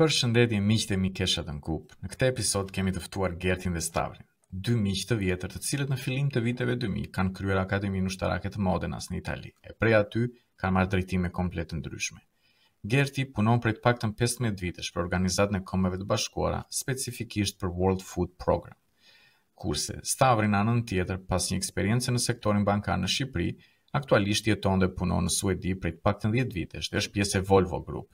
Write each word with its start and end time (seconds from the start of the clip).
Për 0.00 0.12
shëndetje 0.16 0.58
miqë 0.66 0.86
dhe 0.90 0.96
mikesha 1.00 1.42
në 1.46 1.54
kup, 1.64 1.90
në 2.04 2.08
këte 2.12 2.28
episod 2.32 2.70
kemi 2.76 2.92
tëftuar 2.96 3.34
Gertin 3.42 3.74
dhe 3.76 3.80
Stavrin, 3.84 4.22
dy 4.68 4.72
miqë 4.84 5.08
të 5.10 5.16
vjetër 5.22 5.50
të 5.54 5.58
cilët 5.66 5.90
në 5.92 5.96
filim 6.04 6.28
të 6.32 6.40
viteve 6.46 6.76
2000 6.84 7.10
kanë 7.16 7.32
kryer 7.38 7.58
Akademi 7.62 8.00
Nushtarake 8.06 8.48
të 8.54 8.62
Modenas 8.68 9.10
në 9.12 9.18
Itali, 9.18 9.50
e 9.68 9.74
prej 9.82 9.98
aty 9.98 10.22
kanë 10.62 10.74
marrë 10.78 10.88
drejtime 10.94 11.30
komplet 11.40 11.68
të 11.74 11.80
ndryshme. 11.82 12.22
Gerti 12.94 13.26
punon 13.40 13.60
prej 13.66 13.74
të 13.76 13.84
paktën 13.90 14.14
15 14.22 14.64
vitesh 14.64 14.88
për 14.94 15.02
organizatën 15.04 15.58
e 15.58 15.60
kombeve 15.72 16.00
të 16.00 16.08
bashkuara, 16.14 16.62
specifikisht 16.80 17.58
për 17.60 17.68
World 17.82 18.04
Food 18.12 18.32
Program. 18.46 18.78
Kurse, 19.66 19.98
Stavri 20.14 20.48
në 20.54 20.62
anën 20.64 20.80
tjetër, 20.94 21.20
pas 21.34 21.50
një 21.52 21.58
eksperiencë 21.60 22.14
në 22.16 22.22
sektorin 22.30 22.64
bankar 22.72 22.96
në 23.04 23.12
Shqipëri, 23.18 23.50
aktualisht 24.00 24.48
jeton 24.54 24.80
dhe 24.80 24.88
punon 25.02 25.28
në 25.28 25.34
Suedi 25.36 25.76
prej 25.84 25.98
të 25.98 26.02
paktën 26.08 26.34
10 26.40 26.56
vitesh 26.56 26.88
dhe 26.88 27.04
është 27.04 27.14
pjesë 27.18 27.42
e 27.42 27.46
Volvo 27.52 27.82
Group, 27.90 28.08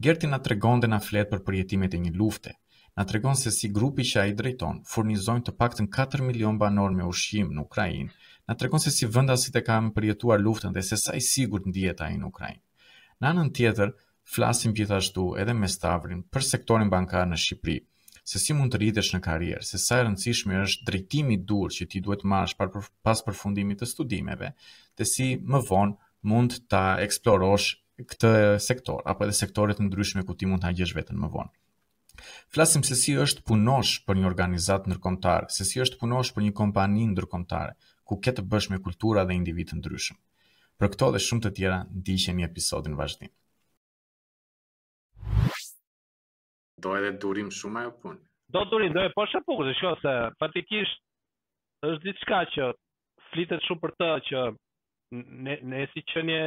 Gerti 0.00 0.26
na 0.26 0.38
tregon 0.42 0.80
dhe 0.82 0.90
na 0.90 0.98
flet 1.04 1.30
për 1.30 1.42
përjetimet 1.46 1.94
e 1.96 2.00
një 2.04 2.12
lufte. 2.20 2.54
Na 2.96 3.04
tregon 3.08 3.36
se 3.40 3.52
si 3.56 3.70
grupi 3.72 4.04
që 4.08 4.18
ai 4.22 4.32
drejton 4.38 4.82
furnizon 4.92 5.44
të 5.46 5.54
paktën 5.62 5.88
4 5.96 6.26
milion 6.26 6.58
banor 6.60 6.92
me 6.96 7.06
ushqim 7.12 7.52
në 7.56 7.64
Ukrainë. 7.66 8.10
Na 8.50 8.56
tregon 8.60 8.82
se 8.84 8.90
si 8.92 9.08
vendasit 9.14 9.56
e 9.56 9.62
kanë 9.68 9.94
përjetuar 9.96 10.42
luftën 10.42 10.74
dhe 10.76 10.82
se 10.88 10.98
sa 11.00 11.14
i 11.16 11.22
sigurt 11.28 11.68
ndihet 11.70 12.02
ai 12.04 12.18
në 12.20 12.28
Ukrainë. 12.28 12.60
Në 13.22 13.30
anën 13.32 13.52
tjetër 13.56 13.94
flasim 14.34 14.74
gjithashtu 14.76 15.24
edhe 15.42 15.54
me 15.60 15.70
Stavrin 15.74 16.20
për 16.34 16.46
sektorin 16.50 16.92
bankar 16.92 17.24
në 17.30 17.38
Shqipëri, 17.44 17.78
se 18.30 18.38
si 18.42 18.54
mund 18.54 18.74
të 18.74 18.80
rritesh 18.82 19.14
në 19.14 19.20
karrierë, 19.24 19.64
se 19.66 19.78
sa 19.82 20.00
e 20.00 20.04
rëndësishme 20.04 20.58
është 20.66 20.88
drejtimi 20.90 21.38
i 21.38 21.42
dur 21.52 21.72
që 21.74 21.88
ti 21.94 22.02
duhet 22.06 22.26
marrësh 22.32 22.54
pas 23.06 23.22
përfundimit 23.28 23.80
të 23.80 23.88
studimeve, 23.94 24.52
te 24.98 25.04
si 25.12 25.32
më 25.54 25.62
vonë 25.70 25.96
mund 26.30 26.60
ta 26.70 26.82
eksplorosh 27.06 27.70
këtë 28.00 28.28
sektor 28.66 29.02
apo 29.12 29.26
edhe 29.26 29.34
sektore 29.38 29.74
të 29.76 29.84
ndryshme 29.88 30.22
ku 30.28 30.34
ti 30.38 30.48
mund 30.48 30.64
ta 30.64 30.70
gjesh 30.78 30.94
veten 30.96 31.18
më 31.20 31.28
vonë. 31.36 31.52
Flasim 32.54 32.84
se 32.86 32.96
si 33.02 33.14
është 33.24 33.44
punosh 33.48 33.92
për 34.06 34.20
një 34.20 34.28
organizatë 34.30 34.90
ndërkombëtare, 34.92 35.48
se 35.56 35.64
si 35.68 35.80
është 35.84 35.98
punosh 36.00 36.32
për 36.34 36.46
një 36.48 36.52
kompani 36.60 37.06
ndërkombëtare 37.12 37.74
ku 38.08 38.18
ke 38.24 38.32
të 38.36 38.44
bësh 38.52 38.70
me 38.72 38.78
kultura 38.86 39.24
dhe 39.28 39.36
individë 39.38 39.72
të 39.72 39.78
ndryshëm. 39.80 40.18
Për 40.80 40.92
këto 40.94 41.10
dhe 41.14 41.22
shumë 41.26 41.44
të 41.46 41.52
tjera 41.58 41.78
ndiqemi 42.00 42.46
episodin 42.48 42.96
vazhdim. 43.00 43.32
Do 46.82 46.96
edhe 46.98 47.12
durim 47.24 47.50
shumë 47.60 47.82
ajo 47.84 47.92
pun. 48.04 48.16
Do 48.54 48.64
durim, 48.72 48.92
do 48.96 49.04
e 49.08 49.12
po 49.16 49.26
shapukur, 49.32 49.68
shikoj 49.76 49.98
se 50.02 50.14
patikisht 50.40 51.02
është 51.90 52.06
diçka 52.08 52.40
që 52.56 52.70
flitet 53.32 53.64
shumë 53.68 53.82
për 53.84 53.94
të 54.00 54.10
që 54.30 54.40
ne, 55.12 55.56
ne 55.62 55.80
si 55.92 56.00
qënje 56.12 56.42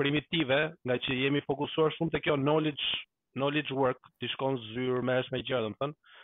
primitive, 0.00 0.58
nga 0.88 0.96
që 1.06 1.16
jemi 1.24 1.42
fokusuar 1.48 1.92
shumë 1.96 2.14
të 2.14 2.20
kjo 2.26 2.36
knowledge, 2.40 2.86
knowledge 3.36 3.74
work, 3.76 4.08
të 4.22 4.30
shkon 4.34 4.56
zyrë 4.72 5.02
me 5.10 5.18
është 5.22 5.34
me 5.36 5.42
gjërë, 5.50 5.64
dhe 5.66 5.72
më 5.72 5.80
thënë, 5.82 6.14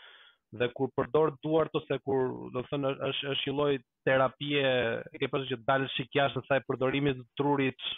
dhe 0.63 0.69
kur 0.77 0.93
përdor 0.97 1.35
duart 1.45 1.77
ose 1.81 1.98
kur 2.07 2.25
do 2.57 2.61
të 2.65 2.70
thënë 2.73 2.95
është 3.11 3.29
është 3.35 3.51
një 3.51 3.57
lloj 3.59 3.75
terapie, 4.09 4.65
e 5.13 5.20
ke 5.20 5.29
pasur 5.35 5.51
që 5.53 5.61
dalë 5.69 5.93
shikjas 5.98 6.35
në 6.41 6.45
sa 6.48 6.59
e 6.61 6.65
përdorimi 6.70 7.15
të 7.20 7.27
trurit 7.41 7.93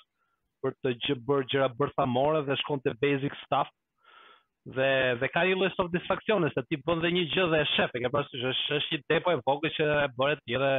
për 0.64 0.76
të 0.82 0.94
gjë 1.06 1.16
bër 1.30 1.46
gjëra 1.52 1.70
bërthamore 1.78 2.42
dhe 2.50 2.58
shkon 2.64 2.82
te 2.86 2.94
basic 3.02 3.34
stuff 3.44 3.70
dhe 4.78 4.90
dhe 5.20 5.28
ka 5.34 5.42
një 5.48 5.58
lloj 5.60 5.70
satisfaksione 5.76 6.50
se 6.54 6.62
ti 6.68 6.78
bën 6.86 7.02
dhe 7.04 7.10
një 7.16 7.26
gjë 7.34 7.46
dhe 7.54 7.62
e 7.64 7.70
shef, 7.76 7.94
e 7.98 8.02
ke 8.04 8.10
pasur 8.14 8.38
që 8.42 8.52
është 8.56 8.78
është 8.80 8.94
një 8.96 9.04
depo 9.14 9.34
e 9.36 9.42
vogël 9.48 9.74
që 9.78 9.90
e 10.04 10.08
bëret 10.20 10.44
ti 10.46 10.62
dhe 10.62 10.72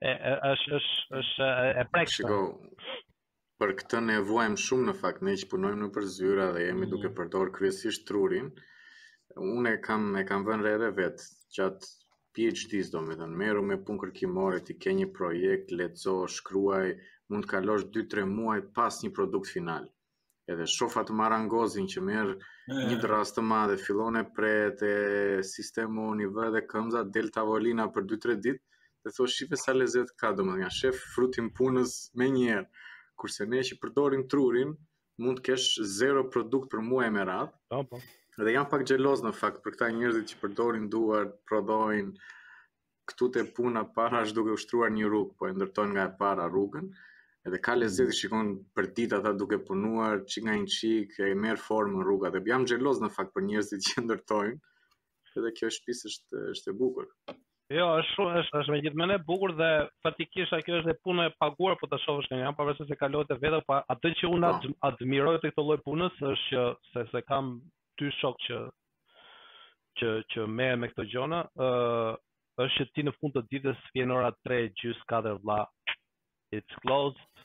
është 0.00 0.76
është 0.78 1.16
është 1.20 1.46
e 1.80 1.84
prekshme. 1.92 2.22
Shiko, 2.22 2.40
për 3.62 3.72
këtë 3.80 4.00
ne 4.02 4.18
vuajm 4.28 4.54
shumë 4.64 4.86
në 4.90 4.94
fakt, 4.98 5.22
ne 5.28 5.32
që 5.40 5.48
punojmë 5.54 5.80
nëpër 5.84 6.04
zyra 6.16 6.44
dhe 6.54 6.62
jemi 6.66 6.86
mm. 6.86 6.90
duke 6.92 7.10
përdor 7.18 7.50
kryesisht 7.56 8.04
trurin. 8.10 8.52
Unë 9.38 9.72
e 9.74 9.80
kam 9.88 10.06
e 10.14 10.22
kam 10.28 10.46
vënë 10.46 10.62
rreth 10.76 10.94
vet 11.00 11.24
gjatë 11.56 11.90
PhD-s 12.36 12.92
domethënë, 12.92 13.34
merru 13.40 13.62
me 13.66 13.78
punë 13.86 14.02
kërkimore, 14.04 14.60
ti 14.68 14.76
ke 14.78 14.94
një 14.94 15.08
projekt, 15.16 15.72
lexo, 15.80 16.14
shkruaj, 16.36 16.92
mund 17.30 17.44
të 17.46 17.50
kalosh 17.54 17.86
2-3 17.96 18.26
muaj 18.36 18.60
pas 18.78 19.00
një 19.02 19.10
produkt 19.16 19.50
final. 19.50 19.88
Edhe 20.48 20.64
shofa 20.74 21.02
të 21.10 21.16
marangozin 21.22 21.88
që 21.94 22.00
merr 22.08 22.36
eh. 22.36 22.84
një 22.88 23.00
dras 23.02 23.34
të 23.36 23.42
madhe, 23.44 23.76
fillon 23.82 24.16
e 24.16 24.22
pret 24.36 24.84
e 24.92 25.42
sistemi 25.50 26.00
univer 26.14 26.54
dhe 26.54 26.62
këmza 26.70 27.02
delta 27.18 27.42
volina 27.50 27.88
për 27.96 28.06
2-3 28.14 28.36
ditë, 28.46 28.64
dhe 29.04 29.10
thosh 29.16 29.34
shife 29.38 29.56
sa 29.64 29.72
lezet 29.78 30.08
ka 30.20 30.28
do 30.36 30.42
më 30.48 30.54
nga 30.58 30.70
shef 30.78 30.96
frutin 31.14 31.46
punës 31.58 31.92
me 32.18 32.26
njerë, 32.36 32.66
kurse 33.20 33.42
ne 33.52 33.60
që 33.68 33.76
përdorim 33.82 34.22
trurin, 34.32 34.70
mund 35.24 35.38
kesh 35.46 35.66
zero 35.98 36.22
produkt 36.36 36.70
për 36.72 36.82
muaj 36.88 37.08
me 37.16 37.26
radhë, 37.30 37.52
po, 37.74 37.78
po. 37.92 38.00
dhe 38.44 38.54
jam 38.56 38.66
pak 38.72 38.82
gjeloz 38.90 39.22
në 39.26 39.32
fakt 39.40 39.62
për 39.66 39.76
këta 39.76 39.90
njerëzit 39.98 40.30
që 40.32 40.40
përdorin 40.42 40.88
duar, 40.94 41.28
prodohin, 41.50 42.10
këtu 43.10 43.28
të 43.36 43.44
puna 43.58 43.84
para 43.98 44.24
është 44.24 44.36
duke 44.40 44.56
ushtruar 44.58 44.90
një 44.96 45.10
rrugë, 45.12 45.34
po 45.38 45.48
e 45.48 45.54
ndërtojnë 45.58 45.94
nga 45.94 46.06
e 46.10 46.14
para 46.22 46.48
rrugën, 46.50 46.90
edhe 47.46 47.62
ka 47.66 47.76
lezet 47.78 48.12
i 48.14 48.18
shikon 48.22 48.50
për 48.74 48.90
ditë 48.98 49.20
ata 49.20 49.34
duke 49.42 49.60
punuar, 49.70 50.24
qik 50.32 50.46
nga 50.48 50.58
një 50.62 50.72
qik, 50.78 51.20
e 51.28 51.34
merë 51.44 51.64
formën 51.68 52.02
rruga, 52.08 52.34
dhe 52.34 52.42
jam 52.52 52.66
gjeloz 52.72 53.04
në 53.04 53.12
fakt 53.18 53.34
për 53.38 53.46
njerëzit 53.52 53.90
që 53.92 54.06
ndërtojnë, 54.06 54.58
edhe 55.38 55.54
kjo 55.58 55.72
shpis 55.78 56.04
është, 56.10 56.48
është 56.56 56.74
e 56.74 56.78
bukur. 56.82 57.06
Jo, 57.68 57.84
është 58.00 58.12
shumë, 58.16 58.36
është, 58.40 58.56
është 58.62 58.72
me 58.72 58.76
gjithë 58.84 58.96
mene 58.96 59.16
bukur 59.28 59.52
dhe 59.58 59.66
fatikisht 60.00 60.54
a 60.56 60.58
kjo 60.64 60.78
është 60.78 60.88
dhe 60.88 61.00
punë 61.04 61.24
e 61.28 61.32
paguar 61.42 61.74
po 61.76 61.84
të 61.90 61.98
shohësh 62.00 62.24
është 62.24 62.34
një 62.38 62.44
jam 62.46 62.54
përvesë 62.56 62.84
se 62.90 62.96
kalojt 62.96 63.34
e 63.34 63.36
veda 63.42 63.58
po 63.66 63.76
atë 63.94 64.12
që 64.20 64.30
unë 64.36 64.52
admirojt 64.88 65.42
të 65.44 65.50
këtë 65.52 65.64
lloj 65.66 65.76
punës 65.84 66.16
është 66.30 66.54
që 66.54 66.62
se, 66.92 67.02
se 67.10 67.20
kam 67.28 67.50
ty 68.00 68.08
shok 68.20 68.38
që, 68.46 68.60
që, 70.00 70.12
që 70.32 70.46
me 70.54 70.68
e 70.72 70.78
me 70.80 70.88
këtë 70.94 71.06
gjona 71.12 71.42
uh, 71.66 72.14
është 72.64 72.78
që 72.78 72.88
ti 72.94 73.04
në 73.04 73.14
fund 73.18 73.36
të 73.36 73.44
ditës 73.52 73.84
së 73.90 74.08
ora 74.16 74.32
3, 74.46 74.72
gjys, 74.80 75.04
4, 75.12 75.36
vla 75.44 75.58
it's 76.60 76.80
closed 76.86 77.44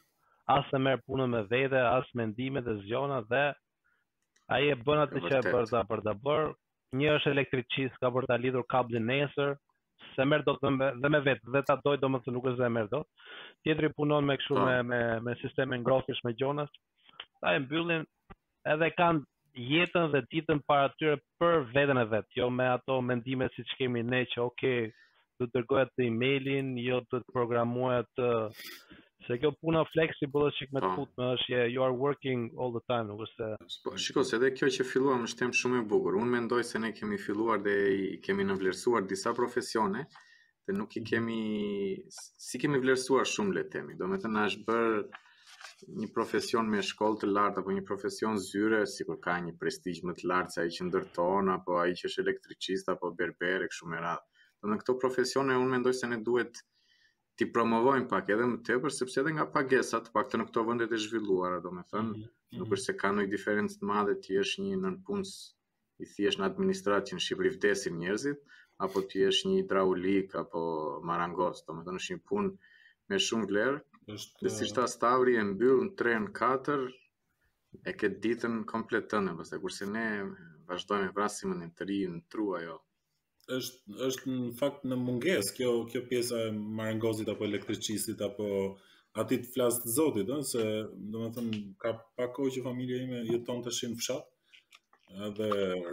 asë 0.55 0.78
në 0.79 0.84
merë 0.85 1.03
punë 1.09 1.28
me 1.35 1.44
vede, 1.51 1.84
asë 2.00 2.22
me 2.22 2.29
ndime 2.31 2.63
dhe 2.69 2.78
zgjona, 2.85 3.19
dhe 3.28 3.44
aje 4.55 4.79
bënë 4.88 5.03
atë 5.09 5.28
që 5.28 5.35
e 5.41 5.44
bërda 5.50 5.51
për 5.51 5.51
bërda 5.51 5.85
bërda 5.91 6.17
bërda 6.29 7.05
bërda 7.11 7.11
bërda 7.11 7.85
bërda 8.00 8.16
bërda 8.31 8.31
bërda 8.31 8.88
bërda 8.95 9.19
bërda 9.35 9.51
se 10.16 10.24
merr 10.30 10.44
dot 10.46 10.59
dhe 10.62 10.69
me, 10.75 10.88
dhe 11.03 11.19
vet 11.28 11.41
dhe 11.56 11.62
ta 11.68 11.75
doj 11.86 11.97
domosë 12.02 12.31
nuk 12.36 12.47
është 12.52 12.64
se 12.66 12.69
merr 12.78 12.90
dot. 12.91 13.30
Tjetri 13.68 13.90
punon 14.00 14.28
me 14.30 14.36
kështu 14.41 14.58
po. 14.59 14.66
me 14.68 14.81
me 14.91 15.00
me 15.28 15.36
sistemin 15.44 15.84
ngrohtësh 15.86 16.22
me 16.28 16.34
gjonas. 16.41 16.74
Ata 17.44 17.56
e 17.58 17.62
mbyllin 17.66 18.06
edhe 18.75 18.90
kanë 18.97 19.62
jetën 19.72 20.12
dhe 20.16 20.22
ditën 20.34 20.62
para 20.68 20.90
tyre 20.97 21.19
për 21.41 21.64
veten 21.75 22.02
e 22.02 22.06
vet, 22.16 22.28
jo 22.40 22.50
me 22.59 22.68
ato 22.75 23.00
mendime 23.09 23.50
siç 23.58 23.75
kemi 23.80 24.03
ne 24.14 24.24
që 24.34 24.41
okay, 24.47 24.91
do 25.40 25.46
të 25.50 25.58
dërgoja 25.59 25.86
ti 25.96 26.09
emailin, 26.12 26.75
jo 26.88 27.02
do 27.12 27.20
të 27.20 27.31
programoja 27.38 28.03
të 28.20 28.30
Se 29.25 29.38
kjo 29.39 29.51
puna 29.61 29.81
flexible 29.88 30.50
është 30.50 30.59
shikë 30.61 30.75
me 30.75 30.81
të 30.84 30.88
po. 30.97 31.03
është 31.29 31.51
yeah, 31.53 31.66
you 31.73 31.84
are 31.85 31.95
working 32.00 32.41
all 32.59 32.73
the 32.75 32.81
time, 32.91 33.06
nuk 33.09 33.22
është 33.28 33.50
se... 33.73 33.79
Po, 33.85 33.94
shiko, 34.06 34.23
se 34.28 34.35
edhe 34.38 34.50
kjo 34.57 34.67
që 34.78 34.85
filluar 34.89 35.19
më 35.22 35.29
shtem 35.34 35.53
shumë 35.59 35.79
e 35.81 35.85
bugur. 35.94 36.17
Unë 36.19 36.34
mendoj 36.38 36.59
se 36.72 36.81
ne 36.84 36.89
kemi 36.97 37.19
filluar 37.25 37.61
dhe 37.67 37.75
i 38.00 38.07
kemi 38.25 38.44
nëvlerësuar 38.50 39.06
disa 39.13 39.31
profesione, 39.38 40.01
dhe 40.67 40.75
nuk 40.75 40.97
i 41.00 41.03
kemi... 41.11 41.39
Si 42.47 42.59
kemi 42.63 42.81
vlerësuar 42.84 43.29
shumë 43.35 43.56
le 43.59 43.63
temi. 43.78 43.95
Do 44.01 44.11
me 44.11 44.19
të 44.19 44.34
nash 44.34 44.59
bërë 44.67 45.00
një 46.01 46.09
profesion 46.17 46.67
me 46.73 46.84
shkollë 46.90 47.22
të 47.23 47.31
lartë, 47.31 47.63
apo 47.63 47.78
një 47.78 47.85
profesion 47.88 48.35
zyre, 48.50 48.84
si 48.95 49.07
kur 49.07 49.22
ka 49.23 49.38
një 49.47 49.55
prestigj 49.61 50.03
më 50.09 50.17
të 50.19 50.29
lartë, 50.34 50.55
se 50.57 50.67
i 50.67 50.75
që 50.79 50.90
ndërton, 50.90 51.53
apo 51.55 51.79
i 51.88 51.95
që 52.00 52.09
është 52.11 52.25
elektricista, 52.28 52.97
apo 52.97 53.13
berbere, 53.23 53.72
shumë 53.79 54.00
e 54.01 54.05
radhë. 54.09 54.28
Do 54.66 54.72
në 54.73 54.79
këto 54.84 54.95
profesione, 55.05 55.55
unë 55.63 55.78
mendoj 55.78 55.95
se 56.03 56.11
ne 56.11 56.19
duhet 56.31 56.63
ti 57.39 57.47
promovojnë 57.49 58.05
pak 58.11 58.27
edhe 58.35 58.45
më 58.49 58.59
tepër 58.67 58.94
sepse 58.94 59.21
edhe 59.23 59.31
nga 59.38 59.45
pagesa 59.55 59.99
të 60.05 60.11
paktën 60.16 60.41
në 60.41 60.45
këto 60.49 60.63
vende 60.67 60.85
të 60.91 60.99
zhvilluara, 61.05 61.59
domethënë, 61.63 62.11
mm 62.11 62.16
-hmm. 62.17 62.59
nuk 62.59 62.75
është 62.77 62.89
se 62.89 62.95
kanë 63.03 63.21
një 63.23 63.31
diferencë 63.31 63.79
të 63.79 63.89
madhe 63.91 64.16
ti 64.25 64.35
jesh 64.38 64.55
një 64.66 64.75
nën 64.83 64.97
punës 65.07 65.31
i 66.03 66.09
thjesht 66.13 66.40
në 66.41 66.46
administratën 66.52 67.23
Shqipëri 67.25 67.52
vdesin 67.55 67.97
njerëzit 68.02 68.40
apo 68.85 69.02
ti 69.09 69.17
jesh 69.23 69.41
një 69.47 69.55
hidraulik 69.61 70.35
apo 70.43 70.61
marangos, 71.09 71.58
domethënë 71.67 71.99
është 72.02 72.13
një 72.16 72.22
punë 72.29 72.49
me 73.09 73.17
shumë 73.28 73.47
vlerë. 73.52 73.78
Është 74.17 74.49
si 74.55 74.72
ta 74.78 74.85
stavri 74.96 75.34
e 75.40 75.43
mbyll 75.49 75.79
në 75.87 75.91
tren 75.99 76.23
4 76.40 76.90
e 77.90 77.91
ke 77.99 78.08
ditën 78.23 78.55
kompletën, 78.73 79.25
pastaj 79.40 79.59
kurse 79.63 79.85
ne 79.97 80.05
vazhdojmë 80.69 81.13
vrasimin 81.17 81.59
në 81.61 81.69
të 81.78 81.84
është 83.51 83.95
është 84.07 84.29
në 84.34 84.51
fakt 84.59 84.84
në 84.87 84.97
mungesë 84.99 85.55
kjo 85.57 85.72
kjo 85.91 86.01
pjesa 86.09 86.37
e 86.47 86.51
marangozit 86.78 87.28
apo 87.34 87.43
elektricistit 87.47 88.22
apo 88.28 88.45
aty 89.23 89.40
të 89.43 89.49
flas 89.55 89.75
të 89.84 89.91
Zotit, 89.95 90.29
ëh, 90.29 90.41
se 90.41 90.61
domethënë 91.16 91.57
ka 91.84 91.91
pak 92.19 92.31
kohë 92.37 92.53
që 92.55 92.63
familja 92.67 93.01
ime 93.07 93.19
jeton 93.29 93.59
të 93.66 93.73
shin 93.79 93.93
fshat. 93.99 94.29
Edhe 95.28 95.49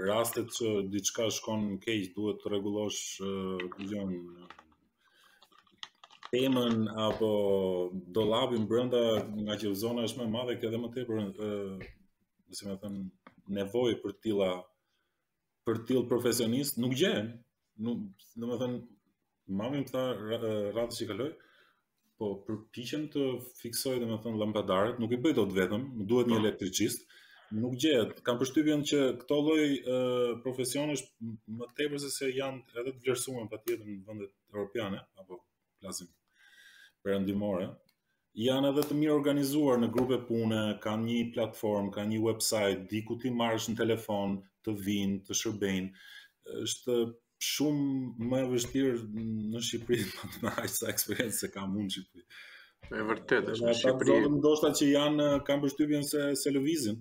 rastet 0.08 0.48
që 0.56 0.70
diçka 0.92 1.26
shkon 1.38 1.66
keq 1.82 2.06
duhet 2.16 2.38
të 2.40 2.52
rregullosh, 2.54 3.20
gjon 3.90 4.14
temën 6.32 6.86
apo 7.10 7.32
dollapin 8.18 8.64
brenda 8.70 9.04
nga 9.42 9.58
që 9.60 9.74
zona 9.82 10.06
është 10.08 10.22
më 10.22 10.26
e 10.28 10.32
madhe, 10.38 10.56
ke 10.60 10.70
edhe 10.70 10.80
më 10.86 10.92
tepër 10.96 11.22
ëh, 11.26 11.92
si 12.56 12.70
më 12.70 12.78
thën, 12.86 12.96
nevojë 13.58 14.00
për 14.06 14.16
tilla 14.24 14.52
për 15.68 15.80
tillë 15.90 16.06
profesionist 16.10 16.78
nuk 16.80 16.94
gjen. 17.00 17.32
Nuk, 17.84 18.04
domethënë, 18.40 18.78
të 18.80 18.82
thënë, 18.82 19.54
mami 19.58 19.80
më 19.82 20.86
që 20.92 21.08
kaloj, 21.10 21.30
po 22.20 22.28
përpiqem 22.44 23.06
të 23.14 23.24
fiksoj 23.62 23.94
dhe 24.02 24.08
më 24.10 24.18
thënë 24.24 25.00
nuk 25.02 25.12
i 25.12 25.18
bëj 25.24 25.34
vetëm, 25.60 25.86
më 26.00 26.08
duhet 26.10 26.28
një 26.30 26.36
po. 26.36 26.40
elektricist, 26.42 27.06
nuk 27.60 27.76
gjehet. 27.82 28.18
Kam 28.26 28.38
përshtypjen 28.42 28.84
që 28.90 29.00
këto 29.22 29.36
lloj 29.46 29.64
profesionesh 30.44 31.04
më 31.56 31.70
tepër 31.80 31.98
se 32.04 32.10
se 32.16 32.30
janë 32.36 32.62
edhe 32.80 32.90
të 32.96 33.04
vlerësuar 33.06 33.48
patjetër 33.54 33.86
në 33.86 34.04
vendet 34.10 34.32
europiane 34.54 35.00
apo 35.22 35.40
plasim 35.80 36.10
perëndimore, 37.02 37.70
janë 38.44 38.68
edhe 38.74 38.84
të 38.90 38.94
mirë 39.00 39.16
organizuar 39.16 39.80
në 39.80 39.88
grupe 39.94 40.20
pune, 40.28 40.60
kanë 40.84 41.06
një 41.08 41.24
platform, 41.38 41.88
kanë 41.90 42.12
një 42.14 42.20
website, 42.26 42.84
di 42.92 43.00
ku 43.08 43.16
ti 43.22 43.32
marrësh 43.40 43.70
në 43.72 43.80
telefon, 43.84 44.36
të 44.66 44.72
vinë, 44.86 45.14
të 45.26 45.34
shërbejnë. 45.42 45.90
Është 46.64 46.96
shumë 47.50 48.28
më 48.32 48.40
e 48.44 48.48
vështirë 48.52 49.22
në 49.54 49.62
Shqipëri 49.68 50.04
në 50.10 50.24
të 50.34 50.42
nëhajtë 50.46 50.74
sa 50.76 50.88
eksperiencë 50.92 51.36
se 51.42 51.50
kam 51.54 51.76
unë 51.84 51.94
Shqipëri. 51.96 52.26
E 53.00 53.04
vërtet, 53.12 53.50
është 53.54 53.68
në 53.70 53.76
Shqipëri. 53.82 54.10
Dhe 54.10 54.16
të 54.16 54.24
zotëm 54.24 54.42
do 54.46 54.72
që 54.82 54.90
janë, 54.94 55.30
kam 55.48 55.64
përshtypjen 55.64 56.08
se, 56.12 56.26
se 56.44 56.54
lëvizin 56.58 57.00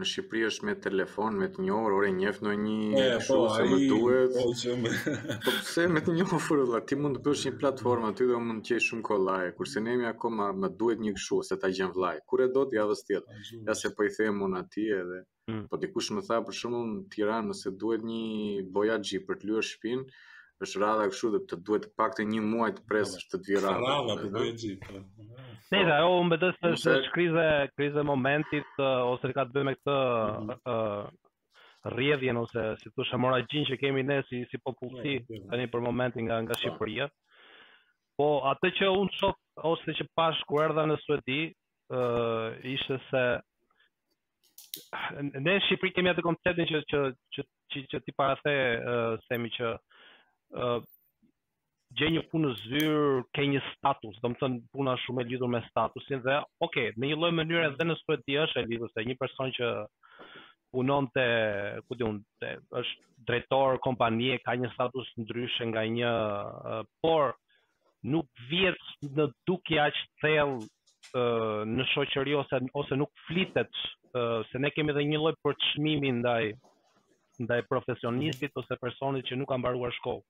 në 0.00 0.06
Shqipëri 0.10 0.40
është 0.48 0.66
me 0.68 0.72
telefon 0.84 1.36
me 1.40 1.46
të 1.56 1.64
njohur 1.66 1.92
orë 1.98 2.08
njeft 2.16 2.40
në 2.42 2.54
një 2.62 2.78
po, 2.88 3.02
kështu 3.10 3.36
se 3.56 3.66
më 3.72 3.78
duhet. 3.92 4.34
Po, 4.34 4.86
po 5.44 5.54
pse 5.58 5.84
me 5.92 6.02
të 6.08 6.14
orë, 6.16 6.64
valla 6.64 6.80
ti 6.90 6.98
mund 7.02 7.20
të 7.20 7.26
bësh 7.28 7.44
një 7.48 7.52
platformë 7.60 8.08
aty 8.10 8.26
do 8.32 8.40
mund 8.48 8.64
të 8.64 8.72
qesh 8.72 8.88
shumë 8.90 9.06
kollaj 9.10 9.46
kurse 9.60 9.84
ne 9.86 9.94
akoma 10.10 10.48
më 10.64 10.72
duhet 10.82 11.04
një 11.06 11.14
kështu 11.18 11.38
se 11.52 11.60
ta 11.64 11.70
gjen 11.78 11.94
vllaj. 11.94 12.16
Kur 12.32 12.42
e 12.42 12.50
do 12.58 12.66
të 12.72 12.80
javës 12.80 13.04
tjetër. 13.06 13.46
Ja 13.70 13.78
se 13.84 13.94
po 13.98 14.08
i 14.10 14.14
them 14.18 14.42
un 14.48 14.58
edhe 14.64 15.22
mm. 15.22 15.64
po 15.70 15.80
dikush 15.84 16.10
më 16.18 16.26
tha 16.26 16.42
për 16.48 16.60
shembull 16.62 16.90
në 16.92 17.06
Tiranë 17.14 17.58
se 17.62 17.74
duhet 17.84 18.10
një 18.10 18.24
bojaxhi 18.78 19.22
për 19.30 19.42
të 19.44 19.52
lyer 19.52 19.70
shpinë 19.74 20.14
është 20.62 20.80
rada 20.80 21.06
kështu 21.10 21.28
dhe 21.34 21.40
të 21.50 21.56
duhet 21.66 21.86
pak 21.98 22.12
të 22.18 22.24
një 22.30 22.42
muaj 22.44 22.70
të 22.76 22.84
presë 22.90 23.20
që 23.22 23.30
të 23.32 23.40
t'i 23.46 23.58
rada. 23.58 23.74
Rada, 23.82 24.14
për 24.14 24.20
po 24.20 24.26
të 24.26 24.38
duhet 24.38 24.60
gjithë. 24.62 25.02
Ne 25.72 25.80
dhe, 25.88 25.98
po. 25.98 26.12
o, 26.12 26.22
më 26.30 26.38
të 26.42 26.50
së 26.62 26.72
është 27.00 27.12
krize, 27.16 27.46
krize 27.76 28.04
momentit, 28.10 28.80
ose 28.86 29.30
të 29.30 29.34
ka 29.38 29.46
të 29.48 29.54
bëjë 29.56 29.68
me 29.70 29.74
këtë 29.78 29.96
mhm. 30.42 31.16
rjedhjen, 31.96 32.38
ose 32.44 32.66
si 32.82 32.94
të 32.94 33.06
shamora 33.10 33.40
gjinë 33.48 33.72
që 33.72 33.80
kemi 33.82 34.04
ne 34.12 34.20
si, 34.28 34.44
si 34.50 34.60
popullësi 34.68 35.16
të 35.32 35.58
një 35.62 35.68
për 35.74 35.84
momentin 35.88 36.28
nga, 36.28 36.38
nga 36.46 36.60
Shqipëria. 36.60 37.08
Po, 38.14 38.28
atë 38.52 38.70
që 38.78 38.92
unë 38.94 39.18
shok, 39.18 39.40
ose 39.70 39.96
që 39.98 40.06
pash 40.14 40.38
kur 40.48 40.62
erdha 40.68 40.84
në 40.92 41.00
Suedi, 41.02 41.40
uh, 41.90 42.52
ishte 42.76 43.00
se... 43.10 43.24
Ne 45.18 45.42
në 45.48 45.56
Shqipëri 45.66 45.94
kemi 45.96 46.12
atë 46.14 46.22
konceptin 46.22 46.70
që, 46.70 46.84
që, 46.92 47.02
që, 47.34 47.46
që, 47.74 47.84
që 47.90 48.02
ti 48.06 48.14
parathe, 48.16 48.54
uh, 48.78 49.16
semi 49.26 49.50
që... 49.58 49.74
Uh, 49.74 49.93
uh, 50.56 50.80
një 51.94 52.24
punë 52.30 52.52
zyrë, 52.64 53.22
ke 53.34 53.44
një 53.50 53.60
status, 53.74 54.16
do 54.22 54.30
të 54.32 54.38
thënë 54.40 54.62
puna 54.74 54.96
është 54.96 55.08
shumë 55.08 55.22
e 55.24 55.28
lidhur 55.32 55.50
me 55.52 55.60
statusin 55.68 56.22
dhe 56.24 56.38
ok, 56.66 56.78
në 56.98 57.10
një 57.10 57.18
lloj 57.20 57.32
mënyre 57.38 57.68
edhe 57.70 57.86
në 57.86 57.96
sfidë 58.02 58.38
është 58.46 58.60
e 58.62 58.66
lidhur 58.70 58.90
se 58.92 59.04
një 59.06 59.16
person 59.20 59.52
që 59.58 59.68
punon 60.74 61.06
të, 61.14 61.26
ku 61.86 61.94
diun, 61.94 62.16
te 62.42 62.56
është 62.74 63.26
drejtor 63.28 63.78
kompanie, 63.84 64.40
ka 64.42 64.56
një 64.58 64.72
status 64.74 65.12
ndryshe 65.22 65.68
nga 65.70 65.84
një, 65.86 66.10
uh, 66.10 66.82
por 67.04 67.36
nuk 68.04 68.26
vjet 68.50 68.80
në 69.14 69.28
dukje 69.48 69.78
aq 69.80 70.02
thellë 70.22 70.64
në 71.68 71.84
shoqëri 71.92 72.32
ose 72.36 72.58
ose 72.80 72.96
nuk 72.96 73.10
flitet 73.26 73.68
se 74.50 74.60
ne 74.60 74.70
kemi 74.72 74.92
edhe 74.92 75.02
një 75.08 75.18
lloj 75.20 75.52
çmimin 75.64 76.22
ndaj 76.24 76.48
ndaj 77.44 77.60
profesionistit 77.68 78.52
ose 78.60 78.76
personit 78.80 79.28
që 79.28 79.36
nuk 79.38 79.50
ka 79.52 79.58
mbaruar 79.60 79.92
shkollë 79.98 80.24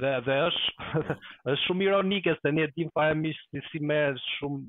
dhe 0.00 0.12
dhe 0.26 0.34
është 0.46 0.74
është 1.52 1.60
shumë 1.62 1.86
ironike 1.88 2.34
se 2.40 2.52
ne 2.52 2.66
dim 2.76 2.90
pa 2.96 3.06
mish 3.22 3.38
si 3.50 3.62
si 3.70 3.80
me 3.80 4.00
shumë 4.36 4.64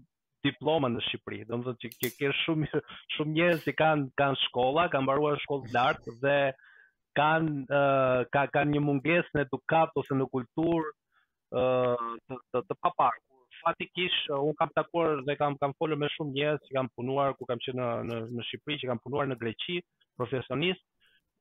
diplomën 0.45 0.93
në 0.95 1.01
Shqipëri. 1.03 1.41
Do 1.49 1.57
të 1.59 1.65
thotë 1.65 1.81
që 1.83 1.89
ke, 1.99 2.09
ke 2.19 2.31
shumë 2.45 2.69
shumë 3.17 3.33
njerëz 3.35 3.63
që 3.65 3.73
kanë 3.81 4.07
kanë 4.21 4.39
shkolla, 4.45 4.87
kanë 4.93 5.07
mbaruar 5.07 5.39
shkollë 5.43 5.67
të 5.69 5.73
lartë 5.75 6.13
dhe 6.23 6.37
kanë 7.19 7.65
uh, 7.79 8.21
ka 8.33 8.45
kanë 8.55 8.75
një 8.77 8.83
mungesë 8.87 9.35
në 9.35 9.45
edukat 9.47 9.97
ose 9.99 10.15
në 10.19 10.29
kulturë 10.35 10.91
uh, 10.93 12.11
të, 12.25 12.43
të, 12.53 12.63
të 12.69 12.79
paparë 12.83 13.23
fatikisht 13.57 14.27
un 14.29 14.53
kam 14.53 14.69
takuar 14.77 15.15
dhe 15.25 15.33
kam 15.39 15.55
kam 15.57 15.71
folur 15.81 15.97
me 15.97 16.07
shumë 16.13 16.35
njerëz 16.35 16.65
që 16.67 16.75
kam 16.77 16.87
punuar 16.95 17.33
ku 17.39 17.47
kam 17.49 17.59
qenë 17.65 17.79
në 17.79 17.91
në 18.11 18.19
në 18.37 18.45
Shqipëri 18.51 18.79
që 18.83 18.89
kam 18.91 19.01
punuar 19.03 19.27
në 19.27 19.39
Greqi 19.41 19.79
profesionist 20.19 20.83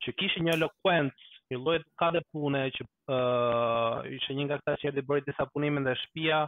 që 0.05 0.15
kishin 0.19 0.49
një 0.49 0.55
elokuencë 0.57 1.35
lloj 1.55 1.79
ka 1.99 2.11
dhe 2.11 2.23
pune 2.33 2.61
që 2.75 2.83
uh, 2.85 4.03
ishte 4.17 4.35
një 4.35 4.47
nga 4.49 4.59
këta 4.61 4.75
që 4.83 4.89
erdi 4.91 5.05
bëri 5.09 5.25
disa 5.27 5.47
punime 5.53 5.83
dhe 5.87 5.95
shpia 6.07 6.41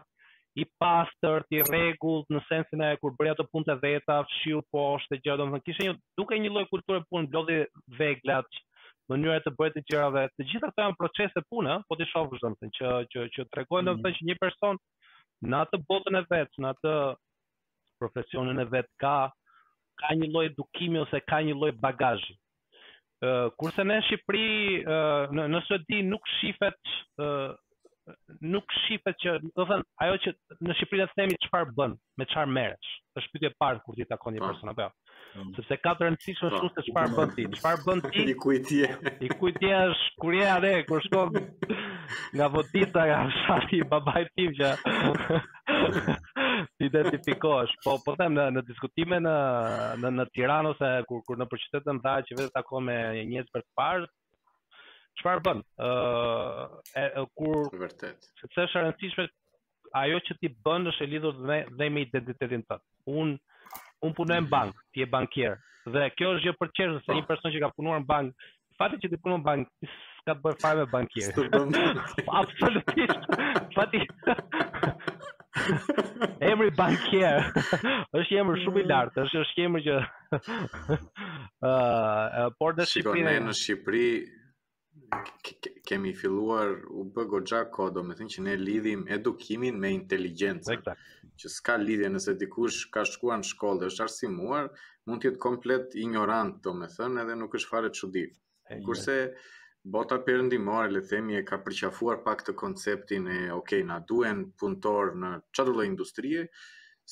i 0.58 0.64
pastër, 0.82 1.44
i 1.54 1.62
rregullt 1.62 2.26
në 2.34 2.40
sensin 2.48 2.82
e 2.82 2.96
kur 3.02 3.14
bëri 3.18 3.30
ato 3.32 3.44
punë 3.52 3.68
të 3.68 3.76
veta, 3.84 4.16
fshiu 4.26 4.64
poshtë 4.74 5.20
gjë, 5.22 5.36
domethënë 5.38 5.66
kishte 5.68 5.84
një 5.86 5.94
duke 6.18 6.38
një 6.40 6.50
lloj 6.50 6.64
kulture 6.72 7.02
punë, 7.12 7.30
blodhi 7.30 7.60
veglat, 8.00 8.58
mënyra 9.12 9.38
të 9.44 9.52
bëhet 9.60 9.78
të 9.78 9.84
gjërave, 9.92 10.24
të 10.34 10.48
gjitha 10.50 10.72
këto 10.72 10.82
janë 10.86 10.98
procese 10.98 11.44
pune, 11.52 11.76
po 11.88 12.00
ti 12.00 12.08
shohësh 12.10 12.42
domethënë 12.42 12.74
që 12.80 12.96
që 13.14 13.28
që 13.36 13.46
tregojnë 13.54 13.86
mm. 13.86 13.92
domethënë 13.92 14.18
që 14.18 14.28
një 14.32 14.38
person 14.42 14.82
në 15.46 15.60
atë 15.64 15.82
botën 15.92 16.18
e 16.18 16.24
vet, 16.32 16.50
në 16.58 16.74
atë 16.74 16.96
profesionin 18.02 18.58
e 18.58 18.66
vet 18.74 18.90
ka 19.02 19.14
ka 19.98 20.14
një 20.14 20.26
lloj 20.34 20.44
edukimi 20.50 21.00
ose 21.04 21.22
ka 21.26 21.38
një 21.42 21.54
lloj 21.58 21.72
bagazhi 21.82 22.34
kurse 23.60 23.84
në 23.86 23.96
Shqipëri 24.06 24.82
në 25.36 25.46
në 25.54 25.60
Suedi 25.66 26.02
nuk 26.06 26.26
shifet 26.36 26.92
nuk 28.52 28.72
shifet 28.86 29.18
që 29.24 29.34
do 29.44 29.50
të 29.64 29.66
thënë 29.72 29.86
ajo 30.06 30.20
që 30.26 30.32
në 30.68 30.76
Shqipëri 30.78 31.02
ne 31.02 31.08
themi 31.18 31.40
çfarë 31.48 31.74
bën 31.80 31.96
me 32.20 32.28
çfarë 32.30 32.54
merresh 32.58 32.94
është 33.20 33.34
pyetja 33.34 33.50
e 33.52 33.58
parë 33.64 33.82
kur 33.84 33.98
ti 33.98 34.06
takon 34.14 34.36
një 34.38 34.44
po. 34.44 34.52
person 34.52 34.70
apo 34.72 34.82
jo 34.86 34.86
ja. 34.86 35.07
Mm. 35.36 35.50
sepse 35.58 35.76
ka 35.84 35.90
të 35.98 36.02
rëndësishme 36.06 36.48
po. 36.50 36.56
shumë 36.62 36.74
se 36.76 36.82
çfarë 36.88 37.12
bën 37.16 37.28
ti, 37.36 37.42
çfarë 37.58 37.82
bën 37.84 37.98
ti? 38.04 38.16
I 38.32 38.34
kujt 38.42 38.68
je? 38.74 38.88
I 39.24 39.26
kujt 39.40 39.58
je 39.64 39.76
kur 40.22 40.32
je 40.36 40.46
atë, 40.54 40.70
kur 40.88 41.00
shkon 41.04 41.28
nga 42.38 42.48
votita 42.54 43.00
nga 43.10 43.18
fshati 43.34 43.76
i 43.82 43.86
babait 43.92 44.28
tim 44.38 44.50
që 44.58 44.68
ti 44.80 45.68
identifikohesh. 46.88 47.72
Po 47.84 47.90
po 48.04 48.10
them 48.20 48.32
në 48.38 48.44
në 48.56 48.60
diskutime 48.70 49.16
në 49.26 49.36
në, 50.04 50.08
në 50.20 50.24
Tiranë 50.32 50.68
ose 50.72 50.88
kur 51.10 51.20
kur 51.26 51.36
në 51.42 51.46
përqytetën 51.52 51.70
qytetin 51.76 52.02
dha 52.06 52.14
që 52.30 52.34
vetë 52.40 52.54
tako 52.56 52.74
me 52.88 52.96
njerëz 53.32 53.48
për 53.56 53.62
të 53.66 53.72
parë, 53.82 54.06
çfarë 55.20 55.44
bën? 55.50 55.60
ë 55.90 55.92
uh, 57.24 57.28
kur 57.36 57.62
vërtet. 57.84 58.18
Sepse 58.42 58.58
është 58.70 58.80
rëndësishme 58.86 59.24
ajo 60.06 60.18
që 60.28 60.32
ti 60.40 60.46
bën 60.64 60.84
është 60.94 61.04
e 61.04 61.06
lidhur 61.12 61.32
dhe, 61.48 61.56
me 61.90 62.00
identitetin 62.08 62.62
tënd. 62.72 62.82
Unë 63.18 63.34
un 64.06 64.12
punoj 64.18 64.36
në 64.42 64.48
bank, 64.52 64.82
ti 64.94 65.02
je 65.04 65.08
bankier. 65.14 65.56
Dhe 65.88 66.08
kjo 66.18 66.32
është 66.36 66.46
gjë 66.48 66.56
për 66.62 66.70
çështën 66.78 67.00
se 67.06 67.16
një 67.18 67.26
person 67.28 67.54
që 67.54 67.62
ka 67.64 67.70
punuar 67.76 68.02
në 68.02 68.08
bank, 68.12 68.46
fati 68.80 68.98
që 69.02 69.10
ti 69.14 69.20
punon 69.24 69.42
në 69.42 69.46
bank, 69.48 69.90
ka 70.28 70.34
të 70.34 70.44
bëjë 70.44 70.60
fare 70.64 70.84
me 70.84 70.88
bankier. 70.94 71.38
Absolutisht. 72.42 73.76
Fati. 73.76 74.02
emri 76.46 76.68
bankier 76.76 77.46
është 78.16 78.22
një 78.30 78.42
emër 78.42 78.58
shumë 78.62 78.82
i 78.84 78.84
lartë, 78.92 79.24
është 79.24 79.42
është 79.42 79.58
një 79.58 79.68
emër 79.68 79.84
që 79.88 79.96
ë 80.38 80.58
uh, 81.66 82.44
por 82.60 82.76
në 82.78 82.86
Shqipëri 82.92 83.24
në 83.48 83.54
Shqipëri 83.58 84.06
kemi 85.88 86.12
filluar 86.16 86.68
u 87.00 87.04
bë 87.14 87.24
goxha 87.34 87.60
kod, 87.72 87.94
do 87.98 88.02
të 88.08 88.16
thënë 88.18 88.34
që 88.34 88.42
ne 88.46 88.56
lidhim 88.62 89.04
edukimin 89.18 89.78
me 89.84 89.92
inteligjencën. 89.98 90.82
Që 91.40 91.52
s'ka 91.54 91.76
lidhje 91.84 92.10
nëse 92.12 92.34
dikush 92.42 92.80
ka 92.96 93.04
shkuar 93.12 93.40
në 93.42 93.48
shkollë, 93.52 93.88
është 93.92 94.04
arsimuar, 94.06 94.68
mund 95.08 95.22
të 95.22 95.30
jetë 95.30 95.40
komplet 95.46 95.94
ignorant, 96.04 96.58
do 96.66 96.74
të 96.82 96.90
thënë, 96.96 97.22
edhe 97.24 97.36
nuk 97.42 97.54
është 97.60 97.70
fare 97.72 97.92
çudi. 98.00 98.24
Jo. 98.26 98.80
Kurse 98.88 99.14
bota 99.96 100.18
perëndimore 100.26 100.92
le 100.92 101.02
të 101.04 101.12
themi 101.14 101.38
e 101.40 101.44
ka 101.52 101.60
përqafuar 101.68 102.20
pak 102.26 102.44
të 102.48 102.56
konceptin 102.62 103.30
e 103.34 103.38
okay, 103.56 103.86
na 103.92 104.00
duhen 104.10 104.44
punëtor 104.60 105.14
në 105.22 105.32
çdo 105.56 105.70
lloj 105.76 105.86
industrie, 105.92 106.44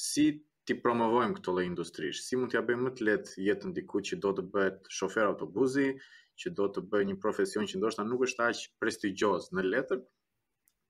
si 0.09 0.27
ti 0.69 0.77
promovojmë 0.83 1.39
këtë 1.39 1.55
lloj 1.55 1.65
industrish. 1.71 2.21
Si 2.27 2.37
mund 2.37 2.53
t'ia 2.53 2.65
bëjmë 2.67 2.89
më 2.89 2.95
të 2.99 3.09
lehtë 3.11 3.43
jetën 3.47 3.75
dikujt 3.79 4.11
që 4.11 4.21
do 4.27 4.35
të 4.41 4.47
bëhet 4.57 4.93
shofer 4.99 5.29
autobusi, 5.31 5.93
që 6.41 6.53
do 6.57 6.67
të 6.71 6.83
bëjë 6.93 7.09
një 7.11 7.17
profesion 7.23 7.67
që 7.69 7.81
ndoshta 7.81 8.05
nuk 8.07 8.27
është 8.27 8.45
aq 8.49 8.63
prestigjioz 8.83 9.51
në 9.57 9.65
letër, 9.71 10.03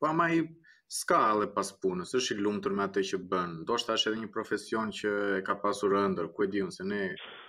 po 0.00 0.08
ama 0.10 0.28
i 0.34 0.42
s'ka 0.98 1.18
edhe 1.34 1.48
pas 1.54 1.70
punës, 1.82 2.12
është 2.14 2.36
i 2.36 2.44
lumtur 2.44 2.74
me 2.76 2.84
atë 2.84 3.02
që 3.08 3.18
bën. 3.30 3.56
Ndoshta 3.64 3.96
është 3.98 4.12
edhe 4.12 4.20
një 4.24 4.30
profesion 4.34 4.92
që 4.98 5.14
e 5.38 5.40
ka 5.46 5.56
pasur 5.62 5.96
ëndër, 6.02 6.28
ku 6.36 6.44
e 6.46 6.50
diun 6.52 6.70
se 6.74 6.86
ne 6.86 7.00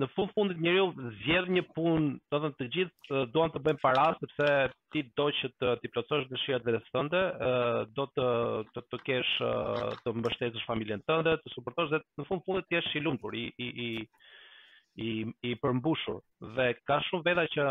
në 0.00 0.06
fund 0.14 0.30
fundit 0.32 0.60
njeriu 0.64 0.84
zgjedh 1.18 1.48
një 1.52 1.62
punë, 1.76 2.06
do 2.32 2.38
të 2.38 2.40
thënë 2.44 2.54
të 2.60 2.68
gjithë 2.76 3.12
uh, 3.16 3.24
duan 3.34 3.50
të 3.52 3.60
bëjnë 3.66 3.80
para 3.82 4.04
sepse 4.20 4.46
ti 4.94 5.02
do 5.18 5.26
që 5.40 5.50
të 5.60 5.72
ti 5.82 5.90
plotësosh 5.92 6.28
dëshirat 6.30 6.70
e 6.72 6.78
tënde, 6.94 7.20
uh, 7.48 7.80
do 7.98 8.06
të 8.16 8.24
të, 8.72 8.84
të 8.92 9.00
kesh 9.08 9.34
uh, 9.44 9.90
të 10.00 10.14
mbështetësh 10.16 10.64
familjen 10.70 11.04
tënde, 11.10 11.34
të 11.42 11.52
suportosh 11.52 11.92
dhe 11.92 12.00
në 12.16 12.28
fund 12.30 12.44
fundit 12.46 12.68
të 12.70 12.78
jesh 12.78 12.96
i 12.96 13.04
lumtur, 13.04 13.36
i 13.36 13.44
i 13.58 13.68
i 13.68 13.90
i 14.96 15.12
i 15.52 15.54
përmbushur 15.64 16.22
dhe 16.56 16.70
ka 16.88 17.00
shumë 17.10 17.26
veta 17.28 17.44
që 17.58 17.68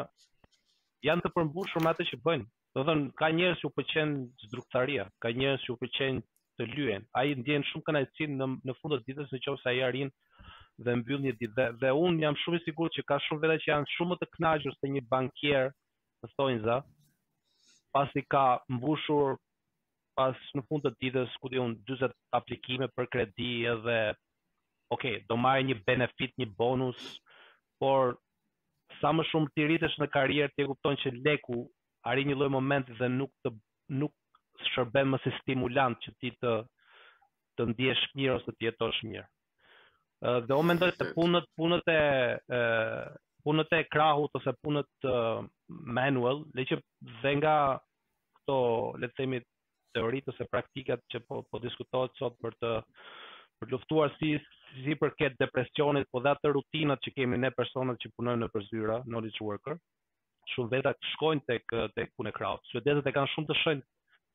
janë 1.10 1.26
të 1.26 1.34
përmbushur 1.38 1.82
me 1.86 1.90
atë 1.96 2.06
që 2.12 2.22
bëjnë. 2.30 2.48
Do 2.78 2.84
të 2.84 2.88
thënë 2.92 3.10
ka 3.18 3.34
njerëz 3.40 3.62
që 3.64 3.66
u 3.66 3.74
pëlqen 3.80 4.14
zdrukthëria, 4.46 5.10
ka 5.18 5.34
njerëz 5.34 5.66
që 5.66 5.74
u 5.74 5.80
pëlqen 5.82 6.22
të 6.60 6.66
lyen. 6.76 7.04
Ai 7.20 7.32
ndjen 7.40 7.64
shumë 7.72 7.86
kënaqësi 7.90 8.26
në 8.36 8.48
në 8.68 8.76
fund 8.80 8.96
të 8.98 9.08
ditës 9.10 9.32
nëse 9.34 9.70
ai 9.72 9.82
arrin 9.88 10.10
dhe 10.86 10.96
mbyll 11.02 11.22
një 11.26 11.34
ditë. 11.40 11.56
Dhe, 11.58 11.66
dhe 11.82 11.92
un 12.06 12.20
jam 12.24 12.38
shumë 12.44 12.60
i 12.60 12.64
sigurt 12.66 12.96
që 12.98 13.04
ka 13.10 13.18
shumë 13.28 13.44
vetë 13.46 13.60
që 13.64 13.70
janë 13.72 13.92
shumë 13.96 14.14
më 14.14 14.20
të 14.22 14.30
kënaqur 14.36 14.76
se 14.80 14.92
një 14.94 15.04
bankier, 15.12 15.72
të 16.24 16.32
thonë 16.36 16.60
za, 16.68 16.80
pasi 17.96 18.24
ka 18.34 18.44
mbushur 18.78 19.38
pas 20.20 20.40
në 20.56 20.66
fund 20.68 20.84
të 20.84 20.94
ditës 21.04 21.36
ku 21.40 21.52
diun 21.54 21.78
40 21.88 22.12
aplikime 22.40 22.90
për 22.98 23.10
kredi 23.14 23.52
edhe 23.74 23.96
ok, 24.92 25.06
do 25.30 25.38
marrë 25.40 25.66
një 25.70 25.78
benefit, 25.88 26.34
një 26.42 26.50
bonus, 26.60 27.00
por 27.80 28.18
sa 29.00 29.14
më 29.16 29.24
shumë 29.30 29.54
të 29.56 29.68
rritesh 29.70 29.96
në 30.02 30.08
karrierë, 30.12 30.50
ti 30.56 30.66
e 30.66 30.68
kupton 30.68 30.98
që 31.00 31.14
leku 31.24 31.60
arrin 32.10 32.28
një 32.32 32.36
lloj 32.40 32.50
momenti 32.52 32.96
dhe 33.00 33.08
nuk 33.14 33.32
të 33.46 33.54
nuk 34.02 34.14
shërben 34.74 35.08
më 35.14 35.20
si 35.24 35.32
stimulant 35.40 35.98
që 36.04 36.14
ti 36.22 36.32
të 36.44 36.56
të 37.60 37.66
ndihesh 37.74 38.04
mirë 38.16 38.36
ose 38.40 38.54
të 38.56 38.66
jetosh 38.70 39.02
mirë. 39.10 39.26
Ë 40.24 40.30
dhe 40.48 40.56
unë 40.56 40.68
mendoj 40.72 40.90
se 40.96 41.10
punët 41.16 41.48
punët 41.60 41.92
e, 41.92 42.02
punët 43.44 43.74
e 43.76 43.82
krahut 43.92 44.36
ose 44.40 44.54
punët 44.64 45.08
e, 45.10 45.16
manual, 45.98 46.46
le 46.56 46.66
që 46.70 46.80
dhe 47.22 47.34
nga 47.42 47.56
këto 48.40 48.60
le 49.04 49.10
të 49.12 49.18
themi 49.20 49.42
teoritë 49.98 50.32
ose 50.36 50.48
praktikat 50.54 51.04
që 51.12 51.22
po 51.28 51.42
po 51.52 51.60
diskutohet 51.64 52.16
sot 52.22 52.40
për 52.44 52.56
të 52.64 52.74
për 53.60 53.74
luftuar 53.74 54.14
si 54.20 54.38
si 54.80 54.94
përket 54.96 55.34
depresionit, 55.42 56.08
po 56.14 56.22
dhe 56.24 56.32
të 56.44 56.52
rutinat 56.56 57.02
që 57.04 57.12
kemi 57.18 57.40
ne 57.42 57.50
personat 57.58 58.00
që 58.04 58.12
punojnë 58.16 58.44
në 58.46 58.50
përzyra, 58.54 59.00
knowledge 59.10 59.42
worker, 59.44 59.76
shumë 60.54 60.72
veta 60.78 60.94
shkojnë 61.14 61.44
tek 61.52 61.74
tek 61.98 62.14
punë 62.16 62.32
krahut. 62.38 62.64
Shvedezët 62.72 63.10
e 63.12 63.16
kanë 63.18 63.32
shumë 63.36 63.50
të 63.50 63.58
shënjtë 63.64 63.90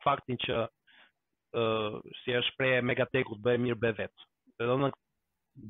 faktin 0.05 0.39
që 0.45 0.61
ë 0.65 1.65
uh, 1.65 1.99
si 2.23 2.35
është 2.35 2.51
shprehja 2.53 2.81
e 2.83 2.87
Megatekut 2.91 3.41
bëhet 3.43 3.63
mirë 3.65 3.81
bëhet 3.83 4.01
vetë. 4.03 4.25
Do 4.59 4.65
të 4.65 4.69
thonë 4.71 4.89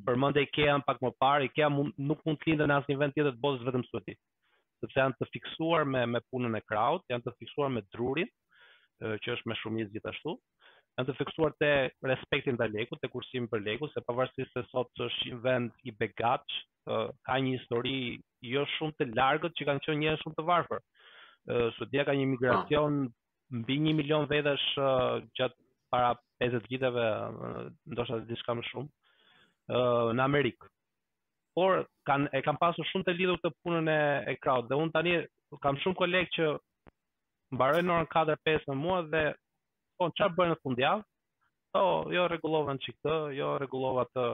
përmend 0.07 0.39
ikea 0.41 0.77
pak 0.87 1.03
më 1.05 1.11
parë, 1.21 1.47
IKEA 1.49 1.67
mund 1.73 1.93
nuk 2.11 2.23
mund 2.25 2.39
të 2.41 2.51
lindë 2.55 2.67
në 2.71 2.77
asnjë 2.81 2.99
vend 3.03 3.13
tjetër 3.17 3.35
të 3.35 3.43
botës 3.43 3.67
vetëm 3.67 3.83
Suedi. 3.89 4.15
Sepse 4.81 4.97
janë 5.03 5.19
të 5.21 5.27
fiksuar 5.35 5.85
me 5.91 6.01
me 6.15 6.21
punën 6.31 6.57
e 6.57 6.63
crowd, 6.65 7.05
janë 7.13 7.27
të 7.27 7.35
fiksuar 7.39 7.69
me 7.75 7.83
drurin, 7.93 8.31
uh, 9.05 9.15
që 9.21 9.33
është 9.37 9.51
më 9.51 9.59
shumë 9.61 9.79
njerëz 9.81 9.95
gjithashtu 9.97 10.37
janë 10.95 11.09
të 11.09 11.13
fiksuar 11.17 11.51
te 11.59 11.69
respekti 12.07 12.53
ndaj 12.55 12.69
lekut, 12.71 13.01
te 13.03 13.09
kursimi 13.11 13.49
për 13.51 13.59
lekut, 13.65 13.91
se 13.91 13.99
pavarësisht 14.07 14.53
se 14.55 14.61
sot 14.69 15.01
është 15.03 15.25
një 15.33 15.39
vend 15.43 15.81
i 15.91 15.91
begatsh, 15.99 16.53
ka 17.27 17.35
një 17.43 17.57
histori 17.57 17.91
jo 18.47 18.63
shumë 18.77 18.95
të 19.01 19.07
largët 19.17 19.57
që 19.59 19.67
kanë 19.67 19.83
qenë 19.83 19.99
njerëz 20.05 20.21
shumë 20.23 20.37
të 20.37 20.45
varfër. 20.47 20.85
Suedia 21.75 22.05
ka 22.07 22.15
një 22.15 22.29
migracion 22.37 23.01
mbi 23.51 23.75
1 23.77 23.93
milion 23.93 24.25
vedesh 24.29 24.65
uh, 24.79 25.21
gjatë 25.37 25.55
para 25.93 26.15
50 26.41 26.65
viteve, 26.69 27.03
ndoshta 27.87 28.17
diçka 28.27 28.55
më 28.57 28.63
shumë, 28.71 28.87
uh, 29.71 30.11
në 30.17 30.23
Amerikë. 30.25 30.67
Por 31.55 31.85
kanë 32.09 32.31
e 32.35 32.41
kanë 32.43 32.59
pasur 32.59 32.87
shumë 32.89 33.07
të 33.07 33.13
lidhur 33.15 33.37
këtë 33.43 33.55
punën 33.63 33.87
e 33.89 33.99
e 34.31 34.35
crowd 34.43 34.67
dhe 34.69 34.75
un 34.75 34.91
tani 34.91 35.13
kam 35.63 35.77
shumë 35.79 35.95
koleg 36.01 36.31
që 36.37 36.47
mbarojnë 37.55 37.93
orën 37.95 38.09
4-5 38.11 38.67
në 38.71 38.75
mua 38.75 39.01
dhe 39.13 39.21
po 39.97 40.09
çfarë 40.17 40.35
bën 40.37 40.51
në 40.51 40.57
fundjavë? 40.63 41.05
Po, 41.75 41.85
jo 42.15 42.25
rregullovan 42.31 42.79
çik 42.83 42.97
të, 43.05 43.15
jo 43.39 43.53
rregullova 43.61 44.07
të 44.11 44.25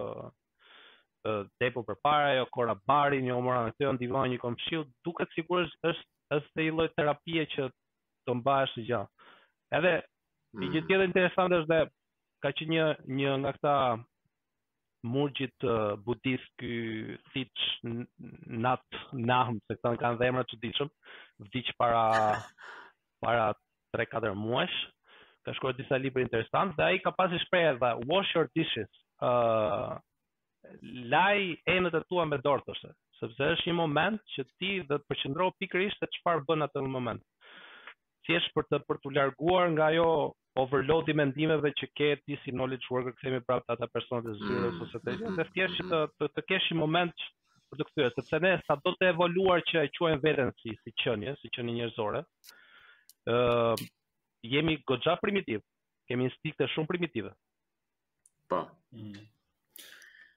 depo 1.61 1.83
për 1.85 1.97
para, 2.01 2.31
jo 2.39 2.47
korabari, 2.49 3.19
jo 3.19 3.25
një 3.27 3.35
omora 3.37 3.67
të 3.67 3.75
këtë, 3.75 3.91
në 3.93 4.01
divan, 4.01 4.31
një 4.33 4.41
komëshil, 4.41 4.87
duke 5.05 5.27
të 5.27 5.35
sigur 5.37 5.61
është, 5.67 5.91
është 6.33 6.55
të 6.57 6.65
i 6.71 6.89
terapie 6.97 7.45
që 7.53 7.67
të 8.25 8.35
mbash 8.41 8.73
të 8.75 8.83
gjatë. 8.89 9.27
Edhe 9.77 9.91
një 9.95 10.67
gjë 10.71 10.81
mhm. 10.81 10.89
tjetër 10.89 11.05
interesante 11.07 11.59
është 11.61 11.71
dhe 11.71 11.81
ka 12.43 12.51
që 12.57 12.67
një 12.71 12.85
një 13.17 13.35
nga 13.43 13.53
këta 13.57 13.75
murgjit 15.13 15.65
uh, 15.65 15.95
budist 16.05 16.51
ky 16.61 16.73
Thich 17.31 17.67
Nat 17.81 19.01
Nam, 19.17 19.57
se 19.65 19.77
kanë 19.81 19.97
kanë 20.03 20.19
dhëmra 20.21 20.43
çuditshëm, 20.51 20.89
vdiq 21.47 21.71
para 21.79 22.03
para 23.23 23.47
3-4 23.97 24.35
muajsh. 24.37 24.79
Ka 25.41 25.55
shkruar 25.57 25.73
disa 25.73 25.97
libra 25.97 26.21
interesant, 26.21 26.75
dhe 26.77 26.85
ai 26.85 26.99
ka 27.01 27.11
pasur 27.17 27.41
shprehje 27.47 27.71
dha 27.81 27.95
wash 28.11 28.35
your 28.35 28.49
dishes. 28.57 28.89
uh, 29.21 29.97
laj 31.11 31.41
enët 31.69 31.93
të 31.93 31.99
tua 32.09 32.23
me 32.25 32.37
dorë 32.41 32.63
thoshte 32.65 32.89
sepse 33.19 33.49
është 33.53 33.67
një 33.69 33.75
moment 33.79 34.17
që 34.33 34.43
ti 34.61 34.69
do 34.89 34.97
të 34.97 35.05
përqendrohesh 35.11 35.57
pikërisht 35.61 35.99
te 36.01 36.07
çfarë 36.17 36.41
bën 36.47 36.63
atë 36.65 36.81
moment. 36.89 37.21
Ëh, 37.21 37.40
thjesht 38.27 38.51
për 38.55 38.65
të 38.69 38.79
për 38.89 38.99
të 39.03 39.11
larguar 39.17 39.71
nga 39.75 39.85
ajo 39.91 40.05
overload 40.63 41.09
i 41.09 41.15
mendimeve 41.21 41.71
që 41.79 41.87
ke 41.99 42.09
ti 42.25 42.37
si 42.43 42.53
knowledge 42.53 42.89
worker, 42.93 43.15
kthemi 43.19 43.39
prapë 43.47 43.75
ata 43.75 43.87
personat 43.95 44.27
e 44.27 44.35
zyrës 44.39 44.73
mm. 44.73 44.81
ose 44.85 44.99
të 45.05 45.13
mm-hmm. 45.13 45.37
të 45.39 45.45
thjesht 45.55 45.81
të 45.89 46.01
të, 46.19 46.29
të 46.37 46.43
kesh 46.51 46.67
një 46.73 46.79
moment 46.81 47.27
për 47.71 47.79
të 47.81 47.87
kthyer, 47.89 48.13
sepse 48.17 48.41
ne 48.43 48.53
sa 48.67 48.75
do 48.85 48.93
të 48.97 49.09
evoluar 49.13 49.63
që 49.71 49.85
e 49.87 49.91
quajmë 49.95 50.21
veten 50.25 50.51
si 50.61 50.75
si 50.83 50.93
qenie, 51.03 51.35
si 51.41 51.51
qenie 51.57 51.77
njerëzore, 51.79 52.23
ë 53.31 53.37
uh, 53.39 53.85
jemi 54.53 54.75
goxha 54.91 55.15
primitiv, 55.23 55.63
kemi 56.09 56.27
instinkte 56.27 56.67
shumë 56.73 56.91
primitive. 56.91 57.31
Po. 58.51 58.65
Mm. 58.97 59.23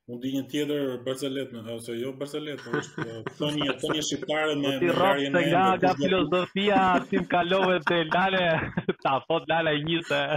Mund 0.04 0.20
di 0.20 0.30
një 0.34 0.40
tjetër 0.52 0.82
Barcelet 1.04 1.52
në 1.56 1.60
ose 1.74 1.94
jo 1.96 2.10
Barcelet, 2.20 2.58
por 2.64 2.74
është 2.80 3.04
po, 3.10 3.20
thoni 3.38 3.62
një 3.64 3.74
thoni 3.84 4.02
shqiptare 4.08 4.56
me 4.62 4.72
po 4.78 4.82
me 4.84 4.96
rarjen 4.98 5.36
e 5.38 5.40
nga 5.46 5.62
nga 5.80 5.92
filozofia 6.00 6.80
tim 7.12 7.22
kalove 7.32 7.78
te 7.90 8.00
Lale, 8.10 8.42
ta 9.06 9.14
fot 9.28 9.46
Lala 9.54 9.72
i 9.72 9.80
njëse. 9.86 10.22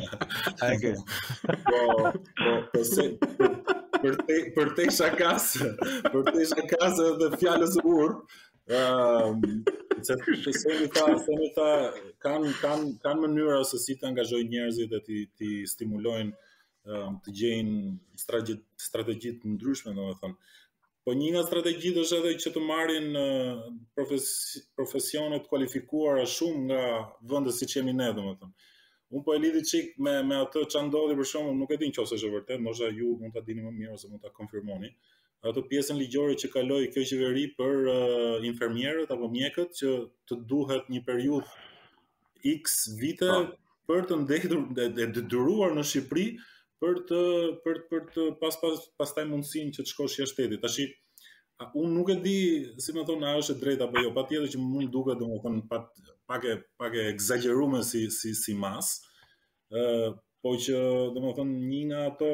a 0.50 0.68
e 0.70 0.76
kërë. 0.82 1.06
Po, 1.70 1.80
po, 2.74 2.84
se... 2.96 3.06
Për 4.06 4.16
te, 4.28 4.36
për 4.54 4.70
te 4.78 4.84
shakasë, 4.94 5.68
për 6.14 6.26
te 6.28 6.44
shakasë 6.52 7.06
dhe 7.22 7.30
fjallës 7.40 7.78
urë, 7.80 8.16
um, 8.22 8.76
ehm, 8.76 10.02
që 10.06 10.18
të 10.26 10.36
të 10.44 10.54
sejnë 10.60 10.90
ta, 10.94 11.06
të 11.16 11.24
sejnë 11.24 11.48
ta, 11.56 11.70
kanë 12.22 12.52
kan, 12.60 12.84
kan 13.02 13.24
mënyra 13.24 13.56
ose 13.64 13.80
si 13.82 13.96
të 13.98 14.12
angazhoj 14.12 14.44
njerëzit 14.52 14.92
dhe 14.94 15.00
ti, 15.08 15.24
ti 15.40 15.50
stimulojnë 15.72 16.38
um, 16.94 17.18
të 17.26 17.34
gjejnë 17.40 18.60
strategjit 18.86 19.42
të 19.42 19.56
ndryshme, 19.56 19.96
në 19.98 20.10
me 20.12 20.18
thëmë. 20.22 20.38
Po 21.06 21.14
një 21.14 21.28
nga 21.36 21.42
strategjit 21.46 21.98
është 22.02 22.18
edhe 22.18 22.30
që 22.42 22.52
të 22.54 22.62
marrin 22.66 23.18
profesionet 24.80 25.44
kualifikuara 25.52 26.24
shumë 26.32 26.64
nga 26.70 26.80
vëndës 27.34 27.60
si 27.62 27.68
që 27.70 27.78
jemi 27.84 27.94
ne, 28.00 28.08
dhe 28.18 28.24
më 28.26 28.50
Unë 29.14 29.22
po 29.28 29.36
e 29.36 29.42
lidhi 29.44 29.62
qik 29.70 29.92
me, 30.02 30.16
me 30.26 30.40
atë 30.42 30.64
që 30.74 30.82
ndodhi 30.88 31.14
për 31.20 31.28
shumë, 31.32 31.52
nuk 31.60 31.74
e 31.76 31.78
din 31.84 31.94
që 31.94 32.08
është 32.08 32.18
shë 32.24 32.32
vërtet, 32.38 32.64
nështë 32.66 32.88
ju 32.98 33.12
mund 33.22 33.36
të 33.38 33.44
dini 33.48 33.68
më 33.68 33.74
mirë 33.76 33.92
ose 34.00 34.10
mund 34.10 34.26
të 34.26 34.32
konfirmoni. 34.34 34.90
Ato 35.46 35.62
pjesën 35.70 35.94
ligjore 36.02 36.34
që 36.42 36.50
kaloi 36.56 36.90
kjo 36.92 37.04
qeveri 37.12 37.44
për 37.54 37.86
uh, 37.92 38.44
infermierët 38.50 39.14
apo 39.14 39.30
mjekët 39.32 39.78
që 39.78 39.94
të 40.32 40.40
duhet 40.50 40.90
një 40.92 41.04
periudh 41.12 41.54
x 42.50 42.90
vite 43.04 43.30
po. 43.30 43.52
për 43.94 44.08
të 44.10 44.20
ndekur 44.24 45.70
në 45.78 45.86
Shqipëri 45.92 46.28
për 46.84 46.98
të 47.10 47.20
për 47.66 47.78
për 47.92 48.06
të 48.16 48.24
pas 48.42 48.56
pas 48.62 48.82
pastaj 49.02 49.24
mundsinë 49.30 49.76
që 49.78 49.84
të 49.86 49.92
shkosh 49.94 50.18
jashtë 50.22 50.36
shtetit. 50.46 50.62
Tashi 50.66 50.88
unë 51.82 51.92
nuk 51.98 52.12
e 52.12 52.18
di, 52.26 52.34
si 52.86 52.96
më 52.98 53.06
thonë, 53.10 53.30
a 53.32 53.36
është 53.42 53.56
e 53.56 53.62
drejtë 53.64 53.86
apo 53.88 54.04
jo. 54.04 54.12
Patjetër 54.18 54.52
që 54.56 54.62
mund 54.64 54.92
duket 54.96 55.22
domethënë 55.22 55.66
pak 55.72 56.04
pak 56.32 56.48
e 56.52 56.58
pak 56.82 56.98
e 57.02 57.06
egzageruar 57.14 57.84
si 57.92 58.06
si 58.20 58.34
si 58.44 58.56
mas. 58.64 58.94
ë 59.72 59.82
uh, 59.82 60.12
po 60.46 60.52
që 60.62 60.78
do 61.16 61.30
thonë 61.36 61.54
një 61.72 61.80
nga 61.90 62.02
ato 62.10 62.28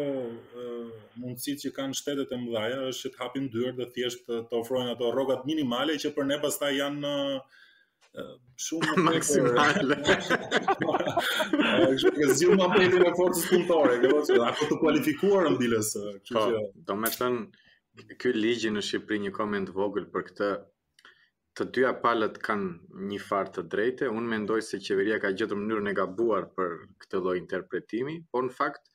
mundësitë 1.15 1.63
që 1.63 1.69
kanë 1.77 1.95
shtetet 1.99 2.31
e 2.35 2.39
mëdha 2.41 2.63
është 2.89 3.03
që 3.05 3.11
të 3.13 3.21
hapin 3.21 3.45
dyert 3.53 3.77
dhe 3.77 3.87
thjesht 3.95 4.25
të 4.49 4.57
ofrojnë 4.57 4.91
ato 4.97 5.13
rogat 5.15 5.45
minimale 5.47 5.95
që 6.03 6.11
për 6.17 6.27
ne 6.31 6.37
pas 6.43 6.57
ta 6.63 6.73
janë 6.75 7.13
shumë 8.63 8.93
maksimale. 9.05 9.97
Është 11.93 12.11
që 12.17 12.27
zgjum 12.35 12.63
apelin 12.65 13.05
e 13.05 13.11
forcës 13.19 13.45
punëtore, 13.47 13.97
apo 14.47 14.67
të 14.71 14.79
kualifikuar 14.81 15.47
në 15.53 15.61
bilës. 15.61 15.91
kështu 16.27 16.33
që 16.33 16.35
po, 16.35 16.67
do 16.89 16.97
të 17.05 17.15
thënë 17.21 18.15
ky 18.23 18.33
ligj 18.35 18.67
në 18.75 18.83
Shqipëri 18.87 19.21
një 19.25 19.31
koment 19.37 19.71
vogël 19.77 20.09
për 20.15 20.25
këtë 20.29 20.49
të 21.59 21.67
dyja 21.75 21.93
palët 22.03 22.37
kanë 22.47 23.05
një 23.07 23.21
farë 23.29 23.53
të 23.57 23.63
drejte, 23.71 24.09
unë 24.11 24.31
mendoj 24.35 24.59
se 24.67 24.79
qeveria 24.87 25.19
ka 25.25 25.31
gjetur 25.39 25.59
mënyrën 25.61 25.91
e 25.91 25.95
gabuar 26.01 26.45
për 26.57 26.75
këtë 27.03 27.23
lloj 27.25 27.37
interpretimi, 27.39 28.17
por 28.31 28.45
në 28.47 28.55
fakt, 28.59 28.85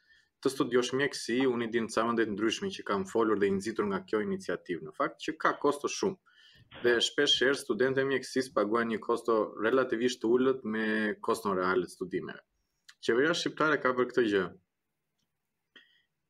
të 0.43 0.53
studiosh 0.55 0.93
mjekësi, 1.01 1.41
unë 1.53 1.67
i 1.67 1.73
dinë 1.77 1.93
ca 1.95 2.07
të 2.21 2.29
ndryshme 2.37 2.71
që 2.79 2.87
kam 2.93 3.05
folur 3.13 3.41
dhe 3.41 3.49
i 3.51 3.57
nëzitur 3.59 3.89
nga 3.91 4.05
kjo 4.09 4.23
iniciativë, 4.29 4.85
në 4.89 4.97
fakt, 5.01 5.21
që 5.27 5.37
ka 5.45 5.57
kosto 5.67 5.89
shumë 5.99 6.21
dhe 6.83 6.95
shpesh 7.07 7.37
herë 7.45 7.57
studentë 7.61 8.03
mjekësisë 8.09 8.53
paguajnë 8.57 8.95
një 8.95 9.03
kosto 9.05 9.37
relativisht 9.67 10.21
të 10.23 10.31
ulët 10.37 10.63
me 10.77 10.87
koston 11.29 11.55
real 11.59 11.83
të 11.87 11.93
studimeve. 11.95 12.43
Qeveria 13.07 13.35
shqiptare 13.41 13.79
ka 13.83 13.93
për 13.99 14.09
këtë 14.11 14.25
gjë. 14.31 14.43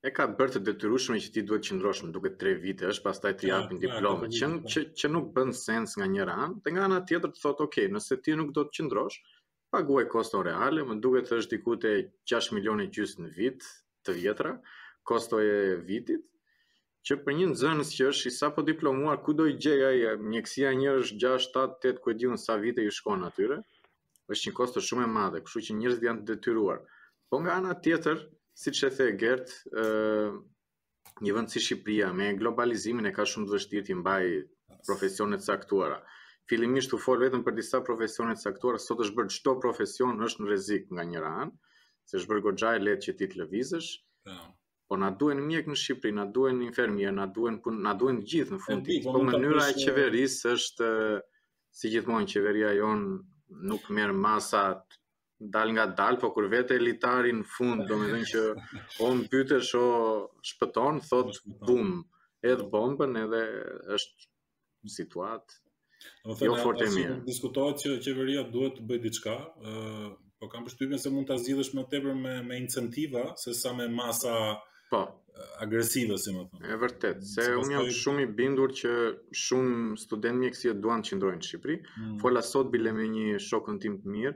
E 0.07 0.12
ka 0.14 0.26
bërë 0.38 0.55
të 0.57 0.61
detyrushme 0.69 1.19
që 1.25 1.33
ti 1.35 1.43
duhet 1.49 1.64
të 1.64 1.71
qëndrosh 1.71 2.05
më 2.07 2.12
duke 2.16 2.35
3 2.43 2.52
vite, 2.64 2.90
është 2.95 3.05
pastaj 3.07 3.33
të 3.40 3.49
japin 3.49 3.81
diplomë, 3.85 4.28
që, 4.37 4.50
që 4.73 4.83
që 5.00 5.11
nuk 5.14 5.33
bën 5.38 5.50
sens 5.61 5.97
nga 5.99 6.07
njëra 6.12 6.37
anë, 6.45 6.61
dhe 6.62 6.75
nga 6.76 6.85
ana 6.87 7.00
tjetër 7.09 7.33
të 7.33 7.43
thotë, 7.45 7.64
"Ok, 7.66 7.76
nëse 7.97 8.21
ti 8.23 8.37
nuk 8.38 8.52
do 8.59 8.64
të 8.66 8.75
qëndrosh, 8.76 9.19
paguaj 9.75 10.05
koston 10.12 10.47
reale, 10.50 10.85
më 10.87 11.00
duke 11.02 11.25
të 11.26 11.40
është 11.40 11.52
diku 11.57 11.78
te 11.85 11.93
6 12.33 12.52
milionë 12.55 12.87
gjysmë 12.95 13.26
në 13.26 13.35
vit, 13.40 13.61
të 14.05 14.14
vjetra, 14.21 14.55
kosto 15.02 15.40
e 15.43 15.57
vitit, 15.88 16.23
që 17.06 17.16
për 17.25 17.34
një 17.38 17.46
nëzënës 17.52 17.90
që 17.96 18.06
është 18.10 18.30
i 18.30 18.34
sa 18.34 18.48
po 18.54 18.62
diplomuar, 18.68 19.20
ku 19.26 19.34
do 19.40 19.44
i 19.46 19.52
gjeja 19.62 19.90
ai 19.94 20.16
mjekësia 20.28 20.72
një 20.80 20.94
është 21.04 21.20
6, 21.22 21.48
7, 21.54 21.76
8, 21.92 22.00
ku 22.02 22.10
e 22.10 22.14
diun 22.22 22.40
sa 22.44 22.56
vite 22.62 22.82
i 22.86 22.90
shkonë 22.96 23.28
atyre, 23.28 23.58
është 24.34 24.48
një 24.50 24.54
kosto 24.58 24.82
shumë 24.86 25.04
e 25.04 25.10
madhe, 25.18 25.42
kështu 25.46 25.62
që 25.68 25.76
njërës 25.82 26.02
janë 26.06 26.26
detyruar. 26.32 26.80
Po 27.30 27.40
nga 27.44 27.54
ana 27.60 27.76
tjetër, 27.84 28.25
si 28.62 28.72
që 28.75 28.90
e 28.90 28.92
the 28.98 29.06
Gert, 29.22 29.54
uh, 29.84 30.34
një 31.22 31.36
vend 31.38 31.54
si 31.54 31.62
Shqipria, 31.62 32.10
me 32.16 32.32
globalizimin 32.42 33.06
e 33.06 33.14
ka 33.20 33.28
shumë 33.34 33.52
dëvështirë 33.52 33.88
të 33.90 33.98
mbaj 34.02 34.22
profesionet 34.90 35.46
saktuara. 35.50 36.02
fillimisht 36.50 36.92
u 36.94 36.98
fol 37.02 37.18
vetëm 37.25 37.40
për 37.46 37.54
disa 37.56 37.78
profesionet 37.86 38.38
saktuara, 38.38 38.78
sot 38.82 39.00
është 39.02 39.16
bërë 39.16 39.32
çdo 39.36 39.54
profesion 39.62 40.12
është 40.26 40.42
në 40.42 40.48
rrezik 40.52 40.84
nga 40.94 41.02
njëra 41.08 41.30
anë, 41.42 41.56
se 42.06 42.20
është 42.20 42.30
bërë 42.32 42.44
gogja 42.44 42.70
e 42.92 42.94
që 43.04 43.14
ti 43.18 43.26
të 43.32 43.40
lëvizësh, 43.40 43.88
po 44.28 44.36
po 44.88 44.97
na 45.00 45.11
duhen 45.19 45.43
mjek 45.47 45.66
në 45.71 45.76
Shqipëri, 45.81 46.12
na 46.14 46.25
duhen 46.31 46.61
infermier, 46.64 47.12
na 47.14 47.25
duhen 47.26 47.59
pun, 47.62 47.81
na 47.83 47.95
duhen 47.99 48.21
gjithë 48.23 48.55
në 48.57 48.61
fund. 48.66 48.90
Po, 49.05 49.14
po 49.16 49.23
mënyra 49.26 49.64
e 49.73 49.75
qeverisë 49.83 50.52
është 50.55 50.90
si 51.76 51.90
gjithmonë 51.93 52.31
qeveria 52.31 52.71
jon 52.78 53.02
nuk 53.71 53.88
merr 53.95 54.14
masat 54.16 54.97
dal 55.52 55.73
nga 55.76 55.85
dal, 55.99 56.16
po 56.21 56.31
kur 56.33 56.47
vete 56.49 56.78
elitari 56.78 57.33
në 57.37 57.45
fund, 57.57 57.83
do 57.90 57.99
që 58.31 58.45
o 59.05 59.11
më 59.19 59.61
o 59.76 59.85
shpëton, 60.50 61.00
thot 61.11 61.35
po 61.35 61.57
bum, 61.69 61.90
edhe 62.40 62.64
bombën 62.73 63.19
edhe 63.25 63.43
është 63.99 64.31
situatë 64.88 66.47
jo 66.47 66.55
fort 66.62 66.81
e 66.81 66.88
mirë. 66.95 67.19
Diskutohet 67.26 67.83
që 67.83 67.99
qeveria 68.07 68.47
duhet 68.55 68.78
të 68.78 68.87
bëjë 68.88 69.05
diçka, 69.09 69.35
ë, 69.35 70.07
po 70.40 70.49
kam 70.52 70.64
përshtypjen 70.64 71.02
se 71.02 71.12
mund 71.12 71.28
ta 71.28 71.37
zgjidhësh 71.43 71.75
më 71.76 71.85
tepër 71.93 72.16
me 72.23 72.38
me 72.47 72.57
incentiva 72.62 73.26
sesa 73.40 73.75
me 73.76 73.90
masa 73.93 74.33
Po. 74.90 75.05
Agresive, 75.61 76.16
si 76.21 76.33
më 76.33 76.43
thonë. 76.49 76.69
E 76.73 76.76
vërtet, 76.81 77.23
se 77.28 77.45
si 77.45 77.55
unë 77.61 77.73
jam 77.75 77.83
të... 77.88 77.95
shumë 77.99 78.23
i 78.25 78.28
bindur 78.38 78.73
që 78.78 78.93
shumë 79.37 79.97
studentë 80.00 80.43
mjekësia 80.45 80.75
duan 80.81 81.02
të 81.05 81.11
qëndrojnë 81.12 81.40
në 81.43 81.47
Shqipëri. 81.49 81.76
Mm. 81.83 82.14
Fola 82.23 82.43
sot 82.47 82.71
bile 82.73 82.93
me 82.97 83.09
një 83.12 83.40
shokën 83.46 83.81
tim 83.83 83.96
të 84.01 84.14
mirë, 84.14 84.33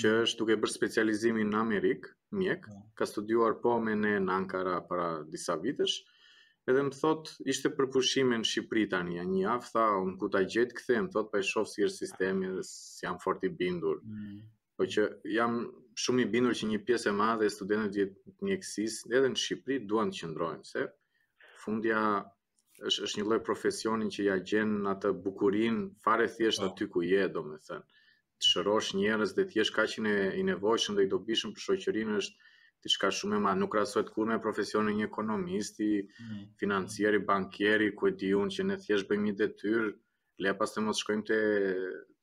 që 0.00 0.10
mm. 0.14 0.22
është 0.26 0.38
duke 0.42 0.56
bërë 0.64 0.74
specializimin 0.74 1.52
në 1.54 1.60
Amerikë, 1.62 2.12
mjek, 2.40 2.66
mm. 2.72 2.80
ka 2.98 3.08
studuar 3.12 3.56
po 3.62 3.76
me 3.86 3.94
ne 4.00 4.14
në 4.24 4.34
Ankara 4.34 4.76
para 4.90 5.10
disa 5.34 5.54
vitesh, 5.62 6.00
edhe 6.70 6.82
më 6.88 6.96
thot, 6.98 7.34
ishte 7.54 7.70
përpushime 7.78 8.40
në 8.42 8.50
Shqipëri 8.50 8.88
tani, 8.94 9.20
a 9.22 9.26
një 9.28 9.46
avë, 9.54 9.72
tha, 9.74 9.86
unë 10.02 10.16
ku 10.22 10.32
ta 10.34 10.42
gjetë 10.46 10.80
këthe, 10.80 11.02
më 11.06 11.14
thot, 11.14 11.30
pa 11.34 11.42
e 11.42 11.46
shofë 11.50 11.76
si 11.76 11.86
e 11.86 11.92
sistemi 12.00 12.50
dhe 12.58 12.66
si 12.72 13.06
jam 13.06 13.20
fort 13.22 13.46
i 13.46 13.52
bindur. 13.62 14.02
Mm. 14.06 14.40
Po 14.76 14.86
që 14.94 15.10
jam 15.36 15.62
shumë 16.00 16.24
i 16.24 16.30
bindur 16.32 16.54
që 16.56 16.68
një 16.70 16.78
pjesë 16.88 17.10
e 17.10 17.14
madhe 17.16 17.46
e 17.48 17.52
studentëve 17.54 18.10
të 18.36 18.46
mjekësisë 18.48 19.10
edhe 19.18 19.30
në 19.34 19.40
Shqipëri 19.42 19.78
duan 19.90 20.12
të 20.14 20.20
qëndrojnë 20.22 20.68
se 20.68 20.84
fundja 21.64 22.02
është 22.88 23.04
është 23.08 23.20
një 23.20 23.26
lloj 23.28 23.38
profesioni 23.48 24.08
që 24.14 24.26
ja 24.28 24.36
gjen 24.52 24.72
atë 24.94 25.10
bukurinë 25.26 25.84
fare 26.06 26.28
thjesht 26.36 26.62
po. 26.62 26.68
aty 26.70 26.86
ku 26.94 27.02
je 27.04 27.24
domethënë 27.34 27.98
të 28.40 28.48
shërosh 28.52 28.94
njerëz 29.02 29.34
dhe 29.36 29.46
thjesht 29.52 29.74
kaq 29.76 29.94
që 29.94 30.14
i 30.40 30.44
nevojshëm 30.48 30.96
dhe 30.98 31.06
i 31.06 31.10
dobishëm 31.14 31.52
për 31.56 31.66
shoqërinë 31.66 32.16
është 32.20 32.50
diçka 32.86 33.10
shumë 33.18 33.36
e 33.38 33.42
madhe 33.46 33.60
nuk 33.60 33.72
krahasohet 33.74 34.12
kur 34.14 34.28
me 34.30 34.38
profesionin 34.46 34.94
e 34.94 34.98
një 35.00 35.08
ekonomisti, 35.10 35.90
mm 36.00 36.28
-hmm. 36.28 36.44
financiari, 36.60 37.18
bankieri 37.30 37.88
ku 37.98 38.08
e 38.08 38.12
diun 38.22 38.48
që 38.54 38.62
ne 38.64 38.76
thjesht 38.82 39.06
bëjmë 39.10 39.24
një 39.28 39.34
detyrë, 39.42 39.86
le 40.42 40.50
pas 40.58 40.70
të 40.74 40.80
mos 40.86 40.98
shkojmë 41.02 41.26
te 41.28 41.38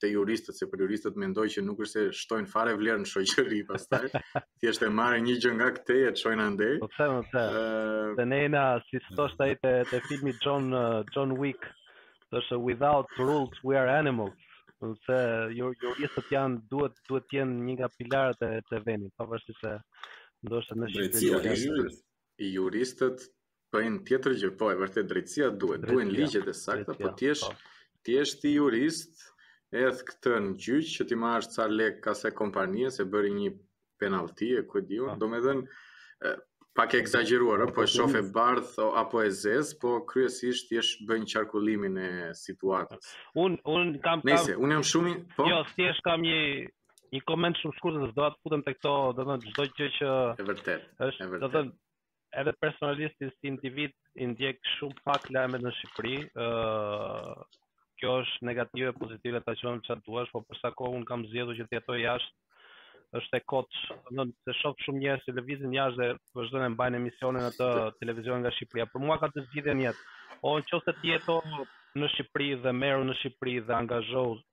te 0.02 0.10
juristët 0.14 0.56
se 0.58 0.68
për 0.70 0.84
juristët 0.86 1.16
mendoj 1.20 1.48
që 1.56 1.64
nuk 1.66 1.80
është 1.86 2.04
se 2.06 2.18
shtojnë 2.22 2.50
fare 2.52 2.74
vlerë 2.78 3.02
në 3.04 3.10
shoqëri 3.12 3.62
pastaj 3.70 4.02
thjesht 4.62 4.86
e 4.86 4.90
marrin 5.00 5.26
një 5.28 5.38
gjë 5.44 5.54
nga 5.60 5.70
këtej 5.78 6.04
e 6.10 6.16
çojnë 6.22 6.46
andej 6.52 6.76
po 6.84 6.90
them 6.98 7.16
po 7.18 7.46
them 8.18 8.18
se 8.18 8.26
ne 8.34 8.66
si 8.90 9.02
thosh 9.18 9.38
ai 9.48 9.54
te 9.64 9.74
te 9.92 10.02
filmi 10.10 10.34
John 10.44 10.70
John 11.16 11.36
Wick 11.42 11.70
thosh 12.30 12.50
without 12.70 13.14
rules 13.24 13.64
we 13.70 13.80
are 13.82 13.90
animals 14.02 14.38
se 15.08 15.20
juristët 15.58 16.32
janë 16.36 16.62
duhet 16.72 17.00
duhet 17.10 17.26
të 17.32 17.40
jenë 17.40 17.64
një 17.70 17.78
nga 17.80 17.90
pilarët 18.00 18.44
e 18.50 18.52
të 18.70 18.84
vendit 18.90 19.16
pavarësisht 19.18 19.64
se 19.66 19.76
ndoshta 20.48 20.78
në 20.78 20.92
shqiptarë 20.92 21.96
juristët 22.48 23.26
bëjnë 23.74 24.04
tjetër 24.08 24.34
gjë, 24.40 24.50
po 24.60 24.68
e 24.72 24.76
vërtet 24.80 25.10
drejtësia 25.10 25.48
duhet, 25.60 25.82
duhen 25.90 26.12
ligjet 26.16 26.46
e 26.48 26.54
sakta, 26.56 26.94
po 27.02 27.10
ti 27.20 27.26
je 27.28 27.34
po. 27.42 27.50
ti 28.06 28.14
je 28.16 28.22
ti 28.40 28.52
jurist, 28.54 29.24
edhe 29.72 30.04
këtë 30.10 30.32
në 30.44 30.52
gjyqë 30.64 30.92
që 30.98 31.06
ti 31.10 31.16
ma 31.22 31.32
është 31.42 31.56
ca 31.60 31.66
lek 31.72 31.98
ka 32.04 32.14
se 32.18 32.32
kompanije 32.38 32.92
se 32.98 33.06
bëri 33.16 33.32
një 33.38 33.50
penalti 34.00 34.52
e 34.56 34.62
këtë 34.70 34.88
diva 34.92 35.10
po. 35.14 35.20
do 35.22 35.28
me 35.28 35.40
dhenë 35.44 36.34
pak 36.78 36.94
e 36.94 37.00
exageruar, 37.02 37.64
po 37.66 37.68
e 37.68 37.74
po, 37.76 37.86
shofe 37.88 38.22
po. 38.22 38.32
bardh 38.36 38.76
apo 39.02 39.24
e 39.24 39.30
zez, 39.32 39.74
po 39.82 39.98
kryesisht 40.08 40.72
jesh 40.72 40.94
bën 41.10 41.26
qarkullimin 41.26 41.98
e 41.98 42.08
situatës. 42.38 43.10
Un 43.36 43.58
un 43.66 43.96
kam 44.00 44.22
kam. 44.22 44.62
un 44.64 44.74
jam 44.78 44.86
shumë, 44.86 45.14
po. 45.36 45.48
Jo, 45.50 45.64
thjesht 45.74 46.02
kam 46.06 46.22
një 46.22 46.38
një 47.16 47.24
koment 47.26 47.58
shumë 47.60 47.78
shkurt 47.80 47.96
se 48.06 48.14
do 48.14 48.30
të 48.30 48.42
futem 48.46 48.64
tek 48.68 48.80
to, 48.86 48.94
do 49.18 49.26
të 49.26 49.28
thonë 49.28 49.52
çdo 49.52 49.68
gjë 49.80 49.90
që 49.98 50.14
e 50.44 50.48
vërtet. 50.52 50.88
Është, 51.10 51.30
do 51.34 51.48
të 51.48 51.52
thonë 51.58 51.74
edhe 52.42 52.54
personalisti 52.62 53.32
si 53.34 53.48
individ 53.50 53.92
i 54.22 54.26
ndjek 54.32 54.60
shumë 54.78 55.02
pak 55.08 55.32
lajmet 55.34 55.62
në 55.66 55.72
Shqipëri, 55.80 56.18
ë 56.38 57.56
kjo 58.00 58.12
është 58.24 58.46
negative 58.48 58.92
pozitive 58.98 59.40
ta 59.46 59.54
qojmë 59.60 59.86
çfarë 59.88 60.04
duash, 60.08 60.32
por 60.34 60.44
për 60.50 60.60
sa 60.62 60.72
kohë 60.78 61.00
un 61.00 61.06
kam 61.10 61.24
zgjedhur 61.32 61.58
që 61.60 61.68
të 61.72 61.78
jetoj 61.80 62.00
jashtë 62.04 62.46
është 63.22 63.40
e 63.40 63.44
kot, 63.50 63.78
do 64.12 64.26
të 64.46 64.54
shoh 64.62 64.76
shumë 64.84 65.00
njerëz 65.06 65.24
që 65.30 65.34
lëvizin 65.38 65.76
jashtë 65.76 66.00
dhe 66.02 66.08
vazhdojnë 66.36 66.66
të 66.68 66.74
mbajnë 66.74 67.00
emisionin 67.00 67.46
atë 67.48 67.68
televizion 68.02 68.42
nga 68.44 68.52
Shqipëria. 68.52 68.88
Për 68.92 69.04
mua 69.06 69.16
ka 69.22 69.30
të 69.32 69.46
zgjidhen 69.46 69.80
jetë. 69.86 70.10
O 70.42 70.52
po, 70.52 70.58
nëse 70.74 70.94
ti 71.00 71.14
jeto 71.14 71.38
në 72.02 72.10
Shqipëri 72.14 72.50
dhe 72.66 72.74
meru 72.76 73.06
në 73.08 73.16
Shqipëri 73.22 73.56
dhe 73.70 73.76
angazhoj 73.78 74.26
ë 74.28 74.44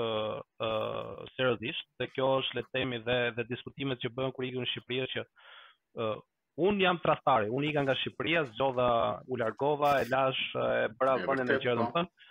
uh, 0.00 0.40
uh, 0.40 1.20
seriozisht, 1.34 1.84
se 2.00 2.08
kjo 2.14 2.30
është 2.40 2.56
le 2.58 2.64
të 2.64 2.74
themi 2.78 3.02
dhe 3.04 3.18
dhe 3.36 3.44
diskutimet 3.52 4.00
që 4.02 4.14
bëhen 4.16 4.32
kur 4.36 4.48
ikun 4.48 4.64
në 4.64 4.72
Shqipëri 4.72 5.12
që 5.12 5.26
uh, 5.26 6.16
un 6.66 6.80
jam 6.82 6.98
tradhtar, 7.04 7.50
un 7.52 7.68
ika 7.68 7.84
nga 7.84 7.96
Shqipëria, 8.06 8.46
zgjodha 8.54 8.88
u 9.28 9.38
largova, 9.44 9.96
e 10.00 10.08
lash 10.08 10.42
e 10.64 10.88
bëra 10.96 11.18
bënë 11.28 11.44
në 11.52 11.60
gjë 11.62 11.76
po. 11.76 11.80
domethënë 11.84 12.26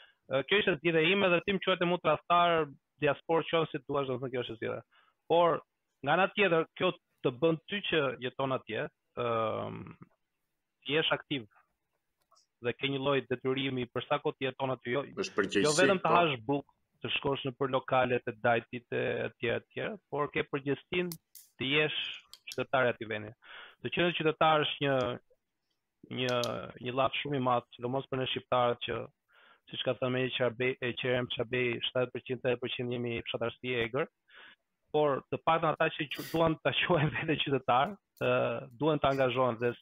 kjo 0.47 0.57
është 0.61 0.71
zgjidhja 0.79 1.01
ime 1.13 1.27
dhe 1.31 1.37
tim 1.45 1.59
quhet 1.63 1.83
më 1.87 1.97
tradhtar 2.03 2.65
diasporë 3.03 3.47
qon 3.51 3.67
si 3.71 3.79
thua 3.85 4.01
do 4.05 4.15
të 4.17 4.21
thonë 4.23 4.31
kjo 4.33 4.41
është 4.43 4.55
zgjidhja. 4.59 4.79
Por 5.31 5.59
nga 6.03 6.15
ana 6.17 6.25
tjetër 6.35 6.65
kjo 6.77 6.89
të 7.25 7.31
bën 7.41 7.59
ty 7.67 7.79
që 7.89 8.01
jeton 8.25 8.55
atje, 8.57 8.87
ëm 9.23 9.77
um, 9.77 9.95
ti 10.85 10.97
je 10.97 11.03
aktiv 11.15 11.45
dhe 12.65 12.73
ke 12.73 12.89
një 12.89 12.99
lloj 13.03 13.19
detyrimi 13.29 13.87
për 13.93 14.07
sa 14.07 14.19
kohë 14.23 14.37
ti 14.39 14.47
jeton 14.49 14.73
aty 14.75 14.97
jo. 14.97 15.05
Jo 15.15 15.73
vetëm 15.77 16.01
të 16.01 16.09
po. 16.09 16.13
hash 16.17 16.35
buk, 16.49 16.67
të 17.01 17.11
shkosh 17.17 17.45
në 17.47 17.55
për 17.59 17.71
lokale 17.77 18.19
të 18.25 18.35
dajtit 18.43 18.93
e 18.99 19.03
tjera 19.39 19.63
të 19.63 19.69
tjera, 19.73 19.93
por 20.11 20.27
ke 20.33 20.43
përgjegjësinë 20.51 21.19
të 21.57 21.71
jesh 21.75 21.99
qytetar 22.51 22.87
i 22.87 22.91
atij 22.93 23.09
vendi. 23.13 23.31
Të 23.81 23.93
qenë 23.95 24.15
qytetar 24.19 24.65
është 24.67 24.83
një 24.87 24.97
një 26.17 26.33
një 26.85 26.93
llaf 26.95 27.15
shumë 27.21 27.37
i 27.39 27.43
madh, 27.47 27.65
sidomos 27.75 28.05
për 28.09 28.19
ne 28.21 28.25
shqiptarët 28.31 28.83
që 28.87 28.97
si 29.69 29.77
që 29.81 29.87
ka 29.89 29.93
të 29.99 30.09
me 30.13 30.21
e 30.27 30.91
qërëm 31.01 31.27
që 31.33 31.43
70% 31.43 32.35
e 32.37 32.55
8% 32.57 32.95
jemi 32.95 33.17
pëshatarësi 33.27 33.73
e 33.75 33.81
egrë, 33.87 34.05
por 34.95 35.21
të 35.29 35.39
pak 35.43 35.63
në 35.65 35.73
ata 35.73 35.89
që 35.97 36.07
duan 36.29 36.55
të 36.63 36.73
qohen 36.85 37.11
vete 37.17 37.35
qytetarë, 37.41 38.31
duan 38.79 39.01
të 39.03 39.11
angazhojnë 39.15 39.63
dhe 39.65 39.73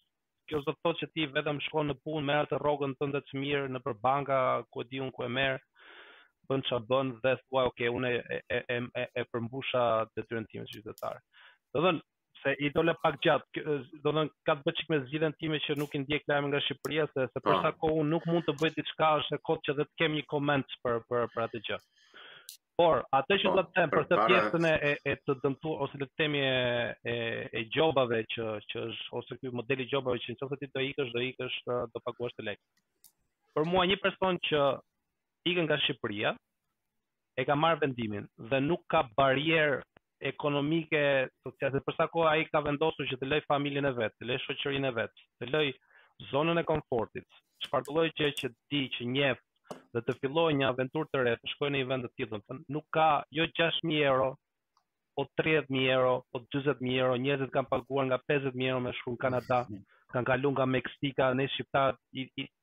Kjo 0.46 0.60
është 0.60 0.70
do 0.70 0.74
të 0.78 0.84
thotë 0.86 1.00
që 1.02 1.08
ti 1.16 1.24
vetëm 1.34 1.60
shkon 1.66 1.88
në 1.90 1.94
punë, 2.06 2.20
me 2.28 2.34
të 2.46 2.58
rogën 2.62 2.92
të 3.00 3.06
ndëtë 3.10 3.32
të 3.32 3.40
mirë, 3.42 3.70
në 3.74 3.80
përbanga, 3.82 4.36
ku 4.70 4.84
e 4.84 4.84
di 4.92 5.00
unë, 5.02 5.14
ku 5.16 5.24
e 5.26 5.30
merë, 5.34 5.56
bën 6.52 6.62
që 6.70 6.78
bënë, 6.92 7.16
dhe 7.24 7.32
thua, 7.40 7.64
oke, 7.66 7.72
okay, 7.74 7.90
unë 7.90 8.12
e, 8.14 8.38
e, 8.54 8.60
e, 9.00 9.06
e 9.24 9.24
përmbusha 9.32 9.82
të 10.12 10.22
të 10.22 10.44
të 10.52 10.84
të 10.86 10.86
dhe 10.86 11.84
dhe 11.88 11.94
se 12.46 12.54
i 12.64 12.70
dole 12.70 12.94
pak 13.02 13.16
gjatë, 13.26 13.64
do 14.06 14.12
në 14.14 14.26
ka 14.46 14.54
të 14.60 14.66
bëqik 14.70 14.90
me 14.94 15.00
zhjithën 15.08 15.34
time 15.42 15.58
që 15.66 15.76
nuk 15.82 15.96
i 15.98 16.02
ndjek 16.04 16.28
lajme 16.30 16.52
nga 16.52 16.60
Shqipëria, 16.62 17.06
se, 17.14 17.26
se 17.34 17.42
përsa 17.44 17.72
po. 17.74 17.80
ko 17.90 17.94
unë 18.02 18.10
nuk 18.14 18.28
mund 18.30 18.46
të 18.48 18.54
bëjt 18.62 18.78
i 18.82 18.86
qka 18.92 19.10
është 19.20 19.40
e 19.40 19.42
kotë 19.50 19.66
që 19.70 19.76
dhe 19.80 19.86
të 19.88 20.02
kem 20.02 20.18
një 20.20 20.26
komendës 20.34 20.78
për, 20.86 21.00
për, 21.10 21.26
për 21.34 21.44
atë 21.48 21.62
gjë. 21.68 21.80
Por, 22.76 23.02
atë 23.18 23.38
që 23.42 23.50
po, 23.50 23.56
do 23.58 23.64
të 23.66 23.74
temë, 23.80 23.92
për 23.96 24.06
të 24.12 24.20
pjesën 24.28 24.70
e, 24.70 24.92
e 25.10 25.16
të 25.26 25.36
dëmtu, 25.46 25.74
ose 25.88 26.02
të 26.02 26.10
temi 26.22 26.42
e, 26.44 26.94
e, 27.10 27.16
e 27.62 27.66
gjobave 27.74 28.22
që, 28.36 28.48
që 28.74 28.84
është, 28.92 29.08
ose 29.22 29.38
këj 29.42 29.54
modeli 29.62 29.90
gjobave 29.92 30.22
që 30.26 30.36
në 30.36 30.42
të 30.52 30.60
ti 30.62 30.72
do 30.76 30.86
ikësh, 30.92 31.12
do 31.16 31.26
ikësh, 31.32 31.58
do 31.96 32.04
pak 32.06 32.20
u 32.26 32.30
të 32.36 32.46
lekë. 32.52 33.12
Për 33.58 33.70
mua 33.72 33.88
një 33.90 33.98
person 34.04 34.38
që 34.52 34.66
ikën 35.54 35.66
nga 35.70 35.80
Shqipëria, 35.86 36.36
e 37.40 37.44
ka 37.48 37.56
marrë 37.58 37.82
vendimin 37.88 38.28
dhe 38.52 38.60
nuk 38.68 38.86
ka 38.92 39.06
barjerë 39.18 39.82
ekonomike, 40.24 41.30
sociale, 41.44 41.80
për 41.86 41.96
sa 41.98 42.06
kohë 42.14 42.30
ai 42.32 42.46
ka 42.52 42.62
vendosur 42.66 43.08
që 43.10 43.18
të 43.22 43.30
lëj 43.32 43.42
familjen 43.50 43.86
e 43.86 43.92
vet, 43.98 44.14
të 44.20 44.28
lëj 44.30 44.38
shoqërinë 44.46 44.88
e 44.88 44.94
vet, 45.00 45.24
të 45.42 45.50
lëj 45.50 45.72
zonën 46.32 46.62
e 46.62 46.66
komfortit. 46.70 47.26
Çfarë 47.66 47.92
lloj 47.96 48.08
gjë 48.22 48.30
që 48.40 48.50
di 48.72 48.84
që 48.96 49.10
njeh 49.16 49.44
dhe 49.96 50.04
të 50.08 50.18
filloj 50.22 50.48
një 50.62 50.68
aventur 50.70 51.10
të 51.12 51.24
re, 51.28 51.36
të 51.42 51.52
shkoj 51.56 51.72
në 51.74 51.82
një 51.82 51.90
vend 51.92 52.08
të 52.08 52.12
tjilë, 52.16 52.58
nuk 52.78 52.88
ka 53.00 53.10
jo 53.40 53.48
6.000 53.62 54.02
euro, 54.14 54.32
po 55.16 55.26
30.000 55.44 55.92
euro, 55.98 56.16
po 56.32 56.44
20.000 56.58 56.98
euro, 57.04 57.18
njëzit 57.28 57.52
kanë 57.58 57.72
paguar 57.76 58.10
nga 58.12 58.20
50.000 58.34 58.70
euro 58.72 58.84
me 58.88 58.94
shku 59.02 59.16
në 59.18 59.24
Kanada, 59.26 59.62
mm 59.72 59.84
kanë 60.14 60.28
kalu 60.30 60.50
nga 60.56 60.66
Meksika 60.66 61.26
ne 61.34 61.46
shqiptar 61.54 61.94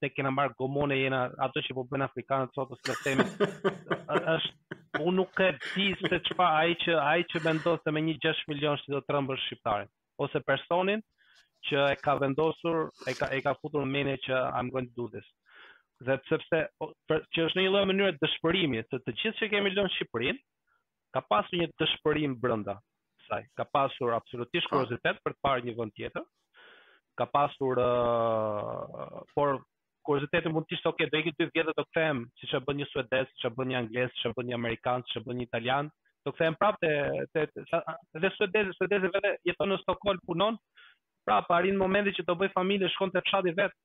tek 0.03 0.15
kena 0.17 0.31
marr 0.31 0.53
gomone 0.59 0.97
jena 1.01 1.21
ato 1.47 1.63
që 1.67 1.75
po 1.79 1.85
bëna 1.91 2.07
afrikanët 2.11 2.55
sot 2.57 2.73
të 2.75 2.89
sistem 2.89 3.23
është 4.35 4.81
unë 5.03 5.17
nuk 5.17 5.43
e 5.47 5.51
di 5.65 5.89
se 6.05 6.21
çfarë 6.29 6.61
ai 6.63 6.77
që 6.85 6.99
ai 7.07 7.25
që 7.33 7.43
vendosë 7.47 7.95
me 7.97 8.05
një 8.09 8.17
6 8.29 8.45
milion 8.53 8.79
si 8.83 8.93
do 8.95 9.01
të 9.03 9.11
trembësh 9.11 9.47
shqiptarin 9.49 9.91
ose 10.27 10.43
personin 10.53 11.03
që 11.71 11.83
e 11.95 11.99
ka 12.05 12.17
vendosur 12.23 12.79
e 13.11 13.15
ka 13.19 13.31
e 13.39 13.41
ka 13.49 13.55
futur 13.61 13.89
menë 13.97 14.17
që 14.27 14.43
I'm 14.59 14.71
going 14.77 14.91
to 14.91 14.97
do 15.03 15.09
this 15.17 15.27
dhe 16.07 16.17
sepse, 16.29 16.61
pse 16.79 17.19
që 17.35 17.43
është 17.49 17.59
në 17.59 17.65
një 17.65 17.73
lloj 17.73 17.83
mënyre 17.93 18.13
dëshpërimi 18.23 18.85
se 18.93 18.99
të 19.03 19.17
gjithë 19.19 19.39
që 19.41 19.49
kemi 19.53 19.71
lënë 19.75 19.93
Shqipërin, 19.97 20.39
ka 21.15 21.21
pasur 21.33 21.61
një 21.61 21.69
dëshpërim 21.83 22.35
brenda 22.43 22.79
saj 23.29 23.45
ka 23.59 23.67
pasur 23.77 24.15
absolutisht 24.17 24.67
po. 24.69 24.75
kuriozitet 24.79 25.21
për 25.27 25.35
të 25.39 25.47
parë 25.49 25.67
një 25.69 25.77
vend 25.79 25.95
tjetër 25.99 26.27
ka 27.15 27.27
pasur 27.29 27.77
uh, 27.79 29.21
por 29.37 29.61
kuriozitetin 30.07 30.53
mund 30.53 30.67
të 30.67 30.77
ishte 30.79 30.91
okay, 30.91 31.07
do 31.11 31.15
të 31.17 31.21
ikit 31.23 31.39
dy 31.43 31.49
vjetë 31.55 31.75
të 31.79 31.85
kthehem, 31.91 32.23
siç 32.41 32.55
e 32.59 32.63
bën 32.69 32.79
një 32.81 32.89
suedez, 32.93 33.29
siç 33.35 33.45
e 33.49 33.53
bën 33.57 33.71
një 33.73 33.77
anglez, 33.83 34.11
siç 34.17 34.27
e 34.27 34.33
bën 34.39 34.49
një 34.49 34.57
amerikan, 34.59 35.05
siç 35.07 35.21
e 35.21 35.25
bën 35.27 35.39
një 35.41 35.47
italian, 35.49 35.91
do 36.25 36.31
të 36.31 36.35
kthehem 36.39 36.57
prapë 36.63 36.83
te 36.83 36.93
te 37.53 38.21
dhe 38.25 38.31
suedez, 38.39 38.73
suedez 38.81 39.05
vetë 39.07 39.35
jeton 39.51 39.71
në 39.73 39.79
Stockholm 39.85 40.23
punon, 40.27 40.59
prapë 41.29 41.57
arrin 41.61 41.79
momenti 41.85 42.17
që 42.19 42.27
do 42.31 42.37
bëj 42.43 42.51
familje, 42.57 42.91
shkon 42.97 43.13
te 43.15 43.23
fshati 43.29 43.55
vet, 43.61 43.77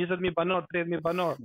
20000 0.00 0.34
banor, 0.40 0.66
30000 0.74 1.04
banor. 1.06 1.38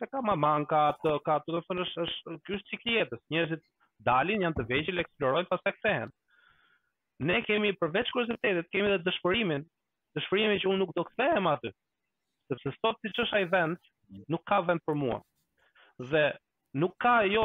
Se 0.00 0.08
ka 0.10 0.20
mamën 0.28 0.66
ka 0.68 0.82
atë, 0.92 1.14
ka 1.24 1.38
atë, 1.38 1.48
do 1.56 1.60
të 1.62 1.68
thonë 1.70 1.86
është 1.88 2.06
është 2.06 2.38
ky 2.48 2.60
cikli 2.72 2.92
i 2.92 2.96
jetës. 3.00 3.20
Njerëzit 3.32 3.62
dalin, 4.08 4.44
janë 4.44 4.58
të 4.58 4.68
vegjël, 4.72 5.00
eksplorojnë 5.04 5.48
pastaj 5.52 5.74
kthehen. 5.78 6.12
Ne 7.28 7.38
kemi 7.48 7.72
përveç 7.80 8.10
kurzitetit, 8.16 8.70
kemi 8.72 8.88
edhe 8.90 9.04
dëshpërimin, 9.08 9.66
dëshpërimi 10.16 10.56
që 10.62 10.68
unë 10.70 10.78
nuk 10.82 10.90
do 10.96 11.02
kthehem 11.08 11.46
aty. 11.52 11.70
Sepse 12.50 12.72
sot 12.80 12.98
ti 13.02 13.12
çosh 13.18 13.36
ai 13.38 13.46
vend, 13.52 13.78
nuk 14.34 14.44
ka 14.50 14.58
vend 14.68 14.82
për 14.88 14.98
mua. 15.02 15.20
Dhe 16.12 16.24
nuk 16.82 16.96
ka 17.04 17.14
jo 17.34 17.44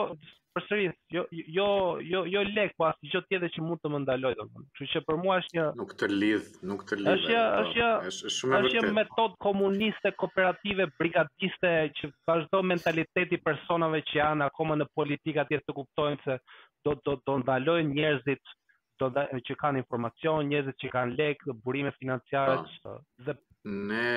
përsëri, 0.58 0.88
jo 1.16 1.24
jo 1.56 1.68
jo 2.12 2.22
jo 2.34 2.42
lek 2.50 2.72
po 2.78 2.88
as 2.88 3.00
gjë 3.10 3.22
tjetër 3.30 3.52
që 3.56 3.64
mund 3.66 3.82
të 3.84 3.92
më 3.96 4.02
ndaloj 4.06 4.32
domun. 4.42 4.66
Kështu 4.74 4.88
që 4.96 5.02
për 5.10 5.20
mua 5.24 5.36
është 5.44 5.58
një 5.58 5.66
nuk 5.82 5.94
të 6.02 6.10
lidh, 6.14 6.48
nuk 6.72 6.86
të 6.90 7.00
lidh. 7.04 7.12
Është 7.14 7.40
po, 7.40 7.64
është 8.12 8.34
shumë 8.38 8.60
e 8.60 8.62
vërtetë. 8.64 8.86
Është 8.86 8.94
metod 9.00 9.38
komuniste, 9.48 10.14
kooperative, 10.24 10.90
brigadiste 11.00 11.74
që 12.02 12.12
vazhdo 12.32 12.64
mentaliteti 12.74 13.40
personave 13.50 14.02
që 14.10 14.20
janë 14.24 14.48
akoma 14.50 14.80
në 14.82 14.90
politikë 14.98 15.46
atje 15.46 15.62
të 15.68 15.78
kuptojnë 15.82 16.22
se 16.26 16.40
do 16.88 16.98
do 17.06 17.20
do 17.28 17.40
ndalojnë 17.44 17.94
njerëzit 18.00 18.58
do 19.02 19.10
da, 19.14 19.26
që 19.48 19.56
kanë 19.62 19.82
informacion, 19.82 20.48
njerëz 20.50 20.78
që 20.82 20.90
kanë 20.94 21.18
lekë, 21.20 21.54
burime 21.66 21.92
financiare 21.98 22.58
çto. 22.76 22.94
Po. 22.94 22.98
Dhe 23.28 23.36
ne 23.68 24.08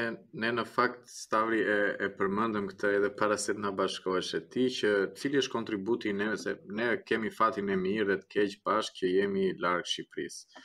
ne 0.43 0.51
në 0.57 0.65
fakt 0.75 1.09
stavri 1.11 1.59
e 1.75 1.79
e 2.07 2.11
përmendëm 2.21 2.69
këtë 2.71 2.91
edhe 3.01 3.09
para 3.21 3.39
se 3.45 3.57
të 3.57 3.65
na 3.65 3.73
bashkohesh 3.81 4.33
ti 4.55 4.69
që 4.77 4.93
cili 5.19 5.41
është 5.43 5.53
kontributi 5.57 6.11
i 6.13 6.19
neve 6.21 6.37
se 6.45 6.53
ne 6.81 6.87
kemi 7.09 7.33
fatin 7.39 7.73
e 7.75 7.79
mirë 7.85 8.07
dhe 8.13 8.17
të 8.21 8.29
keq 8.37 8.55
bashkë 8.69 8.99
që 9.01 9.11
jemi 9.17 9.47
larg 9.65 9.89
Shqipërisë. 9.93 10.63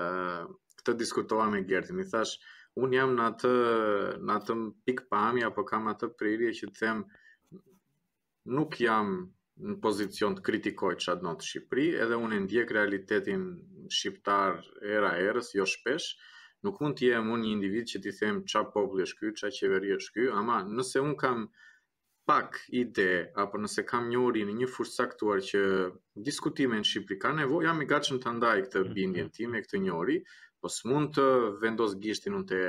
ë 0.00 0.04
uh, 0.06 0.50
këtë 0.78 0.94
diskutova 1.00 1.48
me 1.50 1.64
Gertin, 1.70 1.98
i 2.00 2.06
thash 2.12 2.36
un 2.78 2.94
jam 2.94 3.16
në 3.16 3.24
atë 3.32 3.54
në 4.22 4.36
atë 4.38 4.56
pikë 4.86 5.20
apo 5.50 5.64
kam 5.72 5.90
atë 5.94 6.12
prirje 6.18 6.52
që 6.60 6.66
të 6.68 6.78
them 6.84 7.02
nuk 8.60 8.78
jam 8.80 9.08
në 9.68 9.74
pozicion 9.82 10.34
të 10.36 10.42
kritikoj 10.44 10.94
që 11.02 11.12
adnot 11.14 11.40
të 11.42 11.46
Shqipëri, 11.48 11.86
edhe 12.02 12.18
unë 12.26 12.36
ndjek 12.46 12.70
realitetin 12.76 13.42
shqiptar 13.92 14.60
era 14.98 15.10
erës, 15.28 15.50
jo 15.58 15.66
shpesh, 15.68 16.06
nuk 16.64 16.80
mund 16.80 16.98
të 17.00 17.10
jem 17.10 17.28
unë 17.34 17.44
një 17.46 17.52
individ 17.56 17.88
që 17.92 18.00
ti 18.06 18.12
them 18.20 18.38
qa 18.52 18.62
popullë 18.76 19.06
është 19.08 19.18
ky, 19.20 19.32
qa 19.40 19.50
qeveri 19.58 19.92
është 19.98 20.14
ky, 20.16 20.26
ama 20.40 20.60
nëse 20.70 21.02
unë 21.04 21.16
kam 21.22 21.44
pak 22.30 22.60
ide, 22.82 23.08
apo 23.44 23.58
nëse 23.60 23.84
kam 23.90 24.06
një 24.12 24.20
uri 24.30 24.44
në 24.48 24.56
një 24.62 24.68
furs 24.76 24.92
saktuar 25.00 25.40
që 25.50 25.62
diskutime 26.28 26.78
në 26.80 26.88
Shqipëri 26.92 27.20
ka 27.26 27.34
nevoj, 27.40 27.64
jam 27.68 27.82
i 27.84 27.88
gacën 27.92 28.20
të 28.24 28.34
ndaj 28.38 28.58
këtë 28.68 28.84
mhm. 28.84 28.98
bindjen 29.00 29.52
me 29.56 29.62
këtë 29.66 29.82
një 29.86 29.96
uri, 30.02 30.20
po 30.60 30.68
së 30.78 30.92
mund 30.94 31.16
të 31.18 31.26
vendos 31.66 31.96
gishtin 32.04 32.36
unë 32.40 32.48
të, 32.52 32.60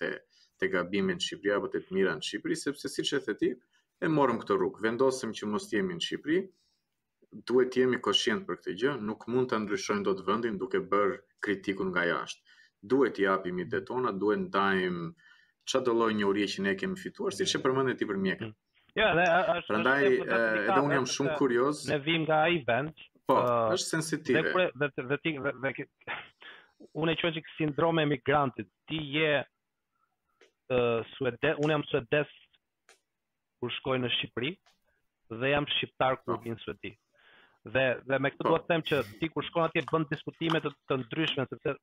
të, 0.00 0.12
të 0.60 0.72
gabime 0.76 1.16
në 1.18 1.26
Shqipëri, 1.28 1.56
apo 1.60 1.72
të 1.76 1.84
të 1.88 1.98
mira 2.00 2.14
në 2.16 2.24
Shqipëri, 2.30 2.62
sepse 2.64 2.92
si 2.96 3.04
që 3.12 3.20
e 3.20 3.26
the 3.32 3.54
e 3.98 4.08
morëm 4.10 4.38
këtë 4.42 4.56
rrugë, 4.58 4.82
vendosim 4.86 5.32
që 5.34 5.48
mos 5.50 5.64
jemi 5.72 5.96
në 5.98 6.04
Shqipëri, 6.06 6.40
duhet 7.50 7.78
jemi 7.80 7.98
koshient 8.04 8.44
për 8.46 8.58
këtë 8.60 8.74
gjë, 8.82 8.92
nuk 9.08 9.24
mund 9.32 9.50
të 9.50 9.58
ndryshojnë 9.64 10.06
do 10.06 10.12
të 10.20 10.26
vëndin 10.28 10.60
duke 10.60 10.80
bërë 10.92 11.16
kritikun 11.44 11.90
nga 11.92 12.04
jashtë. 12.10 12.44
Duhet 12.92 13.16
t'i 13.18 13.26
apim 13.32 13.58
i 13.58 13.66
detona, 13.72 14.12
duhet 14.22 14.44
ndajm 14.46 14.48
dajim 14.54 15.02
që 15.70 15.82
do 15.88 15.96
një 16.20 16.46
që 16.54 16.64
ne 16.68 16.74
kemi 16.80 16.96
fituar, 17.02 17.34
si 17.34 17.44
që 17.50 17.62
përmëndet 17.66 17.98
ti 18.00 18.06
për 18.12 18.18
mjekën. 18.26 18.54
Ja, 18.96 19.10
dhe 19.18 19.26
është... 19.58 19.68
Prandaj, 19.72 20.02
edhe 20.06 20.80
unë 20.86 20.94
jam 20.96 21.06
shumë 21.14 21.34
kurios... 21.38 21.82
Ne 21.90 21.98
vim 22.06 22.22
nga 22.26 22.38
i 22.54 22.62
vend... 22.66 22.94
Po, 23.28 23.36
uh, 23.36 23.74
është 23.76 23.90
sensitive. 23.92 24.42
Dhe, 24.54 24.70
dhe, 24.96 25.04
dhe, 25.10 25.16
ti, 25.22 25.34
dhe, 25.36 26.14
unë 27.02 27.12
e 27.12 27.18
qënë 27.20 27.42
që 27.44 27.90
emigrantit, 28.02 28.70
ti 28.88 29.02
je 29.18 29.34
uh, 29.42 31.02
suede, 31.12 31.52
un 31.66 31.74
jam 31.74 31.84
suedes 31.90 32.30
kur 33.60 33.72
shkoj 33.78 33.98
në 34.02 34.08
Shqipëri 34.16 34.50
dhe 35.40 35.48
jam 35.52 35.66
shqiptar 35.76 36.18
kur 36.24 36.38
vin 36.44 36.54
po. 36.56 36.58
në 36.58 36.64
Suedi. 36.64 36.90
Dhe 37.74 37.84
dhe 38.08 38.18
me 38.22 38.30
këtë 38.34 38.44
po. 38.44 38.48
dua 38.50 38.58
të 38.64 38.68
them 38.72 38.82
që 38.90 38.96
ti 39.22 39.28
kur 39.34 39.42
shkon 39.48 39.64
atje 39.66 39.82
bën 39.92 40.04
diskutime 40.12 40.60
të, 40.64 40.70
të 40.90 40.94
ndryshme 41.04 41.44
sepse 41.50 41.74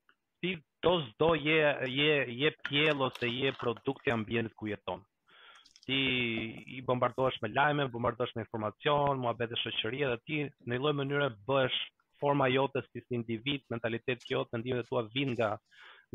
ti 0.44 0.52
do 0.86 0.94
s'do 1.08 1.30
je 1.48 1.60
je 1.98 2.16
je 2.40 2.52
pjell 2.70 3.04
ose 3.10 3.28
je 3.32 3.52
produkt 3.64 4.08
i 4.08 4.12
ambientit 4.16 4.56
ku 4.60 4.68
jeton. 4.72 5.04
Ti 5.86 6.00
i 6.76 6.82
bombardohesh 6.86 7.42
me 7.44 7.50
lajme, 7.56 7.88
bombardohesh 7.96 8.34
me 8.36 8.42
informacion, 8.46 9.20
muhabete 9.26 9.60
shoqërie 9.64 10.08
dhe 10.14 10.18
ti 10.30 10.40
në 10.48 10.74
një 10.76 10.82
lloj 10.84 10.96
mënyre 11.02 11.30
bësh 11.50 11.80
forma 12.20 12.48
jote 12.50 12.82
si 12.88 13.04
individ, 13.20 13.62
mentalitet 13.74 14.24
jote, 14.32 14.56
mendimet 14.56 14.88
tua 14.90 15.04
vijnë 15.18 15.36
nga 15.38 15.52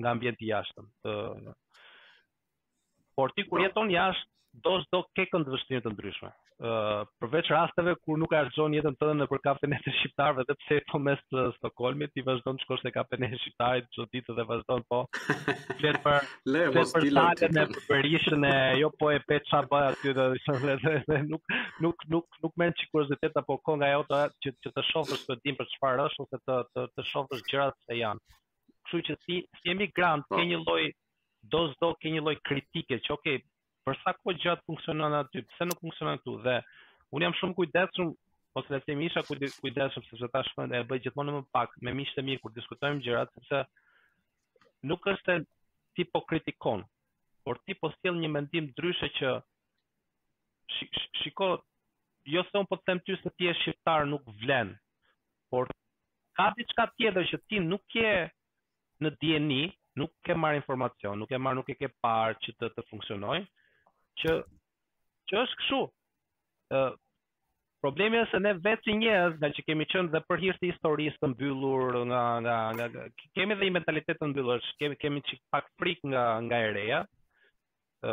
nga 0.01 0.11
ambienti 0.14 0.46
jashtëm. 0.51 0.87
Të, 1.05 1.12
por 3.20 3.35
ti 3.37 3.44
kur 3.50 3.61
jeton 3.66 3.90
jashtë 3.92 4.28
do 4.66 4.72
çdo 4.85 4.98
ke 5.16 5.24
këndë 5.33 5.52
vështirë 5.54 5.80
të 5.83 5.90
ndryshme. 5.92 6.28
Ëh, 6.30 6.68
uh, 6.68 7.02
përveç 7.22 7.50
rasteve 7.52 7.92
kur 8.04 8.18
nuk 8.20 8.33
arxhon 8.37 8.72
jetën 8.76 8.94
tënde 9.00 9.14
në 9.20 9.26
përkafën 9.30 9.74
e 9.76 9.80
të 9.85 9.92
shqiptarëve, 9.98 10.42
edhe 10.46 10.56
pse 10.62 10.78
po 10.90 10.98
mes 11.04 11.20
të 11.33 11.44
Stokholmit 11.56 12.11
ti 12.16 12.24
vazhdon 12.26 12.59
të 12.61 12.64
shkosh 12.66 12.83
te 12.87 12.92
kafën 12.96 13.26
e 13.26 13.30
shqiptarit 13.44 13.87
çdo 13.96 14.06
ditë 14.16 14.37
dhe 14.40 14.46
vazhdon 14.52 14.83
po. 14.92 14.98
Flet 15.78 16.00
për 16.06 16.26
le 16.56 16.62
për 16.76 16.87
salën 16.92 17.44
e 17.46 17.66
përishën 17.90 18.48
e 18.50 18.54
jo 18.83 18.90
po 19.02 19.12
e 19.16 19.20
pe 19.30 19.38
ça 19.52 19.61
bëj 19.74 19.87
aty 19.90 20.14
të 20.18 20.28
se 20.46 21.20
nuk 21.30 21.54
nuk 21.87 22.06
nuk 22.16 22.40
nuk 22.44 22.59
merr 22.62 22.74
sikurzitet 22.85 23.37
apo 23.44 23.61
konga 23.70 23.92
ajo 23.92 24.09
që, 24.14 24.54
që 24.64 24.74
të 24.78 24.87
shohësh 24.92 25.26
të 25.30 25.38
dim 25.44 25.61
për 25.62 25.70
çfarë 25.76 26.09
është 26.11 26.26
ose 26.26 26.42
të 26.48 26.59
të, 26.74 26.88
të 26.98 27.06
shohësh 27.12 27.46
gjërat 27.52 27.78
se 27.87 28.00
janë. 28.02 28.42
Kështu 28.88 29.04
që 29.11 29.20
si 29.28 29.40
si 29.62 29.76
emigrant 29.76 30.26
ke 30.33 30.40
po. 30.42 30.48
një 30.52 30.64
lloj 30.66 30.90
do 31.48 31.61
s'do 31.74 31.88
ke 32.00 32.11
një 32.14 32.20
lloj 32.24 32.37
kritike 32.48 32.98
që 33.07 33.12
okay, 33.16 33.38
për 33.87 33.96
sa 34.05 34.12
kohë 34.18 34.40
gjatë 34.44 34.66
funksionon 34.66 35.16
aty, 35.20 35.42
pse 35.55 35.66
nuk 35.70 35.81
funksionon 35.83 36.18
këtu 36.20 36.35
dhe 36.46 36.57
un 37.16 37.24
jam 37.24 37.37
shumë 37.40 37.57
kujdesshëm 37.61 38.11
ose 38.61 38.72
le 38.74 38.81
të 38.81 38.90
themi 38.90 39.07
isha 39.09 39.22
kujdesshëm 39.31 40.03
sepse 40.07 40.31
tash 40.35 40.53
më 40.59 40.70
e 40.81 40.85
bëj 40.90 41.03
gjithmonë 41.07 41.35
më 41.38 41.44
pak 41.57 41.76
me 41.87 41.94
miqtë 42.00 42.20
e 42.20 42.26
mirë, 42.29 42.42
kur 42.44 42.53
diskutojmë 42.59 43.03
gjërat 43.05 43.33
sepse 43.38 43.62
nuk 44.90 45.07
është 45.14 45.38
ti 45.96 46.05
po 46.12 46.22
kritikon, 46.31 46.85
por 47.44 47.59
ti 47.64 47.74
po 47.74 47.90
sjell 47.98 48.20
një 48.20 48.33
mendim 48.37 48.68
ndryshe 48.70 49.11
që 49.18 49.33
sh 50.74 50.90
sh 50.98 51.11
shiko 51.22 51.50
jo 52.35 52.44
se 52.50 52.59
un 52.61 52.68
po 52.70 52.76
të 52.76 52.87
them 52.90 53.00
ty 53.07 53.16
se 53.22 53.31
ti 53.38 53.48
e 53.50 53.57
shqiptar 53.62 54.05
nuk 54.12 54.26
vlen, 54.42 54.76
por 55.50 55.70
ka 56.38 56.50
diçka 56.57 56.87
tjetër 56.96 57.26
që 57.33 57.40
ti 57.48 57.62
nuk 57.64 57.96
je 57.98 58.12
në 59.00 59.11
DNI, 59.20 59.62
nuk 59.96 60.12
ke 60.26 60.35
marrë 60.37 60.61
informacion, 60.61 61.18
nuk 61.18 61.31
e 61.35 61.38
marr, 61.38 61.57
nuk 61.59 61.70
e 61.72 61.76
ke 61.79 61.88
parë 62.03 62.38
që 62.46 62.53
të 62.61 62.68
të 62.76 62.85
funksionojë, 62.90 63.44
që 64.22 64.35
që 65.31 65.38
është 65.44 65.59
kështu. 65.62 65.83
ë 66.74 66.81
uh, 66.83 66.90
Problemi 67.81 68.18
është 68.20 68.37
se 68.37 68.38
ne 68.44 68.50
vetë 68.64 68.85
si 68.85 68.94
njerëz, 69.00 69.37
nga 69.40 69.48
që 69.57 69.62
kemi 69.64 69.87
qenë 69.88 70.11
dhe 70.12 70.20
për 70.29 70.40
hir 70.44 70.57
të 70.61 70.66
historisë 70.68 71.16
të 71.22 71.29
mbyllur 71.33 71.96
nga 72.11 72.18
nga 72.44 72.57
nga 72.76 73.05
kemi 73.38 73.57
dhe 73.57 73.70
një 73.70 73.74
mentalitet 73.79 74.18
të 74.20 74.29
mbyllur, 74.35 74.66
kemi 74.83 74.98
kemi 75.00 75.22
çik 75.31 75.40
pak 75.55 75.70
frik 75.81 76.03
nga 76.12 76.24
nga 76.44 76.59
e 76.66 76.74
reja, 76.76 76.98
ë 78.01 78.13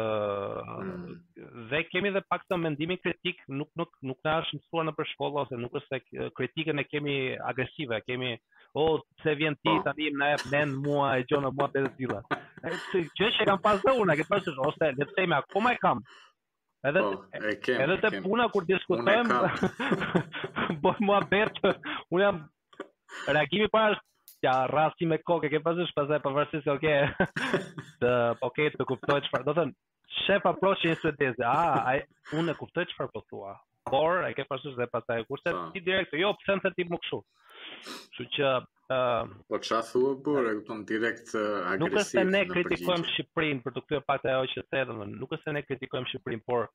ve 1.71 1.79
hmm. 1.79 1.85
kemi 1.91 2.09
edhe 2.11 2.21
pak 2.31 2.41
të 2.51 2.57
mendimi 2.63 2.97
kritik 3.03 3.37
nuk 3.59 3.69
nuk 3.79 3.93
nuk 4.09 4.17
na 4.27 4.33
është 4.41 4.57
mësuar 4.57 4.83
në 4.87 4.93
përshkolla 4.97 5.45
ose 5.45 5.59
nuk 5.61 5.77
është 5.79 5.99
se 6.01 6.27
kritikën 6.39 6.81
e 6.81 6.83
kemi 6.87 7.13
agresive 7.51 7.99
kemi 8.07 8.33
o 8.35 8.81
oh, 8.83 8.97
se 9.23 9.35
vjen 9.39 9.55
ti 9.61 9.71
oh. 9.75 9.79
tani 9.85 10.09
në 10.23 10.29
jep 10.33 10.43
lend 10.55 10.75
mua 10.87 11.13
e 11.15 11.23
gjon 11.29 11.47
në 11.47 11.53
botë 11.61 11.85
të 11.85 11.93
tilla 12.01 12.19
ai 12.67 12.73
që 13.21 13.29
që 13.37 13.47
kanë 13.47 13.63
pas 13.69 13.79
dhuna 13.87 14.17
që 14.21 14.27
pas 14.33 14.43
dhuna 14.49 14.67
ose 14.71 14.91
le 14.97 15.05
të 15.07 15.17
themi 15.21 15.37
akoma 15.39 15.71
e 15.71 15.79
kam 15.85 16.03
edhe 16.91 17.05
oh, 17.07 17.23
edhe 17.31 17.97
te 18.07 18.13
puna 18.27 18.49
kur 18.57 18.67
diskutojmë 18.67 19.39
bëhet 20.83 21.03
më 21.11 21.15
abert 21.21 21.63
un 21.63 22.25
jam 22.25 22.43
reagimi 23.31 23.71
para 23.77 23.95
është 23.95 24.05
Ja 24.41 24.65
rasti 24.69 25.05
me 25.09 25.17
kokë 25.23 25.49
ke 25.49 25.61
pasur, 25.65 25.87
pas 25.97 26.05
sa 26.09 26.19
e 26.19 26.21
pavarësisë 26.21 26.65
se 26.65 26.73
okay. 26.75 27.05
Të 28.01 28.11
okay, 28.45 28.69
po 28.73 28.83
të 28.83 28.85
kuptoj 28.91 29.19
çfarë. 29.27 29.47
Do 29.47 29.53
të 29.55 29.59
thënë, 29.61 29.75
shef 30.19 30.45
aproshi 30.49 30.91
në 30.93 30.97
Suedezë. 31.01 31.45
Ah, 31.45 31.89
ai 31.93 31.97
unë 32.37 32.53
e 32.53 32.59
kuptoj 32.59 32.83
çfarë 32.91 33.13
po 33.15 33.23
thua. 33.29 33.55
Por 33.87 34.21
ai 34.27 34.33
ke 34.37 34.45
pasur 34.45 34.75
se 34.77 34.85
pastaj 34.91 35.23
kurse 35.29 35.53
po. 35.55 35.63
ti 35.73 35.81
direkt, 35.87 36.13
jo, 36.21 36.33
pse 36.43 36.57
më 36.59 36.63
thën 36.67 36.75
ti 36.77 36.85
më 36.91 36.99
kështu. 37.05 37.21
Kështu 37.87 38.27
që 38.37 38.53
po 39.49 39.59
çfarë 39.63 39.89
thua 39.93 40.13
po 40.27 40.37
e 40.51 40.55
kupton 40.59 40.85
direkt 40.93 41.33
agresiv. 41.39 41.79
Nuk 41.85 41.97
është 42.03 42.07
se 42.13 42.25
ne 42.35 42.43
kritikojmë 42.53 43.11
Shqipërinë 43.15 43.65
për 43.65 43.75
të 43.79 43.85
kthyer 43.87 44.05
pak 44.11 44.29
ajo 44.35 44.45
që 44.53 44.67
thënë, 44.75 45.11
nuk 45.17 45.33
është 45.33 45.47
se 45.49 45.55
ne 45.57 45.65
kritikojmë 45.71 46.13
Shqipërinë, 46.13 46.45
por 46.45 46.69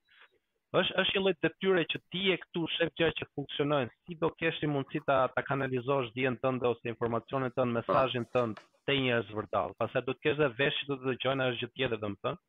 është 0.80 0.94
është 1.00 1.12
një 1.16 1.20
lloj 1.22 1.34
detyre 1.44 1.82
që 1.92 1.98
ti 2.12 2.20
e 2.32 2.36
këtu 2.42 2.62
shef 2.76 2.92
gjë 2.98 3.08
që 3.18 3.26
funksionojnë. 3.36 3.92
Si 4.06 4.14
do 4.20 4.30
kesh 4.40 4.60
ti 4.62 4.68
mundësi 4.72 5.02
ta 5.04 5.16
ta 5.34 5.42
kanalizosh 5.44 6.08
diën 6.16 6.38
tënde 6.40 6.68
ose 6.70 6.88
informacionin 6.88 7.52
tënd, 7.52 7.74
mesazhin 7.76 8.24
tënd 8.32 8.60
te 8.88 8.96
njerëz 8.96 9.28
vërtet. 9.36 9.74
Pastaj 9.76 10.04
do 10.06 10.14
të 10.16 10.24
kesh 10.30 10.40
edhe 10.40 10.48
vesh 10.62 10.78
që 10.80 10.88
do 10.88 10.96
të 11.02 11.08
dëgjojnë 11.10 11.48
asgjë 11.50 11.68
tjetër 11.76 12.02
domethënë. 12.06 12.40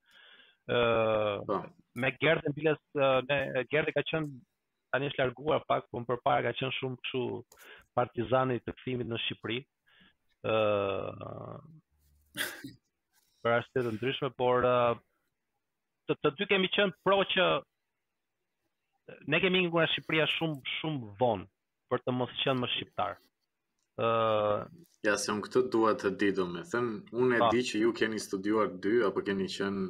ë 0.74 0.78
uh, 1.44 1.66
me 2.00 2.10
Gerdën 2.22 2.54
Biles 2.56 2.80
uh, 2.96 3.20
me 3.28 3.38
Gerdë 3.72 3.92
ka 3.98 4.04
qenë 4.08 4.30
tani 4.96 5.10
është 5.12 5.20
larguar 5.20 5.66
pak, 5.68 5.90
por 5.92 6.06
përpara 6.08 6.40
ka 6.48 6.54
qenë 6.62 6.78
shumë 6.78 7.02
kështu 7.04 7.24
partizani 7.98 8.60
të 8.64 8.72
kthimit 8.78 9.10
në 9.12 9.20
Shqipëri. 9.26 9.60
ë 10.48 10.54
uh, 10.54 11.60
për 13.44 13.58
arsye 13.58 13.84
të 13.84 13.96
ndryshme, 13.98 14.30
por 14.40 14.64
uh, 14.64 14.96
të, 16.08 16.16
të 16.24 16.34
dy 16.40 16.48
kemi 16.54 16.72
qenë 16.72 16.96
pro 17.04 17.20
që 17.36 17.44
ne 19.28 19.38
kemi 19.44 19.60
një 19.66 19.72
nga 19.72 19.84
Shqipëria 19.92 20.28
shumë 20.38 20.74
shumë 20.78 21.10
vonë 21.22 21.48
për 21.92 22.04
të 22.06 22.14
mos 22.20 22.34
qenë 22.44 22.60
më 22.62 22.70
shqiptar. 22.76 23.18
Ëh, 24.00 24.06
uh, 24.06 24.88
ja, 25.06 25.18
se 25.22 25.30
unë 25.36 25.46
këtë 25.48 25.64
dua 25.76 25.94
të 26.00 26.14
di 26.22 26.30
domethën, 26.40 26.88
unë 27.24 27.38
e 27.42 27.50
di 27.54 27.64
që 27.70 27.82
ju 27.84 27.92
keni 28.00 28.22
studiuar 28.24 28.72
dy 28.86 28.94
apo 29.10 29.22
keni 29.28 29.50
qenë 29.58 29.86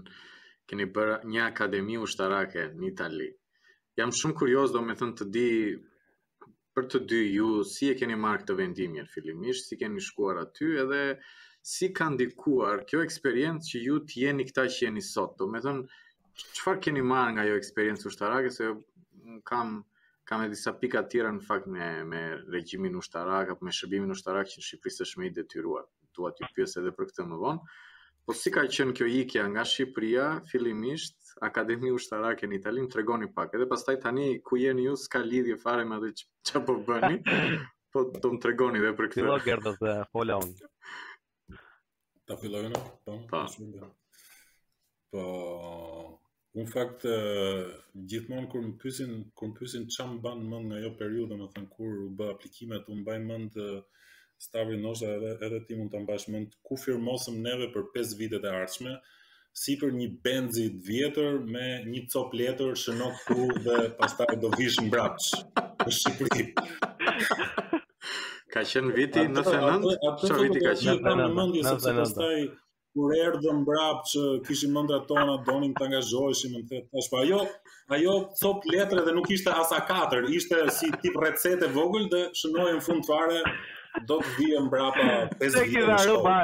keni 0.70 0.88
bërë 0.96 1.20
një 1.30 1.46
akademi 1.46 2.00
ushtarake 2.02 2.68
në 2.80 2.90
Itali. 2.90 3.30
Jam 4.00 4.12
shumë 4.20 4.38
kurioz 4.42 4.74
domethën 4.76 5.14
të 5.20 5.30
di 5.38 5.48
për 6.76 6.90
të 6.92 7.04
dy 7.12 7.22
ju 7.36 7.50
si 7.70 7.92
e 7.94 7.98
keni 8.00 8.18
marrë 8.20 8.42
këtë 8.44 8.58
vendimin 8.60 9.10
fillimisht, 9.14 9.68
si 9.70 9.78
keni 9.80 10.02
shkuar 10.02 10.40
aty 10.42 10.72
edhe 10.84 11.04
si 11.74 11.92
ka 11.96 12.10
ndikuar 12.12 12.82
kjo 12.90 13.04
eksperiencë 13.06 13.70
që 13.70 13.84
ju 13.88 14.00
tjeni 14.14 14.48
këta 14.50 14.66
që 14.76 14.88
jeni 14.88 15.04
sot. 15.10 15.38
Domethën 15.40 15.84
çfarë 16.58 16.82
keni 16.88 17.06
marrë 17.06 17.38
nga 17.38 17.46
jo 17.48 17.60
eksperiencë 17.60 18.10
ushtarake 18.10 18.50
se 18.58 18.72
kam 19.44 19.84
kam 20.24 20.40
edhe 20.42 20.56
disa 20.56 20.72
pika 20.80 21.02
të 21.04 21.12
tjera 21.12 21.32
në 21.36 21.42
fakt 21.48 21.66
me 21.72 21.88
me 22.12 22.20
regjimin 22.56 22.96
ushtarak 23.00 23.50
apo 23.56 23.68
me 23.68 23.74
shërbimin 23.80 24.14
ushtarak 24.18 24.48
që 24.52 24.62
në 24.62 24.66
Shqipëri 24.68 24.94
së 24.98 25.08
shumë 25.10 25.28
i 25.30 25.34
detyruar. 25.40 25.88
Dua 26.18 26.30
t'ju 26.36 26.48
pyes 26.56 26.78
edhe 26.82 26.94
për 27.00 27.10
këtë 27.10 27.26
më 27.32 27.40
vonë. 27.42 27.74
Po 28.26 28.36
si 28.40 28.54
ka 28.56 28.64
qenë 28.78 28.96
kjo 29.00 29.10
ikja 29.22 29.44
nga 29.52 29.66
Shqipëria 29.74 30.28
fillimisht 30.52 31.20
Akademi 31.50 31.92
Ushtarake 31.98 32.48
në 32.48 32.60
Itali, 32.62 32.86
më 32.86 32.94
tregoni 32.96 33.28
pak. 33.36 33.58
Edhe 33.60 33.68
pastaj 33.74 33.98
tani 34.06 34.30
ku 34.48 34.60
jeni 34.62 34.88
ju 34.88 34.96
s'ka 35.04 35.20
lidhje 35.28 35.58
fare 35.66 35.84
me 35.92 36.00
atë 36.00 36.14
ç'a 36.48 36.64
po 36.68 36.78
bëni. 36.88 37.20
po 37.92 38.06
do 38.24 38.32
më 38.38 38.42
tregoni 38.46 38.80
edhe 38.80 38.94
për 39.02 39.12
këtë. 39.14 39.28
Do 39.28 39.40
gjerdë 39.50 39.76
të 39.84 39.98
fola 40.14 40.40
unë. 40.46 40.72
Ta 42.28 42.40
fillojmë, 42.40 42.84
po. 43.04 43.20
Po. 43.30 43.46
Po, 45.14 45.26
Në 46.54 46.64
fakt 46.70 47.06
gjithmonë 48.12 48.46
kur 48.52 48.62
më 48.62 48.74
pyesin 48.82 49.14
kur 49.38 49.48
më 49.50 49.56
pyesin 49.60 49.88
çam 49.96 50.12
ban 50.22 50.44
më 50.50 50.58
nga 50.68 50.76
ajo 50.84 50.92
periudhë, 51.00 51.38
më 51.40 51.48
thën 51.56 51.64
kur 51.76 51.96
u 52.06 52.10
bë 52.18 52.28
aplikimet, 52.36 52.86
u 52.94 52.98
mbaj 53.00 53.20
mend 53.26 53.58
uh, 53.64 53.80
Stavri 54.44 54.78
Nosha 54.84 55.10
edhe 55.16 55.32
edhe 55.48 55.60
ti 55.68 55.78
mund 55.80 55.90
ta 55.92 56.04
mbash 56.04 56.28
mend 56.34 56.54
ku 56.66 56.78
firmosëm 56.84 57.40
neve 57.46 57.72
për 57.74 57.88
5 57.98 58.14
vitet 58.22 58.46
e 58.46 58.52
ardhshme 58.60 58.94
si 59.64 59.80
për 59.82 59.96
një 59.98 60.08
benzit 60.28 60.78
vjetër 60.90 61.40
me 61.56 61.66
një 61.90 62.06
cop 62.14 62.34
letër 62.38 62.78
shënon 62.84 63.18
ku 63.26 63.50
dhe 63.66 63.80
pastaj 64.00 64.36
do 64.44 64.54
vish 64.60 64.78
mbrapsh 64.86 65.32
në 65.58 65.92
Shqipëri. 66.00 66.48
Ka 68.54 68.62
qenë 68.72 68.94
viti 68.98 69.26
99, 69.26 69.98
çfarë 70.22 70.44
viti 70.46 70.62
ka 70.68 70.76
qenë? 70.78 71.16
Në 71.22 71.32
mendje 71.38 71.66
99 71.70 72.52
kur 72.94 73.14
erdhëm 73.18 73.60
mbrapsht 73.64 74.14
që 74.14 74.24
kishim 74.48 74.74
mendra 74.78 75.00
tona 75.12 75.36
donim 75.48 75.72
të 75.78 75.86
angazhoheshim 75.88 76.52
në 76.56 76.60
këtë 76.66 76.82
tash 76.96 77.08
po 77.14 77.22
ajo 77.24 77.40
ajo 77.98 78.12
cop 78.42 78.68
letre 78.74 79.06
dhe 79.08 79.16
nuk 79.16 79.30
ishte 79.36 79.54
asa 79.64 79.80
katër 79.88 80.28
ishte 80.40 80.60
si 80.80 80.90
tip 81.06 81.18
recete 81.24 81.70
vogël 81.78 82.06
dhe 82.12 82.22
shënojën 82.42 82.84
fund 82.90 83.08
fare 83.10 83.40
do 84.12 84.20
të 84.26 84.34
vijë 84.36 84.60
mbrapa 84.68 85.08
5 85.40 85.40
vite. 85.40 85.64
Ai 85.64 85.66
gjithë 85.72 85.96
ajo 85.96 86.20
pa. 86.26 86.38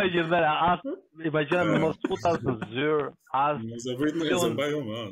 Ai 0.00 0.08
gjithë 0.14 0.40
ajo 0.40 0.56
as 0.70 0.88
i 1.28 1.34
bajon 1.36 1.70
me 1.72 1.76
mos 1.84 2.00
fut 2.06 2.26
as 2.30 2.42
zyr 2.72 3.04
as. 3.42 3.60
Ne 3.68 3.78
zëvrit 3.84 4.18
në 4.20 4.40
zë 4.44 4.50
bajon 4.58 4.84
ma. 4.88 5.04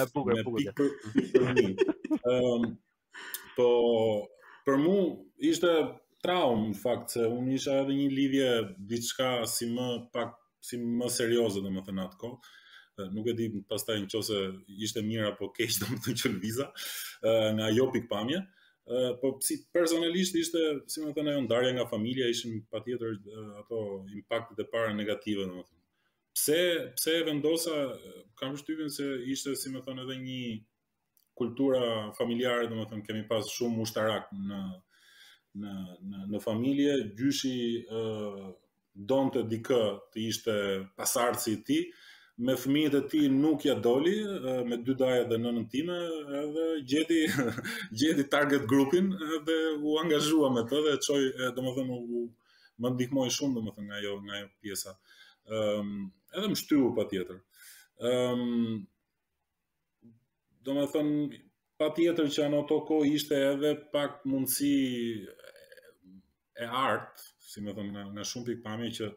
Ai 0.00 0.04
bukur 0.14 0.42
bukur. 0.50 1.54
ëm 2.34 2.68
po 3.58 3.70
për 4.68 4.76
mua 4.84 5.02
ishte 5.52 5.72
traumë 6.24 6.70
në 6.72 6.78
fakt 6.78 7.12
se 7.16 7.26
unë 7.30 7.56
isha 7.56 7.76
edhe 7.84 7.94
një 7.96 8.08
lidhje 8.14 8.48
diçka 8.90 9.28
si 9.50 9.68
më 9.70 9.86
pak 10.14 10.34
si 10.68 10.80
më 10.82 11.10
serioze 11.14 11.60
domethënë 11.62 12.06
kohë. 12.18 12.54
Nuk 13.14 13.28
e 13.30 13.34
di 13.38 13.46
pastaj 13.68 14.00
nëse 14.02 14.38
ishte 14.86 15.04
mirë 15.06 15.28
apo 15.32 15.52
keq 15.54 15.76
domethënë 15.84 16.20
që 16.22 16.32
viza 16.42 16.70
nga 17.24 17.68
ajo 17.72 17.90
pikpamje. 17.94 18.46
Uh, 18.88 19.12
po 19.20 19.34
si 19.44 19.58
personalisht 19.68 20.32
ishte, 20.40 20.60
si 20.88 21.02
më 21.04 21.10
thënë 21.12 21.34
ajo 21.34 21.40
ndarja 21.44 21.74
nga 21.76 21.84
familja, 21.90 22.24
ishin 22.32 22.62
patjetër 22.72 23.18
tjetër 23.20 23.50
ato 23.60 23.80
impaktet 24.16 24.62
e 24.62 24.64
para 24.72 24.94
negative, 24.96 25.44
domethënë. 25.44 25.82
Pse 26.32 26.58
pse 26.96 27.14
e 27.18 27.26
vendosa 27.26 27.74
kam 28.40 28.56
shtypjen 28.56 28.88
se 28.94 29.10
ishte 29.28 29.52
si 29.60 29.74
më 29.74 29.82
thënë 29.84 30.06
edhe 30.06 30.16
një 30.22 30.38
kultura 31.36 31.82
familjare, 32.16 32.70
domethënë 32.72 33.04
kemi 33.06 33.26
pas 33.28 33.44
shumë 33.58 33.84
ushtarak 33.84 34.32
në 34.48 34.62
në 35.56 35.72
në 36.08 36.24
në 36.32 36.40
familje 36.44 36.96
gjyshi 37.16 37.52
ë 37.82 38.02
uh, 38.02 38.50
donte 39.08 39.44
dikë 39.48 39.80
të 40.12 40.20
ishte 40.28 40.54
pasardhsi 40.98 41.52
i 41.54 41.60
tij, 41.62 41.84
me 42.38 42.54
fëmijët 42.58 42.94
e 42.98 43.02
tij 43.10 43.28
nuk 43.32 43.64
ja 43.66 43.74
doli 43.82 44.16
uh, 44.24 44.58
me 44.68 44.78
dy 44.86 44.94
daja 45.00 45.24
dhe 45.30 45.38
nënën 45.38 45.68
time, 45.72 45.96
edhe 46.42 46.66
gjeti 46.92 47.20
gjeti 48.00 48.26
target 48.30 48.66
grupin 48.70 49.10
dhe 49.46 49.58
u 49.80 49.96
angazhua 50.02 50.50
me 50.54 50.66
të 50.70 50.82
dhe 50.86 50.96
çoj 51.06 51.22
domethënë 51.56 51.96
u 52.18 52.22
më 52.82 52.92
ndihmoi 52.94 53.32
shumë 53.34 53.58
domethënë 53.58 53.88
nga 53.88 53.98
ajo 54.02 54.16
nga 54.24 54.36
ajo 54.42 54.48
pjesa. 54.60 54.92
ë 55.48 55.56
um, 55.80 55.88
ehm, 55.88 56.10
edhe 56.36 56.48
më 56.52 56.56
shtyu 56.60 56.94
patjetër. 56.96 57.38
ë 58.06 58.10
um, 58.12 58.38
ehm, 58.38 60.08
domethënë 60.62 61.44
patjetër 61.78 62.28
që 62.34 62.48
në 62.50 62.60
ato 62.62 62.78
kohë 62.86 63.08
ishte 63.14 63.34
edhe 63.52 63.72
pak 63.92 64.20
mundësi 64.28 64.76
e 66.58 66.66
art, 66.70 67.14
si 67.50 67.62
më 67.62 67.74
thonë, 67.76 68.04
nga 68.14 68.24
shumë 68.30 68.46
pikë 68.50 68.88
që 68.98 69.08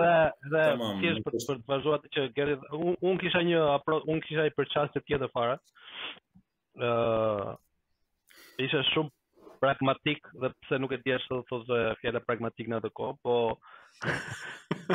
edhe 0.48 0.62
edhe 0.70 1.24
për 1.26 1.34
për 1.50 1.58
të 1.58 1.58
vazhuat 1.68 2.06
që 2.16 2.24
gjerë 2.38 2.54
un 2.94 3.20
kisha 3.20 3.42
një 3.44 3.60
un 4.14 4.24
kisha 4.24 4.46
i 4.48 4.54
për 4.56 4.70
të 4.72 5.02
tjetë 5.10 5.28
fare. 5.34 5.58
Ë 6.80 7.58
ishte 8.64 8.80
shumë 8.94 9.60
pragmatik 9.60 10.32
dhe 10.40 10.54
pse 10.64 10.80
nuk 10.80 10.96
e 10.96 11.02
di 11.04 11.12
as 11.18 11.28
çfarë 11.28 11.44
thotë 11.52 11.82
fjala 12.00 12.24
pragmatik 12.24 12.70
në 12.72 12.80
atë 12.80 12.92
kohë, 12.96 13.18
po 13.20 13.36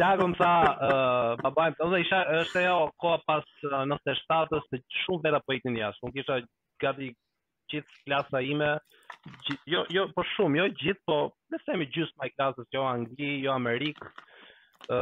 Daqon 0.01 0.31
sa 0.37 0.49
babai 1.41 1.71
thonë 1.79 1.99
isha 2.03 2.17
është 2.41 2.59
ajo 2.63 2.77
koha 3.03 3.19
pas 3.29 3.45
97-së, 3.63 4.79
shumë 5.03 5.23
vjet 5.25 5.37
apo 5.39 5.55
ikën 5.57 5.77
jashtë, 5.81 6.05
Unë 6.07 6.15
kisha 6.17 6.37
gati 6.83 7.07
gjithë 7.73 7.97
klasa 8.05 8.41
ime, 8.51 8.69
jo 9.73 9.83
jo 9.97 10.03
po 10.17 10.25
shumë, 10.35 10.59
jo 10.59 10.67
gjithë, 10.83 11.03
po 11.09 11.17
le 11.53 11.61
të 11.61 11.71
themi 11.71 11.87
gjysma 11.95 12.29
klasës 12.35 12.69
jo 12.77 12.85
angli, 12.93 13.31
jo 13.47 13.55
Amerik. 13.55 14.03
ë 14.97 14.99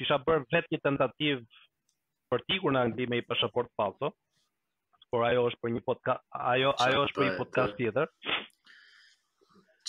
kisha 0.00 0.20
bërë 0.26 0.44
vetë 0.52 0.74
një 0.74 0.78
tentativë 0.84 1.62
për 2.30 2.44
t'ikur 2.46 2.72
në 2.74 2.82
Angli 2.86 3.06
me 3.10 3.18
një 3.20 3.24
pasaport 3.30 3.68
falso. 3.80 4.10
Por 5.10 5.24
ajo 5.30 5.46
është 5.48 5.62
për 5.64 5.72
një 5.76 5.82
podcast, 5.88 6.22
ajo 6.52 6.72
ajo 6.86 7.02
është 7.06 7.18
për 7.18 7.26
një 7.28 7.34
podcast 7.40 7.76
tjetër 7.80 8.08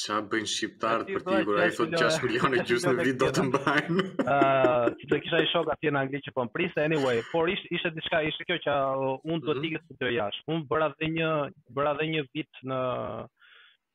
qa 0.06 0.20
bëjnë 0.32 0.50
shqiptarë 0.54 1.06
për 1.12 1.24
ti, 1.28 1.36
kur 1.48 1.60
a 1.64 1.68
i 1.70 1.74
thot 1.78 1.96
6 2.02 2.20
milion 2.26 2.56
e 2.60 2.64
gjusë 2.70 2.94
në 3.00 3.06
vit 3.08 3.18
do 3.24 3.30
të 3.38 3.46
mbajnë. 3.50 4.06
Ah, 4.38 4.86
që 5.00 5.08
të 5.12 5.20
kisha 5.24 5.40
i 5.42 5.48
shoka 5.54 5.76
ti 5.82 5.90
në 5.94 6.00
Angli 6.04 6.20
që 6.26 6.34
për 6.34 6.38
po 6.48 6.54
prisë, 6.58 6.82
anyway, 6.84 7.22
por 7.32 7.50
ishte 7.52 7.68
diska, 7.72 7.94
diçka, 7.98 8.20
ishte 8.30 8.46
kjo 8.50 8.58
që 8.66 8.74
uh, 8.74 9.12
unë 9.32 9.42
do 9.48 9.54
mhm. 9.56 9.64
t'ikët 9.64 9.86
për 9.92 10.00
të 10.04 10.12
jashtë. 10.18 10.46
Unë 10.56 10.68
bëra 10.72 10.90
dhe 11.00 11.10
një, 11.16 11.32
bëra 11.80 11.94
një 12.12 12.24
vit 12.36 12.62
në, 12.72 12.80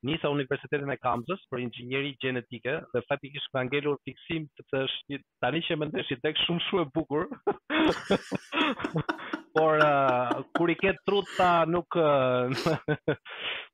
nisa 0.07 0.31
universitetin 0.35 0.91
e 0.93 0.97
Kamzës 1.05 1.43
për 1.51 1.63
inxhinieri 1.63 2.11
gjenetike 2.23 2.75
dhe 2.95 3.03
fatikisht 3.09 3.51
ka 3.55 3.63
ngelur 3.69 3.99
fiksim 4.07 4.49
të 4.59 4.65
të 4.73 5.21
tani 5.45 5.61
që 5.67 5.79
më 5.81 5.89
ndesh 5.93 6.11
i 6.15 6.19
tek 6.25 6.41
shumë 6.43 6.65
shumë 6.67 6.83
e 6.83 6.89
bukur 6.97 7.29
por 9.57 9.79
uh, 9.85 10.43
kur 10.57 10.73
i 10.73 10.77
ket 10.83 10.99
truta 11.07 11.51
nuk 11.71 11.95
uh, 12.01 12.59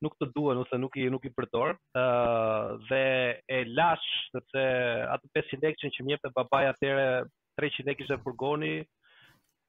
nuk 0.04 0.18
të 0.20 0.30
duan 0.34 0.60
ose 0.64 0.80
nuk 0.82 0.98
i 1.00 1.08
nuk 1.14 1.24
i 1.24 1.32
përdor 1.38 1.74
ë 1.74 2.04
uh, 2.04 2.76
dhe 2.90 3.04
e 3.60 3.64
lash 3.78 4.12
sepse 4.34 4.66
atë 5.16 5.32
500 5.38 5.64
lekë 5.66 5.94
që 5.96 6.08
më 6.10 6.20
e 6.28 6.34
babai 6.36 6.64
atyre 6.74 7.08
300 7.58 7.90
lekë 7.90 8.12
e 8.14 8.22
furgoni 8.26 8.74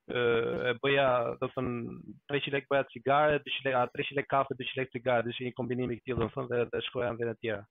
e 0.09 0.73
bëja 0.81 1.07
do 1.39 1.45
të 1.47 1.53
thënë 1.53 1.95
300 2.31 2.53
lekë 2.57 2.71
bëja 2.73 2.87
cigare, 2.93 3.39
200 3.45 3.67
lekë, 3.67 3.89
300 3.97 4.17
lekë 4.19 4.31
kafe, 4.31 4.57
200 4.61 4.81
lekë 4.81 4.95
cigare, 4.97 5.29
ishte 5.33 5.45
një 5.45 5.53
kombinim 5.59 5.91
i 5.93 5.99
këtij 5.99 6.17
do 6.17 6.25
të 6.25 6.33
thënë 6.35 6.49
dhe, 6.53 6.61
dhe 6.73 6.81
shkoja 6.87 7.11
në 7.13 7.19
vende 7.21 7.35
të 7.37 7.43
tjera. 7.45 7.61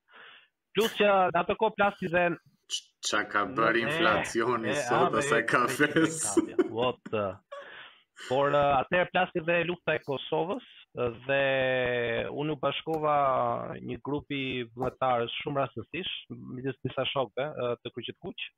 Plus 0.76 0.94
që 1.00 1.08
në 1.34 1.42
atë 1.42 1.56
kohë 1.62 1.76
plasti 1.80 2.12
dhe 2.14 2.22
çka 3.08 3.22
ka 3.32 3.42
bërë 3.58 3.82
inflacioni 3.86 4.74
sot 4.86 5.14
ose 5.22 5.42
kafes. 5.50 6.24
What 6.78 7.12
Por 8.28 8.50
uh, 8.50 8.72
atëherë 8.80 9.12
plasti 9.14 9.40
dhe 9.46 9.60
lufta 9.68 9.92
e 9.94 10.00
Kosovës 10.02 10.64
dhe 11.26 12.26
unë 12.34 12.54
u 12.54 12.58
bashkova 12.58 13.14
një 13.88 14.00
grupi 14.06 14.40
vëlletarës 14.74 15.36
shumë 15.44 15.62
rastësish, 15.62 16.10
midis 16.56 16.74
disa 16.82 17.04
shokëve 17.06 17.68
të 17.84 17.92
kryqit 17.94 18.18
kuqë, 18.24 18.48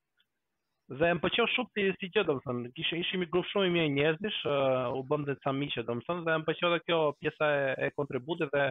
Dhe 0.99 1.07
më 1.15 1.21
pëlqeu 1.23 1.47
shumë 1.53 1.71
si 1.73 1.83
si 2.01 2.07
gjë, 2.15 2.23
domethën, 2.29 2.63
kishim 2.77 2.99
ishim 3.03 3.23
i 3.23 3.27
grup 3.35 3.47
shumë 3.53 3.69
i 3.69 3.73
mirë 3.77 3.91
njerëzish, 3.97 4.37
uh, 4.53 4.89
u 4.99 5.05
bëm 5.11 5.25
dhe 5.29 5.37
ca 5.45 5.53
miqë, 5.59 5.85
dhe 5.87 5.95
më 5.99 6.37
pëlqeu 6.49 6.79
kjo 6.89 6.97
pjesa 7.21 7.51
e, 7.59 7.67
e 7.87 7.91
kontributit 7.95 8.51
dhe 8.57 8.63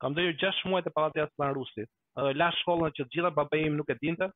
kam 0.00 0.12
ndërjo 0.14 0.36
6 0.44 0.60
muaj 0.70 0.84
te 0.86 0.92
pallati 0.94 1.24
i 1.26 1.48
Rusit. 1.58 1.88
Uh, 2.20 2.30
la 2.38 2.52
shkollën 2.60 2.92
që 2.98 3.06
të 3.06 3.10
gjitha 3.16 3.32
babai 3.40 3.62
im 3.66 3.74
nuk 3.80 3.90
e 3.90 3.96
dinte. 3.98 4.28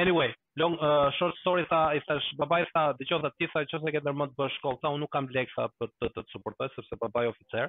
Anyway, 0.00 0.32
long 0.56 0.78
uh, 0.80 1.10
short 1.18 1.36
story 1.42 1.66
tha, 1.68 1.80
i 1.98 2.00
thash 2.08 2.28
babai 2.40 2.62
tha, 2.72 2.86
dëgjoj 3.02 3.20
ta 3.26 3.30
thisa 3.36 3.64
që 3.68 3.80
nëse 3.82 3.92
ke 3.98 4.02
ndërmend 4.06 4.32
të 4.32 4.40
bësh 4.40 4.56
shkollë, 4.62 4.80
tha 4.80 4.92
unë 4.94 5.02
nuk 5.04 5.12
kam 5.12 5.28
lekë 5.36 5.52
sa 5.58 5.66
për 5.76 5.90
të 5.92 6.08
të, 6.14 6.22
të 6.24 6.32
suportoj 6.32 6.70
sepse 6.72 6.98
babai 7.04 7.26
oficer. 7.28 7.68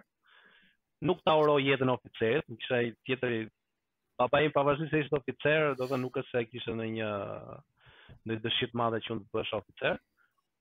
Nuk 1.10 1.20
ta 1.28 1.34
uroj 1.42 1.60
jetën 1.66 1.92
oficerit, 1.92 2.48
më 2.48 2.60
kishte 2.62 2.80
tjetër 3.10 3.36
babai 4.22 4.46
pavarësisht 4.56 4.96
se 4.96 5.04
ishte 5.04 5.20
oficer, 5.20 5.74
do 5.82 5.90
të 5.92 6.00
nuk 6.06 6.22
është 6.24 6.38
se 6.38 6.46
kishte 6.54 6.78
ndonjë 6.80 7.10
uh, 7.10 7.60
në 8.28 8.36
dëshirë 8.44 8.72
të 8.74 8.80
madhe 8.80 9.00
që 9.06 9.12
unë 9.16 9.24
të 9.26 9.38
bësh 9.38 9.52
oficer. 9.58 9.98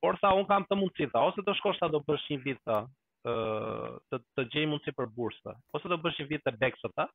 Por 0.03 0.19
tha, 0.23 0.33
unë 0.39 0.49
kam 0.51 0.67
të 0.71 0.79
mundësi, 0.81 1.09
tha, 1.13 1.25
ose 1.31 1.45
të 1.47 1.55
shkosh 1.59 1.81
ta 1.83 1.89
do 1.95 2.01
bësh 2.09 2.27
një 2.33 2.39
vit, 2.47 2.61
tha, 2.69 2.81
të, 3.29 4.21
të 4.39 4.45
gjej 4.55 4.67
mundësi 4.73 4.95
për 4.99 5.11
bursë, 5.19 5.55
ose 5.79 5.91
do 5.93 5.99
bësh 6.05 6.21
një 6.23 6.29
vit 6.33 6.45
të 6.47 6.55
beksa 6.63 6.91
ta, 6.99 7.07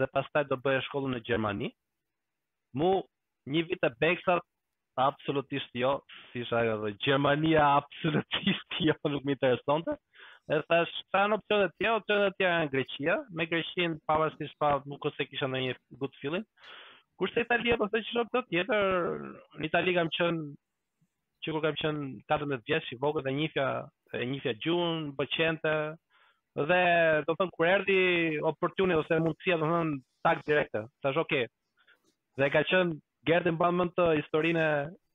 dhe 0.00 0.08
pas 0.14 0.30
taj 0.34 0.44
do 0.50 0.58
bëhe 0.66 0.82
shkollu 0.88 1.12
në 1.14 1.22
Gjermani. 1.28 1.70
Mu, 2.76 2.94
një 3.54 3.66
vit 3.70 3.82
të 3.84 3.92
beksa, 4.02 4.38
absolutisht 5.00 5.74
jo, 5.76 5.94
si 6.32 6.44
shë 6.48 6.56
ajo 6.62 6.90
Gjermania 7.04 7.64
absolutisht 7.82 8.78
jo, 8.82 8.94
nuk 9.12 9.24
mi 9.28 9.34
të 9.36 9.54
resonte. 9.54 9.96
Dhe 10.46 10.60
thash, 10.70 10.90
sa 11.10 11.24
në 11.26 11.40
opcionet 11.40 11.72
të 11.82 11.88
opcionet 11.96 12.36
tja 12.38 12.50
në 12.62 12.68
Greqi, 12.70 13.06
me 13.34 13.46
Greqin, 13.50 13.96
pavarësisht 14.06 14.54
pa, 14.62 14.76
nuk 14.86 15.02
ose 15.08 15.26
kisha 15.26 15.48
në 15.50 15.64
good 15.98 16.14
feeling, 16.20 16.44
Kurse 17.16 17.40
Italia 17.48 17.78
po 17.80 17.86
thotë 17.88 18.00
që 18.06 18.14
shok 18.14 18.48
tjetër, 18.50 19.06
në 19.60 19.68
Itali 19.70 19.94
kam 19.96 20.10
qenë 20.16 21.44
që 21.44 21.54
kur 21.54 21.62
kam 21.64 21.76
qenë 21.82 22.10
14 22.32 22.64
vjeç 22.68 22.90
i 22.92 22.98
vogël 23.04 23.24
dhe 23.24 23.32
njëfja 23.38 23.68
e 24.18 24.26
njëfja 24.32 24.52
gjun, 24.64 25.06
bëqente, 25.16 25.72
dhe 26.68 26.80
do 27.24 27.32
të 27.32 27.38
thon 27.40 27.52
kur 27.56 27.68
erdhi 27.70 27.96
oportunit 28.52 29.00
ose 29.00 29.20
mundësia 29.24 29.56
do 29.56 29.64
të 29.64 29.72
thon 29.72 29.94
tak 30.28 30.44
direkte, 30.50 30.84
tash 31.02 31.16
ok. 31.24 31.34
Dhe 32.40 32.50
ka 32.52 32.62
qenë 32.68 32.98
gjerë 33.30 33.54
mban 33.56 33.78
mend 33.80 33.96
të 33.96 34.10
historinë 34.20 34.66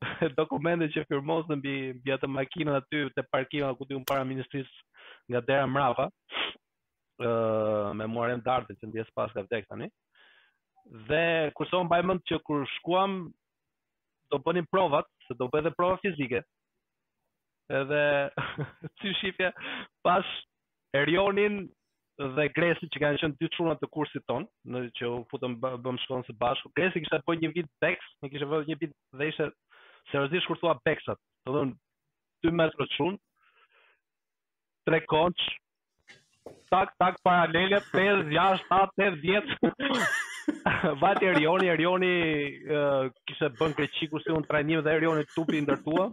dokumente 0.42 0.90
që 0.96 1.06
firmos 1.12 1.46
në 1.54 1.60
mbi 1.62 2.18
atë 2.18 2.28
makinën 2.40 2.74
aty 2.82 3.04
të 3.14 3.28
parkimë 3.30 3.70
në 3.70 3.78
kutim 3.82 4.06
para 4.10 4.26
ministrisë 4.26 4.88
nga 5.32 5.46
dera 5.52 5.70
mrava, 5.70 6.10
uh, 7.22 7.94
me 7.94 8.10
muarem 8.10 8.42
dardit 8.42 8.82
të 8.82 8.90
ndjes 8.90 9.14
pas 9.16 9.30
ka 9.38 9.46
vdekta 9.46 9.78
një 9.84 9.94
dhe 11.10 11.52
kurse 11.56 11.76
unë 11.78 12.00
mëndë 12.08 12.28
që 12.32 12.38
kur 12.48 12.66
shkuam 12.78 13.18
do 14.32 14.40
bënim 14.46 14.66
provat, 14.72 15.08
se 15.28 15.36
do 15.38 15.48
bëhe 15.52 15.62
edhe 15.66 15.74
prova 15.78 15.98
fizike, 16.04 16.42
edhe 17.80 18.02
si 19.02 19.14
shqipja 19.20 19.52
pas 20.06 20.28
erionin 20.98 21.60
dhe 22.38 22.48
gresin 22.56 22.92
që 22.94 23.02
kanë 23.02 23.22
qënë 23.22 23.40
dy 23.42 23.50
qurnat 23.56 23.82
të 23.82 23.90
kursit 23.96 24.26
tonë, 24.30 24.48
në 24.76 24.84
që 25.00 25.10
u 25.10 25.22
putëm 25.32 25.56
bëm 25.64 26.00
shkonë 26.06 26.28
së 26.28 26.36
bashku, 26.42 26.72
gresin 26.78 27.04
kështë 27.06 27.24
të 27.28 27.38
një 27.44 27.54
vit 27.58 27.72
peks 27.84 28.12
në 28.22 28.32
kështë 28.34 28.62
të 28.62 28.74
një 28.74 28.80
vit 28.84 28.96
dhe 29.22 29.32
ishe 29.32 29.50
serëzisht 30.12 30.50
kur 30.50 30.60
thua 30.62 30.76
beksat, 30.86 31.20
të 31.46 31.56
dhe 31.56 31.64
në 31.72 31.80
2 32.52 32.58
metrë 32.58 32.78
të 32.88 32.96
qurnë, 32.98 33.22
tre 34.90 35.00
konç, 35.08 35.50
tak, 36.74 36.90
tak, 37.00 37.20
paralele, 37.24 37.78
5, 37.94 38.24
6, 38.32 38.62
7, 38.68 39.52
8, 39.62 39.74
10, 39.82 40.00
Vati 41.00 41.26
Erioni, 41.26 41.68
Erioni 41.68 42.14
uh, 42.64 43.10
kishte 43.28 43.50
bën 43.60 43.76
kreçiku 43.78 44.22
si 44.24 44.34
un 44.34 44.46
trajnim 44.48 44.82
dhe 44.86 44.94
Erioni 44.98 45.26
tupi 45.36 45.62
ndërtua. 45.62 46.06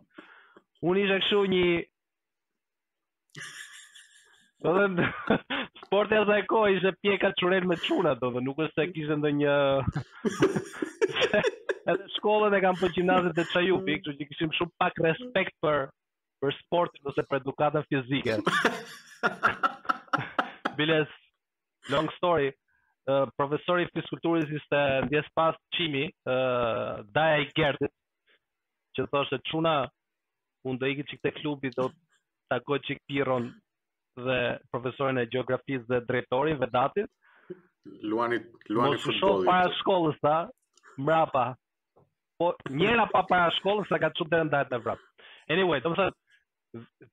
Un 0.89 1.01
isha 1.03 1.21
kështu 1.23 1.45
një 1.55 1.67
Do 4.67 4.73
të 4.75 5.07
sporti 5.85 6.17
asaj 6.19 6.41
e 6.43 6.47
kohë 6.51 6.71
ishte 6.77 6.91
pjeka 7.03 7.29
çuren 7.39 7.69
me 7.71 7.77
çuna, 7.79 8.17
do 8.19 8.31
të 8.35 8.41
nuk 8.43 8.59
është 8.65 8.75
se 8.81 8.87
kishte 8.95 9.17
ndonjë 9.21 9.55
Edhe 11.93 12.09
shkollën 12.17 12.57
e 12.59 12.63
kam 12.65 12.77
për 12.81 12.93
gjimnazit 12.97 13.37
të 13.39 13.45
qajupi, 13.53 14.01
kështu 14.03 14.17
që 14.25 14.29
kishim 14.33 14.51
shumë 14.59 14.75
pak 14.83 14.99
respekt 15.07 15.55
për, 15.63 15.79
për 16.43 16.57
sportin 16.59 17.07
ose 17.09 17.25
për 17.31 17.39
edukatën 17.41 17.87
fizike. 17.89 18.37
Biles, 20.77 21.15
long 21.95 22.11
story, 22.17 22.51
profesori 23.39 23.87
i 23.87 23.91
fizikulturës 23.95 24.51
ishte 24.53 24.81
ndjes 25.07 25.29
pas 25.37 25.57
çimi, 25.77 26.05
uh, 26.07 27.01
daja 27.17 27.41
i 27.41 27.47
gert, 27.57 27.81
që 28.97 29.07
thoshte 29.13 29.39
çuna 29.51 29.75
un 30.69 30.79
do 30.81 30.87
ikit 30.91 31.09
çik 31.09 31.23
te 31.25 31.31
klubi 31.39 31.71
do 31.77 31.87
takoj 32.53 32.81
çik 32.85 33.01
Pirron 33.09 33.47
dhe 34.19 34.41
profesorin 34.73 35.17
e 35.23 35.29
gjeografisë 35.31 35.87
dhe 35.89 36.01
drejtorin 36.11 36.61
Vedatin. 36.61 37.07
Luani 38.05 38.39
Luani 38.71 38.99
futbolli. 39.01 39.21
Po 39.21 39.21
shoh 39.21 39.41
para 39.49 39.73
shkollës 39.79 40.21
ta 40.23 40.35
mbrapa. 40.99 41.55
Po 42.39 42.53
njëra 42.71 43.07
pa 43.13 43.23
para 43.31 43.51
shkollës 43.57 43.89
sa 43.89 43.99
ka 44.03 44.11
çuptë 44.19 44.43
ndaj 44.51 44.67
në 44.75 44.83
vrap. 44.85 45.01
Anyway, 45.49 45.81
do 45.81 45.95
të 45.95 46.03
thotë 46.03 46.19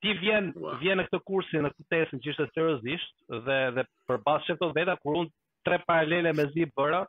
ti 0.03 0.11
vjen 0.19 0.51
wow. 0.59 0.75
vjen 0.81 0.99
në 0.99 1.07
këtë 1.07 1.23
kursin 1.25 1.63
në 1.63 1.71
këtë 1.71 1.87
tesën 1.93 2.19
që 2.21 2.31
ishte 2.33 2.49
seriozisht 2.51 3.17
dhe 3.47 3.59
dhe 3.77 3.85
përbashkë 4.09 4.51
me 4.51 4.59
këto 4.59 4.73
veta 4.75 4.97
kur 4.99 5.21
unë 5.21 5.31
tre 5.65 5.81
paralele 5.89 6.31
me 6.39 6.45
zi 6.53 6.67
bërë, 6.77 6.99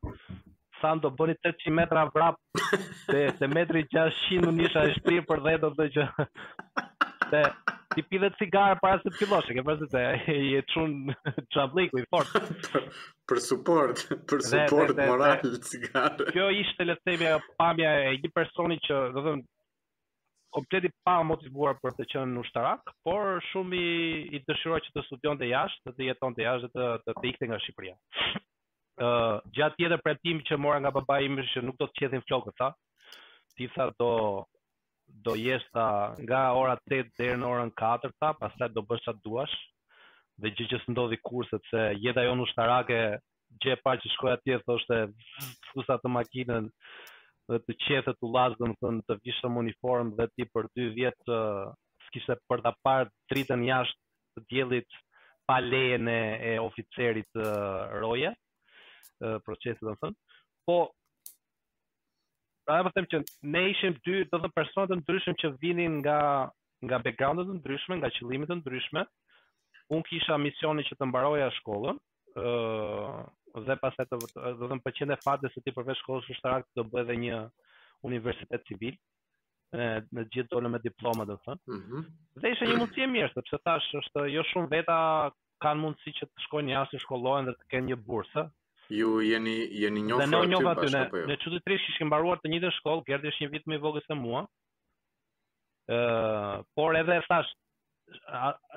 sa 0.81 0.95
do 1.03 1.11
bëni 1.19 1.37
300 1.45 1.75
metra 1.79 2.07
vrap, 2.15 2.39
se, 3.05 3.23
se 3.41 3.49
metri 3.53 3.85
600 3.93 4.49
në 4.51 4.55
nisha 4.61 4.87
e 4.89 4.95
shpirë 4.99 5.25
për 5.29 5.45
dhe 5.47 5.55
do 5.67 5.75
të 5.79 5.91
gjë. 5.99 6.09
Se, 7.27 7.41
ti 7.91 8.05
pidhe 8.07 8.29
cigare 8.39 8.77
cigare 8.77 8.77
parës 8.79 9.01
të 9.03 9.11
piloshe, 9.17 9.55
ke 9.57 9.63
përse 9.67 9.87
se 9.91 10.03
i 10.35 10.53
e 10.55 10.61
qunë 10.71 11.17
qabliku 11.57 11.99
i 11.99 12.05
fort. 12.13 12.37
Për 13.33 13.41
support, 13.43 14.05
për 14.31 14.45
support 14.47 15.01
moral 15.01 15.35
cigare. 15.67 16.29
Kjo 16.31 16.45
ishte, 16.61 16.87
le 16.87 16.95
pamja 17.59 17.91
e 18.05 18.13
një 18.23 18.31
personi 18.37 18.79
që, 18.87 19.01
do 19.17 19.25
dhëmë, 19.27 19.43
kompleti 20.57 20.89
pa 21.05 21.19
motivuar 21.27 21.77
për 21.85 21.95
të 21.99 22.07
qenë 22.15 22.33
në 22.33 22.41
ushtarak, 22.45 22.89
por 23.05 23.41
shumë 23.51 23.77
i, 23.77 23.95
i 24.39 24.43
dëshiroj 24.49 24.79
që 24.87 24.95
të 24.95 25.03
studion 25.11 25.43
jashtë, 25.51 25.85
të, 25.85 25.97
të 25.99 26.07
jeton 26.09 26.37
jashtë 26.41 26.73
dhe 26.73 26.87
të, 27.05 27.15
të, 27.21 27.25
ikte 27.31 27.49
nga 27.51 27.59
Shqipëria. 27.65 27.97
Uh, 28.97 29.37
gjatë 29.53 29.77
tjetër 29.83 30.01
për 30.07 30.19
tim 30.25 30.39
që 30.49 30.57
mora 30.61 30.81
nga 30.81 30.93
baba 30.97 31.19
imë 31.27 31.45
që 31.53 31.63
nuk 31.67 31.77
do 31.83 31.89
të 31.91 32.01
qedhin 32.01 32.25
flokët, 32.29 32.57
tha, 32.57 32.71
ti 33.59 33.69
tha 33.75 33.91
do, 34.01 34.11
do 35.27 35.35
jesh 35.37 35.67
nga 36.25 36.43
ora 36.63 36.79
8 36.87 37.13
dhe 37.21 37.31
në 37.37 37.51
orën 37.53 37.73
4, 37.77 38.13
tha, 38.17 38.33
pas 38.41 38.57
do 38.77 38.85
bësh 38.89 39.05
sa 39.05 39.13
duash, 39.25 39.53
dhe 40.41 40.53
gjë 40.57 40.71
që 40.73 40.81
s'ndodhi 40.87 41.19
ndodhi 41.19 41.21
kur, 41.29 41.45
sepse 41.53 41.85
jetë 42.05 42.25
ajo 42.25 42.39
në 42.41 42.49
ushtarake, 42.49 43.03
gjë 43.61 43.77
e 43.77 43.83
parë 43.85 44.01
që 44.07 44.15
shkoja 44.15 44.39
atje, 44.41 44.59
thoshte, 44.65 45.03
fusat 45.75 46.03
të 46.05 46.13
makinën, 46.17 46.73
dhe 47.51 47.59
të 47.65 47.75
qetet 47.87 48.17
të 48.21 48.31
lasë 48.37 48.57
dhe 48.59 48.69
më 48.71 48.77
thënë 48.83 49.03
të 49.09 49.17
vishëm 49.25 49.59
uniform 49.61 50.11
dhe 50.19 50.27
ti 50.35 50.47
për 50.51 50.67
dy 50.75 50.87
vjetë 50.97 51.25
të 51.29 51.37
s'kishtë 52.09 52.37
për 52.51 52.63
të 52.65 52.73
parë 52.87 53.11
tritën 53.31 53.63
jashtë 53.69 54.41
të 54.41 54.45
djelit 54.53 54.99
pa 55.47 55.61
lejën 55.63 56.11
e, 56.11 56.19
e 56.51 56.53
oficerit 56.63 57.29
të 57.37 57.49
roje, 58.03 58.33
e, 58.35 59.35
procesit 59.47 59.83
dhe 59.85 59.93
më 59.95 60.01
thënë, 60.03 60.19
po 60.67 60.79
pra 62.67 62.81
e 62.83 62.87
më 62.89 62.95
thëmë 62.97 63.11
që 63.15 63.23
ne 63.55 63.63
ishim 63.71 63.95
dy 64.03 64.19
dhe 64.33 64.43
dhe 64.47 64.51
personat 64.57 64.91
të 64.91 64.99
ndryshme 65.05 65.37
që 65.45 65.55
vinin 65.63 66.01
nga 66.03 66.19
nga 66.87 66.99
backgroundet 67.03 67.47
të 67.49 67.55
ndryshme, 67.61 67.97
nga 68.03 68.11
qëllimet 68.19 68.51
të 68.51 68.59
ndryshme, 68.61 69.07
unë 69.97 70.09
kisha 70.11 70.37
misioni 70.43 70.83
që 70.85 70.99
të 70.99 71.09
mbaroja 71.09 71.47
shkollën, 71.61 71.99
dhe 73.65 73.77
pas 73.81 73.95
e 74.01 74.05
të 74.05 74.19
vërtoj, 74.23 74.45
dhe 74.59 74.67
dhe 74.69 74.77
më 74.79 74.85
përqen 74.85 75.13
e 75.15 75.19
fatë 75.25 75.47
dhe 75.47 75.51
se 75.55 75.63
ti 75.65 75.73
përvesh 75.73 76.01
shkollës 76.03 76.27
shështarak 76.29 76.67
të 76.67 76.77
do 76.81 76.85
bëhe 76.93 77.07
dhe 77.09 77.17
një 77.23 77.39
universitet 78.09 78.65
civil, 78.69 78.97
në 80.13 80.25
gjithë 80.35 80.51
dole 80.53 80.71
me 80.73 80.81
diploma 80.85 81.25
mhm. 81.25 81.31
dhe 81.31 81.39
thënë. 81.47 81.63
Mm 81.71 81.81
-hmm. 81.89 82.05
Dhe 82.43 82.49
ishe 82.53 82.69
një 82.69 82.77
mundësi 82.83 83.03
e 83.03 83.09
mirë, 83.15 83.33
sepse 83.35 83.59
thash, 83.65 83.89
është 84.03 84.27
jo 84.35 84.43
shumë 84.53 84.69
veta 84.77 84.99
kanë 85.65 85.81
mundësi 85.85 86.13
që 86.19 86.25
të 86.27 86.45
shkojnë 86.47 86.73
jasë 86.75 86.97
në 86.97 87.03
shkollohen 87.07 87.49
dhe 87.51 87.55
të 87.59 87.65
kenë 87.73 87.89
një 87.91 87.97
bursë. 88.07 88.47
Ju 88.99 89.21
jeni, 89.21 89.57
jeni 89.83 90.03
njofë 90.03 90.27
aty 90.31 90.59
bashkë 90.63 90.99
apo 91.01 91.17
jo? 91.23 91.27
Në, 91.27 91.35
në 91.35 91.37
qëtëtërish 91.43 91.87
që 91.89 91.95
shkëm 91.97 92.11
baruar 92.13 92.39
të 92.43 92.53
një 92.53 92.61
dhe 92.65 92.71
shkollë, 92.81 93.07
kërdi 93.09 93.31
është 93.33 93.45
një 93.45 93.53
vitë 93.55 93.69
me 93.71 93.77
i 93.77 93.83
vogës 93.87 94.07
e 94.11 94.15
mua, 94.15 94.43
uh, 95.97 96.63
por 96.77 96.95
edhe 96.97 97.21
thash, 97.29 97.51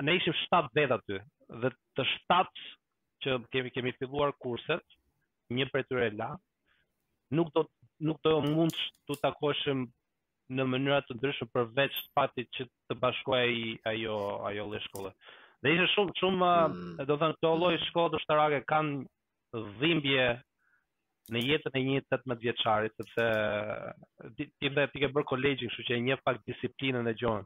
ne 0.02 0.16
ishim 0.18 0.34
7 0.48 0.70
vetë 0.76 0.96
aty, 0.98 1.20
dhe 1.62 1.70
të 2.00 2.08
7 2.16 2.66
që 3.26 3.36
kemi 3.52 3.72
kemi 3.76 3.92
filluar 4.00 4.32
kurset, 4.42 4.84
një 5.54 5.66
prej 5.74 5.86
tyre 5.90 6.10
la, 6.16 6.32
nuk 7.36 7.52
do 7.56 7.66
nuk 8.08 8.20
do 8.24 8.36
mund 8.46 8.76
të 9.10 9.18
takosh 9.24 9.64
në 10.58 10.66
mënyra 10.72 11.02
të 11.06 11.18
ndryshme 11.20 11.50
përveç 11.54 11.96
fatit 12.16 12.48
që 12.58 12.66
të 12.90 12.98
bashkohej 13.02 13.80
ajo 13.92 14.16
ajo 14.50 14.68
lloj 14.72 14.84
shkolle. 14.88 15.12
Dhe 15.64 15.74
ishte 15.76 15.90
shumë 15.96 16.16
shumë 16.22 16.52
mm. 16.52 16.92
do 17.02 17.16
të 17.16 17.20
thënë 17.24 17.40
këto 17.40 17.52
lloj 17.62 17.74
shkolle 17.90 18.22
ushtarake 18.22 18.62
kanë 18.72 19.66
dhimbje 19.82 20.24
në 21.34 21.42
jetën 21.46 21.76
e 21.78 21.82
një 21.90 22.00
18 22.08 22.42
vjeçari 22.42 22.90
sepse 22.96 23.26
ti 24.38 24.48
ti 24.60 24.72
ti 24.94 25.04
ke 25.04 25.10
bër 25.18 25.28
kolegjin, 25.30 25.70
kështu 25.70 25.88
që 25.90 26.00
e 26.00 26.06
një 26.08 26.20
fakt 26.24 26.48
disiplinën 26.50 27.12
e 27.12 27.16
gjon. 27.20 27.44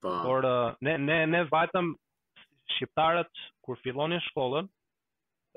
Po. 0.00 0.12
Por 0.24 0.46
ne 0.86 0.94
ne 1.08 1.20
ne 1.34 1.42
vajtëm 1.50 1.92
shqiptarët 2.78 3.44
kur 3.64 3.80
fillonin 3.82 4.22
shkollën, 4.30 4.68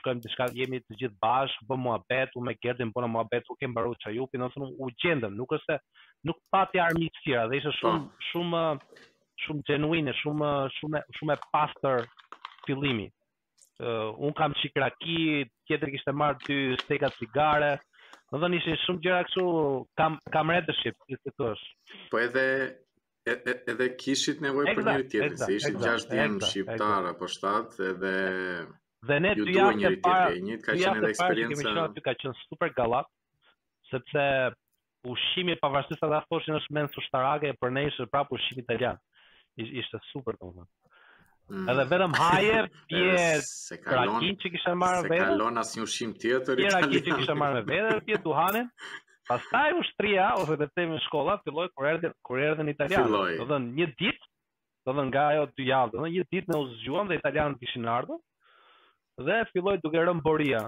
shkojmë 0.00 0.22
të 0.24 0.30
shkallë, 0.34 0.56
jemi 0.60 0.78
të 0.82 0.96
gjithë 1.00 1.18
bashkë, 1.24 1.66
bë 1.70 1.78
mua 1.84 1.98
u 2.00 2.42
me 2.48 2.54
kërdin, 2.64 2.92
bë 2.94 3.04
në 3.04 3.08
mua 3.14 3.24
betë, 3.32 3.50
u 3.52 3.56
kemë 3.60 3.76
baru 3.78 3.96
që 4.02 4.14
në 4.14 4.68
u 4.84 4.90
gjendëm, 5.04 5.34
nuk 5.40 5.54
është, 5.58 5.76
nuk 6.30 6.40
pati 6.54 6.82
armi 6.86 7.10
të 7.14 7.24
tjera, 7.26 7.46
dhe 7.50 7.58
ishe 7.60 7.72
po. 7.80 7.92
shumë, 7.92 8.04
shumë, 8.28 8.64
shumë 9.46 9.66
genuine, 9.68 10.14
shumë, 10.22 10.52
shumë, 10.78 11.02
shumë 11.18 11.36
e 11.36 11.40
pastër 11.52 12.06
fillimi. 12.66 13.10
Uh, 13.74 14.14
unë 14.22 14.36
kam 14.38 14.52
qikraki, 14.60 15.20
tjetër 15.66 15.90
kishte 15.96 16.12
marrë 16.14 16.46
dy 16.46 16.58
steka 16.84 17.08
cigare, 17.18 17.72
në 18.32 18.42
thënë 18.44 18.58
ishe 18.60 18.76
shumë 18.86 19.02
gjera 19.02 19.24
kësu 19.28 19.48
kam, 19.98 20.16
kam 20.36 20.54
redership, 20.54 20.96
të 21.10 21.18
të 21.26 21.32
të 21.34 21.54
Po 22.12 22.22
edhe, 22.22 22.44
edhe 23.74 23.90
kishit 24.02 24.40
nevoj 24.44 24.68
për 24.76 24.86
një 24.86 25.02
tjetër, 25.10 25.36
se 25.42 25.50
ishit 25.58 25.82
6 25.88 26.08
djenë 26.14 26.50
shqiptar 26.52 27.10
apo 27.14 27.30
shtatë 27.36 27.92
edhe... 27.94 28.14
Exact 28.24 28.80
Dhe 29.04 29.18
ne 29.22 29.32
dy 29.36 29.54
javë 29.56 29.88
të 29.88 29.96
para, 30.04 30.28
njëtë 30.46 30.64
ka 30.66 30.74
qenë 30.80 31.00
edhe 31.00 31.10
eksperienca. 31.12 31.86
Ky 31.96 32.04
ka 32.06 32.14
qenë 32.22 32.34
super 32.44 32.72
gallat, 32.78 33.08
sepse 33.90 34.24
ushqimi 35.14 35.58
pavarësisht 35.60 36.00
sa 36.04 36.10
ta 36.12 36.20
thoshin 36.30 36.56
është 36.60 36.76
mend 36.78 36.94
sushtarake, 36.96 37.52
për 37.60 37.74
ne 37.76 37.82
ishte 37.90 38.06
prapë 38.14 38.38
ushqim 38.38 38.62
italian. 38.64 39.00
ishte 39.62 39.98
super 40.10 40.38
domethënë. 40.40 40.68
Mm. 41.54 41.66
Edhe 41.70 41.82
vetëm 41.92 42.14
haje, 42.22 42.60
pje, 42.90 43.78
krakin 43.84 44.38
që 44.42 44.50
kishën 44.54 44.78
marrë 44.82 45.02
me 45.04 45.10
vete. 45.12 45.22
Se 45.26 45.32
kalon 45.32 45.60
asë 45.62 45.78
një 45.78 45.86
ushim 45.88 46.12
tjetër 46.24 46.62
italian. 46.62 46.90
Krakin 46.90 47.08
që 47.10 47.18
kisha 47.22 47.36
marrë 47.42 47.60
me 47.62 47.72
vete, 47.72 47.96
pje 48.08 48.18
duhanin. 48.26 48.70
Pastaj 49.28 49.70
u 49.72 49.82
shtria, 49.92 50.30
ose 50.40 50.56
dhe 50.60 50.68
temi 50.76 50.96
në 50.96 51.02
shkolla, 51.06 51.36
filloj 51.44 51.68
kur 51.76 51.90
erdhen, 51.90 52.14
kur 52.28 52.40
erdhen 52.48 52.72
italian. 52.72 53.04
Filloj. 53.10 53.36
Do 53.42 53.46
dhe 53.52 53.60
një 53.70 53.86
dit, 54.00 54.26
do 54.86 54.96
dhe 54.98 55.04
nga 55.10 55.24
ajo 55.34 55.46
dy 55.58 55.68
javë, 55.68 55.92
do 56.00 56.08
një 56.16 56.24
dit 56.32 56.48
me 56.50 56.58
u 56.60 56.66
zgjuan 56.78 57.08
dhe 57.12 57.16
italianët 57.20 57.60
të 57.60 57.66
kishin 57.68 57.86
ardhë 57.98 58.18
dhe 59.22 59.44
filloi 59.52 59.78
duke 59.82 59.98
rënë 60.00 60.22
boria 60.24 60.58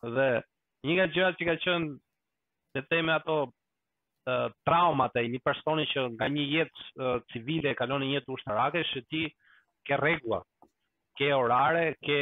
dhe 0.00 0.28
një 0.88 0.94
nga 0.96 1.06
gjërat 1.14 1.36
që 1.40 1.48
ka 1.50 1.54
qenë 1.66 1.90
të 2.76 2.82
temë 2.88 3.12
ato 3.18 3.36
e, 3.50 4.38
traumat 4.64 5.16
e 5.20 5.24
një 5.34 5.42
personi 5.44 5.84
që 5.92 6.04
nga 6.16 6.28
një 6.32 6.46
jetë 6.54 7.10
civile 7.32 7.74
kalon 7.76 8.00
në 8.04 8.08
një 8.08 8.16
jetë 8.18 8.34
ushtarake 8.36 8.82
është 8.86 9.02
ti 9.12 9.24
ke 9.86 9.98
rregulla 10.00 10.40
ke 11.18 11.32
orare 11.36 11.94
ke 12.00 12.20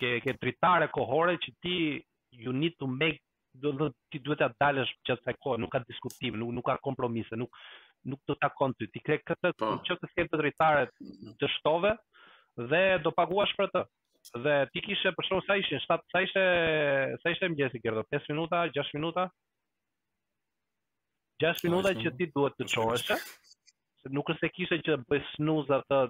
ke 0.00 0.10
ke 0.24 0.34
dritare 0.42 0.90
kohore 0.90 1.36
që 1.44 1.50
ti 1.62 1.76
you 2.42 2.52
need 2.52 2.74
to 2.78 2.86
make 2.86 3.22
do 3.54 3.72
të 3.74 3.90
ti 4.10 4.18
duhet 4.26 4.38
ta 4.42 4.48
dalësh 4.62 4.90
gjatë 5.06 5.24
sa 5.26 5.34
kohë 5.42 5.58
nuk 5.60 5.70
ka 5.72 5.80
diskutim 5.86 6.36
nuk, 6.38 6.50
nuk 6.58 6.66
ka 6.66 6.76
kompromise 6.82 7.38
nuk 7.38 7.50
nuk 8.06 8.20
të 8.26 8.34
takon 8.42 8.74
ty 8.78 8.88
ti 8.90 8.98
ke 9.04 9.20
këtë 9.22 9.52
çka 9.54 9.64
po. 9.64 9.78
të 9.86 10.14
ke 10.16 10.26
të 10.26 10.40
dritare 10.42 10.86
të 11.38 11.54
shtove 11.58 11.94
dhe 12.72 12.84
do 13.04 13.10
paguash 13.14 13.54
për 13.58 13.70
të 13.74 13.86
Dhe 14.40 14.54
ti 14.72 14.80
kishe 14.84 15.10
për 15.16 15.26
shkak 15.26 15.44
sa 15.46 15.54
ishin 15.60 15.80
sa 15.88 15.96
ishte 16.24 16.42
sa 17.22 17.32
ishte 17.34 17.48
mëjesi 17.52 17.80
kërdo 17.84 18.02
5 18.14 18.28
minuta, 18.32 18.58
6 18.74 18.92
minuta. 18.96 19.24
6 21.44 21.64
minuta 21.66 21.94
që 22.02 22.12
ti 22.18 22.26
duhet 22.34 22.56
të 22.60 22.68
çohësh. 22.74 23.14
Se 24.02 24.12
nuk 24.18 24.28
është 24.34 24.46
se 24.46 24.52
kishe 24.58 24.78
që 24.88 24.98
bëj 25.08 25.22
snooze 25.34 25.72
atë 25.78 26.00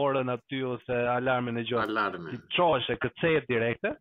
orën 0.00 0.32
aty 0.34 0.60
ose 0.72 0.98
alarmin 1.14 1.62
e 1.62 1.64
gjatë. 1.70 1.86
Alarmin. 1.94 2.34
Ti 2.34 2.56
çohësh 2.58 2.90
e 2.92 2.98
kërcej 3.04 3.40
direkte. 3.48 3.94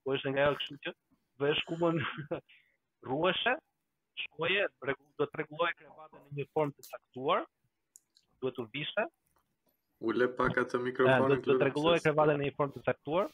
Po 0.04 0.12
është 0.12 0.30
nga 0.34 0.42
ajo 0.46 0.56
kështu 0.60 0.74
që 0.84 0.90
vesh 1.40 1.60
ku 1.64 1.76
mund 1.80 2.02
rrueshë, 3.08 3.54
shkoje, 4.24 4.66
rregull 4.84 5.14
do 5.20 5.24
të 5.30 5.38
rregulloj 5.40 5.70
krevatën 5.78 6.26
në 6.26 6.42
një 6.42 6.46
formë 6.52 6.74
të 6.76 6.84
saktuar. 6.90 7.46
Duhet 8.42 8.58
të 8.58 8.66
vishë. 8.76 9.06
Ule 10.10 10.28
pak 10.36 10.58
atë 10.60 10.76
ah, 10.76 10.84
mikrofonin. 10.84 11.40
Do 11.46 11.54
të 11.56 11.70
rregulloj 11.70 11.96
krevatën 12.04 12.36
në 12.42 12.50
një 12.50 12.54
formë 12.58 12.76
të 12.76 12.84
saktuar 12.84 13.32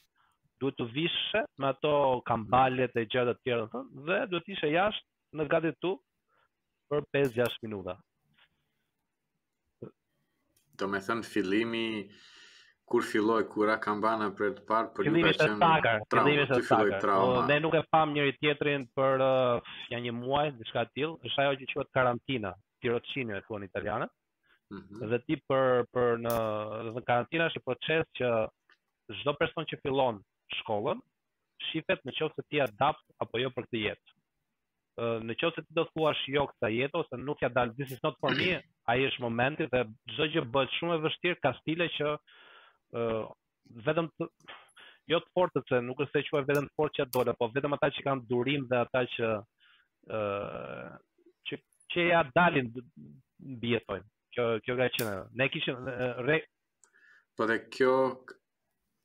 duhet 0.61 0.77
të 0.79 0.87
vishë 0.95 1.43
me 1.63 1.71
ato 1.73 1.93
kambalet 2.29 2.97
e 3.01 3.07
gjatë 3.11 3.35
të 3.39 3.43
tjera, 3.45 3.85
dhe 4.09 4.19
duhet 4.33 4.51
ishe 4.57 4.73
jashtë 4.75 5.39
në 5.39 5.47
gati 5.53 5.75
tu 5.83 5.95
për 6.91 7.07
5-6 7.17 7.61
minuta. 7.67 7.97
Do 10.81 10.89
me 10.89 11.01
thënë 11.05 11.27
fillimi, 11.29 11.85
kur 12.91 13.05
filloj, 13.07 13.43
kura 13.53 13.77
kambana 13.85 14.31
për 14.39 14.55
të 14.59 14.63
parë, 14.69 14.91
për 14.97 15.09
një 15.09 15.25
ka 15.25 15.33
qenë 15.39 15.59
trauma, 15.63 16.07
fillimi 16.15 16.47
të 16.51 16.61
filloj 16.69 16.95
trauma. 17.05 17.35
Po, 17.39 17.43
ne 17.53 17.59
nuk 17.65 17.77
e 17.79 17.83
pam 17.95 18.15
njëri 18.17 18.35
tjetrin 18.41 18.87
për 18.97 19.19
një 19.23 19.99
uh, 19.99 20.07
një 20.09 20.15
muaj, 20.23 20.47
në 20.57 20.69
shka 20.73 20.87
tjilë, 20.97 21.19
është 21.29 21.45
ajo 21.45 21.59
që 21.61 21.69
që 21.71 21.77
qëtë 21.77 21.95
karantina, 22.01 22.55
tiroqinë 22.81 23.37
e 23.39 23.43
thonë 23.47 23.69
italianë, 23.71 24.09
mm 24.73 24.81
-hmm. 24.81 25.07
dhe 25.13 25.21
ti 25.27 25.39
për, 25.51 25.85
për 25.95 26.17
në, 26.27 26.35
në 26.97 27.05
karantina 27.13 27.51
është 27.53 27.65
proces 27.69 28.11
që 28.21 28.33
zdo 29.21 29.37
person 29.41 29.69
që 29.71 29.81
fillon 29.85 30.21
shkollën, 30.59 31.01
shifet 31.71 32.03
në 32.07 32.15
qoftë 32.19 32.43
se 32.43 32.47
ti 32.51 32.61
adapt 32.65 33.05
apo 33.25 33.41
jo 33.43 33.51
për 33.55 33.67
këtë 33.69 33.83
jetë. 33.87 34.15
Uh, 35.01 35.19
në 35.25 35.37
qoftë 35.41 35.63
se 35.63 35.67
ti 35.69 35.77
do 35.77 35.85
të 35.87 35.95
thuash 35.97 36.23
jo 36.35 36.47
këtë 36.53 36.71
jetë 36.77 36.99
ose 37.03 37.19
nuk 37.25 37.43
ja 37.45 37.49
dal 37.53 37.71
this 37.77 37.93
is 37.95 38.03
not 38.07 38.19
for 38.23 38.35
me, 38.37 38.49
ai 38.91 39.01
është 39.09 39.23
momenti 39.27 39.69
dhe 39.73 39.85
çdo 40.15 40.31
gjë 40.35 40.47
bëhet 40.55 40.75
shumë 40.79 40.97
e 40.99 41.03
vështirë 41.05 41.41
ka 41.45 41.53
stile 41.61 41.87
që 41.99 42.15
vetëm 43.87 44.09
të, 44.19 44.27
jo 45.13 45.21
të 45.23 45.31
fortët 45.37 45.69
se 45.71 45.79
nuk 45.87 46.01
është 46.05 46.25
se 46.25 46.31
quaj 46.33 46.43
vetëm 46.49 46.67
të 46.71 46.75
fortë 46.79 46.99
që 46.99 47.07
dole, 47.19 47.35
po 47.39 47.47
vetëm 47.55 47.77
ata 47.77 47.91
që 47.95 48.03
kanë 48.09 48.27
durim 48.31 48.65
dhe 48.71 48.81
ata 48.83 49.05
që 49.15 49.31
që, 51.51 51.59
që 51.93 52.07
ja 52.09 52.25
dalin 52.35 52.73
bjetojnë. 53.63 54.07
Kjo, 54.35 54.45
kjo 54.67 54.75
ka 54.79 54.87
qenë, 54.97 55.15
ne 55.39 55.47
kishim 55.51 55.79
uh, 55.91 56.19
re... 56.23 56.41
Po 57.37 57.47
dhe 57.51 57.57
kjo, 57.75 57.93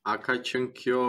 A 0.05 0.13
ka 0.21 0.33
qenë 0.47 0.69
kjo 0.77 1.03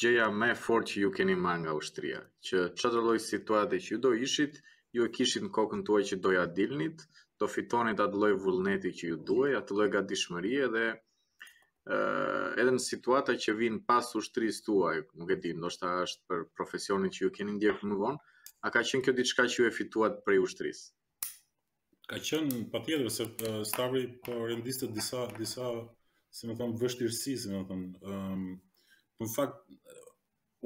gjëja 0.00 0.28
më 0.42 0.46
e 0.54 0.56
fortë 0.58 0.88
që 0.90 1.00
ju 1.02 1.08
keni 1.16 1.34
marr 1.46 1.58
nga 1.60 1.74
Austria, 1.76 2.20
që 2.48 2.62
çdo 2.80 3.02
lloj 3.04 3.18
situate 3.20 3.80
që 3.86 3.90
ju 3.92 3.98
do 4.06 4.12
ishit, 4.26 4.56
ju 4.96 5.04
e 5.04 5.10
kishit 5.16 5.44
në 5.44 5.50
kokën 5.58 5.82
tuaj 5.88 6.06
që 6.10 6.18
doja 6.26 6.46
dilnit, 6.60 7.02
do 7.38 7.48
fitonit 7.56 8.00
atë 8.04 8.20
lloj 8.22 8.38
vullneti 8.46 8.94
që 9.00 9.10
ju 9.10 9.18
duaj, 9.30 9.52
atë 9.60 9.76
lloj 9.76 9.88
gatishmërie 9.98 10.70
dhe 10.76 10.86
ë 10.88 10.96
uh, 10.96 12.56
edhe 12.62 12.72
në 12.78 12.82
situata 12.86 13.36
që 13.44 13.56
vin 13.60 13.76
pas 13.90 14.08
ushtrisë 14.20 14.64
tuaj, 14.70 14.96
nuk 15.20 15.34
e 15.36 15.36
di, 15.44 15.52
ndoshta 15.60 15.92
është 16.08 16.24
për 16.32 16.48
profesionin 16.56 17.12
që 17.18 17.24
ju 17.26 17.32
keni 17.36 17.58
ndjekur 17.58 17.84
më 17.92 18.00
vonë, 18.00 18.40
a 18.64 18.72
ka 18.72 18.80
qenë 18.88 19.04
kjo 19.06 19.16
diçka 19.20 19.44
që 19.52 19.60
ju 19.62 19.68
e 19.68 19.76
fituat 19.82 20.20
prej 20.24 20.40
ushtrisë? 20.46 20.88
Ka 22.08 22.22
qenë 22.30 22.64
patjetër 22.72 23.12
se 23.18 23.28
uh, 23.44 23.60
Stavri 23.74 24.06
po 24.24 24.40
rendiste 24.48 24.88
disa 24.96 25.28
disa 25.36 25.68
si 26.34 26.46
më 26.48 26.54
thon 26.60 26.74
vështirësi, 26.80 27.36
si 27.42 27.50
më 27.50 27.62
thon, 27.68 27.84
ëm, 28.00 28.12
um, 28.14 29.00
në 29.20 29.28
fakt 29.34 29.58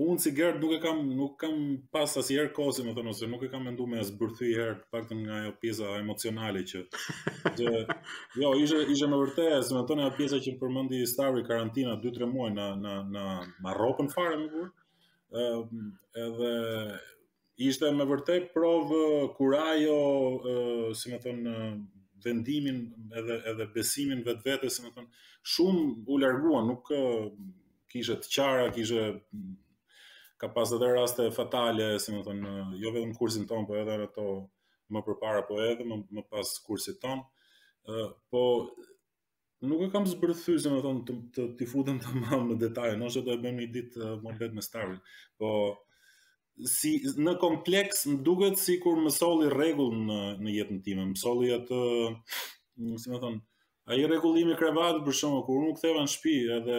unë 0.05 0.19
si 0.23 0.33
gjerë 0.35 0.59
nuk 0.61 0.73
e 0.75 0.79
kam 0.83 0.99
nuk 1.19 1.35
kam 1.39 1.55
pas 1.95 2.17
asnjëherë 2.21 2.51
kohë, 2.55 2.75
si 2.77 2.85
më 2.87 2.95
thon, 2.97 3.09
ose 3.13 3.29
nuk 3.31 3.45
e 3.47 3.51
kam 3.53 3.65
menduar 3.67 3.91
më 3.93 4.01
as 4.03 4.11
herë, 4.43 4.75
të 4.83 4.89
paktën 4.95 5.23
nga 5.23 5.37
ajo 5.41 5.53
pjesa 5.63 5.93
emocionale 6.01 6.65
që 6.71 6.81
jo, 7.61 8.51
ishte 8.65 8.83
ishte 8.97 9.09
më 9.13 9.21
vërtet, 9.23 9.59
si 9.69 9.75
më 9.79 9.85
thon, 9.89 10.05
ajo 10.05 10.15
pjesa 10.19 10.43
që 10.47 10.57
përmendi 10.61 11.01
Starry 11.11 11.47
karantina 11.49 11.97
2-3 12.05 12.31
muaj 12.35 12.51
në 12.59 12.69
në 12.85 12.95
në 13.15 13.25
Marokun 13.69 14.13
fare 14.17 14.39
më 14.43 14.49
kur, 14.55 14.69
ëm, 14.71 15.59
um, 15.63 15.91
edhe 16.27 16.53
ishte 17.69 17.89
më 17.95 18.05
vërtet 18.13 18.51
provë 18.55 19.05
kur 19.39 19.57
ajo, 19.63 20.01
uh, 20.37 20.89
si 20.93 21.15
më 21.15 21.23
thon, 21.25 21.43
uh, 21.55 21.94
vendimin 22.25 22.95
edhe 23.17 23.41
edhe 23.51 23.67
besimin 23.75 24.25
vetvetes, 24.27 24.81
më 24.85 24.91
thon, 24.95 25.09
shumë 25.55 25.85
u 26.11 26.19
larguan, 26.23 26.71
nuk 26.71 26.89
kishte 27.93 28.17
të 28.25 28.33
qara, 28.37 28.71
kishte 28.77 29.05
ka 30.41 30.51
pas 30.57 30.73
edhe 30.77 30.89
raste 30.97 31.29
fatale, 31.37 31.91
si 32.03 32.15
më 32.17 32.25
thon, 32.27 32.43
jo 32.81 32.95
vetëm 32.97 33.15
kursin 33.19 33.47
ton, 33.51 33.69
por 33.69 33.83
edhe 33.85 34.01
ato 34.09 34.29
më 34.95 35.05
përpara, 35.07 35.45
po 35.49 35.61
edhe 35.65 35.87
më, 35.89 36.01
më 36.17 36.27
pas 36.33 36.57
kursit 36.67 36.99
ton. 37.05 37.23
ë 37.85 38.09
po 38.33 38.43
nuk 39.69 39.83
e 39.85 39.91
kam 39.93 40.07
zbërthyer, 40.09 40.59
si 40.65 40.73
më 40.73 40.83
thon, 40.85 41.03
të 41.07 41.15
të, 41.35 41.45
të 41.59 41.67
futem 41.69 41.99
tamam 42.01 42.47
në 42.53 42.59
detaj, 42.69 42.95
nëse 43.01 43.23
do 43.27 43.33
e 43.35 43.41
bëjmë 43.43 43.59
një 43.67 43.73
ditë 43.77 44.13
më 44.23 44.39
vetëm 44.41 44.59
me 44.61 44.63
Starin. 44.65 45.01
Po 45.37 45.51
si 46.73 46.91
në 47.27 47.33
kompleks 47.43 48.05
më 48.07 48.19
duket 48.27 48.61
sikur 48.63 48.99
më 49.03 49.11
solli 49.17 49.49
rregull 49.53 49.97
në 50.07 50.19
në 50.45 50.53
jetën 50.57 50.83
time. 50.87 51.07
Më 51.13 51.19
solli 51.19 51.51
atë, 51.55 51.79
mm, 52.79 52.99
si 53.01 53.11
më 53.11 53.19
thon, 53.25 53.41
ai 53.91 53.99
rregullimi 54.07 54.55
i 54.55 54.59
krevatit 54.61 55.03
për 55.07 55.17
shkak 55.21 55.45
kur 55.49 55.65
unë 55.65 55.75
ktheva 55.79 56.03
në 56.05 56.13
shtëpi 56.15 56.35
edhe 56.59 56.79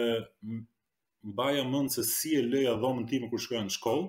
mbaja 1.26 1.66
mend 1.70 1.92
se 1.92 2.02
si 2.04 2.34
e 2.38 2.42
lëja 2.44 2.78
dhomën 2.80 3.08
time 3.10 3.28
kur 3.30 3.42
shkoja 3.44 3.66
në 3.66 3.76
shkollë. 3.76 4.08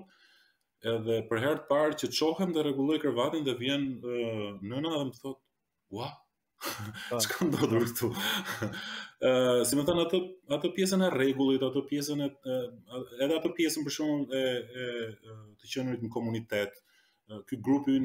Edhe 0.94 1.16
për 1.28 1.38
herë 1.42 1.60
të 1.64 1.68
parë 1.68 1.98
që 2.00 2.10
çohem 2.18 2.52
dhe 2.54 2.62
rregulloj 2.64 3.00
krevatin 3.02 3.44
dhe 3.44 3.54
vjen 3.60 3.84
nëna 4.00 4.88
dhe 4.94 5.04
më 5.04 5.20
thotë, 5.20 5.42
"Wow, 5.90 6.14
Po. 6.60 7.18
Çka 7.22 7.38
ndodhi 7.46 7.78
këtu? 7.86 8.06
ë 9.28 9.62
si 9.68 9.76
më 9.78 9.84
thon 9.86 10.00
ato 10.02 10.18
ato 10.54 10.68
pjesën 10.76 11.02
e 11.06 11.08
rregullit, 11.14 11.62
ato 11.62 11.80
pjesën 11.88 12.20
e 12.26 12.30
uh, 12.34 13.02
edhe 13.24 13.34
atë 13.38 13.50
pjesën 13.56 13.84
për 13.86 13.94
shkakun 13.96 14.22
e 14.40 14.42
e 14.84 14.86
të 15.60 15.68
qenurit 15.74 16.02
në 16.04 16.10
komunitet. 16.16 16.80
Ky 17.48 17.58
grup 17.66 17.86
i 17.92 17.96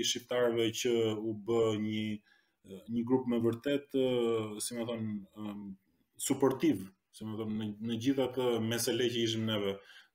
i 0.00 0.04
shqiptarëve 0.06 0.66
që 0.80 0.92
u 1.28 1.32
b 1.36 1.58
një 1.84 2.04
një 2.94 3.02
grup 3.08 3.24
me 3.28 3.40
vërtet 3.44 3.96
si 4.64 4.76
më 4.76 4.84
thon 4.90 5.02
um, 5.42 5.64
suportiv, 6.26 6.84
si 7.14 7.26
më 7.28 7.34
thon 7.40 7.52
në 7.58 7.66
në 7.88 7.96
gjithë 8.06 8.24
atë 8.30 8.46
meselë 8.70 9.08
që 9.14 9.24
ishim 9.28 9.44
neve, 9.50 9.74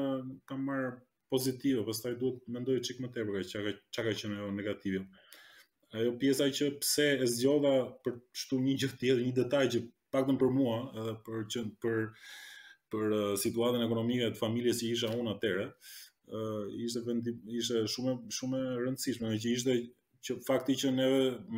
kam 0.48 0.62
marr 0.70 0.94
pozitive, 1.30 1.84
pastaj 1.86 2.16
duhet 2.20 2.40
mendoj 2.48 2.80
çik 2.88 3.00
më 3.04 3.10
tepër 3.14 3.44
çka 3.52 3.60
çka 3.92 4.02
ka 4.06 4.14
qenë 4.20 4.38
ajo 4.40 4.50
negative. 4.56 5.04
Ajo 5.92 6.12
pjesa 6.20 6.48
që 6.58 6.66
pse 6.82 7.06
e 7.16 7.26
zgjodha 7.34 7.72
për 8.04 8.16
shtu 8.42 8.58
një 8.64 8.74
gjë 8.80 8.90
tjetër, 8.94 9.22
një 9.26 9.34
detaj 9.40 9.64
që 9.74 9.82
paktën 10.14 10.38
për 10.40 10.52
mua, 10.56 10.78
edhe 10.96 11.14
për 11.26 11.44
që 11.54 11.64
për 11.84 11.98
për 12.92 13.12
situatën 13.42 13.84
ekonomike 13.84 14.30
të 14.32 14.40
familjes 14.40 14.78
që 14.80 14.86
isha 14.94 15.08
unë 15.20 15.32
atëherë, 15.34 15.64
ë 16.32 16.44
ishte 16.86 17.02
vendim, 17.04 17.40
ishte 17.60 17.82
shumë 17.94 18.14
shumë 18.36 18.60
e 18.70 18.76
rëndësishme, 18.84 19.28
në 19.32 19.40
që 19.44 19.52
ishte 19.56 19.74
që 20.24 20.36
fakti 20.46 20.76
që 20.82 20.92
ne 20.96 21.08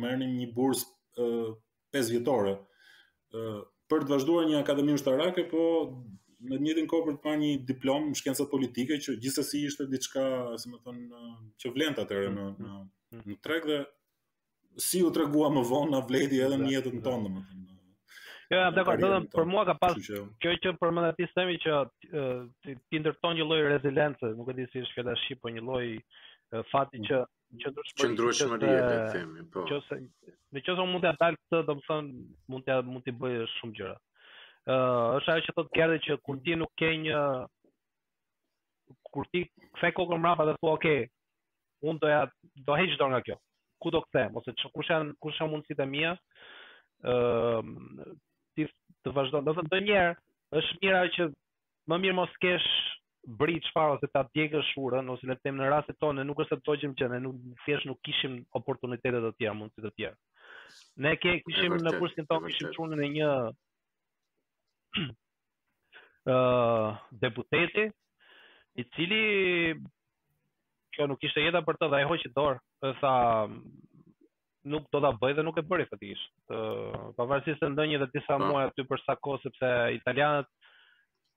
merrnim 0.03 0.33
një 0.41 0.49
bursë 0.57 0.89
ë 1.23 1.27
pesë 1.91 2.17
vjetore 2.17 2.51
ë 3.31 3.45
për 3.91 4.05
të 4.07 4.07
vazhduar 4.11 4.45
një 4.51 4.59
akademi 4.61 4.93
ushtarake, 4.97 5.43
po 5.51 5.63
Në 6.41 6.57
të 6.57 6.63
njëjtin 6.65 6.87
kohë 6.91 7.03
për 7.07 7.15
të 7.15 7.27
marrë 7.27 7.39
një 7.41 7.49
diplomë 7.69 8.07
në 8.11 8.17
shkencat 8.19 8.47
politike 8.51 8.95
që 9.05 9.13
gjithsesi 9.23 9.59
ishte 9.69 9.85
diçka, 9.91 10.23
si 10.61 10.71
më 10.71 10.79
thon, 10.85 11.01
që 11.63 11.71
vlen 11.75 11.97
atëherë 12.03 12.31
në 12.37 12.45
mm-hmm. 12.45 12.67
në 12.67 12.73
mm-hmm. 12.73 13.33
në 13.35 13.41
treg 13.47 13.67
dhe 13.69 13.77
si 14.87 15.03
u 15.05 15.11
tregua 15.17 15.51
më 15.57 15.63
vonë 15.71 15.93
na 15.95 15.99
vleti 16.09 16.39
edhe 16.45 16.57
në 16.63 16.71
jetën 16.73 16.97
tonë, 17.05 17.33
thon. 17.35 17.67
Jo, 18.53 18.63
jam 18.63 18.77
dakord, 18.79 19.03
do 19.03 19.11
të 19.11 19.13
thënë 19.19 19.29
për 19.35 19.45
mua 19.53 19.67
ka 19.69 19.75
pas 19.85 20.01
që 20.09 20.23
kjo 20.43 20.55
që 20.65 20.73
përmend 20.81 21.11
aty 21.11 21.29
themi 21.35 21.61
që 21.67 21.77
ti 22.09 23.03
ndërton 23.03 23.37
një 23.37 23.47
lloj 23.51 23.61
rezilence, 23.75 24.33
nuk 24.39 24.49
e 24.49 24.57
di 24.61 24.65
si 24.73 24.81
është 24.81 24.97
fjala 24.97 25.17
po 25.45 25.53
një 25.57 25.67
lloj 25.69 25.85
fati 26.73 27.05
që 27.11 27.17
mm-hmm. 27.21 27.83
që 28.01 28.15
ndryshmëri 28.17 28.73
e 28.75 28.85
themi, 29.13 29.45
po. 29.53 29.67
Në 29.69 30.65
nëse 30.65 30.85
mund 30.89 31.03
të 31.05 31.13
dalë 31.21 31.43
këtë, 31.45 31.65
domethënë 31.69 32.31
mund 32.55 32.65
të 32.69 32.81
mund 32.89 33.05
të 33.07 33.19
bëjë 33.21 33.51
shumë 33.59 33.77
gjëra. 33.83 33.99
Uh, 34.61 35.15
është 35.17 35.31
ajo 35.33 35.41
që 35.43 35.53
thotë 35.57 35.71
Gerdi 35.77 35.99
që 36.05 36.15
kur 36.25 36.35
ti 36.45 36.53
nuk 36.55 36.69
ke 36.77 36.89
një 37.03 37.19
kur 39.15 39.25
ti 39.33 39.39
kthe 39.77 39.89
kokën 39.97 40.19
mbrapa 40.21 40.45
dhe 40.45 40.53
thua, 40.59 40.73
"Ok, 40.77 40.85
unë 41.89 41.99
do 42.03 42.07
ja 42.11 42.19
do 42.67 42.73
heq 42.77 42.93
dorë 42.99 43.09
nga 43.13 43.21
kjo." 43.25 43.37
Ku 43.81 43.89
do 43.95 44.01
kthem 44.03 44.37
ose 44.37 44.53
që, 44.59 44.69
kush 44.75 44.89
janë 44.93 45.15
kush 45.23 45.39
janë 45.41 45.51
mundësitë 45.55 45.83
e 45.83 45.87
mia? 45.95 46.11
Ëm 47.13 47.73
uh, 48.05 48.13
ti 48.53 48.67
të 49.01 49.15
vazhdon. 49.15 49.45
Do 49.49 49.53
të 49.57 49.65
thonë 49.73 49.97
është 50.61 50.77
mirë 50.85 50.97
ajo 50.99 51.11
që 51.17 51.29
më 51.89 51.95
mirë 52.03 52.17
mos 52.21 52.29
kesh 52.45 52.69
brit 53.41 53.65
çfarë 53.71 53.97
ose 53.97 54.07
ta 54.13 54.21
djegësh 54.29 54.75
urën 54.83 55.09
ose 55.15 55.25
në 55.25 55.39
them 55.41 55.57
në 55.57 55.71
rastet 55.73 55.97
tonë 56.05 56.21
nuk 56.29 56.37
është 56.45 56.57
se 56.57 56.61
dogjim 56.69 56.93
që 57.01 57.09
ne 57.15 57.19
nuk 57.25 57.35
thjesht 57.65 57.89
nuk 57.89 57.97
kishim 58.05 58.37
oportunitete 58.59 59.25
të 59.25 59.33
tjera, 59.41 59.57
mundësi 59.63 59.81
të 59.87 59.91
tjera. 59.97 60.15
Ne 61.05 61.17
ke 61.17 61.39
kishim 61.49 61.79
në 61.81 61.97
kursin 61.97 62.29
tonë 62.29 62.47
kishim 62.53 62.69
çunën 62.77 63.01
e 63.01 63.11
një 63.17 63.31
deputeti 67.23 67.87
i 68.79 68.83
cili 68.95 69.21
që 70.95 71.01
nuk 71.07 71.19
ishte 71.27 71.43
jeta 71.45 71.61
për 71.65 71.75
të 71.79 71.85
dhe 71.93 71.97
e 72.03 72.09
hoqi 72.09 72.29
dorë 72.35 72.59
dhe 72.83 72.91
tha 73.01 73.13
nuk 74.73 74.83
do 74.93 74.99
ta 75.03 75.11
bëj 75.21 75.33
dhe 75.37 75.45
nuk 75.47 75.57
e 75.61 75.67
bëri 75.71 75.85
fatikisht. 75.89 76.31
Ëh, 76.53 77.15
pavarësisht 77.17 77.59
se 77.63 77.65
ndonjë 77.73 77.95
edhe 77.97 78.07
disa 78.15 78.33
po. 78.37 78.41
muaj 78.51 78.65
aty 78.67 78.81
për 78.91 78.99
sa 79.05 79.13
kohë 79.25 79.41
sepse 79.45 79.67
italianët 79.95 80.47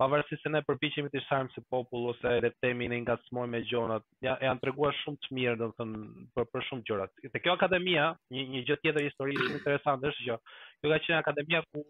pavarësisht 0.03 0.43
se 0.45 0.51
ne 0.53 0.61
përpiqemi 0.67 1.09
të 1.15 1.19
shajmë 1.29 1.51
si 1.55 1.61
popull 1.73 2.11
ose 2.13 2.31
le 2.45 2.51
të 2.53 2.59
themi 2.67 2.89
ne 2.93 2.99
ngacmojmë 3.07 3.53
me 3.55 3.61
gjonat, 3.71 4.05
ja 4.27 4.33
e 4.37 4.39
kanë 4.51 4.63
treguar 4.67 4.95
shumë 5.01 5.19
të 5.25 5.29
mirë, 5.39 5.57
do 5.63 5.67
të 5.71 5.77
thënë 5.81 5.99
për 6.35 6.45
për 6.55 6.63
shumë 6.69 6.87
gjëra. 6.91 7.07
Te 7.33 7.41
kjo 7.45 7.53
akademia, 7.57 8.07
një 8.35 8.43
një 8.55 8.61
gjë 8.69 8.77
tjetër 8.83 9.03
historike 9.09 9.41
shumë 9.47 9.59
interesante 9.61 10.05
është 10.13 10.23
që 10.27 10.35
kjo 10.83 10.89
ka 10.93 10.99
qenë 11.09 11.23
akademia 11.25 11.61
ku 11.71 11.81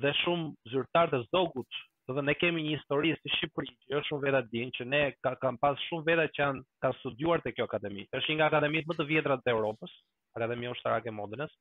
dhe 0.00 0.12
shumë 0.22 0.70
zyrtar 0.72 1.10
të 1.12 1.18
zogut, 1.28 1.68
do 2.08 2.20
ne 2.22 2.32
kemi 2.36 2.62
një 2.64 2.76
histori 2.76 3.10
si 3.18 3.30
Shqipëri, 3.36 3.72
që 3.84 3.94
jo 3.94 4.00
shumë 4.08 4.24
veta 4.26 4.40
din 4.52 4.70
që 4.78 4.86
ne 4.88 5.02
ka 5.24 5.34
kanë 5.42 5.60
pas 5.62 5.82
shumë 5.88 6.06
veta 6.08 6.24
që 6.32 6.40
kanë 6.42 6.64
ka 6.84 6.92
studiuar 7.00 7.42
te 7.44 7.52
kjo 7.56 7.66
akademi. 7.68 8.06
Është 8.16 8.30
një 8.32 8.38
nga 8.40 8.48
akademitë 8.50 8.88
më 8.92 8.96
të 9.00 9.06
vjetra 9.12 9.36
të 9.44 9.54
Europës, 9.54 9.92
Akademia 10.36 10.72
Ushtarake 10.72 11.12
e 11.12 11.16
Modenës, 11.18 11.52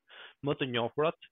më 0.48 0.56
të 0.58 0.70
njohurat. 0.74 1.32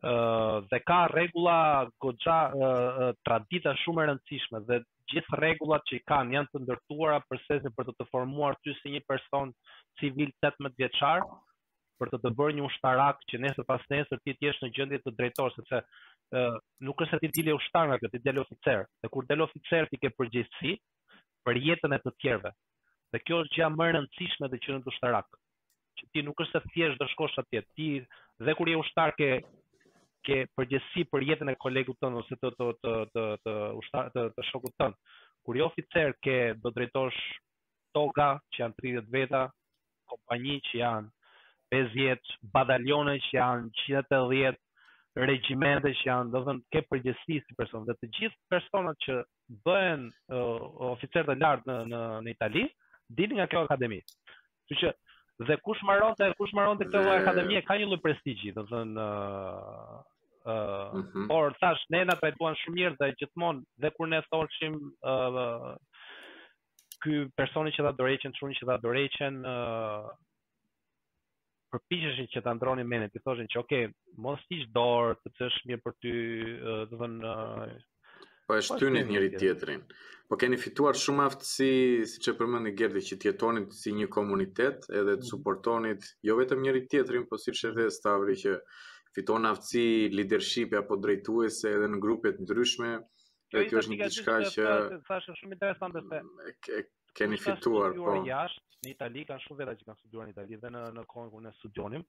ë 0.00 0.10
uh, 0.16 0.64
dhe 0.72 0.78
ka 0.88 1.02
rregulla 1.12 1.56
goxha 2.00 2.36
uh, 2.56 3.10
tradita 3.26 3.74
shumë 3.82 4.00
e 4.00 4.06
rëndësishme 4.08 4.60
dhe 4.70 4.78
gjithë 5.12 5.36
rregullat 5.42 5.84
që 5.90 5.98
kanë 6.08 6.32
janë 6.38 6.48
të 6.54 6.60
ndërtuara 6.64 7.18
për 7.28 7.42
për 7.76 7.88
të 7.88 7.92
të 7.98 8.06
formuar 8.08 8.56
ty 8.64 8.72
si 8.78 8.94
një 8.94 9.02
person 9.04 9.52
civil 10.00 10.32
18 10.48 10.72
vjeçar, 10.80 11.20
për 12.00 12.10
të 12.14 12.18
të 12.22 12.30
bërë 12.38 12.52
një 12.58 12.64
ushtarak 12.68 13.18
që 13.30 13.38
nesër 13.44 13.66
pas 13.68 13.82
nesër 13.92 14.20
ti 14.24 14.32
të 14.34 14.46
jesh 14.46 14.60
në 14.64 14.70
gjendje 14.76 15.00
të 15.04 15.12
drejtor 15.18 15.52
sepse 15.56 15.80
uh, 15.84 16.56
nuk 16.88 17.04
është 17.04 17.12
se 17.12 17.20
ti 17.24 17.30
dile 17.40 17.56
ushtar 17.58 17.90
nga 17.90 17.98
ti 18.14 18.20
del 18.24 18.40
oficer, 18.44 18.86
dhe 19.02 19.08
kur 19.12 19.28
del 19.28 19.44
oficer 19.44 19.88
ti 19.90 20.00
ke 20.00 20.10
përgjegjësi 20.16 20.72
për 21.44 21.60
jetën 21.66 21.96
e 21.96 22.00
të 22.04 22.12
tjerëve. 22.22 22.50
Dhe 23.12 23.20
kjo 23.26 23.42
është 23.44 23.58
gjë 23.58 23.68
më 23.76 23.88
e 23.90 23.94
rëndësishme 23.98 24.48
të 24.52 24.60
qenë 24.64 24.92
ushtarak. 24.94 25.28
Që 25.98 26.10
ti 26.14 26.24
nuk 26.24 26.40
është 26.44 26.60
se 26.60 26.72
thjesht 26.72 27.00
do 27.02 27.08
shkosh 27.12 27.38
atje, 27.42 27.62
ti 27.76 27.90
dhe 28.46 28.54
kur 28.56 28.70
je 28.72 28.80
ushtar 28.80 29.12
ke 29.20 29.30
ke 30.28 30.42
përgjegjësi 30.52 31.06
për 31.08 31.22
jetën 31.30 31.48
e 31.48 31.54
kolegut 31.56 31.96
tënd 32.04 32.18
ose 32.20 32.36
të 32.36 32.50
të 32.60 32.68
të 32.82 32.96
të 33.16 33.24
të 33.44 33.54
ushtar 33.82 34.10
të, 34.16 34.24
të 34.36 34.44
shokut 34.52 34.74
tënd. 34.80 34.96
Kur 35.44 35.56
je 35.56 35.64
oficer 35.68 36.12
ke 36.24 36.34
do 36.60 36.72
drejtosh 36.76 37.20
toga 37.96 38.26
që 38.52 38.60
janë 38.66 38.76
30 38.84 39.08
veta, 39.14 39.40
kompani 40.12 40.58
që 40.68 40.76
janë 40.80 41.08
50 41.70 42.34
batalione 42.52 43.16
që 43.22 43.30
janë 43.36 43.68
110 43.86 44.58
regjimente 45.30 45.90
që 46.00 46.06
janë, 46.06 46.30
do 46.34 46.40
të 46.42 46.46
thënë, 46.48 46.62
ke 46.74 46.82
përgjegjësi 46.90 47.38
si 47.46 47.56
person 47.58 47.86
dhe 47.86 47.94
të 47.98 48.08
gjithë 48.18 48.38
personat 48.52 48.98
që 49.06 49.16
bëhen 49.66 50.04
uh, 50.34 50.68
oficerë 50.92 51.32
të 51.32 51.38
lartë 51.40 51.70
në 51.72 51.78
në 51.92 52.02
në 52.26 52.34
Itali 52.34 52.64
dinë 53.18 53.38
nga 53.38 53.46
kjo 53.50 53.62
akademi. 53.66 53.98
Kështu 54.00 54.78
që 54.82 54.92
dhe 55.48 55.56
kush 55.66 55.80
mbaronte, 55.86 56.28
kush 56.38 56.54
mbaronte 56.54 56.86
këtë 56.88 57.02
lloj 57.06 57.16
akademie 57.22 57.62
ka 57.66 57.78
një 57.80 57.88
lloj 57.90 58.00
prestigji, 58.04 58.52
do 58.54 58.64
të 58.66 58.72
thënë, 58.76 59.04
uh, 59.04 60.00
uh, 60.44 60.88
mm 60.94 61.02
-hmm. 61.02 61.28
por 61.32 61.54
tash 61.62 61.82
ne 61.90 62.04
na 62.04 62.16
trajtuan 62.20 62.58
shumë 62.62 62.76
mirë 62.80 62.96
dhe 63.02 63.12
gjithmonë 63.22 63.62
dhe 63.82 63.90
kur 63.98 64.06
ne 64.10 64.22
thoshim 64.30 64.74
ë 65.02 65.14
uh, 65.46 65.70
ky 67.02 67.26
personi 67.36 67.70
që 67.74 67.82
dha 67.84 67.92
dorëçën, 67.96 68.32
çunë 68.38 68.54
që 68.58 68.64
dha 68.68 68.76
dorëçën, 68.86 69.36
ë 69.54 69.56
përpiqeshin 71.74 72.28
që 72.34 72.40
ta 72.44 72.52
ndronin 72.56 72.88
menë, 72.90 73.08
ti 73.14 73.20
thoshin 73.24 73.48
që 73.52 73.60
okay, 73.62 73.84
mos 74.26 74.40
hiq 74.50 74.64
dorë, 74.76 75.16
sepse 75.24 75.46
është 75.50 75.70
mirë 75.70 75.84
për 75.86 75.94
ty, 76.04 76.12
do 76.62 76.82
të 76.92 76.98
thonë 77.02 77.34
po 78.50 78.56
e 78.56 78.58
po, 78.58 78.62
shtynin 78.68 79.10
njëri 79.12 79.28
tjetrin. 79.38 79.84
Po 80.30 80.38
keni 80.38 80.58
fituar 80.62 80.98
shumë 81.02 81.24
aftësi, 81.24 81.68
siç 82.10 82.30
e 82.30 82.34
përmendi 82.40 82.72
Gerdi, 82.80 83.02
që 83.10 83.18
të 83.22 83.30
jetonin 83.30 83.68
si 83.82 83.92
një 84.00 84.08
komunitet, 84.16 84.88
edhe 84.90 85.14
të 85.16 85.22
mhm. 85.24 85.28
suportonit 85.32 86.08
jo 86.30 86.36
vetëm 86.40 86.64
njëri 86.66 86.84
tjetrin, 86.90 87.26
por 87.30 87.42
siç 87.44 87.62
edhe 87.70 87.86
Stavri 88.00 88.36
që 88.42 88.56
fiton 89.16 89.46
aftësi 89.52 89.86
leadership 90.18 90.74
apo 90.80 90.98
drejtuese 91.06 91.70
edhe 91.76 91.90
në 91.94 92.02
grupe 92.06 92.34
të 92.36 92.46
ndryshme. 92.48 92.90
Jo, 93.50 93.58
Dhe 93.58 93.64
kjo 93.66 93.76
jo, 93.76 93.82
është 93.82 93.92
një 93.94 94.02
diçka 94.10 94.34
që 94.56 94.66
thashë 95.10 95.38
shumë 95.42 95.56
interesante 95.60 96.02
se 96.06 96.84
keni 97.18 97.34
fituar 97.42 97.96
po 97.98 98.12
jashtë 98.28 98.68
në 98.84 98.92
Itali 98.94 99.22
kanë 99.28 99.44
shumë 99.44 99.60
veta 99.62 99.72
që 99.78 99.86
kanë 99.88 100.00
studiuar 100.02 100.28
në 100.28 100.34
Itali 100.36 100.58
dhe 100.60 100.70
në 100.74 100.82
në 100.98 101.02
kohën 101.10 101.30
kur 101.32 101.42
ne 101.46 101.50
studionim. 101.58 102.04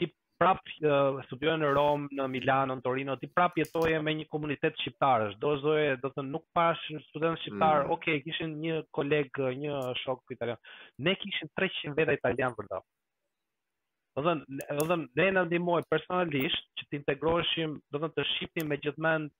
Ti 0.00 0.08
prap 0.40 0.62
uh, 0.88 1.18
studiojë 1.26 1.58
në 1.60 1.72
Rom, 1.76 2.06
në 2.16 2.26
Milano, 2.32 2.76
në 2.78 2.84
Torino, 2.86 3.16
ti 3.20 3.28
prap 3.34 3.58
jetoje 3.60 3.98
me 4.04 4.14
një 4.20 4.28
komunitet 4.32 4.78
shqiptarësh. 4.80 5.34
Do 5.42 5.50
zoje, 5.64 5.98
do 6.00 6.08
të 6.08 6.20
thënë 6.22 6.32
nuk 6.36 6.46
pash 6.56 6.86
student 7.10 7.40
shqiptar. 7.42 7.84
Mm. 7.84 7.92
Okej, 7.96 8.16
okay, 8.16 8.22
kishin 8.28 8.56
një 8.62 8.78
koleg, 8.96 9.42
një 9.64 9.76
shok 10.04 10.32
italian. 10.38 10.62
Ne 11.04 11.14
kishim 11.20 11.52
300 11.60 11.98
veta 12.00 12.16
italian 12.16 12.56
vërtet. 12.56 12.86
Do 14.16 14.24
të 14.24 14.28
thënë, 14.30 14.58
do 14.80 14.86
të 14.86 14.90
thënë 14.94 15.30
ne 15.38 15.44
ndihmoj 15.50 15.82
personalisht 15.92 16.64
që 16.80 16.88
të 16.88 16.98
integroheshim, 17.02 17.76
do 17.92 18.00
të 18.00 18.06
thënë 18.06 18.16
të 18.18 18.24
shihnim 18.32 18.72
me 18.72 18.80
gjithmend 18.80 19.36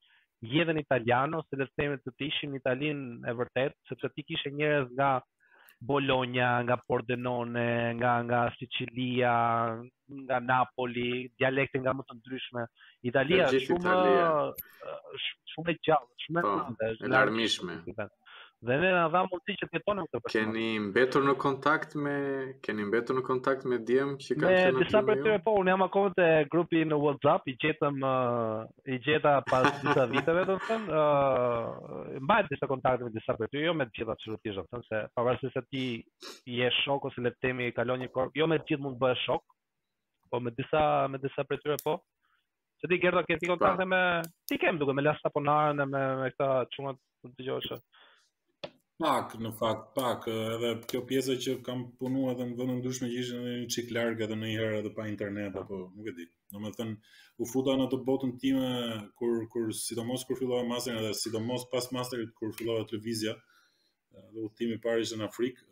jetën 0.52 0.76
italiane 0.80 1.36
ose 1.40 1.56
le 1.58 1.64
të 1.70 1.80
themi 1.82 1.96
të 2.04 2.28
ishim 2.28 2.52
në 2.54 2.60
Itali 2.62 2.92
në 3.00 3.32
vërtet, 3.40 3.74
sepse 3.90 4.08
ti 4.14 4.24
kishe 4.28 4.52
njerëz 4.54 4.92
nga 4.96 5.08
Bologna, 5.80 6.44
nga 6.62 6.76
Pordenone, 6.76 7.66
nga 7.96 8.12
nga 8.24 8.40
Sicilia, 8.58 9.34
nga 10.28 10.36
Napoli, 10.52 11.32
dialekte 11.40 11.76
nga 11.80 11.96
më 11.96 12.02
të 12.08 12.12
ndryshme. 12.20 12.62
Italia 13.10 13.48
shumë 13.48 13.96
shumë 15.50 15.68
e 15.72 15.76
gjallë, 15.80 16.12
shumë 16.24 16.40
e 16.40 16.44
po, 16.44 16.56
ndërmishme. 17.08 17.74
Oh, 17.96 18.08
Dhe 18.60 18.76
ne 18.76 18.90
na 18.92 19.06
dha 19.12 19.22
mundësi 19.24 19.54
që 19.58 19.66
të 19.70 19.78
jetonim 19.78 20.06
këtu. 20.10 20.20
Keni 20.28 20.62
mbetur 20.86 21.22
në 21.24 21.32
kontakt 21.40 21.94
me 22.06 22.10
keni 22.66 22.84
mbetur 22.90 23.16
në 23.16 23.22
kontakt 23.24 23.62
me 23.70 23.78
Diem 23.88 24.10
që 24.20 24.34
kanë 24.36 24.50
qenë. 24.58 24.72
Ne 24.76 24.82
disa 24.84 25.00
prej 25.06 25.14
tyre 25.22 25.38
po, 25.46 25.54
unë 25.62 25.72
jam 25.72 25.84
akoma 25.86 26.10
te 26.18 26.26
grupi 26.52 26.82
në 26.90 26.98
WhatsApp, 27.00 27.48
i 27.48 27.54
gjetëm 27.62 28.04
i 28.92 28.98
gjeta 29.06 29.32
pas 29.48 29.62
disa 29.86 30.04
viteve, 30.10 30.42
do 30.50 30.58
të 30.58 30.68
thënë, 30.68 30.90
ë 30.90 31.04
uh, 31.04 32.18
mbahet 32.26 32.50
disa 32.52 32.68
kontakte 32.74 33.08
me 33.08 33.14
disa 33.14 33.38
prej 33.38 33.48
tyre, 33.54 33.62
jo 33.70 33.74
me 33.80 33.86
të 33.88 33.96
gjitha 34.02 34.18
absolutisht, 34.18 34.60
do 34.60 34.66
të 34.66 34.74
thënë 34.76 34.86
se 34.90 35.00
pavarësisht 35.16 35.56
se 35.56 35.64
ti 35.70 35.86
je 36.58 36.70
shok 36.82 37.08
ose 37.12 37.24
le 37.24 37.32
të 37.32 37.46
themi 37.48 37.70
kalon 37.78 38.04
një 38.04 38.10
kohë, 38.18 38.36
jo 38.42 38.50
me 38.52 38.60
të 38.60 38.74
gjithë 38.74 38.84
mund 38.84 38.98
të 39.00 39.04
bëhesh 39.06 39.24
shok, 39.30 39.56
po 40.34 40.42
me 40.44 40.52
disa 40.60 40.82
me 41.14 41.22
disa 41.24 41.46
prej 41.48 41.62
tyre 41.64 41.80
po. 41.86 41.96
Se 42.84 42.88
ti 42.92 43.00
gjerdo 43.00 43.24
ke 43.28 43.40
ti 43.40 43.48
kontakte 43.48 43.88
me 43.88 44.04
ti 44.48 44.60
kem 44.60 44.76
duke 44.80 44.92
me 44.96 45.02
Lasta 45.08 45.28
Ponarën 45.32 45.80
me 45.82 46.00
me 46.22 46.28
këta 46.32 46.52
çunat 46.76 47.00
të 47.24 47.34
dëgjosh. 47.40 47.72
Pak, 49.00 49.32
në 49.40 49.48
fakt, 49.56 49.86
pak, 49.96 50.26
edhe 50.28 50.74
kjo 50.90 51.00
pjesë 51.08 51.38
që 51.40 51.52
kam 51.64 51.86
punuar 52.00 52.34
edhe 52.34 52.46
në 52.50 52.56
vende 52.58 52.74
ndryshme 52.82 53.06
që 53.08 53.22
ishë 53.22 53.38
në 53.38 53.52
një 53.52 53.68
qik 53.74 53.92
largë 53.96 54.26
edhe 54.26 54.36
në 54.36 54.48
një 54.50 54.58
herë 54.58 54.80
edhe 54.82 54.90
pa 54.98 55.06
internet, 55.08 55.56
apo 55.56 55.78
nuk 55.94 56.10
e 56.12 56.12
di. 56.18 56.26
Në 56.52 56.60
me 56.66 56.72
thënë, 56.76 56.98
u 57.40 57.48
futa 57.48 57.78
në 57.80 57.86
të 57.92 58.00
botën 58.10 58.34
time, 58.42 58.68
kur, 59.16 59.38
kur, 59.54 59.70
sidomos 59.86 60.26
kur 60.28 60.36
fillova 60.42 60.66
masterin, 60.68 61.00
edhe 61.00 61.14
sidomos 61.16 61.64
pas 61.72 61.88
masterit 61.96 62.34
kur 62.36 62.52
fillohet 62.58 62.92
televizja, 62.92 63.38
dhe 64.34 64.44
u 64.44 64.52
timi 64.60 64.76
pari 64.84 65.06
ishë 65.06 65.16
në 65.22 65.30
Afrikë, 65.30 65.64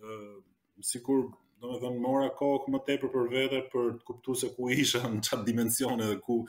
si 0.93 1.05
kur, 1.05 1.27
në 1.61 1.69
me 1.75 1.83
thënë, 1.85 2.01
mora 2.09 2.31
kohë 2.41 2.73
më 2.77 2.81
tepër 2.89 3.13
për 3.17 3.29
vete, 3.37 3.61
për 3.75 3.93
të 4.01 4.09
kuptu 4.09 4.39
se 4.41 4.55
ku 4.57 4.73
isha 4.81 5.03
në 5.05 5.21
qatë 5.29 5.45
dimensione 5.53 6.09
dhe 6.15 6.17
ku, 6.25 6.41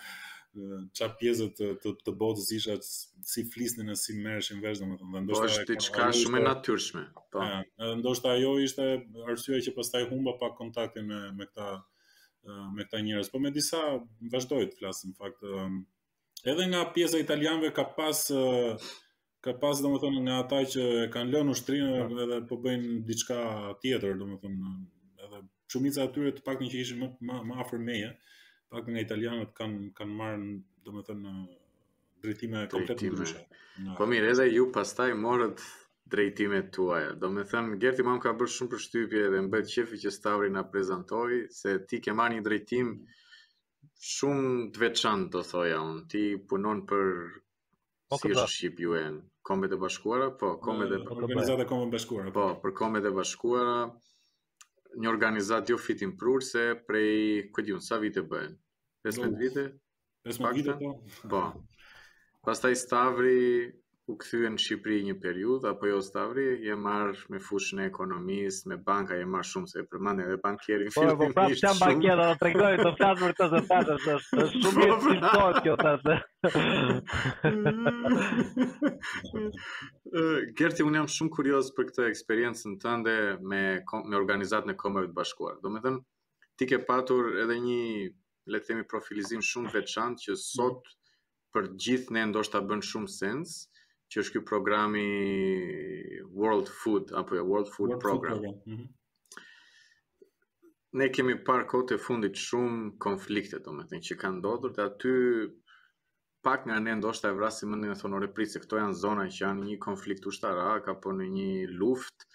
qa 0.97 1.07
pjesët 1.19 1.53
të, 1.57 1.65
të, 1.81 1.91
të 2.07 2.13
botës 2.17 2.47
isha 2.55 2.75
si 3.31 3.43
flisnin 3.53 3.91
e 3.93 3.95
si 4.03 4.15
mërëshin 4.21 4.61
vërshë, 4.63 4.81
dhe 4.81 4.87
më 4.89 4.97
thënë. 4.99 5.21
Po 5.33 5.41
është 5.47 5.65
të 5.69 5.75
qka 5.87 6.07
shumë 6.19 6.39
e 6.39 6.39
po. 6.41 6.47
natyrshme. 6.47 7.03
Po. 7.35 7.43
ndoshta 8.01 8.31
ajo 8.37 8.53
ishte 8.63 8.87
arsye 9.33 9.59
që 9.67 9.73
pastaj 9.77 10.07
humba 10.09 10.33
pa 10.39 10.49
kontaktin 10.57 11.05
me, 11.11 11.19
me 11.37 11.45
këta 11.49 11.67
me 12.75 12.87
këta 12.87 13.01
njerëz, 13.05 13.29
po 13.29 13.41
me 13.43 13.51
disa 13.57 13.81
vazhdojt 14.33 14.73
të 14.73 14.79
flas 14.81 15.03
në 15.05 15.13
fakt. 15.21 15.45
Edhe 16.49 16.65
nga 16.71 16.81
pjesa 16.95 17.19
e 17.19 17.23
italianëve 17.25 17.69
ka 17.77 17.83
pas 17.97 18.23
ka 19.45 19.53
pas 19.61 19.81
domethënë 19.85 20.23
nga 20.25 20.39
ata 20.45 20.63
që 20.71 20.83
kanë 21.13 21.33
lënë 21.35 21.53
ushtrinë 21.53 21.99
po. 22.09 22.21
edhe 22.25 22.39
po 22.49 22.57
bëjnë 22.63 22.97
diçka 23.11 23.37
tjetër, 23.85 24.17
domethënë 24.23 24.73
edhe 25.27 25.43
shumica 25.71 26.01
e 26.01 26.09
atyre 26.09 26.33
të 26.39 26.43
paktën 26.49 26.73
që 26.73 26.81
ishin 26.83 26.99
më 27.03 27.07
më, 27.29 27.37
më 27.51 27.61
afër 27.65 27.79
meje, 27.91 28.09
pak 28.69 28.85
nga 28.89 29.01
italianët 29.03 29.51
kanë 29.57 29.89
kanë 29.97 30.15
marrë 30.17 30.49
domethënë 30.85 31.21
në 31.25 31.35
drejtime 32.25 32.61
komplet 32.71 33.01
të 33.01 33.93
Po 33.99 34.07
mirë, 34.11 34.33
edhe 34.33 34.45
ju 34.53 34.65
pastaj 34.75 35.13
morët 35.23 35.61
drejtimet 36.13 36.69
tuaja. 36.75 37.13
Do 37.21 37.29
me 37.33 37.45
thëmë, 37.49 37.77
Gerti 37.83 38.03
më 38.05 38.15
ka 38.25 38.33
bërë 38.39 38.53
shumë 38.55 38.71
për 38.73 38.83
shtypje 38.85 39.23
dhe 39.33 39.41
mbëjt 39.47 39.71
qefi 39.73 39.99
që 40.03 40.11
Stavri 40.15 40.51
nga 40.53 40.63
prezentoj, 40.73 41.31
se 41.59 41.73
ti 41.89 41.99
ke 42.05 42.15
marrë 42.19 42.37
një 42.37 42.45
drejtim 42.49 42.91
shumë 44.11 44.51
të 44.75 44.83
veçanë, 44.83 45.29
do 45.35 45.43
thoja 45.51 45.79
unë. 45.85 46.03
Ti 46.13 46.23
punon 46.49 46.83
për 46.89 47.07
o, 47.21 47.39
po, 48.11 48.21
si 48.23 48.33
është 48.35 48.49
Shqip 48.55 48.83
UN. 48.91 49.19
Kome 49.49 49.69
të 49.71 49.79
bashkuara? 49.85 50.31
Po, 50.41 50.51
kome 50.65 50.89
të 50.91 51.01
bashkuara. 51.05 52.33
Po, 52.33 52.33
po 52.35 52.47
për 52.65 52.75
kome 52.83 53.05
të 53.05 53.13
bashkuara 53.21 53.79
një 54.97 55.09
organizat 55.09 55.69
jo 55.69 55.77
fitim 55.77 56.15
prur 56.17 56.41
se 56.45 56.63
prej, 56.87 57.49
këtë 57.55 57.73
ju, 57.73 57.79
sa 57.87 57.99
vite 58.01 58.23
bëhen? 58.31 58.55
15 59.07 59.35
vite? 59.41 59.65
15 60.25 60.55
vite, 60.55 60.75
po. 60.79 61.35
Po. 61.35 61.43
Pastaj 62.45 62.75
Stavri, 62.79 63.69
u 64.09 64.15
kthyen 64.17 64.55
në 64.57 64.61
Shqipëri 64.61 64.99
një 65.05 65.13
periudhë 65.21 65.69
apo 65.71 65.89
jo 65.89 65.99
Stavri, 66.03 66.45
je 66.65 66.73
marr 66.83 67.17
me 67.29 67.39
fushën 67.43 67.81
e 67.83 67.87
ekonomisë, 67.89 68.71
me 68.71 68.77
banka 68.87 69.17
je 69.19 69.27
marr 69.29 69.45
shumë 69.49 69.69
se 69.69 69.83
e 69.83 69.85
përmendën 69.91 70.25
edhe 70.25 70.37
bankierin 70.45 70.89
në 70.89 70.93
fillim. 70.95 71.15
Po, 71.19 71.27
po, 71.27 71.35
prapë 71.37 71.59
jam 71.59 71.79
bankier, 71.81 72.21
do 72.23 72.29
tregoj 72.41 72.71
të 72.79 72.93
flas 72.97 73.21
për 73.21 73.35
këtë 73.37 73.49
se 73.53 73.61
fat 73.69 73.91
është 73.95 74.17
shumë 74.55 74.85
e 74.85 74.99
sipot 75.03 75.59
kjo 75.65 75.75
tash. 75.83 76.29
Mm. 77.53 78.93
Gerti, 80.63 80.87
unë 80.89 81.01
jam 81.01 81.09
shumë 81.19 81.35
kurioz 81.39 81.69
për 81.77 81.91
këtë 81.91 82.07
eksperiencën 82.13 82.79
tënde 82.81 83.15
me 83.45 83.61
me 83.83 84.21
organizatën 84.23 84.73
e 84.73 84.77
Komeve 84.81 85.11
të 85.11 85.17
Bashkuar. 85.21 85.59
Domethënë 85.67 86.01
ti 86.57 86.69
ke 86.71 86.81
patur 86.89 87.35
edhe 87.43 87.59
një 87.69 87.81
le 88.49 88.61
të 88.63 88.71
themi 88.71 88.87
profilizim 88.89 89.45
shumë 89.51 89.75
veçantë 89.77 90.25
që 90.27 90.37
sot 90.47 90.87
mm. 90.87 90.95
për 91.53 91.71
gjithë 91.85 92.15
ne 92.17 92.27
ndoshta 92.33 92.65
bën 92.69 92.81
shumë 92.87 93.19
sens. 93.21 93.59
Ëh, 93.69 93.77
që 94.11 94.19
është 94.23 94.35
ky 94.37 94.41
programi 94.51 95.07
World 96.41 96.69
Food 96.81 97.11
apo 97.19 97.37
jo, 97.37 97.43
World 97.51 97.69
Food 97.73 97.93
World 97.93 98.03
Program. 98.05 98.39
Food 98.39 98.41
program. 98.43 98.73
Mm 98.73 98.77
-hmm. 98.77 98.89
Ne 100.99 101.07
kemi 101.15 101.33
parë 101.47 101.67
kote 101.71 101.97
fundit 102.05 102.35
shumë 102.45 102.97
konflikte, 103.05 103.59
do 103.65 103.71
me 103.73 103.83
thënë, 103.85 104.05
që 104.09 104.15
kanë 104.21 104.37
ndodhur 104.41 104.71
dhe 104.77 104.85
aty 104.89 105.13
pak 106.45 106.65
nga 106.65 106.75
ne 106.81 106.93
ndoshta 106.97 107.27
e 107.29 107.35
vrasim 107.37 107.69
mendin 107.69 107.93
e 107.93 107.97
thonë 108.01 108.33
pritë, 108.35 108.51
se 108.53 108.59
këto 108.63 108.75
janë 108.81 108.97
zona 109.05 109.23
që 109.33 109.39
janë 109.45 109.63
një 109.69 109.77
konflikt 109.87 110.23
ushtarak 110.29 110.83
apo 110.93 111.09
në 111.17 111.25
një 111.37 111.49
luftë 111.79 112.25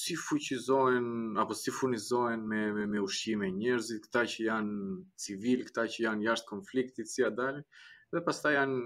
si 0.00 0.14
fuqizohen 0.26 1.08
apo 1.42 1.54
si 1.60 1.70
furnizohen 1.78 2.40
me 2.50 2.60
me, 2.76 2.84
me 2.92 2.98
ushqime 3.08 3.46
njerëzit 3.60 4.02
këta 4.06 4.22
që 4.32 4.40
janë 4.50 4.74
civil, 5.24 5.58
këta 5.68 5.82
që 5.92 5.98
janë 6.06 6.22
jashtë 6.28 6.50
konfliktit 6.52 7.06
si 7.12 7.20
a 7.28 7.30
dalë, 7.40 7.62
dhe 8.12 8.22
pastaj 8.26 8.54
janë 8.56 8.80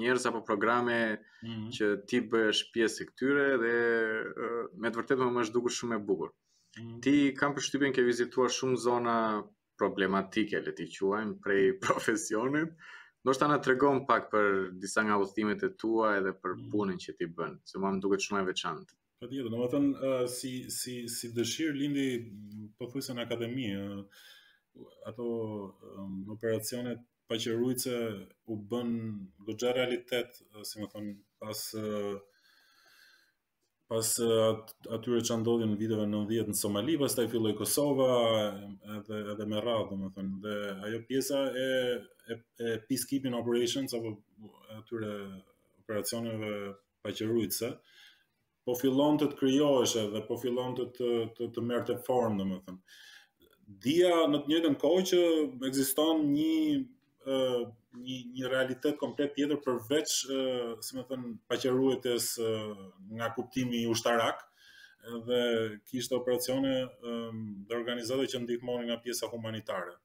njerëz 0.00 0.26
apo 0.30 0.40
programe 0.46 0.98
mm 1.12 1.46
-hmm. 1.46 1.70
që 1.78 1.86
ti 2.10 2.20
bësh 2.32 2.60
pjesë 2.74 3.02
e 3.02 3.06
këtyre 3.08 3.46
dhe 3.62 3.74
me 4.82 4.92
të 4.92 4.98
vërtetë 5.02 5.24
më 5.32 5.42
është 5.44 5.56
dukur 5.56 5.74
shumë 5.78 5.96
e 5.96 6.04
bukur. 6.10 6.30
Mm 6.76 6.82
-hmm. 6.84 7.00
Ti 7.04 7.14
kam 7.40 7.54
përshtypjen 7.56 7.92
ke 7.94 8.06
vizituar 8.10 8.50
shumë 8.58 8.76
zona 8.76 9.16
problematike, 9.78 10.60
le 10.62 10.72
ti 10.74 10.86
quajmë, 10.94 11.40
prej 11.42 11.64
profesionit. 11.86 12.70
Ndoshta 13.24 13.48
na 13.48 13.58
tregon 13.58 14.04
pak 14.06 14.30
për 14.32 14.70
disa 14.80 15.02
nga 15.02 15.18
udhëtimet 15.18 15.62
e 15.64 15.68
tua 15.82 16.16
edhe 16.18 16.32
për 16.42 16.50
mm 16.54 16.58
-hmm. 16.60 16.70
punën 16.72 16.98
që 17.04 17.16
ti 17.18 17.26
bën, 17.26 17.58
se 17.64 17.78
mua 17.78 17.90
më 17.92 18.00
duket 18.00 18.20
shumë 18.26 18.40
e 18.42 18.48
veçantë. 18.52 18.92
Patjetër, 19.20 19.50
domethënë 19.50 19.90
uh, 19.90 20.26
si 20.30 20.50
si 20.70 20.92
si 21.14 21.26
dëshirë 21.36 21.78
lindi 21.80 22.06
pothuajse 22.78 23.12
në 23.14 23.22
akademi, 23.26 23.66
uh, 23.74 24.06
ato 25.10 25.24
um, 25.98 26.12
operacionet 26.34 27.00
paqërujtëse 27.28 27.94
u 28.48 28.54
bën 28.70 28.90
gëgja 29.46 29.72
realitet, 29.76 30.38
si 30.64 30.80
më 30.80 30.88
thonë, 30.94 31.12
pas, 31.42 31.60
pas 33.92 34.08
atyre 34.96 35.20
që 35.28 35.36
ndodhjë 35.42 35.68
në 35.68 35.78
videve 35.82 36.06
në 36.08 36.22
vjetë 36.30 36.54
në 36.54 36.58
Somali, 36.62 36.94
pas 37.00 37.16
taj 37.18 37.28
filloj 37.32 37.52
Kosova 37.60 38.08
edhe, 38.96 39.20
edhe 39.34 39.46
me 39.52 39.60
radhë, 39.66 39.98
më 40.00 40.10
thonë, 40.16 40.34
dhe 40.46 40.56
ajo 40.88 41.02
pjesa 41.10 41.42
e, 41.52 41.68
e, 42.32 42.38
e 42.64 42.72
peacekeeping 42.88 43.36
operations, 43.36 43.92
apo 43.98 44.14
atyre 44.80 45.12
operacioneve 45.84 46.54
paqërujtëse, 47.04 47.74
po 48.68 48.74
fillon 48.76 49.16
të 49.20 49.30
të 49.32 49.36
kryoeshe 49.42 50.08
dhe 50.12 50.24
po 50.28 50.36
fillon 50.40 50.74
të 50.76 50.88
të, 50.96 51.12
të, 51.36 51.52
të 51.56 51.78
të 51.92 51.98
formë, 52.08 52.40
dhe 52.42 52.48
më 52.54 52.58
thëmë. 52.64 52.98
Dhja 53.84 54.12
në 54.32 54.38
të 54.44 54.48
njëtën 54.54 54.74
kohë 54.80 55.02
që 55.10 55.18
eksiston 55.68 56.22
një 56.32 56.56
një 57.28 58.16
një 58.36 58.50
realitet 58.50 58.96
komplet 59.00 59.34
tjetër 59.36 59.60
përveç, 59.64 60.12
si 60.86 60.96
më 60.96 61.02
thon, 61.08 61.26
paqëruetës 61.50 62.28
nga 63.18 63.28
kuptimi 63.36 63.82
i 63.82 63.88
ushtarak 63.92 64.44
dhe 65.26 65.40
kishte 65.90 66.16
operacione 66.16 66.72
dhe 67.00 67.74
organizata 67.78 68.26
që 68.32 68.42
ndihmonin 68.46 68.88
nga 68.88 69.00
pjesa 69.04 69.28
humanitare. 69.32 69.96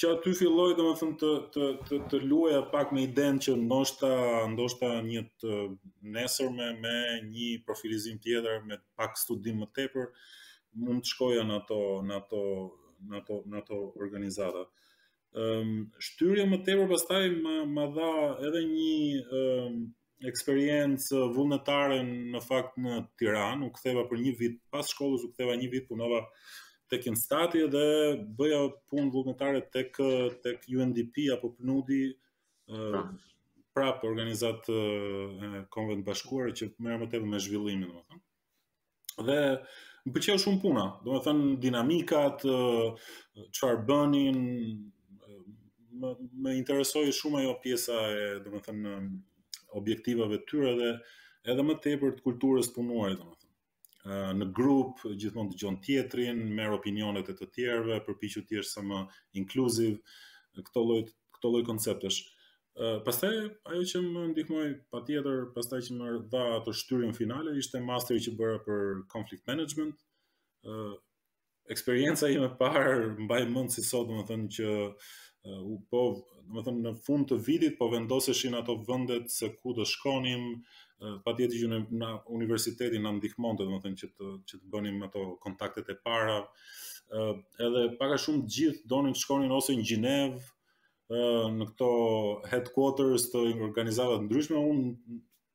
Që 0.00 0.08
aty 0.14 0.32
filloi 0.38 0.72
domethën 0.76 1.10
të 1.20 1.30
të 1.54 1.64
të 1.90 1.96
të 2.12 2.60
pak 2.72 2.92
me 2.96 3.02
idenë 3.04 3.42
që 3.46 3.56
ndoshta 3.64 4.10
ndoshta 4.54 4.88
një 5.08 5.24
të 5.40 5.58
nesër 6.14 6.48
me 6.56 6.70
me 6.84 6.94
një 7.32 7.48
profilizim 7.66 8.16
tjetër 8.24 8.64
me 8.68 8.78
pak 8.96 9.20
studim 9.20 9.60
më 9.64 9.68
tepër 9.76 10.06
mund 10.84 11.04
të 11.04 11.12
shkoja 11.12 11.44
ato 11.58 11.80
në 12.08 12.16
ato 12.20 12.42
në 13.08 13.20
ato 13.20 13.42
në 13.50 13.60
ato 13.62 13.78
organizata 14.00 14.64
um, 15.34 15.72
shtyrja 15.98 16.44
më 16.48 16.60
tepër 16.66 16.90
pastaj 16.92 17.24
më 17.42 17.54
më 17.74 17.84
dha 17.98 18.10
edhe 18.48 18.60
një 18.70 19.42
um, 19.42 19.78
eksperiencë 20.30 21.20
vullnetare 21.34 21.98
në 22.06 22.40
fakt 22.46 22.78
në 22.80 23.00
Tiranë, 23.20 23.66
u 23.66 23.72
ktheva 23.76 24.06
për 24.08 24.20
një 24.22 24.34
vit 24.38 24.60
pas 24.72 24.88
shkollës, 24.94 25.26
u 25.26 25.32
ktheva 25.34 25.56
një 25.60 25.68
vit 25.74 25.88
punova 25.88 26.20
tek 26.92 27.08
instati 27.10 27.64
dhe 27.68 27.86
bëja 28.38 28.60
punë 28.90 29.10
vullnetare 29.12 29.64
tek 29.74 29.96
tek 30.44 30.68
UNDP 30.70 31.26
apo 31.34 31.50
Knudi 31.58 32.06
ehm, 32.70 32.98
ah. 33.00 33.08
prap 33.74 34.04
organizat 34.04 34.68
e 34.70 35.64
konvent 35.74 36.04
bashkuar 36.06 36.52
që 36.56 36.70
merr 36.84 37.00
më 37.02 37.10
tepër 37.12 37.26
me 37.34 37.40
zhvillimin 37.40 37.88
domethënë. 37.88 38.22
Dhe 39.26 39.40
më 40.04 40.12
pëlqeu 40.14 40.38
shumë 40.44 40.60
puna, 40.62 40.86
domethënë 41.08 41.56
dinamikat, 41.64 42.44
çfarë 43.58 43.86
bënin, 43.88 44.38
më, 46.00 46.10
më 46.44 46.50
interesoi 46.60 47.12
shumë 47.14 47.40
ajo 47.42 47.54
pjesa 47.62 47.98
e, 48.10 48.26
domethënë, 48.44 48.94
um, 48.98 49.14
objektivave 49.74 50.38
të 50.40 50.46
tyre 50.50 50.72
dhe 50.78 50.90
edhe 51.52 51.62
më 51.66 51.74
tepër 51.84 52.12
të 52.18 52.24
kulturës 52.26 52.70
punuarit, 52.74 53.18
domethënë. 53.22 53.50
Ë 54.04 54.12
uh, 54.12 54.32
në 54.36 54.46
grup 54.56 55.00
gjithmonë 55.06 55.54
dëgjon 55.54 55.78
tjetrin, 55.84 56.40
merr 56.56 56.76
opinionet 56.76 57.30
e 57.30 57.34
të 57.38 57.48
tjerëve, 57.56 58.00
përpiqu 58.06 58.42
të 58.48 58.58
jesh 58.58 58.74
sa 58.74 58.82
më 58.84 59.00
inkluziv 59.40 59.96
këto 60.68 60.82
lloj 60.84 61.00
këto 61.36 61.52
lloj 61.54 61.62
konceptesh. 61.70 62.18
Ë 62.76 62.84
uh, 62.84 62.98
pastaj 63.06 63.32
ajo 63.72 63.86
që 63.92 64.04
më 64.04 64.26
ndihmoi 64.34 64.68
patjetër, 64.92 65.46
pastaj 65.56 65.82
që 65.88 65.98
më 65.98 66.12
dha 66.34 66.44
atë 66.58 66.76
shtyrjen 66.82 67.16
finale 67.16 67.56
ishte 67.60 67.80
masteri 67.80 68.22
që 68.28 68.36
bëra 68.40 68.60
për 68.68 68.84
conflict 69.14 69.48
management. 69.48 69.96
Ë 70.68 70.76
uh, 70.76 70.94
eksperjenca 71.72 72.28
ime 72.28 72.50
e 72.50 72.56
parë 72.60 73.14
mbaj 73.24 73.42
mend 73.48 73.72
si 73.72 73.80
sot, 73.88 74.04
domethënë 74.10 74.50
që 74.58 74.68
uh, 74.68 75.12
u 75.50 75.80
po, 75.90 76.04
do 76.64 76.72
në 76.72 76.92
fund 77.04 77.28
të 77.28 77.38
vitit 77.46 77.74
po 77.78 77.88
vendoseshin 77.92 78.54
ato 78.58 78.76
vendet 78.86 79.30
se 79.32 79.50
ku 79.58 79.74
të 79.76 79.86
shkonim, 79.90 80.44
patjetër 81.24 81.60
që 81.60 81.82
në 81.92 82.10
universitetin 82.36 83.02
na 83.04 83.12
ndihmonte, 83.16 83.66
do 83.68 83.78
që 83.84 84.10
të 84.12 84.30
që 84.50 84.58
të 84.60 84.72
bënim 84.76 85.02
ato 85.08 85.26
kontaktet 85.44 85.90
e 85.90 85.98
para. 86.08 86.40
edhe 87.60 87.80
paka 87.98 88.16
shumë 88.18 88.46
gjithë 88.56 88.88
donin 88.90 89.12
të 89.14 89.20
shkonin 89.20 89.50
ose 89.52 89.74
në 89.76 89.82
Gjinev, 89.88 90.38
në 91.58 91.66
këto 91.72 91.88
headquarters 92.52 93.26
të 93.32 93.42
organizatave 93.68 94.22
ndryshme, 94.24 94.56
un 94.70 94.80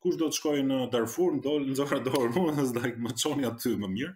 kush 0.03 0.19
do 0.21 0.29
të 0.29 0.37
shkoj 0.37 0.59
në 0.67 0.77
Darfur, 0.93 1.39
do 1.43 1.55
në 1.65 1.75
Zahra 1.79 1.99
Dor, 2.05 2.29
më 2.37 2.67
s'daj 2.69 2.91
më 3.07 3.15
çoni 3.23 3.49
aty 3.49 3.73
më 3.81 3.89
mirë 3.95 4.13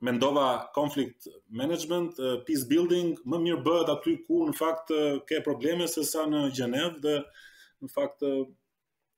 mendova 0.00 0.70
conflict 0.74 1.28
management, 1.48 2.18
uh, 2.18 2.40
peace 2.44 2.64
building, 2.68 3.16
më 3.24 3.38
mirë 3.46 3.62
bëhet 3.64 3.92
aty 3.92 4.16
ku 4.26 4.42
në 4.48 4.54
fakt 4.58 4.92
uh, 4.92 5.18
ke 5.28 5.38
probleme 5.44 5.86
se 5.88 6.04
sa 6.04 6.26
në 6.28 6.42
Gjenev 6.56 6.98
dhe 7.04 7.14
në 7.84 7.92
fakt 7.92 8.26
uh, 8.26 8.42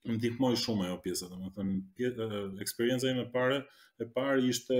më 0.07 0.21
dikmoj 0.23 0.55
shumë 0.57 0.87
ajo 0.89 1.01
pjesa, 1.03 1.29
domethënë 1.33 1.79
pje, 1.99 2.13
uh, 2.23 2.37
eksperjenca 2.63 3.11
ime 3.11 3.27
parë 3.35 3.63
e 3.99 4.11
parë 4.15 4.45
ishte 4.53 4.79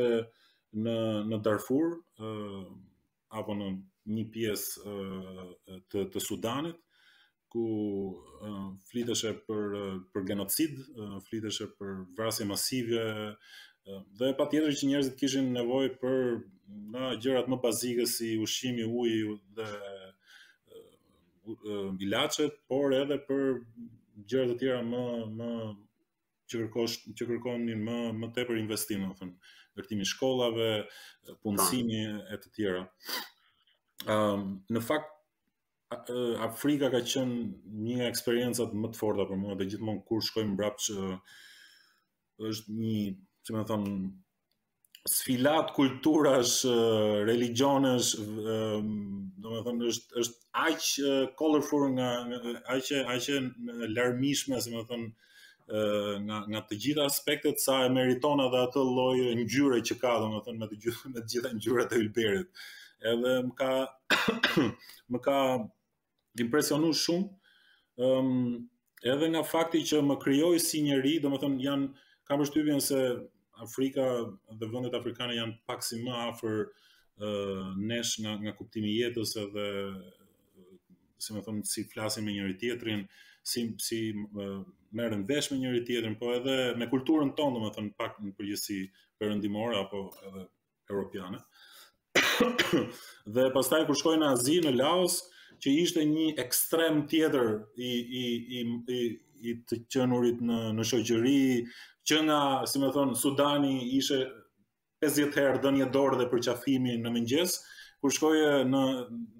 në 0.79 0.99
në 1.33 1.43
Darfur, 1.43 1.97
ë 2.23 2.29
uh, 2.31 2.69
apo 3.41 3.55
në 3.59 3.73
një 4.09 4.29
pjesë 4.33 4.89
uh, 4.89 5.49
të 5.93 6.07
të 6.15 6.23
Sudanit 6.25 6.79
ku 7.53 7.65
uh, 8.45 8.71
për 8.95 9.81
për 10.15 10.25
genocid, 10.31 10.79
uh, 11.01 11.19
flitesh 11.27 11.65
për 11.81 11.95
vrasje 12.17 12.47
masive, 12.49 13.05
Dhe 14.21 14.35
pa 14.37 14.45
tjetër 14.53 14.75
që 14.77 14.89
njerëzit 14.91 15.17
kishin 15.21 15.49
nevoj 15.57 15.89
për 16.01 16.19
nga 16.93 17.09
gjërat 17.25 17.47
më 17.49 17.59
bazike 17.63 18.05
si 18.15 18.35
ushimi, 18.45 18.85
uj 18.85 19.41
dhe 19.57 19.69
bilacet, 22.03 22.59
por 22.69 22.93
edhe 22.99 23.17
për 23.29 23.47
gjërat 24.29 24.51
të 24.53 24.59
tjera 24.61 24.83
më, 24.89 25.05
më 25.39 25.53
që, 26.49 26.61
kërkosh, 26.65 26.97
që 27.17 27.27
kërkon 27.31 27.65
një 27.69 27.77
më, 27.87 27.97
më 28.21 28.31
tepër 28.37 28.61
investim, 28.61 29.07
më 29.09 29.17
thënë, 29.23 29.55
vërtimi 29.81 30.09
shkollave, 30.11 30.69
punësimi 31.43 32.03
e 32.37 32.41
të 32.43 32.53
tjera. 32.59 32.83
Um, 34.05 34.45
në 34.75 34.83
fakt, 34.91 35.15
Afrika 36.51 36.91
ka 36.93 37.01
qenë 37.01 37.41
një 37.87 37.95
nga 38.03 38.09
eksperiencat 38.13 38.75
më 38.83 38.91
të 38.93 39.01
forta 39.01 39.25
për 39.31 39.39
mua 39.41 39.55
dhe 39.57 39.71
gjithmonë 39.73 40.03
kur 40.11 40.21
shkojmë 40.27 40.53
mbrapsht 40.53 42.45
është 42.49 42.75
një 42.83 42.97
si 43.49 43.55
më 43.57 43.63
thonë, 43.71 43.93
sfilat 45.09 45.71
kulturash, 45.77 46.59
religjonesh, 47.29 48.11
do 48.21 49.53
më 49.53 49.63
thonë, 49.69 49.87
është, 49.93 50.17
është 50.23 50.43
aqë 50.69 51.13
colorful 51.39 51.87
nga, 51.97 52.09
aqë, 52.77 53.01
aqë 53.15 53.39
larmishme, 53.97 54.61
si 54.61 54.75
më 54.75 54.83
thonë, 54.91 55.09
nga 56.27 56.37
nga 56.49 56.61
të 56.65 56.79
gjitha 56.81 57.05
aspektet 57.05 57.59
sa 57.61 57.83
e 57.85 57.89
meriton 57.93 58.41
edhe 58.41 58.61
atë 58.67 58.85
lloj 58.89 59.35
ngjyre 59.37 59.83
që 59.85 59.97
ka 60.01 60.15
domethënë 60.23 60.61
me 60.63 60.69
të 60.71 60.79
gjitha 60.81 61.11
me 61.13 61.17
të 61.21 61.33
gjitha 61.35 61.51
ngjyrat 61.53 61.93
e 61.93 61.99
ylberit. 62.01 62.63
Edhe 63.11 63.35
më 63.51 63.53
ka 63.59 63.75
më 65.13 65.21
ka 65.27 65.37
impresionuar 66.41 66.97
shumë 66.97 68.09
ëm 68.09 68.33
um, 68.33 68.65
edhe 69.13 69.29
nga 69.35 69.45
fakti 69.51 69.85
që 69.93 70.01
më 70.09 70.17
krijoi 70.25 70.57
si 70.65 70.81
njerëz, 70.89 71.21
domethënë 71.27 71.61
janë 71.67 71.93
kam 72.29 72.41
përshtypjen 72.41 72.81
se 72.89 73.03
Afrika 73.63 74.05
dhe 74.61 74.69
vendet 74.71 74.95
afrikane 74.95 75.35
janë 75.39 75.59
pak 75.69 75.83
si 75.87 75.99
më 76.03 76.15
afër 76.31 76.57
uh, 76.65 77.73
nesh 77.77 78.19
nga 78.23 78.37
nga 78.43 78.55
kuptimi 78.59 78.91
i 78.93 78.99
jetës 79.03 79.35
edhe 79.43 79.67
si 81.19 81.35
më 81.35 81.43
thon 81.47 81.61
si 81.67 81.83
flasin 81.91 82.23
me 82.25 82.35
njëri 82.37 82.55
tjetrin, 82.61 83.01
si 83.43 83.63
si 83.83 83.99
uh, 84.17 84.61
merren 84.95 85.25
vesh 85.27 85.51
me 85.53 85.59
njëri 85.59 85.81
tjetrin, 85.87 86.15
po 86.21 86.31
edhe 86.37 86.55
me 86.79 86.87
kulturën 86.93 87.33
tonë, 87.39 87.59
domethënë 87.59 87.97
pak 87.99 88.21
në 88.23 88.37
përgjithësi 88.39 88.79
perëndimore 89.19 89.81
apo 89.81 90.05
edhe 90.29 90.45
europiane. 90.95 91.43
dhe 93.35 93.49
pastaj 93.55 93.83
kur 93.89 93.99
shkoj 93.99 94.19
në 94.23 94.31
Azi, 94.35 94.61
në 94.63 94.77
Laos, 94.79 95.19
që 95.59 95.71
ishte 95.83 96.05
një 96.07 96.29
ekstrem 96.45 97.03
tjetër 97.11 97.51
i 97.83 97.91
i 98.23 98.25
i 98.61 98.63
i, 98.63 99.01
i 99.51 99.55
të 99.67 99.81
qenurit 99.97 100.43
në 100.47 100.59
në 100.79 100.85
shoqëri, 100.91 101.37
që 102.09 102.19
nga, 102.29 102.39
si 102.69 102.81
më 102.81 102.89
thonë, 102.95 103.17
Sudani 103.21 103.73
ishe 103.99 104.19
50 105.05 105.37
herë 105.39 105.61
dhe 105.65 105.89
dorë 105.97 106.21
dhe 106.23 106.29
për 106.33 106.45
qafimi 106.49 106.97
në 107.03 107.13
mëngjes, 107.17 107.57
kur 108.03 108.15
shkoje 108.15 108.49
në, 108.71 108.83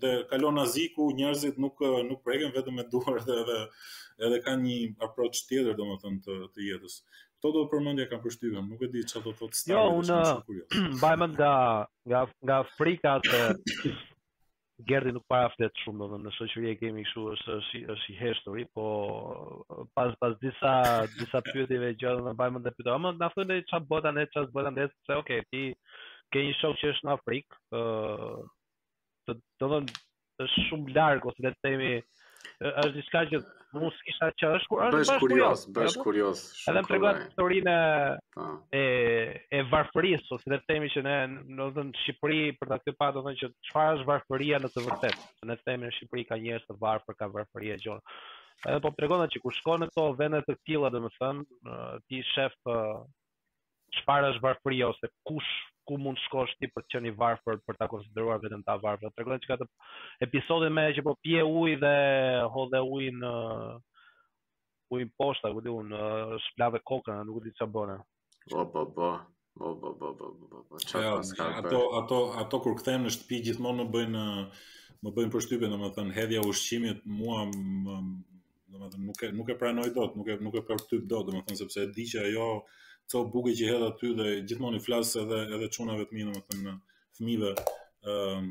dhe 0.03 0.13
kalon 0.33 0.61
Aziku, 0.65 1.09
njerëzit 1.19 1.59
nuk, 1.63 1.81
nuk 2.11 2.23
pregen 2.27 2.53
vetëm 2.55 2.79
me 2.81 2.85
duar 2.93 3.21
dhe, 3.25 3.41
dhe 3.49 3.59
edhe 4.29 4.41
ka 4.45 4.57
një 4.61 4.79
approach 5.07 5.45
tjetër, 5.49 5.75
do 5.79 5.87
më 5.93 5.99
thonë, 6.03 6.21
të, 6.27 6.37
të 6.55 6.69
jetës. 6.69 7.01
Këto 7.39 7.53
do 7.55 7.65
përmëndja 7.71 8.09
ka 8.11 8.19
përshtyve, 8.25 8.63
nuk 8.67 8.83
e 8.83 8.89
di 8.91 9.05
që 9.07 9.21
do 9.23 9.31
të 9.39 9.47
të 9.53 9.61
stavë, 9.61 9.79
jo, 9.79 10.03
unë, 10.03 10.71
bajmë 11.05 11.31
nga, 11.37 11.55
nga, 12.11 12.25
nga 12.49 12.61
frikat, 12.75 13.31
Gerdi 14.87 15.11
nuk 15.11 15.25
para 15.27 15.49
flet 15.59 15.75
shumë, 15.83 15.99
domethënë 16.07 16.25
në 16.29 16.33
shoqëri 16.37 16.69
e 16.71 16.77
kemi 16.79 17.03
kështu 17.03 17.23
është 17.33 17.55
është 17.95 18.13
i 18.13 18.13
heshtur, 18.21 18.59
po 18.77 18.85
pas 19.99 20.13
pas 20.21 20.37
disa 20.45 20.75
disa 21.17 21.41
pyetjeve 21.49 21.89
që 21.99 22.13
do 22.21 22.29
të 22.29 22.35
bëjmë 22.39 22.61
ndër 22.63 22.77
pyetje, 22.77 22.93
ama 22.95 23.11
na 23.19 23.27
thonë 23.35 23.57
çfarë 23.73 23.89
bota 23.91 24.13
ne 24.15 24.27
çfarë 24.31 24.55
bota 24.55 24.71
ne, 24.77 24.87
se 25.09 25.17
ok, 25.19 25.33
ti 25.51 25.65
ke 26.31 26.45
një 26.47 26.55
shok 26.61 26.79
që 26.85 26.93
është 26.95 27.09
në 27.09 27.15
Afrikë, 27.17 27.61
ë 27.75 27.85
do 29.27 29.35
të 29.35 29.43
thonë 29.65 29.99
është 30.47 30.67
shumë 30.69 30.95
larg 30.95 31.27
ose 31.33 31.47
le 31.49 31.55
të 31.57 31.67
temi, 31.67 31.91
është 32.63 32.93
diçka 33.01 33.27
që 33.35 33.43
mos 33.77 33.95
kisha 34.07 34.29
është 34.57 34.69
kur 34.69 34.83
është 34.87 34.97
bash 35.07 35.19
kurioz 35.21 35.63
bash 35.77 35.97
kurioz 36.03 36.41
edhe 36.71 36.81
më 36.83 36.89
tregon 36.89 37.19
historinë 37.25 37.75
po. 38.37 38.47
e 38.75 38.83
e 39.59 39.63
varfërisë 39.73 40.35
ose 40.37 40.43
si 40.45 40.53
le 40.53 40.59
të 40.63 40.69
themi 40.73 40.89
që 40.95 41.03
ne 41.05 41.17
do 41.59 41.67
të 41.69 41.75
thonë 41.77 41.89
në 41.93 42.03
Shqipëri 42.03 42.41
për 42.61 42.73
ta 42.73 42.79
thënë 42.87 42.99
pa 43.03 43.11
do 43.17 43.21
të 43.21 43.27
thonë 43.29 43.43
që 43.43 43.51
çfarë 43.71 43.97
është 43.99 44.09
varfëria 44.13 44.63
në 44.65 44.71
të 44.75 44.85
vërtetë 44.87 45.51
ne 45.53 45.59
themi 45.65 45.87
në 45.91 45.95
Shqipëri 45.99 46.27
ka 46.31 46.41
njerëz 46.47 46.69
të 46.71 46.79
varfër 46.83 47.19
ka 47.21 47.31
varfëri 47.37 47.73
e 47.75 47.79
gjon 47.85 48.01
edhe 48.73 48.81
po 48.87 48.95
tregon 48.99 49.27
atë 49.27 49.37
që 49.37 49.45
kur 49.45 49.57
shkon 49.61 49.85
në 49.85 49.91
to 49.99 50.07
vende 50.23 50.43
të 50.49 50.59
tilla 50.65 50.89
do 50.97 51.05
të 51.09 51.33
ti 52.09 52.23
shef 52.33 52.57
çfarë 54.01 54.33
është 54.35 54.45
varfëria 54.49 54.89
ose 54.95 55.13
kush 55.29 55.53
ku 55.89 55.97
mund 56.05 56.21
shkosh 56.29 56.53
ti 56.61 56.69
për 56.73 56.85
të 56.85 56.93
qenë 56.95 57.11
i 57.11 57.15
varfër 57.21 57.59
për 57.67 57.79
ta 57.81 57.87
konsideruar 57.91 58.43
vetëm 58.45 58.63
ta 58.69 58.77
varfër. 58.83 59.15
Tregon 59.17 59.41
çka 59.45 59.57
të 59.63 59.69
episodin 60.29 60.75
me 60.77 60.85
që 60.99 61.05
po 61.07 61.15
pije 61.25 61.45
ujë 61.61 61.79
dhe 61.85 61.95
hodhe 62.57 62.83
ujë 62.97 63.15
në 63.23 63.33
ujë 64.97 65.09
poshtë, 65.21 65.51
apo 65.51 65.63
diun, 65.65 65.93
shplave 66.45 66.81
kokën, 66.91 67.25
nuk 67.29 67.41
e 67.41 67.45
di 67.49 67.55
çfarë 67.57 67.73
bën. 67.75 67.93
Po 68.53 68.69
po, 68.73 68.85
po 68.85 68.89
po 68.93 68.93
po. 68.97 69.11
Po 69.59 69.73
po 69.83 69.93
po 69.97 70.11
po 70.17 70.65
po. 70.69 70.81
Çfarë 70.85 71.07
jo, 71.09 71.15
paska? 71.23 71.49
Ato 71.63 71.81
ato 72.01 72.21
ato 72.45 72.61
kur 72.67 72.77
kthehen 72.83 73.07
në 73.09 73.15
shtëpi 73.17 73.41
gjithmonë 73.49 73.85
më 73.87 73.93
bëjnë 73.97 74.25
më 74.99 75.15
bëjnë 75.17 75.33
përshtypje, 75.35 75.71
domethënë 75.73 76.15
hedhja 76.19 76.43
ushqimit 76.53 77.05
mua 77.17 77.43
më, 77.49 77.97
domethënë 78.77 79.07
nuk 79.09 79.21
e 79.29 79.33
nuk 79.41 79.53
e 79.53 79.57
pranoj 79.61 79.89
dot, 79.97 80.17
nuk 80.19 80.29
e 80.35 80.39
nuk 80.47 80.59
e 80.59 80.63
përshtyp 80.71 81.05
dot, 81.13 81.29
domethënë 81.31 81.59
sepse 81.63 81.85
e 81.87 81.91
di 81.99 82.07
që 82.13 82.25
ajo 82.29 82.49
co 83.11 83.25
buge 83.33 83.55
që 83.57 83.71
hedh 83.73 83.85
aty 83.91 84.11
dhe 84.19 84.27
gjithmonë 84.49 84.81
i 84.81 84.85
flas 84.85 85.15
edhe 85.23 85.39
edhe 85.57 85.69
çunave 85.75 86.05
të 86.09 86.17
mia 86.19 86.29
domethënë 86.29 86.73
fëmijëve 87.19 87.53
ë 87.53 88.15
ehm, 88.15 88.49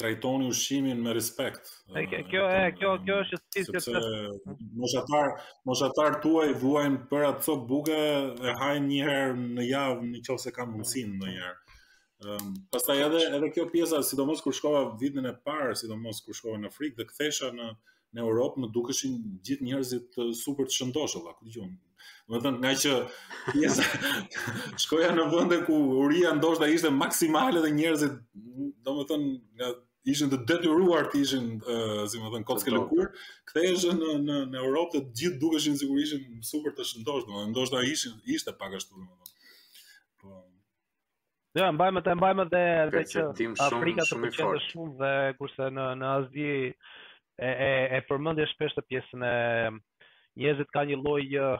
trajtoni 0.00 0.48
ushqimin 0.52 1.00
me 1.06 1.14
respekt. 1.16 1.70
Ehm, 1.94 2.26
kjo 2.32 2.44
e, 2.52 2.60
kjo 2.78 2.90
kjo 3.06 3.16
është 3.24 3.38
çështje 3.38 3.64
sepse 3.70 4.54
moshatar 4.82 5.32
moshatar 5.70 6.18
tuaj 6.26 6.52
vuajnë 6.62 7.00
për 7.12 7.26
atë 7.30 7.48
copë 7.48 7.68
buke 7.72 7.96
e 8.50 8.56
hajnë 8.62 8.90
një 8.92 9.08
herë 9.08 9.36
në 9.60 9.66
javë 9.70 10.10
nëse 10.12 10.54
kanë 10.58 10.74
mundësi 10.74 11.06
ndonjëherë. 11.14 11.58
Ëm 12.24 12.28
ehm, 12.28 12.52
um, 12.52 12.60
pastaj 12.72 13.00
edhe 13.06 13.24
edhe 13.38 13.50
kjo 13.56 13.66
pjesa 13.72 14.04
sidomos 14.04 14.44
kur 14.44 14.54
shkova 14.56 14.84
vitin 15.00 15.32
e 15.32 15.34
parë, 15.46 15.72
sidomos 15.80 16.20
kur 16.26 16.36
shkova 16.36 16.60
në 16.62 16.68
Afrikë 16.72 17.00
dhe 17.00 17.08
kthesha 17.14 17.52
në 17.56 17.72
në 18.14 18.22
Europë, 18.22 18.60
më 18.62 18.68
dukeshin 18.70 19.14
gjithë 19.42 19.64
njerëzit 19.66 20.16
super 20.38 20.68
të 20.68 20.70
shëndoshë 20.76 21.18
valla, 21.18 21.32
ku 21.34 21.48
dëgjon? 21.48 21.72
Më 22.28 22.38
thënë, 22.44 22.58
nga 22.62 22.70
që 22.82 22.90
pjesa, 23.52 23.84
shkoja 24.86 25.10
në 25.16 25.24
vënde 25.32 25.58
ku 25.66 25.74
uria 26.02 26.32
ndoshta 26.38 26.68
ishte 26.74 26.90
maksimale 26.96 27.60
dhe 27.64 27.70
njerëzit, 27.76 28.14
do 28.86 28.94
më 28.98 29.04
thënë, 29.10 29.32
nga 29.58 29.68
ishin 30.12 30.32
të 30.32 30.38
detyruar 30.50 31.08
të 31.12 31.20
ishin, 31.24 31.46
uh, 31.60 32.04
si 32.08 32.20
më 32.22 32.32
thënë, 32.34 32.48
kocke 32.50 32.72
lëkur, 32.74 33.10
këthe 33.50 33.64
ishë 33.72 33.92
në, 34.00 34.12
në, 34.28 34.38
në 34.54 34.62
Europë 34.64 34.92
të 35.02 35.20
gjithë 35.20 35.40
duke 35.44 35.60
shimë 35.66 35.80
sigur 35.82 36.00
ishin 36.00 36.40
super 36.50 36.76
të 36.78 36.86
shëndosht, 36.90 37.28
dhe 37.30 37.44
ndoshta 37.52 37.82
ishin, 37.94 38.16
ishte 38.36 38.56
pak 38.62 38.76
ashtu, 38.80 38.96
po. 38.96 39.04
Jo, 39.04 39.14
dhe 39.20 39.32
Po... 40.24 40.42
Ja, 41.60 41.68
mbajmë 41.76 42.04
të 42.08 42.16
mbajmë 42.22 42.48
dhe, 42.56 42.64
dhe 42.96 43.04
që 43.12 43.26
Afrika 43.68 44.08
të 44.10 44.20
përqende 44.24 44.62
shumë 44.70 44.94
dhe 45.04 45.12
kurse 45.40 45.68
në, 45.76 45.86
në 46.00 46.08
Azji 46.22 46.50
e, 46.56 47.52
e, 47.52 47.70
e 48.00 48.02
përmëndje 48.08 48.48
shpesh 48.56 48.76
të 48.80 48.88
pjesën 48.88 49.28
e 49.28 49.36
njëzit 50.40 50.72
ka 50.74 50.86
një 50.90 51.00
lojë 51.04 51.52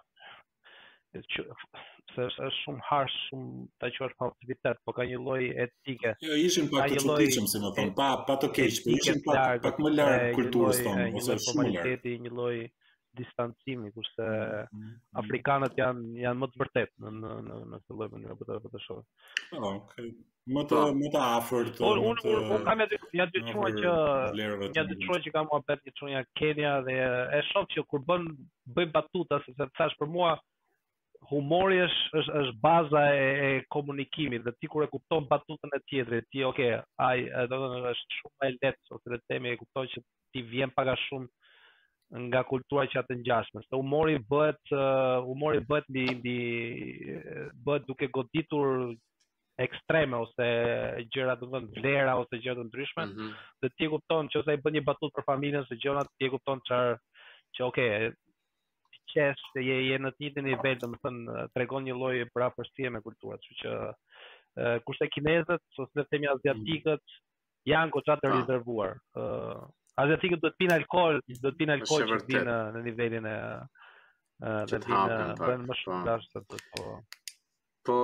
se 1.19 2.25
është 2.27 2.49
shumë 2.61 2.83
harsh 2.89 3.15
shumë 3.29 3.67
ta 3.81 3.91
quash 3.97 4.23
aktivitet, 4.29 4.79
por 4.85 4.97
ka 4.99 5.07
një 5.11 5.19
lloj 5.25 5.41
etike. 5.67 6.15
Jo, 6.27 6.39
ishin 6.47 6.69
pak 6.73 6.91
të 6.95 7.01
çuditshëm, 7.05 7.49
si 7.53 7.63
më 7.65 7.73
thon, 7.79 7.93
pa 8.01 8.11
pa 8.29 8.37
të 8.45 8.51
keq, 8.59 8.79
po 8.87 8.97
ishin 8.99 9.21
pak 9.27 9.61
pak 9.67 9.83
më 9.83 9.95
larg 9.99 10.29
kulturës 10.41 10.81
tonë, 10.87 11.09
ose 11.21 11.39
shumë 11.49 11.71
larg. 11.77 12.11
një 12.27 12.33
lloj 12.39 12.57
distancimi, 13.15 13.93
kurse 13.95 14.25
mm 14.25 14.93
afrikanët 15.23 15.77
janë 15.79 16.17
janë 16.23 16.39
më 16.43 16.47
të 16.53 16.61
vërtet 16.63 16.91
në 17.03 17.11
në 17.19 17.35
në 17.49 17.57
në 17.73 17.77
këtë 17.83 17.95
lloj 17.99 18.07
mënyre 18.15 18.35
për 18.35 18.39
po 18.41 18.47
të 18.49 18.55
për 18.55 18.63
po 18.65 18.71
të 18.75 18.81
shohur. 18.87 19.05
Okej. 19.05 19.61
Po, 19.61 19.69
okay. 19.71 20.09
Më 20.55 20.65
të 20.71 20.81
më 21.03 21.11
të 21.15 21.21
afërt. 21.27 21.79
Po 21.83 21.91
unë 22.09 22.25
të... 22.25 22.33
un, 22.57 22.65
kam 22.67 22.83
ja 22.83 22.89
ja 23.21 23.27
dëgjuar 23.37 23.77
që 23.79 23.93
ja 24.81 24.85
dëgjuar 24.91 25.23
që 25.27 25.35
kam 25.37 25.55
u 25.55 25.61
bërë 25.69 25.95
një 26.11 26.25
Kenya 26.43 26.75
dhe 26.89 26.97
e 27.39 27.45
shoh 27.53 27.71
që 27.77 27.87
kur 27.93 28.03
bën 28.11 28.27
bëj 28.79 28.91
batuta 28.99 29.39
sepse 29.47 29.71
thash 29.79 29.95
për 30.03 30.11
mua 30.19 30.33
humori 31.31 31.79
është 31.85 32.19
është 32.21 32.33
është 32.41 32.55
baza 32.63 33.03
e, 33.17 33.29
e 33.47 33.63
komunikimit 33.75 34.45
dhe 34.45 34.53
ti 34.61 34.69
kur 34.71 34.85
e 34.85 34.91
kupton 34.93 35.27
batutën 35.31 35.73
e 35.77 35.81
tjetrit 35.89 36.27
ti 36.33 36.45
ok 36.45 36.61
ai 37.09 37.21
do 37.49 37.57
të 37.57 37.71
thotë 37.71 37.93
është 37.93 38.19
shumë 38.19 38.35
më 38.43 38.51
lehtë 38.59 38.97
ose 38.99 39.13
le 39.15 39.19
të 39.19 39.29
themi 39.33 39.53
e 39.55 39.59
kupton 39.61 39.89
që 39.95 40.05
ti 40.35 40.43
vjen 40.53 40.73
pak 40.77 40.91
a 40.95 40.99
shumë 41.07 42.23
nga 42.29 42.45
kultura 42.47 42.85
që 42.87 42.99
atë 43.01 43.15
ngjashme. 43.23 43.61
Se 43.65 43.77
humori 43.81 44.19
bëhet 44.33 44.73
humori 45.27 45.63
bëhet 45.71 45.89
mbi 45.91 46.37
bëhet 47.65 47.89
duke 47.89 48.09
goditur 48.19 48.93
ekstreme 49.65 50.19
ose 50.27 50.49
gjëra 51.15 51.39
do 51.41 51.47
të 51.49 51.55
thonë 51.55 51.73
vlera 51.79 52.19
ose 52.21 52.43
gjëra 52.43 52.59
të 52.61 52.69
ndryshme 52.69 53.07
mm 53.07 53.13
-hmm. 53.17 53.33
dhe 53.63 53.69
ti 53.79 53.89
kupton 53.93 54.25
që 54.33 54.45
sa 54.45 54.53
i 54.53 54.61
bën 54.65 54.75
një 54.77 54.87
batutë 54.91 55.15
për 55.19 55.29
familjen 55.33 55.65
se 55.69 55.81
gjëra 55.85 56.03
ti 56.17 56.29
e 56.29 56.31
kupton 56.35 56.61
çfarë 56.67 56.95
që, 56.99 57.01
që 57.57 57.67
ok 57.71 57.81
qesh 59.15 59.43
se 59.53 59.61
je 59.69 59.77
je 59.89 59.99
në 60.05 60.11
një 60.23 60.43
nivel, 60.49 60.79
domethënë 60.83 61.43
tregon 61.57 61.85
një 61.89 61.95
lloj 62.01 62.17
prapërshtie 62.37 62.91
me 62.95 63.01
kulturat, 63.07 63.45
kështu 63.47 63.63
që 63.63 64.75
kushtet 64.89 65.13
kinezët 65.17 65.81
ose 65.85 66.01
vetëm 66.01 66.27
aziatikët 66.35 67.15
janë 67.73 67.95
goca 67.97 68.17
të 68.23 68.33
rezervuar. 68.35 68.97
ë 69.17 69.25
uh, 69.25 69.63
Aziatikët 70.03 70.41
do 70.43 70.51
të 70.53 70.59
pinë 70.63 70.77
alkool, 70.81 71.21
do 71.33 71.51
të 71.51 71.59
pinë 71.61 71.75
alkool 71.79 72.05
që 72.13 72.17
vinë 72.29 72.43
në, 72.49 72.57
në 72.77 72.81
nivelin 72.89 73.27
e 73.33 73.37
ë 74.45 74.55
uh, 74.77 75.67
më 75.69 75.77
shumë 75.81 76.05
dash 76.07 76.31
po. 76.35 76.59
po. 76.73 76.97
Po 77.89 77.99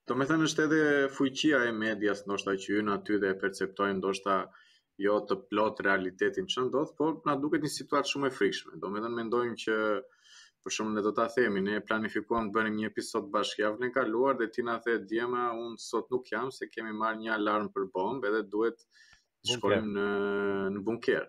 do 0.07 0.17
me 0.19 0.27
thënë 0.29 0.49
është 0.49 0.65
edhe 0.67 0.79
fuqia 1.17 1.61
e 1.69 1.73
medias 1.85 2.25
ndoshta 2.27 2.57
që 2.63 2.83
në 2.87 2.97
aty 2.97 3.21
dhe 3.23 3.31
e 3.31 3.39
perceptojnë 3.45 3.97
ndoshta 4.01 4.35
jo 5.05 5.15
të 5.29 5.37
plot 5.47 5.79
realitetin 5.87 6.51
që 6.51 6.65
ndodh, 6.67 6.91
por 6.99 7.15
na 7.29 7.37
duket 7.45 7.63
një 7.65 7.71
situatë 7.77 8.11
shumë 8.11 8.29
e 8.31 8.35
frikshme. 8.39 8.75
Do 8.83 8.91
të 8.91 9.01
thënë 9.07 9.19
mendojmë 9.21 9.57
që 9.65 9.79
për 10.65 10.73
shumë 10.75 10.93
ne 10.97 11.03
do 11.07 11.11
ta 11.17 11.29
themi, 11.37 11.63
ne 11.69 11.79
planifikuam 11.87 12.49
të 12.49 12.55
bënim 12.59 12.77
një 12.81 12.91
episod 12.91 13.31
bashkë 13.33 13.63
javën 13.63 13.87
e 13.89 13.95
kaluar 13.97 14.37
dhe 14.41 14.49
ti 14.55 14.65
në 14.67 14.77
the 14.83 14.99
Djema, 15.09 15.49
unë 15.63 15.81
sot 15.89 16.11
nuk 16.11 16.27
jam 16.33 16.51
se 16.59 16.67
kemi 16.75 16.93
marrë 17.01 17.21
një 17.23 17.33
alarm 17.39 17.71
për 17.75 17.89
bombë 17.95 18.35
dhe 18.35 18.43
duhet 18.53 18.87
shkojmë 19.53 19.95
në 19.95 20.05
në 20.75 20.83
bunker. 20.87 21.25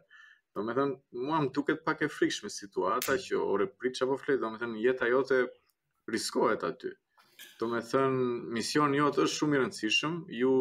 Do 0.57 0.65
me 0.65 0.73
thënë, 0.77 0.97
mua 1.21 1.41
më 1.45 1.51
duket 1.57 1.83
pak 1.85 2.03
e 2.07 2.11
frikshme 2.11 2.49
situata 2.53 3.13
hmm. 3.17 3.25
që 3.27 3.41
orë 3.45 3.69
që 3.99 4.09
po 4.09 4.17
flet, 4.23 4.39
do 4.41 4.51
me 4.55 4.61
thënë 4.61 4.81
jeta 4.85 5.09
jote 5.11 5.43
riskohet 6.09 6.65
aty. 6.65 6.95
Do 7.61 7.69
me 7.69 7.83
thënë, 7.85 8.31
misioni 8.57 9.03
jote 9.03 9.27
është 9.27 9.43
shumë 9.43 9.57
i 9.59 9.65
rëndësishëm, 9.65 10.15
ju 10.41 10.53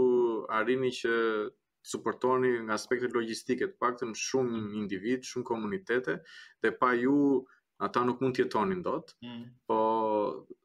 arrini 0.58 0.92
që 0.98 1.14
të 1.16 1.92
suportoni 1.92 2.52
nga 2.66 2.76
aspektet 2.80 3.14
pak 3.14 3.48
të 3.48 3.74
paktën 3.80 4.14
shumë 4.18 4.56
hmm. 4.56 4.76
individ, 4.82 5.24
shumë 5.24 5.46
komunitete 5.48 6.18
dhe 6.66 6.74
pa 6.76 6.92
ju 6.98 7.46
ata 7.86 8.04
nuk 8.08 8.22
mund 8.24 8.36
të 8.38 8.46
jetonin 8.46 8.80
dot. 8.82 9.10
Mm. 9.20 9.42
Po 9.68 9.78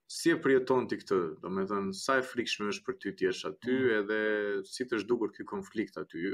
si 0.06 0.30
e 0.30 0.36
përjeton 0.44 0.84
ti 0.86 0.94
këtë? 1.00 1.16
Do 1.42 1.50
me 1.50 1.64
thënë 1.66 1.90
sa 1.98 2.20
e 2.20 2.22
frikshme 2.22 2.68
është 2.70 2.84
për 2.86 2.96
ty 3.02 3.12
të 3.18 3.24
jesh 3.26 3.40
aty 3.48 3.74
mm. 3.74 3.88
edhe 3.96 4.18
si 4.70 4.86
të 4.86 5.00
shdukur 5.02 5.32
ky 5.34 5.42
konflikt 5.50 5.98
aty? 5.98 6.30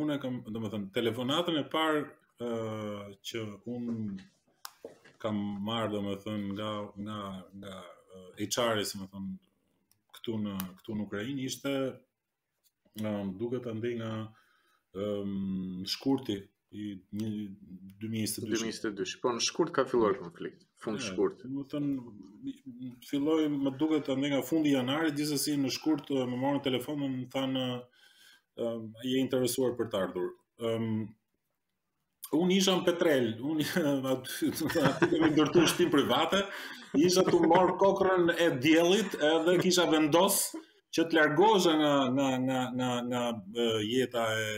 unë 0.01 0.15
e 0.15 0.21
kam, 0.23 0.39
do 0.47 0.61
më 0.63 0.71
thënë, 0.73 0.91
telefonatën 0.95 1.59
e 1.61 1.65
parë 1.73 2.03
uh, 2.07 3.09
që 3.29 3.43
unë 3.75 3.97
kam 5.21 5.41
marrë, 5.69 5.91
do 5.97 6.03
më 6.07 6.15
thënë, 6.23 6.53
nga, 6.55 6.69
nga, 7.05 7.19
nga 7.61 7.73
uh, 8.21 8.45
HR-i, 8.45 8.87
si 8.87 9.01
më 9.01 9.09
thënë, 9.13 9.33
këtu 10.15 10.37
në, 10.45 10.55
këtu 10.79 10.95
në 10.97 11.07
Ukrajin, 11.09 11.43
ishte 11.43 11.75
um, 13.03 13.35
duke 13.39 13.59
të 13.67 13.75
ndi 13.77 13.93
nga 13.99 14.13
um, 14.95 15.83
shkurti, 15.91 16.39
i 16.71 16.95
2022. 17.99 19.19
Po 19.21 19.33
në 19.35 19.43
shkurt 19.43 19.73
ka 19.75 19.83
filluar 19.89 20.15
konflikt, 20.21 20.61
fund 20.83 21.01
shkurt. 21.03 21.41
Do 21.43 21.63
të 21.65 21.73
thon 21.77 22.99
filloi 23.09 23.47
më 23.53 23.73
duket 23.81 24.11
ende 24.13 24.31
nga 24.31 24.39
fundi 24.47 24.71
i 24.71 24.77
janarit, 24.77 25.17
gjithsesi 25.17 25.57
në 25.59 25.71
shkurt 25.75 26.11
më 26.15 26.37
morën 26.45 26.61
telefonin, 26.69 27.17
më 27.23 27.29
thanë 27.33 27.65
ë 27.71 28.69
um, 28.69 28.85
je 29.09 29.19
interesuar 29.23 29.75
për 29.79 29.89
të 29.93 30.03
ardhur. 30.05 30.31
Ëm 30.71 30.77
um, 30.77 31.01
Unë 32.31 32.53
isha 32.61 32.71
në 32.77 32.83
Petrel, 32.87 33.25
unë 33.43 33.89
aty 34.13 34.49
kemi 35.11 35.29
ndërtuar 35.33 35.65
shtëpi 35.67 35.91
private, 35.91 36.39
isha 37.03 37.25
tu 37.27 37.41
marr 37.49 37.73
kokrën 37.81 38.31
e 38.31 38.47
diellit 38.63 39.17
edhe 39.33 39.57
kisha 39.59 39.83
vendos 39.91 40.37
që 40.95 41.03
të 41.07 41.15
largohesh 41.17 41.67
nga 41.79 41.91
nga 42.15 42.27
nga 42.45 42.59
nga 42.77 42.89
nga 43.09 43.21
jeta 43.87 44.23
e 44.43 44.51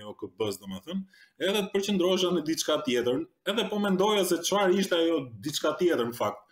e 0.00 0.04
OKB-s 0.12 0.58
domethën, 0.60 1.00
edhe 1.40 1.62
të 1.64 1.70
përqendrohesh 1.72 2.26
në 2.36 2.42
diçka 2.50 2.76
tjetër, 2.84 3.22
edhe 3.48 3.64
po 3.70 3.78
mendoja 3.82 4.26
se 4.28 4.40
çfarë 4.44 4.76
ishte 4.82 4.98
ajo 5.00 5.22
diçka 5.46 5.72
tjetër 5.80 6.06
në 6.12 6.16
fakt. 6.20 6.46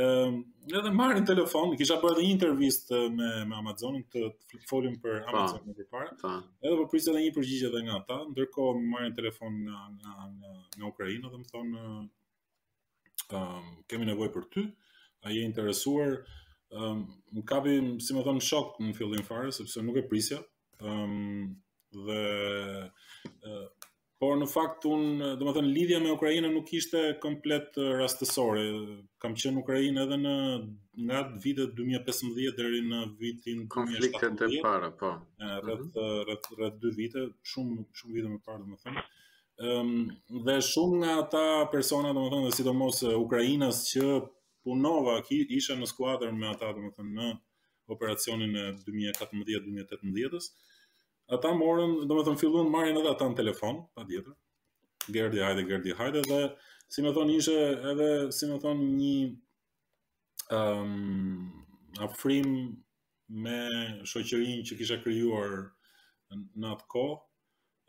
Ëm, 0.00 0.04
ehm, 0.06 0.34
um, 0.38 0.74
edhe 0.78 0.90
marrin 0.96 1.24
telefon, 1.28 1.72
kisha 1.76 1.96
bërë 2.00 2.14
dhe 2.16 2.24
një 2.24 2.32
intervist 2.34 2.92
me 3.18 3.30
me 3.50 3.56
Amazonin 3.60 4.04
të, 4.14 4.22
të 4.48 4.60
folim 4.70 4.94
për 5.02 5.16
Amazon 5.32 5.64
më 5.66 5.86
parë. 5.92 6.34
Edhe 6.64 6.76
po 6.80 6.86
prisja 6.92 7.12
edhe 7.12 7.24
një 7.26 7.34
përgjigje 7.36 7.72
dhe 7.74 7.82
nga 7.88 7.98
ata, 8.00 8.18
ndërkohë 8.32 8.76
më 8.78 8.88
marrin 8.94 9.16
telefon 9.20 9.56
nga 9.66 9.80
nga 9.98 10.14
nga 10.36 10.54
në 10.78 10.88
Ukrainë, 10.92 11.32
domethën 11.34 11.66
ëm 11.66 11.78
ehm, 11.84 12.04
um, 13.42 13.68
kemi 13.90 14.08
nevojë 14.12 14.32
për 14.38 14.46
ty, 14.54 14.64
a 15.26 15.34
je 15.34 15.44
interesuar 15.50 16.20
um, 16.78 17.04
më 17.34 17.44
kapi, 17.50 17.74
si 18.04 18.14
më 18.16 18.24
thonë, 18.26 18.42
shok 18.46 18.78
në 18.82 18.94
fillim 18.98 19.26
fare, 19.26 19.50
sepse 19.54 19.82
nuk 19.82 19.98
e 19.98 20.04
prisja. 20.10 20.40
Um, 20.80 21.50
dhe, 21.92 22.20
uh, 23.50 23.66
por 24.20 24.36
në 24.40 24.46
fakt, 24.52 24.84
unë, 24.90 25.34
dhe 25.40 25.46
më 25.48 25.54
thonë, 25.56 25.72
lidhja 25.74 26.00
me 26.04 26.12
Ukrajina 26.14 26.50
nuk 26.52 26.70
ishte 26.76 27.02
komplet 27.22 27.78
rastësore. 28.00 28.64
Kam 29.20 29.34
qenë 29.34 29.62
Ukrajina 29.62 30.04
edhe 30.06 30.18
në 30.20 30.34
nga 31.08 31.22
vitet 31.42 31.72
2015 31.78 32.54
deri 32.60 32.82
në 32.86 33.00
vitin 33.18 33.64
2017. 33.64 33.70
Konfliktet 33.76 34.58
e 34.58 34.60
para, 34.62 34.90
po. 35.00 35.14
Mhm. 35.40 35.64
Rreth 35.66 36.04
rreth 36.28 36.50
rreth 36.60 36.76
2 36.84 36.92
vite, 37.00 37.26
shumë 37.54 37.84
shumë 37.96 38.14
vite 38.18 38.28
më 38.36 38.42
parë, 38.46 38.62
domethënë. 38.66 39.06
Ëm 39.60 39.68
ehm, 39.68 40.44
dhe 40.46 40.56
shumë 40.64 41.02
nga 41.02 41.14
ata 41.22 41.44
persona, 41.72 42.12
domethënë, 42.16 42.52
sidomos 42.56 43.00
ukrainas 43.16 43.82
që 43.92 44.04
punova, 44.64 45.14
ki, 45.26 45.38
isha 45.56 45.76
në 45.78 45.86
skuadrën 45.90 46.36
me 46.38 46.48
ata, 46.50 46.72
dhe 46.76 46.82
më 46.84 46.92
thënë, 46.96 47.12
në 47.28 47.94
operacionin 47.94 48.56
e 48.56 48.64
2014-2018-ës, 48.84 50.50
ata 51.36 51.52
morën, 51.56 51.96
dhe 52.06 52.18
më 52.18 52.26
thënë, 52.28 52.40
fillun 52.42 52.70
marrin 52.74 53.00
edhe 53.00 53.12
ata 53.12 53.28
në 53.30 53.38
telefon, 53.40 53.80
pa 53.96 54.04
djetër, 54.10 54.36
gerdi 55.14 55.42
hajde, 55.44 55.66
gerdi 55.70 55.96
hajde, 56.00 56.24
dhe, 56.28 56.42
si 56.90 57.04
më 57.06 57.14
thënë, 57.18 57.38
ishe 57.40 57.56
edhe, 57.94 58.10
si 58.36 58.50
më 58.50 58.58
thënë, 58.66 58.90
një 59.00 60.60
um, 60.60 61.46
afrim 62.08 62.52
me 63.30 63.60
shoqërinë 64.10 64.66
që 64.68 64.78
kisha 64.80 65.00
kryuar 65.04 65.56
në 66.30 66.76
atë 66.76 66.88
ko, 66.92 67.06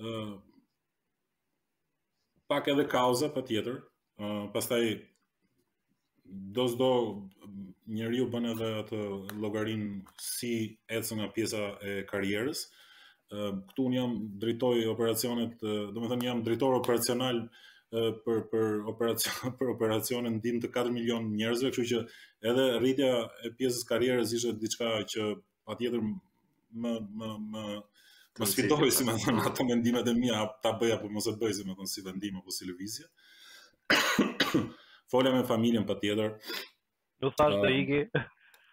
uh, 0.02 0.34
pak 2.52 2.68
edhe 2.74 2.88
kauza, 2.92 3.32
pa 3.36 3.44
tjetër, 3.48 3.80
uh, 4.22 4.46
pastaj 4.54 4.84
do 6.32 6.68
s'do 6.68 7.22
njeri 7.88 8.22
u 8.24 8.30
bën 8.32 8.46
edhe 8.54 8.70
atë 8.84 9.00
logarin 9.42 9.84
si 10.22 10.54
ecën 10.88 11.20
nga 11.20 11.28
pjesa 11.36 11.64
e 11.82 11.96
karierës. 12.12 12.64
Këtu 13.32 13.86
unë 13.88 13.98
jam 13.98 14.14
drejtoj 14.40 14.86
operacionet, 14.92 15.58
do 15.62 16.02
me 16.02 16.10
thënë 16.12 16.28
jam 16.30 16.42
dritor 16.48 16.76
operacional 16.78 17.44
për, 17.92 18.42
për, 18.52 18.66
operacion, 18.92 19.52
për 19.60 19.74
operacionet 19.76 20.38
ndim 20.38 20.60
të 20.64 20.72
4 20.76 20.94
milion 20.96 21.28
njerëzve, 21.36 21.72
këshu 21.76 21.88
që 21.94 22.02
edhe 22.52 22.68
rritja 22.80 23.12
e 23.48 23.54
pjesës 23.60 23.86
karierës 23.92 24.36
ishte 24.38 24.56
diçka 24.64 24.92
që 25.16 25.28
pa 25.68 25.76
tjetër 25.80 26.04
më, 26.04 26.94
më, 27.20 27.32
më, 27.56 27.66
më 28.40 28.52
si 28.92 29.08
me 29.08 29.18
thënë 29.20 29.48
ato 29.50 29.68
mendimet 29.68 30.08
e 30.08 30.16
mija, 30.16 30.46
ta 30.64 30.76
bëja 30.80 31.00
për 31.04 31.12
mëse 31.18 31.36
bëj 31.42 31.58
si 31.60 31.68
me 31.68 31.76
thënë 31.80 31.92
si 31.94 32.06
vendime 32.08 32.40
apo 32.44 32.52
si 32.56 32.68
lëvizje 32.70 33.08
fola 35.12 35.32
me 35.36 35.43
familjen 35.43 35.86
patjetër. 35.89 36.30
tjetër. 36.32 37.20
Do 37.22 37.30
thash 37.38 37.55
të 37.62 37.72
iki. 37.82 37.99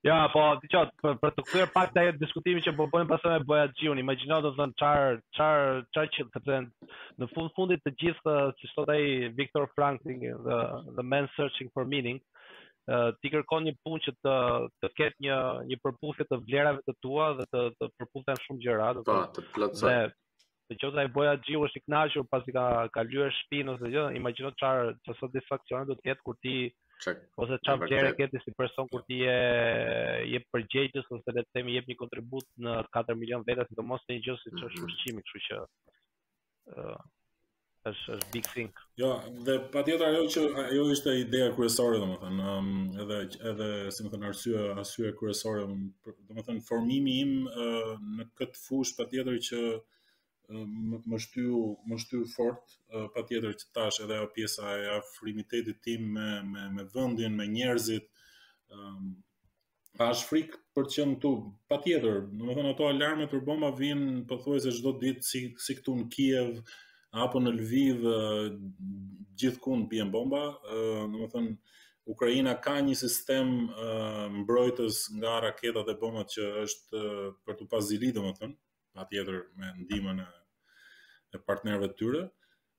Ja, 0.01 0.15
po, 0.33 0.43
ti 0.61 0.69
qo, 0.73 0.79
për, 1.01 1.17
për 1.21 1.33
të 1.35 1.43
kërë 1.49 1.67
pak 1.75 1.91
të 1.93 2.01
ajetë 2.03 2.21
diskutimi 2.23 2.61
që 2.65 2.71
po 2.77 2.87
bëjmë 2.93 3.09
pasëme 3.11 3.41
bëja 3.49 3.67
gjion, 3.81 3.99
imagino 4.01 4.39
të 4.45 4.53
thënë 4.59 4.77
qarë, 4.81 5.11
qarë, 5.37 5.67
qarë 5.97 6.11
që 6.17 6.25
të 6.31 6.41
të 6.47 6.61
në 7.21 7.29
fund 7.35 7.53
fundit 7.57 7.81
të 7.85 7.93
gjithë, 8.01 8.37
që 8.61 8.71
sot 8.73 8.93
e 8.95 9.31
Viktor 9.37 9.67
Frankling, 9.75 10.23
the, 10.47 10.59
the 10.97 11.05
Man 11.05 11.29
Searching 11.35 11.69
for 11.75 11.85
Meaning, 11.85 12.17
ti 13.21 13.27
kërkon 13.29 13.65
një 13.69 13.73
punë 13.86 13.99
që 14.05 14.11
të 14.25 14.36
të 14.82 14.89
ketë 14.99 15.23
një 15.25 15.36
një 15.71 15.77
përputhje 15.84 16.25
të 16.29 16.39
vlerave 16.47 16.82
të 16.88 16.93
tua 17.05 17.27
dhe 17.39 17.45
të 17.53 17.61
të 17.79 17.89
përputhen 17.99 18.41
shumë 18.45 18.63
gjëra, 18.65 18.88
do 18.97 19.03
të 19.05 19.13
po, 19.13 19.25
të 19.36 19.43
plotësoj. 19.53 19.93
Dhe 20.71 20.75
në 20.75 20.79
qoftë 20.82 21.01
ai 21.01 21.11
boja 21.17 21.36
xhiu 21.45 21.65
është 21.67 21.79
i 21.79 21.84
kënaqur 21.86 22.25
pasi 22.32 22.55
ka 22.55 22.65
ka 22.95 23.03
lyer 23.11 23.34
shtëpinë 23.38 23.73
ose 23.75 23.91
gjë, 23.93 24.05
imagjino 24.21 24.53
çfarë 24.57 24.95
çfarë 25.09 25.86
do 25.91 25.95
të 25.99 26.07
ketë 26.09 26.21
kur 26.25 26.38
ti 26.45 26.55
Check. 27.05 27.21
ose 27.41 27.57
çfarë 27.65 27.86
vlerë 27.91 28.11
ke 28.17 28.27
ti 28.32 28.41
si 28.45 28.51
person 28.57 28.89
kur 28.93 29.05
ti 29.09 29.21
je 29.21 29.38
je 30.34 30.39
përgjegjës 30.53 31.13
ose 31.17 31.36
le 31.38 31.41
të 31.47 31.53
themi 31.57 31.77
jep 31.77 31.88
një 31.91 31.99
kontribut 32.01 32.45
në 32.65 32.79
4 32.97 33.15
milion 33.21 33.43
veta, 33.47 33.65
sidomos 33.69 34.05
në 34.07 34.17
një 34.17 34.25
gjë 34.29 34.38
si 34.45 34.53
është 34.53 34.82
mhm. 34.82 34.86
ushqimi, 34.89 35.25
kështu 35.25 35.45
që 35.49 35.61
ë 36.77 36.93
është 37.89 38.11
është 38.13 38.25
big 38.34 38.45
thing. 38.53 38.67
Jo, 39.01 39.07
dhe 39.45 39.53
patjetër 39.73 40.05
ajo 40.07 40.23
që 40.34 40.41
ajo 40.65 40.82
ishte 40.95 41.11
ideja 41.19 41.53
kryesore 41.55 41.99
domethënë, 41.99 42.41
um, 42.45 42.91
edhe 43.03 43.17
edhe 43.51 43.69
si 43.95 44.03
më 44.05 44.11
thënë 44.13 44.27
arsye 44.32 44.65
arsye 44.82 45.13
kryesore 45.21 45.63
um, 45.65 45.79
domethën 46.27 46.59
formimi 46.67 47.15
im 47.21 47.32
uh, 47.47 47.95
në 48.17 48.27
këtë 48.41 48.59
fush 48.65 48.93
patjetër 48.99 49.39
që 49.47 49.59
uh, 49.77 50.67
më 51.05 51.19
shtyu 51.25 51.63
më 51.93 51.99
shtyu 52.05 52.21
fort 52.36 52.77
uh, 52.93 53.07
patjetër 53.17 53.57
që 53.63 53.71
tash 53.79 54.03
edhe 54.05 54.19
ajo 54.19 54.29
pjesa 54.36 54.75
e 54.84 54.93
afrimitetit 54.99 55.82
tim 55.88 56.05
me 56.19 56.29
me 56.51 56.67
me 56.77 56.86
vendin, 56.95 57.36
me 57.41 57.49
njerëzit 57.57 58.07
um, 58.77 59.11
Pa 59.99 60.05
është 60.13 60.27
frikë 60.29 60.57
për 60.71 60.86
që 60.93 61.03
në 61.07 61.15
tu, 61.23 61.29
pa 61.67 61.75
tjetër, 61.84 62.13
në 62.38 62.45
më 62.47 62.53
thënë 62.57 62.69
ato 62.69 62.86
alarme 62.88 63.25
për 63.32 63.41
bomba 63.47 63.73
vinë 63.75 64.21
pëthuaj 64.29 64.61
se 64.63 64.71
gjdo 64.77 64.93
ditë 65.01 65.25
si, 65.27 65.41
si 65.65 65.75
këtu 65.75 65.95
në 65.97 66.05
Kiev, 66.13 66.61
apo 67.12 67.39
në 67.43 67.51
Lviv 67.57 68.03
gjithkund 69.39 69.89
bien 69.91 70.12
bomba, 70.14 70.55
do 70.70 71.26
të 71.26 71.30
thonë 71.34 71.55
Ukraina 72.12 72.53
ka 72.57 72.78
një 72.82 72.95
sistem 72.97 73.51
mbrojtës 74.41 75.01
nga 75.20 75.36
raketat 75.45 75.91
e 75.91 75.95
bombat 76.01 76.32
që 76.34 76.47
është 76.66 77.01
për 77.45 77.57
të 77.59 77.68
pas 77.72 77.86
zili, 77.91 78.09
dhe 78.16 78.24
më 78.26 78.32
thënë, 78.39 78.55
pa 78.95 79.05
tjetër 79.12 79.38
me 79.59 79.70
ndimën 79.84 80.24
e, 80.24 80.30
e 81.36 81.41
partnerve 81.47 81.91
të 81.91 81.99
tyre. 82.01 82.24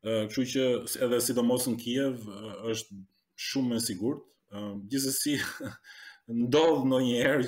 Uh, 0.02 0.26
që 0.26 0.64
edhe 1.06 1.20
sidomos 1.22 1.68
në 1.70 1.76
Kiev 1.78 2.24
është 2.72 2.96
shumë 3.48 3.72
me 3.72 3.78
sigurt. 3.80 4.24
Uh, 4.50 4.74
Gjithësi 4.90 5.36
ndodhë 6.42 6.88
në 6.90 6.98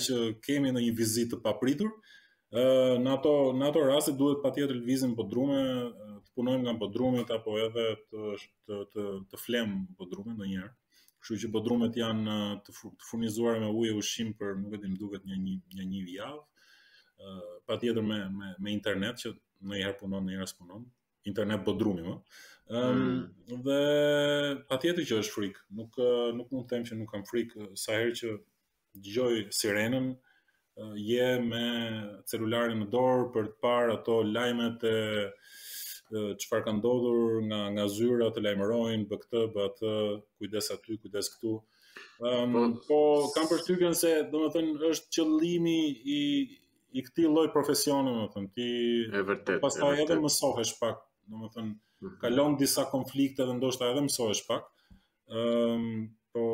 që 0.07 0.19
kemi 0.47 0.71
në 0.71 0.85
një 0.85 1.25
të 1.33 1.41
papritur. 1.43 1.91
në, 3.03 3.11
ato, 3.11 3.33
në 3.59 3.65
ato 3.73 3.81
raste 3.83 4.13
duhet 4.15 4.39
patjetër 4.45 4.77
tjetër 4.77 4.77
lëvizim 4.85 5.17
për 5.19 5.25
po 5.25 5.31
drume, 5.33 5.59
punojmë 6.39 6.65
nga 6.67 6.73
bodrumet 6.79 7.31
apo 7.35 7.55
edhe 7.63 7.85
të 8.11 8.23
të 8.69 8.77
të, 8.95 9.05
të 9.31 9.41
flem 9.45 9.75
bodrumin 9.99 10.39
ndonjëherë. 10.39 10.73
Kështu 11.23 11.39
që 11.45 11.51
bodrumet 11.57 11.97
janë 12.01 12.39
të, 12.67 12.75
të 13.03 13.09
furnizuara 13.09 13.61
me 13.63 13.69
ujë 13.83 13.95
ushqim 14.01 14.33
për 14.41 14.57
nuk 14.63 14.75
e 14.79 14.83
di, 14.83 14.89
më 14.93 14.99
duket 15.05 15.29
një 15.31 15.39
një 15.45 15.55
një 15.79 15.87
një 15.93 16.01
javë. 16.17 16.67
Uh, 17.25 17.47
pa 17.69 17.77
tjetër 17.81 18.05
me, 18.09 18.19
me, 18.35 18.51
me 18.65 18.73
internet 18.75 19.23
që 19.23 19.33
në 19.35 19.77
njëherë 19.79 19.99
punon, 20.01 20.25
në 20.27 20.35
njëherë 20.35 20.51
s'punon, 20.51 20.83
internet 21.31 21.63
bodrumi 21.69 22.03
më. 22.09 22.17
Um, 22.65 22.99
mm. 22.99 23.63
Dhe 23.65 23.79
pa 24.69 24.81
tjetër 24.83 25.07
që 25.11 25.21
është 25.23 25.35
frikë, 25.37 25.63
nuk, 25.79 25.97
nuk 26.41 26.51
mund 26.53 26.67
të 26.69 26.75
them 26.75 26.87
që 26.89 26.99
nuk 26.99 27.13
kam 27.15 27.25
frikë, 27.31 27.71
sa 27.81 27.95
herë 28.01 28.17
që 28.19 28.35
dëgjoj 28.99 29.35
sirenën, 29.57 30.11
je 31.07 31.27
me 31.47 31.65
celularin 32.29 32.83
në 32.83 32.91
dorë 32.93 33.29
për 33.37 33.47
të 33.53 33.57
parë 33.63 33.95
ato 34.01 34.19
lajmet 34.35 34.83
e 34.91 34.99
çfarë 36.13 36.65
ka 36.67 36.73
ndodhur 36.79 37.21
nga 37.49 37.59
nga 37.75 37.85
zyra 37.97 38.27
të 38.37 38.43
lajmërojnë 38.47 39.07
bë 39.11 39.17
këtë, 39.23 39.41
bë 39.55 39.61
atë, 39.69 39.93
kujdes 40.39 40.69
aty, 40.75 40.97
kujdes 41.05 41.31
këtu. 41.37 41.53
Ëm 42.21 42.29
ehm, 42.29 42.53
po. 42.53 42.85
po 42.89 42.99
kam 43.37 43.49
përshtypjen 43.53 43.95
se 44.01 44.11
domethënë 44.33 44.91
është 44.93 45.11
qëllimi 45.17 45.79
i 46.17 46.21
i 46.95 47.03
këtij 47.07 47.27
lloj 47.35 47.49
profesioni, 47.57 48.11
domethënë 48.17 48.53
ti 48.55 48.69
e 49.11 49.23
vërtet. 49.31 49.61
Pastaj 49.65 49.97
edhe 50.05 50.19
mësohesh 50.23 50.75
pak, 50.83 51.01
domethënë 51.33 51.71
mhm. 51.73 52.19
kalon 52.23 52.55
disa 52.61 52.85
konflikte 52.93 53.49
dhe 53.49 53.57
ndoshta 53.57 53.89
edhe 53.95 54.05
mësohesh 54.07 54.45
pak. 54.51 54.69
Ëm 55.33 55.43
ehm, 55.43 55.81
um, 55.81 56.07
po 56.35 56.45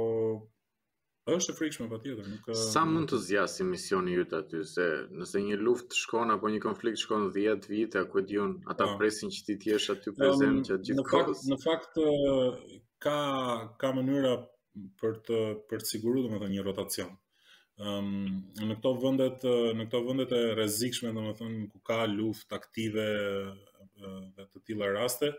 është 1.29 1.53
e 1.53 1.55
frikshme 1.57 1.89
pa 1.91 1.99
tjetër. 2.01 2.29
Nuk, 2.33 2.49
Sa 2.73 2.85
mund 2.89 3.11
të 3.13 3.19
zjasë 3.27 3.65
misioni 3.69 4.15
jytë 4.17 4.39
aty, 4.41 4.63
se 4.65 4.87
nëse 5.19 5.43
një 5.45 5.59
luft 5.61 5.93
shkon, 5.99 6.33
apo 6.33 6.49
një 6.49 6.61
konflikt 6.65 7.03
shkon 7.03 7.27
10 7.35 7.67
vite, 7.69 7.99
a 8.01 8.07
këtë 8.09 8.33
jun, 8.35 8.55
ata 8.67 8.85
a. 8.85 8.93
Po. 8.93 8.99
presin 9.01 9.29
që 9.31 9.45
ti 9.47 9.57
tjesh 9.67 9.91
aty 9.97 10.15
prezent 10.17 10.57
um, 10.57 10.65
që 10.65 10.79
gjithë 10.81 10.99
në 10.99 11.07
fakt, 11.11 11.21
kohës? 11.29 11.43
Në 11.51 11.59
fakt, 11.67 12.01
ka, 13.05 13.17
ka 13.83 13.93
mënyra 13.99 14.33
për 15.03 15.17
të, 15.29 15.41
për 15.69 15.85
të 15.85 15.91
siguru, 15.93 16.25
dhe 16.41 16.49
një 16.55 16.65
rotacion. 16.71 17.13
Um, 17.81 18.45
në 18.65 18.77
këto 18.79 18.91
vëndet, 19.05 19.45
në 19.77 19.87
këto 19.89 20.01
vëndet 20.09 20.35
e 20.39 20.43
rezikshme, 20.57 21.13
dhe 21.17 21.27
më 21.29 21.37
thënë, 21.43 21.65
ku 21.73 21.85
ka 21.91 22.01
luft 22.15 22.53
aktive 22.57 23.07
dhe 24.01 24.47
të 24.49 24.65
tila 24.65 24.89
raste, 24.97 25.35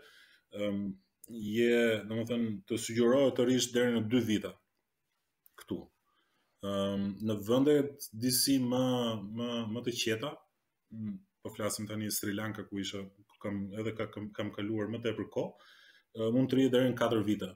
um, 0.54 0.88
je, 1.26 2.02
dhe 2.06 2.14
më 2.16 2.26
thënë, 2.30 2.54
të 2.70 2.78
sugjurohet 2.86 3.34
të 3.40 3.50
rishë 3.50 3.76
deri 3.78 3.96
në 3.98 4.04
2 4.12 4.26
vita 4.30 4.54
këtu. 5.62 5.78
Ëm 6.62 6.94
um, 6.94 7.08
në 7.26 7.34
vende 7.46 7.72
disi 8.22 8.56
më 8.62 8.82
më 9.40 9.48
më 9.74 9.82
të 9.86 9.94
qeta, 10.00 10.30
po 11.42 11.52
flasim 11.56 11.88
tani 11.90 12.10
Sri 12.14 12.34
Lanka 12.38 12.62
ku 12.68 12.78
isha 12.82 13.00
kam 13.42 13.64
edhe 13.74 13.94
ka, 13.98 14.06
kam, 14.14 14.28
kam 14.36 14.52
kaluar 14.54 14.86
më 14.90 15.00
tepër 15.06 15.26
kohë, 15.34 16.28
mund 16.34 16.50
të 16.52 16.56
rri 16.58 16.68
deri 16.70 16.90
në 16.92 16.98
4 17.00 17.24
vite. 17.28 17.50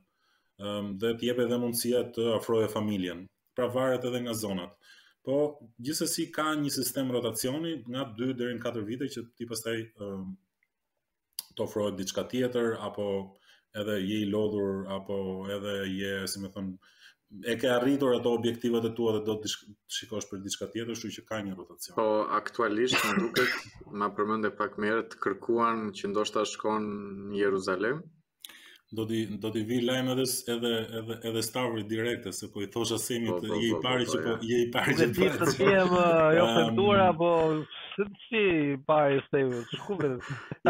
Ëm 0.63 0.83
um, 0.89 0.93
dhe 1.01 1.13
të 1.21 1.29
jep 1.31 1.43
edhe 1.45 1.59
mundësia 1.63 2.03
të 2.17 2.31
afrojë 2.41 2.73
familjen. 2.75 3.27
Pra 3.57 3.69
varet 3.73 4.05
edhe 4.11 4.25
nga 4.27 4.35
zonat. 4.37 4.75
Po 5.27 5.37
gjithsesi 5.85 6.27
ka 6.35 6.51
një 6.59 6.71
sistem 6.71 7.09
rotacioni 7.15 7.77
nga 7.91 8.09
2 8.19 8.35
deri 8.41 8.57
në 8.59 8.65
4 8.67 8.85
vite 8.91 9.09
që 9.15 9.25
ti 9.39 9.47
pastaj 9.53 9.79
ëm 9.87 10.13
um, 10.19 10.27
të 11.57 11.65
ofrohet 11.65 11.95
diçka 11.97 12.27
tjetër 12.29 12.75
apo 12.85 13.05
edhe 13.81 13.95
je 14.03 14.17
i 14.25 14.29
lodhur 14.29 14.83
apo 14.93 15.17
edhe 15.55 15.73
je, 15.89 16.11
si 16.31 16.41
më 16.43 16.51
thon, 16.53 16.67
uh, 16.75 17.06
e 17.51 17.57
ke 17.59 17.69
arritur 17.71 18.15
ato 18.15 18.31
objektivat 18.33 18.85
e 18.87 18.93
tua 18.99 19.13
dhe 19.17 19.23
do 19.29 19.35
të 19.43 19.51
shikosh 19.99 20.29
për 20.31 20.43
diçka 20.47 20.69
tjetër, 20.75 20.93
kështu 20.95 21.11
që 21.19 21.25
ka 21.31 21.41
një 21.47 21.55
rotacion. 21.59 21.95
Po 21.99 22.07
aktualisht 22.39 23.03
më 23.03 23.15
duket 23.19 23.55
ma 24.03 24.11
e 24.11 24.51
pak 24.61 24.77
më 24.79 24.91
të 25.15 25.21
kërkuan 25.25 25.89
që 25.99 26.13
ndoshta 26.13 26.45
shkon 26.53 26.87
në 27.31 27.41
Jeruzalem. 27.45 28.03
Do 28.97 29.03
ti 29.11 29.25
do 29.43 29.51
ti 29.51 29.65
vi 29.67 29.81
lajm 29.83 30.09
edhe 30.13 30.25
edhe 30.53 31.01
edhe 31.29 31.41
stavri 31.43 31.83
direkte 31.91 32.33
se 32.33 32.47
po 32.53 32.63
i 32.63 32.67
thosha 32.71 32.99
semit 33.03 33.31
po, 33.31 33.39
po, 33.41 33.49
po, 33.49 33.57
je 33.63 33.69
i 33.71 33.73
po, 33.73 33.81
pari 33.87 34.05
po, 34.07 34.13
po, 34.13 34.13
që 34.13 34.23
po, 34.25 34.37
po 34.37 34.51
je 34.53 34.61
i 34.61 34.69
pari 34.77 34.93
që 34.93 35.09
po. 35.09 35.09
Ne 35.09 35.17
ti 35.17 35.41
të 35.41 35.49
më 35.61 36.03
jo 36.37 36.45
ehm, 36.45 36.59
fentura 36.63 37.07
apo 37.13 37.31
po 37.57 38.07
si 38.29 38.43
i 38.43 38.77
pari 38.91 39.17
stavri. 39.25 39.81
Ku 39.89 39.97
vjen? 40.03 40.15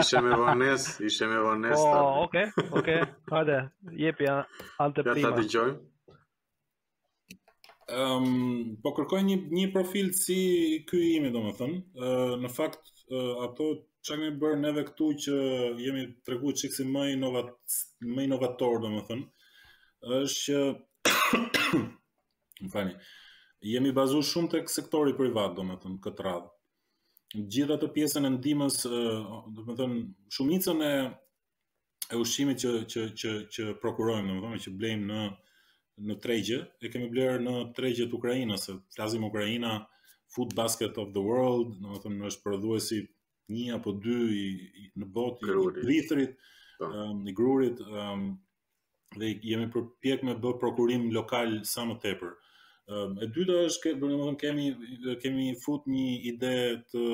Ishte 0.01 0.23
me 0.25 0.39
vonesë, 0.43 0.95
ishte 1.11 1.29
me 1.35 1.43
vonesë. 1.45 1.83
Po, 1.83 2.25
okay, 2.25 2.49
okay. 2.73 3.05
Hajde, 3.35 3.61
jepi 4.07 4.33
antë 4.33 5.07
Ja 5.13 5.19
ta 5.27 5.35
dëgjojmë. 5.43 5.79
Um, 7.87 8.81
po 8.83 8.91
kërkoj 8.97 9.21
një, 9.23 9.35
një 9.57 9.65
profil 9.71 10.09
si 10.19 10.37
ky 10.91 10.99
i 11.05 11.11
imi, 11.21 11.29
do 11.31 11.43
më 11.45 11.53
thënë. 11.59 11.77
Uh, 11.95 12.33
në 12.43 12.49
fakt, 12.51 12.89
uh, 13.07 13.45
ato 13.45 13.69
që 14.07 14.17
këmi 14.17 14.31
bërë 14.43 14.57
neve 14.65 14.83
këtu 14.89 15.11
që 15.25 15.37
jemi 15.85 16.03
të 16.27 16.35
regu 16.35 16.51
që 16.59 16.71
kësi 16.73 16.87
më, 16.97 17.05
inovat, 17.15 17.53
më 18.17 18.25
inovator, 18.27 18.81
do 18.83 18.91
më 18.91 19.05
thënë, 19.11 19.47
është 20.19 20.43
që, 20.43 21.13
më 22.67 22.73
fani, 22.75 22.97
jemi 23.75 23.95
bazu 24.01 24.19
shumë 24.33 24.51
të 24.57 24.65
sektori 24.75 25.15
privat, 25.21 25.55
do 25.61 25.67
më 25.71 25.79
thënë, 25.85 26.03
këtë 26.09 26.27
radhë. 26.31 26.53
Gjitha 27.55 27.77
të 27.83 27.93
pjesën 27.95 28.27
e 28.27 28.35
ndimës, 28.39 28.81
do 28.91 29.65
më 29.71 29.79
thënë, 29.83 30.03
shumicën 30.39 30.83
e, 30.87 30.93
e 32.11 32.19
ushqimit 32.23 32.63
që, 32.63 32.75
që, 32.91 33.07
që, 33.23 33.35
që 33.55 33.77
prokurojmë, 33.83 34.41
do 34.41 34.41
më 34.43 34.51
thënë, 34.57 34.65
që 34.67 34.77
blejmë 34.83 35.13
në, 35.15 35.25
në 36.05 36.15
tregje, 36.21 36.57
e 36.85 36.89
kemi 36.93 37.07
blerë 37.13 37.43
në 37.43 37.53
tregje 37.77 38.07
të 38.09 38.17
Ukrajina, 38.19 38.57
se 38.61 38.75
flasim 38.95 39.25
Ukrajina, 39.25 39.71
food 40.35 40.53
basket 40.59 40.99
of 40.99 41.13
the 41.17 41.23
world, 41.25 41.79
në 41.81 41.95
më 41.95 42.01
thëmë 42.05 42.27
është 42.31 42.45
përduesi 42.45 42.99
një 43.57 43.75
apo 43.79 43.93
dy 44.05 44.17
i, 44.37 44.47
i, 44.83 44.87
në 45.01 45.07
botë, 45.17 45.47
Kruri. 45.53 45.81
i 45.81 45.85
glithrit, 45.87 46.35
po. 46.79 46.91
um, 46.91 47.23
i 47.25 47.33
grurit, 47.39 47.81
um, 47.87 48.25
dhe 49.17 49.31
jemi 49.49 49.71
përpjek 49.73 50.25
me 50.27 50.35
bë 50.43 50.53
prokurim 50.61 51.07
lokal 51.15 51.55
sa 51.71 51.85
më 51.89 51.97
tepër. 52.03 52.35
Um, 52.87 53.17
e 53.23 53.31
dyta 53.37 53.57
është 53.69 53.95
ke, 53.97 54.17
kemi 54.43 54.67
kemi 55.23 55.47
fut 55.63 55.87
një 55.91 56.05
ide 56.33 56.53
të 56.91 57.07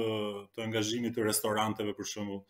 të 0.52 0.66
angazhimit 0.66 1.14
të 1.16 1.24
restoranteve 1.28 1.94
për 1.96 2.10
shembull 2.14 2.42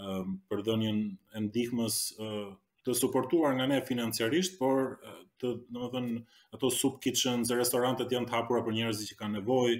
um, 0.00 0.38
për 0.48 0.62
dhënien 0.68 1.02
e 1.36 1.42
ndihmës 1.48 1.98
uh, 2.22 2.54
të 2.90 2.98
suportuar 2.98 3.52
nga 3.56 3.66
ne 3.70 3.76
financiarisht, 3.86 4.56
por 4.58 4.98
të, 5.40 5.50
në 5.72 5.80
më 5.84 5.88
dhënë, 5.94 6.20
ato 6.56 6.70
sub 6.74 6.96
kitchens 7.04 7.50
e 7.54 7.58
restorantet 7.58 8.12
janë 8.14 8.28
të 8.30 8.34
hapura 8.36 8.62
për 8.66 8.76
njerëz 8.76 9.02
që 9.10 9.18
kanë 9.20 9.38
nevoj, 9.38 9.74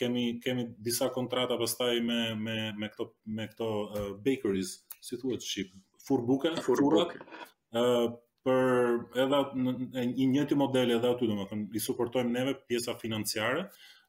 kemi, 0.00 0.24
kemi 0.44 0.66
disa 0.88 1.08
kontrata 1.12 1.56
pastaj 1.60 1.96
me, 2.04 2.20
me, 2.44 2.58
me 2.80 2.88
këto, 2.92 3.06
me 3.38 3.46
këto 3.50 3.68
uh, 3.88 4.10
bakeries, 4.24 4.74
si 5.04 5.18
thua 5.20 5.38
të 5.40 5.48
shqipë, 5.48 5.80
furbuke, 6.06 6.52
furbuke, 6.64 7.20
ë 7.76 7.84
për 8.40 8.98
edhe 9.24 9.38
në, 9.52 10.04
një 10.16 10.42
një 10.42 10.56
modeli 10.60 10.94
edhe 10.96 11.08
aty, 11.14 11.26
domethënë 11.28 11.64
më 11.64 11.70
dhënë, 11.70 11.72
i 11.80 11.84
suportojmë 11.86 12.30
neve 12.38 12.54
pjesa 12.68 12.96
financiare, 13.02 13.66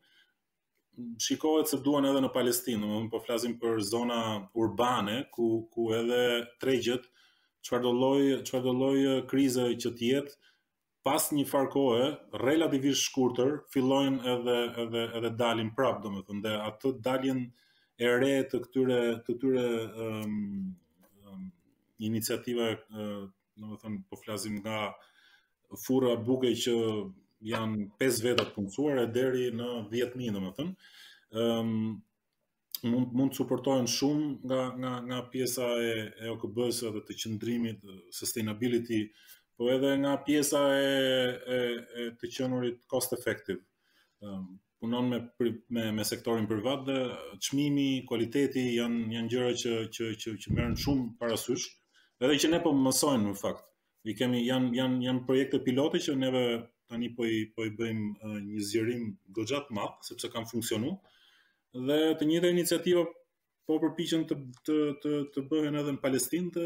shikohet 1.24 1.70
se 1.72 1.80
duan 1.86 2.06
edhe 2.10 2.22
në 2.26 2.32
Palestinë, 2.34 2.82
domethënë 2.84 3.12
po 3.14 3.22
flasim 3.26 3.56
për 3.62 3.80
zona 3.92 4.18
urbane 4.60 5.20
ku 5.34 5.48
ku 5.74 5.92
edhe 5.98 6.24
tregjet, 6.62 7.06
çfarë 7.64 7.86
do 7.86 7.92
lloj, 7.94 8.24
çfarë 8.48 8.66
do 8.66 8.74
lloj 8.74 9.04
krize 9.32 9.68
që 9.84 9.92
të 9.98 10.10
jetë 10.14 10.36
pas 11.06 11.28
një 11.34 11.44
far 11.50 11.66
kohe 11.74 12.10
relativisht 12.42 13.06
shkurtër 13.08 13.56
fillojnë 13.74 14.20
edhe 14.34 14.58
edhe 14.84 15.04
edhe 15.20 15.32
dalin 15.40 15.70
prap 15.78 16.00
domethënë 16.04 16.44
dhe 16.46 16.52
ato 16.66 16.92
daljen 17.08 17.40
e 17.98 18.12
re 18.24 18.34
të 18.52 18.60
këtyre 18.66 19.00
të 19.26 19.32
këtyre 19.38 19.66
ëm 19.78 20.04
ehm, 20.08 20.34
um, 20.34 20.66
um, 21.06 21.30
ehm, 21.30 21.48
iniciativave 22.10 22.76
uh, 22.82 23.26
do 23.70 23.78
të 23.78 23.84
them 23.86 23.98
po 24.10 24.18
flasim 24.22 24.60
nga 24.62 24.78
fura 25.86 26.16
buke 26.30 26.54
që 26.64 26.74
janë 27.52 27.86
5 28.02 28.24
veta 28.26 28.46
të 28.48 28.56
punësuare 28.56 29.06
deri 29.16 29.48
në 29.58 29.70
10000 29.94 30.46
do 30.46 30.54
të 30.58 30.70
ëm 31.46 31.74
mund 32.92 33.12
mund 33.18 33.34
të 33.34 33.38
suportohen 33.42 33.88
shumë 33.94 34.28
nga 34.50 34.62
nga 34.82 34.92
nga 35.10 35.20
pjesa 35.34 35.68
e 35.90 35.92
e 36.26 36.32
OKB-s 36.34 36.84
edhe 36.90 37.04
të 37.08 37.18
qendrimit 37.24 37.84
sustainability, 38.20 39.02
po 39.58 39.70
edhe 39.76 39.92
nga 40.02 40.16
pjesa 40.26 40.62
e 40.78 41.58
e, 41.58 41.60
e 42.02 42.08
të 42.20 42.32
qenurit 42.38 42.80
cost 42.94 43.14
effective. 43.18 43.60
ëm 44.22 44.32
ehm, 44.32 44.48
punon 44.82 45.06
me 45.14 45.18
me 45.78 45.86
me 46.00 46.04
sektorin 46.12 46.48
privat 46.50 46.86
dhe 46.90 46.98
çmimi, 47.48 47.88
kualiteti 48.12 48.64
janë 48.80 49.06
janë 49.16 49.30
gjëra 49.36 49.52
që 49.64 49.74
që 49.98 50.06
që 50.26 50.32
që 50.42 50.56
merren 50.56 50.78
shumë 50.86 51.08
parasysh 51.22 51.70
edhe 52.26 52.36
që 52.44 52.50
ne 52.54 52.58
po 52.64 52.72
mësojmë 52.78 53.30
në 53.30 53.38
fakt. 53.40 53.64
I 54.06 54.14
kemi 54.18 54.44
janë 54.48 54.70
janë 54.80 55.06
janë 55.06 55.24
projekte 55.28 55.60
pilote 55.66 56.00
që 56.02 56.16
neve 56.18 56.42
tani 56.92 57.10
po 57.16 57.26
i 57.30 57.42
po 57.56 57.66
i 57.68 57.72
bëjmë 57.78 58.08
uh, 58.18 58.38
një 58.46 58.66
zgjerim 58.70 59.08
goxha 59.38 59.62
të 59.68 59.78
madh 59.78 60.06
sepse 60.08 60.30
kanë 60.34 60.50
funksionuar. 60.50 60.98
Dhe 61.88 61.98
të 62.20 62.28
njëjta 62.28 62.52
iniciativa 62.54 63.04
po 63.70 63.78
përpiqen 63.84 64.26
të 64.30 64.38
të 64.68 64.78
të 65.02 65.12
të 65.36 65.44
bëhen 65.52 65.78
edhe 65.82 65.94
në 65.96 66.02
Palestinë, 66.04 66.52
të, 66.56 66.66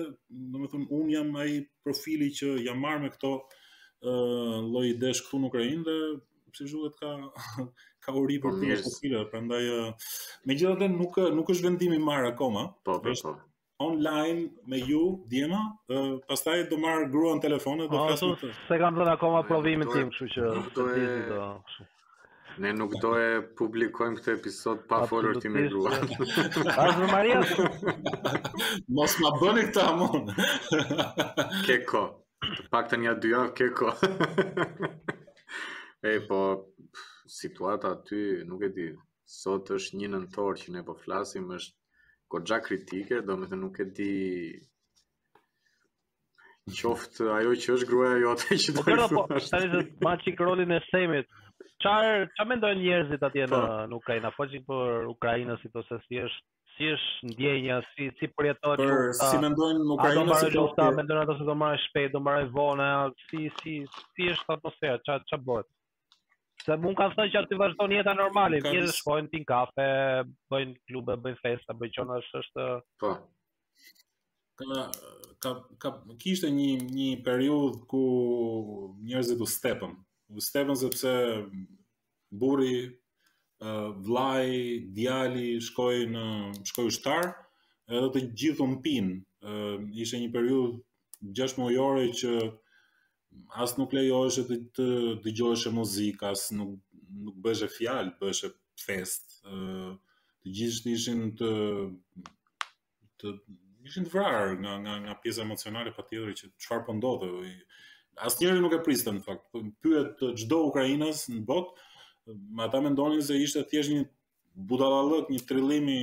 do 0.53 0.61
të 0.63 0.69
thonë 0.73 0.97
un 0.99 1.11
jam 1.13 1.33
ai 1.43 1.59
profili 1.85 2.31
që 2.35 2.55
jam 2.67 2.79
marrë 2.83 3.03
me 3.05 3.11
këto 3.15 3.33
ë 3.35 3.41
uh, 3.41 4.61
lloj 4.71 4.85
idesh 4.91 5.23
këtu 5.27 5.41
në 5.43 5.51
Ukrainë 5.51 5.85
dhe 5.89 5.97
si 6.55 6.69
zhvillohet 6.69 6.95
ka 6.99 7.15
ka 8.05 8.13
uri 8.21 8.37
për 8.41 8.59
të 8.59 8.67
yes. 8.69 8.99
prandaj 9.31 9.63
uh, 9.71 10.11
megjithatë 10.49 10.87
nuk 10.95 11.19
nuk 11.35 11.51
është 11.53 11.67
vendimi 11.69 11.99
i 11.99 12.03
marr 12.09 12.29
akoma. 12.31 12.69
po, 12.85 12.99
po, 13.03 13.15
po 13.23 13.37
online 13.79 14.49
me 14.67 14.77
ju 14.79 15.19
Diema, 15.29 15.77
uh, 15.89 16.19
pastaj 16.27 16.63
do 16.69 16.77
marr 16.77 17.09
gruan 17.11 17.41
telefonin 17.41 17.89
dhe 17.89 17.97
do 17.97 18.15
të 18.15 18.53
Se 18.67 18.77
kanë 18.81 19.01
dhënë 19.01 19.13
akoma 19.17 19.41
provimin 19.47 19.89
tim, 19.93 20.09
kështu 20.13 20.27
që 20.35 20.53
do 20.55 20.63
të 20.75 21.09
do. 21.31 21.49
Ne 22.63 22.71
nuk 22.77 22.93
do 23.03 23.09
e 23.19 23.25
publikojmë 23.59 24.19
këtë 24.21 24.35
episod 24.37 24.85
pa 24.91 25.01
folur 25.09 25.41
ti 25.43 25.49
me 25.51 25.65
grua. 25.67 25.97
Ah, 26.77 27.01
Maria. 27.15 27.41
Mos 28.99 29.17
ma 29.19 29.33
bëni 29.41 29.65
këtë 29.67 29.83
amon. 29.89 30.31
Keko. 31.67 32.05
Të 32.45 32.69
paktën 32.71 33.03
ja 33.03 33.11
dy 33.19 33.33
javë 33.35 33.51
keko. 33.59 33.91
E 36.05 36.19
po 36.29 36.37
situata 37.35 37.89
aty, 37.97 38.23
nuk 38.45 38.61
e 38.67 38.67
di. 38.75 38.83
Sot 39.25 39.71
është 39.73 39.97
1 40.05 40.11
nëntor 40.15 40.59
që 40.61 40.75
ne 40.77 40.83
po 40.85 40.93
flasim, 41.01 41.47
është 41.55 41.73
kur 42.27 42.43
kritike, 42.65 43.21
do 43.25 43.37
me 43.37 43.49
të 43.51 43.59
nuk 43.61 43.77
e 43.79 43.85
di 43.97 44.13
qoftë 46.79 47.27
ajo 47.39 47.51
që 47.63 47.73
është 47.75 47.89
gruaja 47.89 48.21
jote 48.23 48.55
që 48.57 48.73
që 48.73 48.75
po, 48.77 48.83
jo, 48.89 48.95
të 48.95 49.01
rrësua 49.01 49.15
po, 49.15 49.35
është. 49.39 49.51
Tani 49.53 49.71
të 49.71 50.07
ma 50.07 50.15
që 50.17 50.71
e 50.77 50.81
sejmit, 50.89 51.27
Çfarë 51.83 52.27
çfarë 52.35 52.47
me 52.49 52.55
njerëzit 52.79 53.23
atje 53.27 53.45
në, 53.45 53.53
po. 53.53 53.61
në 53.91 53.95
Ukrajina, 53.99 54.31
po 54.37 54.47
për 54.69 55.09
Ukrajina 55.11 55.57
si 55.61 55.69
të 55.73 55.83
se 55.89 55.99
si 56.07 56.19
është, 56.23 56.43
si 56.75 56.89
është 56.95 57.29
ndjenja, 57.33 57.77
si, 57.93 58.09
si 58.17 58.29
përjetojnë 58.33 58.87
Si 59.21 59.41
me 59.43 59.51
ndojnë 59.53 59.83
në 59.87 59.95
Ukrajina 59.99 60.39
si 60.41 60.49
të 60.55 60.63
ofte... 60.63 60.81
do 60.87 60.97
me 60.97 61.05
ndojnë 61.05 61.23
ato 61.27 61.37
se 61.41 61.45
do 61.51 61.55
marrë 61.61 61.81
shpejt, 61.85 62.11
do 62.17 62.23
marrë 62.29 62.49
vone, 62.57 62.89
si, 63.29 63.45
si, 63.61 63.75
si, 64.15 64.29
është 64.35 64.57
atë 64.57 64.75
të 64.79 64.95
ç'a 65.05 65.19
që, 65.29 65.41
bërët? 65.47 65.71
Se 66.63 66.75
mund 66.81 66.95
kanë 66.97 67.15
thënë 67.17 67.31
që 67.33 67.37
arti 67.41 67.57
vazhdojnë 67.59 67.95
jetë 67.97 68.11
anormali, 68.13 68.59
njërë 68.65 68.91
shkojnë 68.97 69.31
t'in 69.33 69.43
kafe, 69.49 69.85
bëjnë 70.53 70.75
klube, 70.89 71.15
bëjnë 71.25 71.41
festa, 71.43 71.75
bëjnë 71.81 71.95
çona 71.97 72.17
është 72.21 72.39
është... 72.41 72.67
Po. 73.03 73.11
Ka, 74.59 74.85
ka, 75.43 75.51
ka 75.83 75.89
kishtë 76.23 76.49
një, 76.57 76.69
një 76.95 77.09
periud 77.27 77.81
ku 77.91 78.03
njerëzit 79.09 79.43
u 79.43 79.49
stepën. 79.55 79.97
U 80.31 80.43
stepën 80.47 80.79
sepse 80.83 81.13
buri, 82.43 82.77
vlaj, 84.07 84.47
djali, 84.95 85.49
shkojnë 85.69 86.13
në 86.15 86.65
shkoj 86.71 86.87
u 86.89 86.95
shtarë, 86.99 87.33
edhe 87.91 88.09
të 88.15 88.25
gjithë 88.43 88.65
unë 88.69 88.79
pinë. 88.87 89.19
Ishe 90.05 90.23
një 90.23 90.31
periud 90.39 90.79
gjashmojore 91.35 92.07
që 92.21 92.33
as 93.63 93.75
nuk 93.77 93.93
lejoheshe 93.95 94.43
të, 94.49 94.55
të 94.75 94.85
dëgjoheshe 95.25 95.71
muzikë, 95.75 96.27
as 96.33 96.43
nuk, 96.55 96.75
nuk 97.25 97.39
bëshe 97.47 97.69
fjalë, 97.71 98.13
bëshe 98.21 98.51
fest. 98.83 99.39
Uh, 99.47 99.95
të 100.43 100.53
gjithë 100.59 100.83
të 100.85 100.93
ishin 100.99 101.23
të... 101.39 101.49
të 103.21 103.33
ishin 103.89 104.07
të 104.07 104.13
vrarë 104.15 104.55
nga, 104.61 104.77
nga, 104.85 104.95
nga 105.05 105.17
pjesë 105.23 105.43
emocionale 105.45 105.93
pa 105.95 106.05
tjetëri 106.07 106.35
që 106.39 106.49
qëfar 106.63 106.83
pëndodhe. 106.87 107.29
Po 107.35 108.25
as 108.25 108.37
njëri 108.39 108.61
nuk 108.63 108.77
e 108.77 108.81
priste, 108.85 109.11
në 109.17 109.23
fakt. 109.25 109.47
Po, 109.53 109.61
pyet 109.83 110.15
të 110.21 110.31
gjdo 110.43 110.61
Ukrajinës 110.71 111.25
në 111.33 111.43
botë, 111.47 111.91
me 112.57 112.65
ata 112.65 112.81
mendonin 112.81 113.21
se 113.21 113.37
ishte 113.41 113.61
thjesht 113.69 113.93
një 113.95 114.05
budallallëk, 114.69 115.29
një 115.33 115.43
trillim 115.49 115.89
i, 115.91 115.99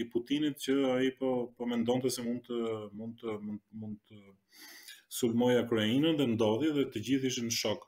i 0.00 0.04
Putinit 0.12 0.60
që 0.62 0.74
ai 0.92 1.08
po 1.18 1.30
po 1.58 1.66
mendonte 1.70 2.10
se 2.14 2.22
mund 2.22 2.42
të 2.46 2.54
mund 3.00 3.16
të 3.22 3.36
mund 3.40 3.62
të, 3.70 3.78
mund 3.80 4.00
të 4.08 4.20
sulmoja 5.18 5.66
kreinën 5.70 6.16
dhe 6.20 6.26
ndodhi 6.34 6.72
dhe 6.76 6.84
të 6.94 7.02
gjithë 7.08 7.30
ishin 7.30 7.50
në 7.50 7.56
shok. 7.60 7.86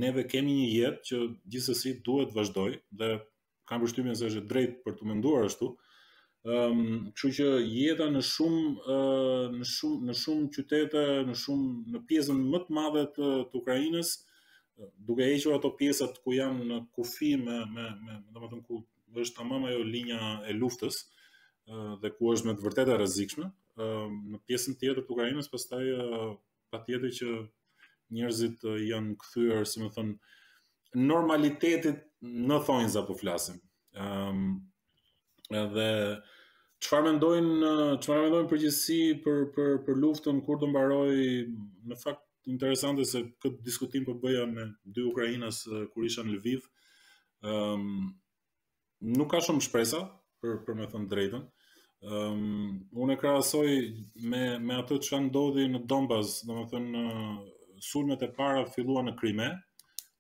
neve 0.05 0.25
kemi 0.29 0.55
një 0.61 0.69
jetë 0.69 1.05
që 1.11 1.19
gjithsesi 1.53 1.95
duhet 2.07 2.33
të 2.33 2.39
vazhdoj 2.41 2.71
dhe 3.03 3.13
kam 3.69 3.85
përshtypjen 3.85 4.17
se 4.17 4.31
është 4.31 4.47
drejt 4.53 4.79
për 4.87 4.97
të 4.99 5.11
menduar 5.11 5.47
ashtu. 5.51 5.71
Ëm, 5.75 5.79
ehm, 6.49 6.81
um, 6.81 7.05
kështu 7.13 7.33
që 7.41 7.51
jeta 7.77 8.09
në 8.15 8.25
shumë 8.33 8.67
uh, 8.97 9.47
në 9.59 9.67
shumë 9.75 10.09
në 10.09 10.17
shumë 10.25 10.49
qytete, 10.57 11.05
në 11.29 11.37
shumë 11.45 11.97
në 11.97 12.03
pjesën 12.09 12.41
më 12.55 12.63
të 12.67 12.79
madhe 12.81 13.05
të, 13.19 13.31
të 13.53 13.63
Ukrainës 13.63 14.15
duke 14.97 15.23
hequr 15.23 15.55
ato 15.57 15.71
pjesat 15.77 16.19
ku 16.25 16.33
janë 16.35 16.67
në 16.71 16.79
kufi 16.97 17.33
me 17.41 17.57
me 17.75 17.85
me 18.03 18.19
domethënë 18.37 18.65
ku 18.69 18.79
është 19.25 19.37
tamam 19.41 19.65
ajo 19.69 19.83
linja 19.89 20.21
e 20.51 20.55
luftës 20.55 20.99
ë 21.71 21.97
dhe 22.03 22.11
ku 22.17 22.31
është 22.33 22.49
me 22.51 22.55
të 22.59 22.67
vërtetë 22.67 22.95
e 22.95 22.99
rrezikshme 23.01 23.47
ë 23.83 23.89
në 24.17 24.41
pjesën 24.49 24.79
tjetër 24.81 25.03
të 25.07 25.15
Ukrainës 25.17 25.51
pastaj 25.55 25.83
patjetër 26.75 27.15
që 27.21 27.31
njerëzit 28.19 28.67
janë 28.91 29.17
kthyer 29.23 29.67
si 29.69 29.83
më 29.83 29.91
thon 29.97 30.15
normalitetit 31.11 32.05
në 32.49 32.61
thonjza 32.69 33.03
po 33.09 33.17
flasim 33.21 33.59
ë 33.59 34.05
ehm, 34.07 34.45
edhe 35.65 35.89
çfarë 36.85 37.07
mendojnë 37.09 37.59
çfarë 38.05 38.25
mendojnë 38.27 38.53
përgjithësi 38.55 39.01
për 39.27 39.45
për 39.59 39.75
për 39.89 40.01
luftën 40.05 40.41
kur 40.47 40.61
do 40.63 40.71
mbaroj 40.71 41.11
në 41.49 42.01
fakt 42.05 42.28
interesante 42.49 43.05
se 43.07 43.21
këtë 43.43 43.65
diskutim 43.67 44.07
për 44.07 44.17
po 44.17 44.23
bëja 44.25 44.47
me 44.51 44.67
dy 44.85 45.05
Ukrajinës 45.11 45.61
eh, 45.69 45.85
kur 45.93 46.07
isha 46.09 46.25
në 46.25 46.37
Lviv, 46.39 46.65
um, 47.47 48.11
nuk 49.05 49.31
ka 49.35 49.43
shumë 49.45 49.65
shpresa, 49.69 50.05
për, 50.43 50.61
për 50.67 50.79
me 50.81 50.89
thënë 50.91 51.09
drejtën. 51.11 51.45
Um, 51.99 52.75
unë 53.03 53.17
e 53.17 53.19
krahasoj 53.19 53.67
me, 54.31 54.43
me 54.63 54.77
atë 54.79 55.01
që 55.03 55.17
kanë 55.17 55.27
ndodhi 55.33 55.65
në 55.73 55.81
Donbas, 55.91 56.39
dhe 56.47 56.55
me 56.61 56.67
thënë, 56.71 57.05
eh, 57.07 57.57
sulmet 57.89 58.23
e 58.27 58.31
para 58.35 58.63
filluan 58.75 59.11
në 59.11 59.17
Krime, 59.21 59.49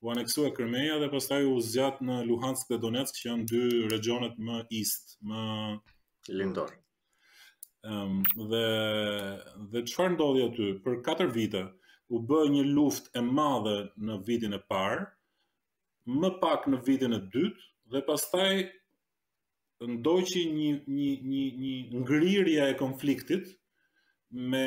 u 0.02 0.10
aneksu 0.12 0.44
e 0.46 0.50
Krimeja 0.54 0.98
dhe 1.02 1.08
pastaj 1.10 1.40
u 1.50 1.56
zjat 1.64 2.02
në 2.06 2.20
Luhansk 2.28 2.68
dhe 2.72 2.80
Donetsk, 2.84 3.16
që 3.18 3.30
janë 3.32 3.48
dy 3.50 3.62
regionet 3.94 4.36
më 4.48 4.60
ist, 4.78 5.16
më... 5.26 5.40
Lindor. 6.38 6.76
Um, 7.88 8.20
dhe 8.50 8.62
dhe 9.72 9.82
çfarë 9.88 10.12
ndodhi 10.16 10.42
aty 10.46 10.68
për 10.84 10.98
4 11.06 11.30
vite? 11.34 11.64
u 12.08 12.18
bë 12.24 12.38
një 12.54 12.62
luftë 12.72 13.20
e 13.20 13.22
madhe 13.38 13.76
në 14.08 14.16
vitin 14.26 14.56
e 14.56 14.60
parë, 14.72 15.04
më 16.22 16.30
pak 16.42 16.66
në 16.72 16.78
vitin 16.86 17.12
e 17.16 17.20
dytë 17.34 17.66
dhe 17.92 18.02
pastaj 18.06 18.52
ndoqi 19.98 20.42
një 20.54 20.70
një 20.98 21.10
një 21.32 21.42
një 21.62 21.74
ngërria 22.00 22.70
e 22.72 22.78
konfliktit 22.80 23.50
me 24.52 24.62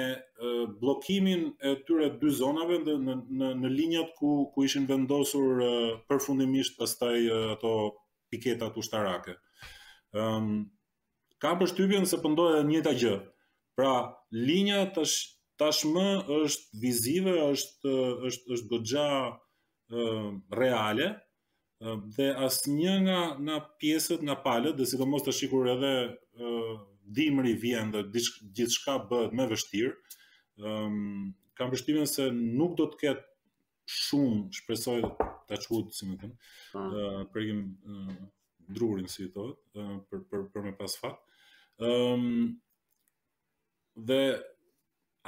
bllokimin 0.82 1.42
e 1.70 1.74
këtyre 1.82 2.12
dy 2.22 2.32
zonave 2.38 2.78
në 2.86 3.14
në 3.40 3.50
në 3.64 3.72
linjat 3.80 4.14
ku 4.22 4.32
ku 4.54 4.64
ishin 4.68 4.88
vendosur 4.92 5.66
përfundimisht 6.10 6.78
pastaj 6.80 7.18
ato 7.58 7.74
piketat 8.32 8.78
ushtarake. 8.82 9.36
Ëm 10.16 10.48
ka 11.42 11.56
përshtypjen 11.60 12.08
se 12.08 12.22
po 12.24 12.32
e 12.58 12.64
njëta 12.72 12.96
gjë. 13.02 13.16
Pra 13.76 13.92
linja 14.46 14.84
tash 14.96 15.41
tashmë 15.62 16.06
është 16.44 16.80
vizive, 16.82 17.34
është 17.54 17.94
është 18.30 18.54
është 18.56 18.70
goxha 18.72 19.04
ë 19.92 20.06
reale 20.60 21.10
dhe 22.16 22.28
asnjë 22.46 22.96
nga 23.06 23.20
nga 23.46 23.58
pjesët 23.82 24.24
nga 24.26 24.36
palët, 24.46 24.78
dhe 24.78 24.88
sidomos 24.90 25.24
të 25.26 25.34
shikur 25.38 25.70
edhe 25.76 25.94
ë 26.10 26.64
dimri 27.18 27.56
vjen 27.64 27.92
dhe 27.94 28.04
gjithçka 28.56 28.98
bëhet 29.10 29.34
më 29.38 29.48
vështirë, 29.52 29.94
ë 30.62 30.76
kam 31.58 31.72
përshtimin 31.74 32.08
se 32.10 32.30
nuk 32.34 32.76
do 32.80 32.86
të 32.90 33.02
ketë 33.02 33.28
shumë, 33.92 34.44
shpresoj 34.56 35.02
ta 35.50 35.58
çut, 35.62 35.92
si 35.98 36.08
më 36.08 36.18
po. 36.22 36.30
për 36.74 37.02
ë 37.02 37.26
prekim 37.34 37.66
drurin 38.72 39.10
si 39.12 39.28
thotë, 39.34 39.88
për 40.10 40.26
për 40.32 40.46
për 40.54 40.68
më 40.70 40.74
pas 40.82 40.98
fat. 41.04 41.20
ë 41.82 41.92
dhe 44.10 44.22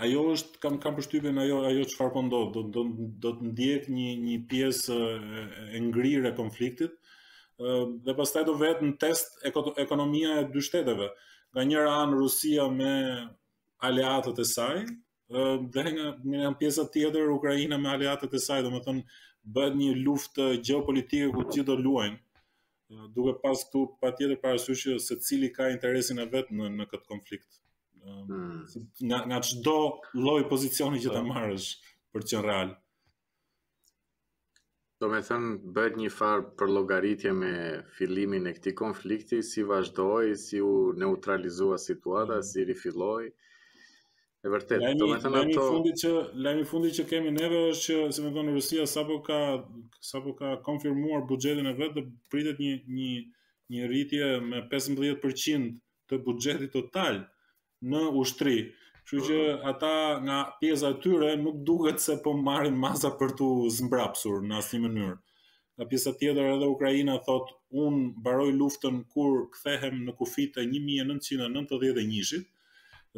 ajo 0.01 0.21
është 0.35 0.59
kam 0.63 0.77
kam 0.83 0.95
përshtypjen 0.97 1.37
ajo 1.43 1.57
ajo 1.69 1.81
çfarë 1.91 2.13
po 2.13 2.21
ndodh 2.27 2.53
do 2.53 2.61
do 2.75 2.83
do 3.25 3.31
të 3.39 3.49
ndjehet 3.49 3.83
një 3.97 4.07
një 4.21 4.37
pjesë 4.53 4.95
e 5.79 5.81
ngrirë 5.87 6.29
e 6.29 6.37
konfliktit 6.39 6.95
ë 7.59 7.75
dhe 8.07 8.15
pastaj 8.21 8.43
do 8.49 8.55
vetë 8.63 8.87
në 8.87 8.95
test 9.03 9.37
ekonomia 9.85 10.31
e 10.39 10.47
dy 10.55 10.63
shteteve 10.69 11.11
nga 11.51 11.67
njëra 11.69 11.91
an 11.99 12.15
Rusia 12.23 12.65
me 12.79 12.93
aleatët 13.91 14.41
e 14.45 14.47
saj 14.55 14.81
ë 14.81 15.47
dhe 15.77 15.85
nga 15.91 16.09
një 16.35 16.53
pjesë 16.63 16.87
tjetër 16.97 17.29
Ukraina 17.37 17.79
me 17.85 17.93
aleatët 17.93 18.33
e 18.39 18.43
saj 18.49 18.61
do 18.67 18.73
të 18.77 18.81
thonë 18.89 19.05
bëhet 19.59 19.77
një 19.83 19.93
luftë 20.09 20.49
gjeopolitike 20.69 21.29
ku 21.37 21.45
gjithë 21.53 21.69
do 21.69 21.77
luajnë 21.85 23.03
duke 23.19 23.37
pas 23.45 23.61
këtu 23.69 23.85
patjetër 24.01 24.41
parasysh 24.47 24.87
se 25.07 25.21
cili 25.27 25.53
ka 25.59 25.69
interesin 25.77 26.25
e 26.25 26.31
vet 26.37 26.49
në 26.61 26.73
në 26.79 26.93
këtë 26.95 27.09
konflikt 27.13 27.61
Ehm, 28.03 28.27
hmm. 28.27 29.07
nga 29.09 29.19
nga 29.29 29.39
çdo 29.47 29.77
lloj 30.23 30.41
pozicioni 30.51 30.99
që 31.03 31.11
ta 31.15 31.21
po. 31.23 31.29
marrësh 31.31 31.67
për 32.11 32.25
të 32.25 32.29
qenë 32.33 32.45
real. 32.47 32.71
Do 34.99 35.09
me 35.11 35.21
thënë 35.27 35.71
bëhet 35.75 35.95
një 35.99 36.09
far 36.17 36.43
për 36.59 36.71
llogaritje 36.75 37.31
me 37.39 37.51
fillimin 37.97 38.47
e 38.47 38.53
këtij 38.57 38.75
konflikti, 38.83 39.39
si 39.49 39.63
vazhdoi, 39.69 40.35
si 40.43 40.59
u 40.63 40.73
neutralizua 40.99 41.79
situata, 41.85 42.39
hmm. 42.41 42.47
si 42.49 42.67
rifilloi. 42.71 43.29
E 44.43 44.51
vërtet, 44.51 44.83
do 44.99 45.07
me 45.07 45.21
thënë 45.23 45.39
ato 45.45 45.63
në 45.63 45.67
fundi, 45.71 45.93
që 46.03 46.11
lajmi 46.45 46.65
i 46.67 46.67
fundit 46.73 46.97
që 46.99 47.05
kemi 47.09 47.31
neve 47.39 47.61
është 47.71 47.99
që 47.99 48.15
si 48.17 48.25
më 48.25 48.33
vonë 48.35 48.57
Rusia 48.57 48.87
sapo 48.95 49.21
ka 49.27 49.39
sapo 50.09 50.35
ka 50.39 50.57
konfirmuar 50.67 51.23
buxhetin 51.29 51.71
e 51.71 51.77
vetë 51.79 51.95
dhe 51.95 52.05
pritet 52.33 52.59
një 52.63 52.73
një 52.99 53.13
një 53.73 53.85
rritje 53.89 54.25
me 54.43 54.59
15% 54.71 55.69
të 56.11 56.17
buxhetit 56.25 56.73
total 56.75 57.21
në 57.91 58.03
ushtri. 58.23 58.55
Kështu 59.03 59.21
që 59.27 59.37
ata 59.69 59.91
nga 60.23 60.37
pjesa 60.61 60.93
e 60.93 60.97
tyre 61.03 61.33
nuk 61.41 61.57
duket 61.67 61.99
se 61.99 62.15
po 62.23 62.31
marrin 62.47 62.77
masa 62.83 63.11
për 63.19 63.33
tu 63.39 63.49
zmbrapsur 63.79 64.39
në 64.47 64.61
asnjë 64.61 64.83
mënyrë. 64.85 65.17
Nga 65.77 65.87
pjesa 65.91 66.13
tjetër 66.21 66.51
edhe 66.53 66.69
Ukraina 66.71 67.15
thot, 67.25 67.51
un 67.83 67.97
mbaroj 68.21 68.51
luftën 68.55 69.01
kur 69.13 69.35
kthehem 69.57 69.99
në 70.07 70.13
kufi 70.19 70.45
të 70.53 70.63
1991-shit. 70.71 72.47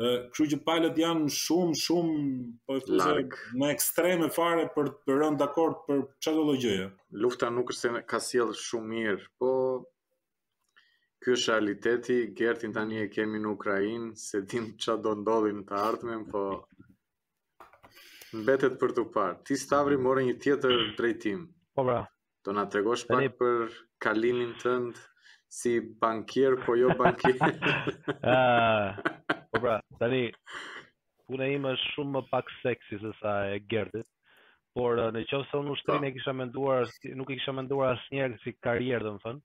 Kështu 0.05 0.47
që 0.55 0.59
palët 0.67 0.97
janë 0.99 1.29
shumë 1.35 1.77
shumë 1.79 2.21
po 2.67 2.79
e 2.79 2.81
thosë 2.87 3.53
në 3.61 3.69
ekstreme 3.75 4.31
fare 4.35 4.65
për 4.75 4.89
të 5.05 5.19
rënë 5.21 5.39
dakord 5.43 5.83
për 5.85 6.01
çdo 6.23 6.41
lloj 6.49 6.57
gjëje. 6.65 6.87
Lufta 7.23 7.51
nuk 7.55 7.71
është 7.75 7.79
se 7.93 8.03
ka 8.13 8.19
sjell 8.29 8.55
shumë 8.65 8.91
mirë, 8.95 9.29
po 9.39 9.53
ky 11.25 11.31
është 11.33 11.49
realiteti, 11.53 12.15
Gertin 12.37 12.73
tani 12.73 12.99
e 13.01 13.07
kemi 13.09 13.39
në 13.41 13.49
Ukrainë, 13.55 14.07
se 14.23 14.43
dim 14.51 14.65
ç'a 14.83 14.93
do 15.05 15.15
ndodhi 15.17 15.53
në 15.57 15.63
të 15.69 15.77
ardhmen, 15.81 16.19
po 16.33 16.41
mbetet 18.41 18.75
për 18.81 18.93
të 18.99 19.05
parë. 19.15 19.39
Ti 19.47 19.57
stavri 19.57 19.97
more 20.07 20.21
një 20.27 20.35
tjetër 20.43 20.83
drejtim. 20.99 21.41
Po 21.75 21.85
bra. 21.87 22.03
Do 22.45 22.53
na 22.53 22.67
tregosh 22.69 23.07
pak 23.09 23.39
për 23.39 23.73
kalimin 24.05 24.51
tënd 24.61 24.99
si 25.59 25.73
bankier, 26.03 26.59
po 26.67 26.77
jo 26.77 26.93
bankier. 27.01 27.41
Ah, 28.35 29.01
po 29.49 29.63
bra, 29.65 29.79
tani 29.97 30.27
puna 31.25 31.49
ime 31.55 31.73
është 31.79 31.91
shumë 31.95 32.13
më 32.19 32.23
pak 32.35 32.53
seksi 32.61 33.01
se 33.01 33.15
sa 33.23 33.33
e 33.49 33.57
Gertit. 33.73 34.05
Por 34.77 35.01
në 35.17 35.25
qovë 35.31 35.49
se 35.49 35.57
unë 35.63 35.73
ushtrim 35.73 36.05
po. 36.05 36.05
e 36.05 36.13
kisha 36.19 36.37
menduar, 36.37 36.85
nuk 37.17 37.33
e 37.33 37.41
kisha 37.41 37.57
menduar 37.57 37.97
asë 37.97 38.29
si 38.45 38.55
karrierë, 38.61 39.01
dhe 39.09 39.17
më 39.17 39.37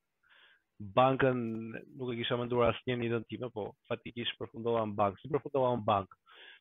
bankën 0.81 1.36
nuk 1.70 2.11
e 2.12 2.16
kisha 2.19 2.39
menduar 2.40 2.73
asnjë 2.73 2.97
në 2.97 3.09
jetën 3.11 3.24
time, 3.31 3.48
po 3.52 3.66
fatikisht 3.89 4.32
përfundova 4.40 4.86
në 4.89 4.97
bankë. 4.97 5.20
Si 5.20 5.31
përfundova 5.35 5.74
në 5.77 5.82
bankë? 5.89 6.19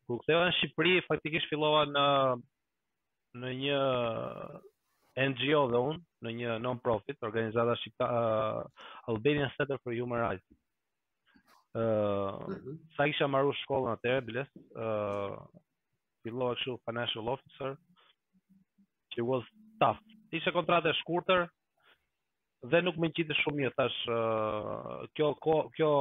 Kur 0.09 0.19
ktheva 0.23 0.41
në 0.49 0.55
Shqipëri, 0.57 0.93
faktikisht 1.07 1.47
fillova 1.49 1.85
në 1.87 2.05
në 3.39 3.51
një 3.63 3.79
NGO 5.31 5.61
dhe 5.71 5.81
unë, 5.89 6.01
në 6.25 6.33
një 6.39 6.57
non-profit, 6.63 7.19
organizata 7.23 7.75
Shqipta, 7.79 8.07
uh, 8.07 9.09
Albanian 9.11 9.51
Center 9.55 9.79
for 9.83 9.95
Human 9.95 10.21
Rights. 10.25 10.45
Uh, 11.69 11.79
mm 11.79 12.53
-hmm. 12.53 12.77
Sa 12.95 13.05
isha 13.05 13.27
marru 13.27 13.53
shkollën 13.53 13.91
atëre, 13.93 14.21
bilis, 14.25 14.49
uh, 14.75 15.39
fillova 16.23 16.55
kështu 16.55 16.77
financial 16.85 17.29
officer, 17.29 17.77
që 19.15 19.23
was 19.25 19.43
tough. 19.79 20.01
Ishe 20.31 20.51
kontrate 20.51 20.93
shkurëtër, 20.93 21.47
dhe 22.61 22.81
nuk 22.83 22.95
më 22.99 23.07
ngjitet 23.11 23.37
shumë 23.41 23.59
mirë 23.61 23.75
tash 23.77 23.99
kjo 25.15 25.33
kjo, 25.45 25.59
kjo 25.77 25.93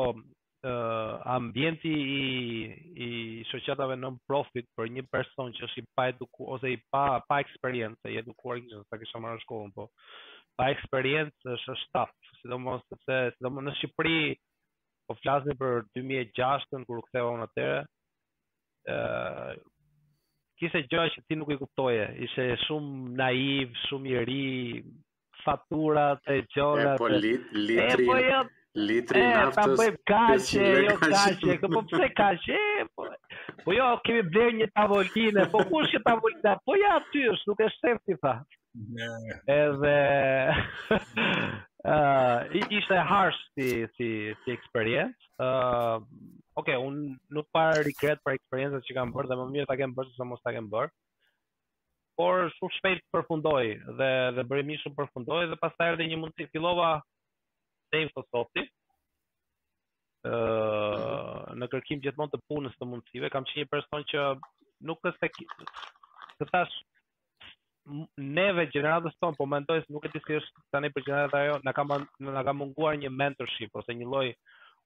Uh, 0.58 1.20
ambienti 1.30 1.86
i 1.94 2.86
i 3.06 3.08
shoqëtave 3.46 3.94
non 4.00 4.16
profit 4.26 4.66
për 4.74 4.88
një 4.90 5.04
person 5.06 5.52
që 5.54 5.62
është 5.68 5.82
i 5.84 5.84
pa 5.94 6.08
edukuar 6.10 6.56
ose 6.56 6.72
i 6.74 6.80
pa 6.90 7.02
pa 7.28 7.38
eksperiencë, 7.44 8.10
i 8.10 8.18
edukuar 8.18 8.58
që 8.58 8.80
sa 8.90 8.98
kisha 8.98 9.20
marrë 9.22 9.38
shkollën, 9.44 9.70
po 9.76 9.86
pa 10.58 10.66
eksperiencë 10.74 11.54
është 11.54 11.76
shtaf, 11.84 12.10
sidomos 12.40 12.82
sepse 12.90 13.20
sidomos 13.36 13.68
në 13.68 13.76
Shqipëri 13.78 14.18
po 15.06 15.14
flasni 15.22 15.54
për 15.62 15.86
2006-ën 15.94 16.88
kur 16.90 17.04
u 17.04 17.06
ktheva 17.06 17.30
unë 17.38 17.46
atëre, 17.52 17.78
ë 18.90 18.98
uh, 18.98 20.54
kishte 20.58 20.82
gjë 20.90 21.06
që 21.14 21.22
ti 21.28 21.38
nuk 21.38 21.54
e 21.54 21.60
kuptoje, 21.62 22.10
ishte 22.26 22.50
shumë 22.66 23.14
naiv, 23.22 23.78
shumë 23.86 24.10
i 24.10 24.18
ri, 24.26 24.42
faturat 25.48 26.20
e 26.34 26.42
gjona 26.54 26.94
e 26.94 26.96
po 27.00 27.06
litri 27.12 28.04
po, 28.08 28.16
jo, 28.24 28.40
litri 28.88 29.22
naftës 29.24 29.54
e 29.56 29.70
jo, 29.70 29.76
po 29.78 29.86
jo 29.86 29.98
kashe 30.12 30.68
jo 30.86 30.96
kashe 31.00 31.56
këtë 31.62 31.70
po 31.74 31.82
përse 31.92 32.08
kashe 32.20 32.60
po, 32.92 33.08
po 33.64 33.76
jo 33.76 33.88
kemi 34.06 34.24
blenjë 34.34 34.58
një 34.62 34.68
tavolline 34.80 35.46
po 35.54 35.64
kush 35.70 35.94
këtë 35.94 36.06
tavolline 36.10 36.54
po 36.68 36.76
ja 36.82 36.92
aty 37.00 37.24
është 37.32 37.52
nuk 37.52 37.62
e 37.64 37.70
shtemë 37.76 38.04
të 38.10 38.18
fa 38.26 38.34
yeah. 39.00 39.40
edhe 39.56 39.96
uh, 41.88 42.70
ishte 42.80 43.00
harsh 43.12 43.40
si, 43.48 43.70
si, 43.96 44.10
si 44.44 44.58
eksperiencë 44.58 45.34
uh, 45.48 46.04
Oke, 46.58 46.72
okay, 46.74 46.88
unë 46.90 47.32
nuk 47.36 47.46
parë 47.54 47.84
regret 47.86 48.18
për 48.26 48.32
eksperiencët 48.34 48.82
që 48.88 48.94
kam 48.96 49.12
bërë 49.14 49.28
dhe 49.30 49.36
më 49.38 49.44
mirë 49.52 49.66
të 49.70 49.74
kem 49.78 49.92
bërë 49.94 50.08
së 50.16 50.24
mos 50.26 50.40
të 50.42 50.54
kem 50.56 50.64
bërë 50.72 50.88
por 52.18 52.48
shumë 52.56 52.74
shpejt 52.80 53.04
përfundoi 53.14 53.68
dhe 53.98 54.08
dhe 54.36 54.44
bëri 54.52 54.78
shumë 54.82 54.96
përfundoi 54.98 55.44
dhe 55.52 55.58
pastaj 55.62 55.86
erdhi 55.92 56.08
një 56.12 56.18
mundësi 56.24 56.48
fillova 56.54 56.88
Save 57.92 58.10
for 58.14 58.24
Softi. 58.34 58.64
ë 60.26 60.32
në 61.58 61.68
kërkim 61.72 62.02
gjithmonë 62.04 62.32
të 62.34 62.40
punës 62.50 62.74
të 62.76 62.88
mundësive, 62.90 63.30
kam 63.32 63.46
qenë 63.48 63.62
një 63.62 63.70
person 63.74 64.02
që 64.10 64.24
nuk 64.90 65.06
është 65.06 65.28
se 65.30 65.46
të 66.40 66.48
thash 66.50 66.74
neve 68.40 68.66
gjeneratës 68.74 69.14
tonë, 69.22 69.38
po 69.38 69.46
mendoj 69.48 69.78
se 69.84 69.92
nuk 69.94 70.04
e 70.04 70.10
di 70.12 70.20
si 70.24 70.36
është 70.40 70.64
tani 70.74 70.90
për 70.92 71.04
gjeneratën 71.06 71.38
ajo, 71.38 71.54
na 71.64 71.72
ka 71.72 71.84
man, 71.88 72.04
na 72.18 72.42
ka 72.44 72.52
munguar 72.52 72.98
një 72.98 73.12
mentorship 73.14 73.70
ose 73.78 73.94
një 73.94 74.06
lloj 74.10 74.28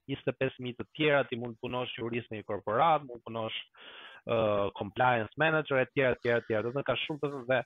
25000 0.09 0.77
të 0.79 0.87
tjera 0.97 1.23
ti 1.29 1.35
mund 1.39 1.59
punosh 1.61 1.93
jurist 1.99 2.31
në 2.31 2.39
një 2.41 2.47
korporat, 2.47 3.03
mund 3.09 3.25
punosh 3.27 3.57
uh, 3.67 4.71
compliance 4.79 5.35
manager 5.43 5.83
etj 5.83 6.07
etj 6.13 6.33
etj. 6.39 6.57
Do 6.63 6.71
të 6.71 6.77
thënë 6.79 6.87
ka 6.91 6.95
shumë 7.03 7.23
të 7.23 7.33
dhe 7.51 7.61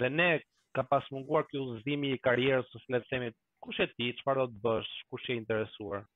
dhe 0.00 0.10
ne 0.16 0.30
ka 0.74 0.82
pas 0.90 1.04
munguar 1.14 1.44
ky 1.46 1.60
udhëzimi 1.60 2.14
i 2.16 2.22
karrierës 2.24 2.66
së 2.72 2.80
flet 2.86 3.04
themi 3.10 3.28
kush 3.62 3.78
e 3.80 3.84
ti, 3.92 4.08
çfarë 4.18 4.40
do 4.40 4.46
të 4.50 4.62
bësh, 4.64 4.94
kush 5.12 5.28
je 5.30 5.36
interesuar. 5.42 6.06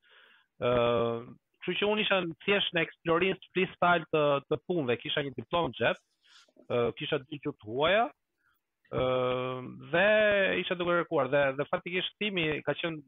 Ëh 0.59 0.73
uh, 0.73 1.29
Kështu 1.69 1.83
që 1.85 1.87
unë 1.93 2.01
isha 2.03 2.17
në 2.25 2.35
thjesht 2.47 2.71
në 2.73 2.83
eksplorim 2.87 3.35
të 3.43 3.49
freestyle 3.53 4.05
të, 4.09 4.21
të 4.49 4.57
punëve, 4.71 4.95
kisha 5.03 5.21
një 5.27 5.33
diplomë 5.37 5.75
gjep, 5.77 5.99
uh, 6.73 6.87
kisha 6.97 7.19
dy 7.27 7.39
të 7.45 7.53
huaja, 7.67 8.07
dhe 9.93 10.03
isha 10.63 10.77
duke 10.81 10.95
rekuar, 10.97 11.29
dhe, 11.29 11.43
dhe 11.59 11.67
faktikisht 11.69 12.15
timi 12.23 12.47
ka 12.65 12.73
qenë 12.81 13.03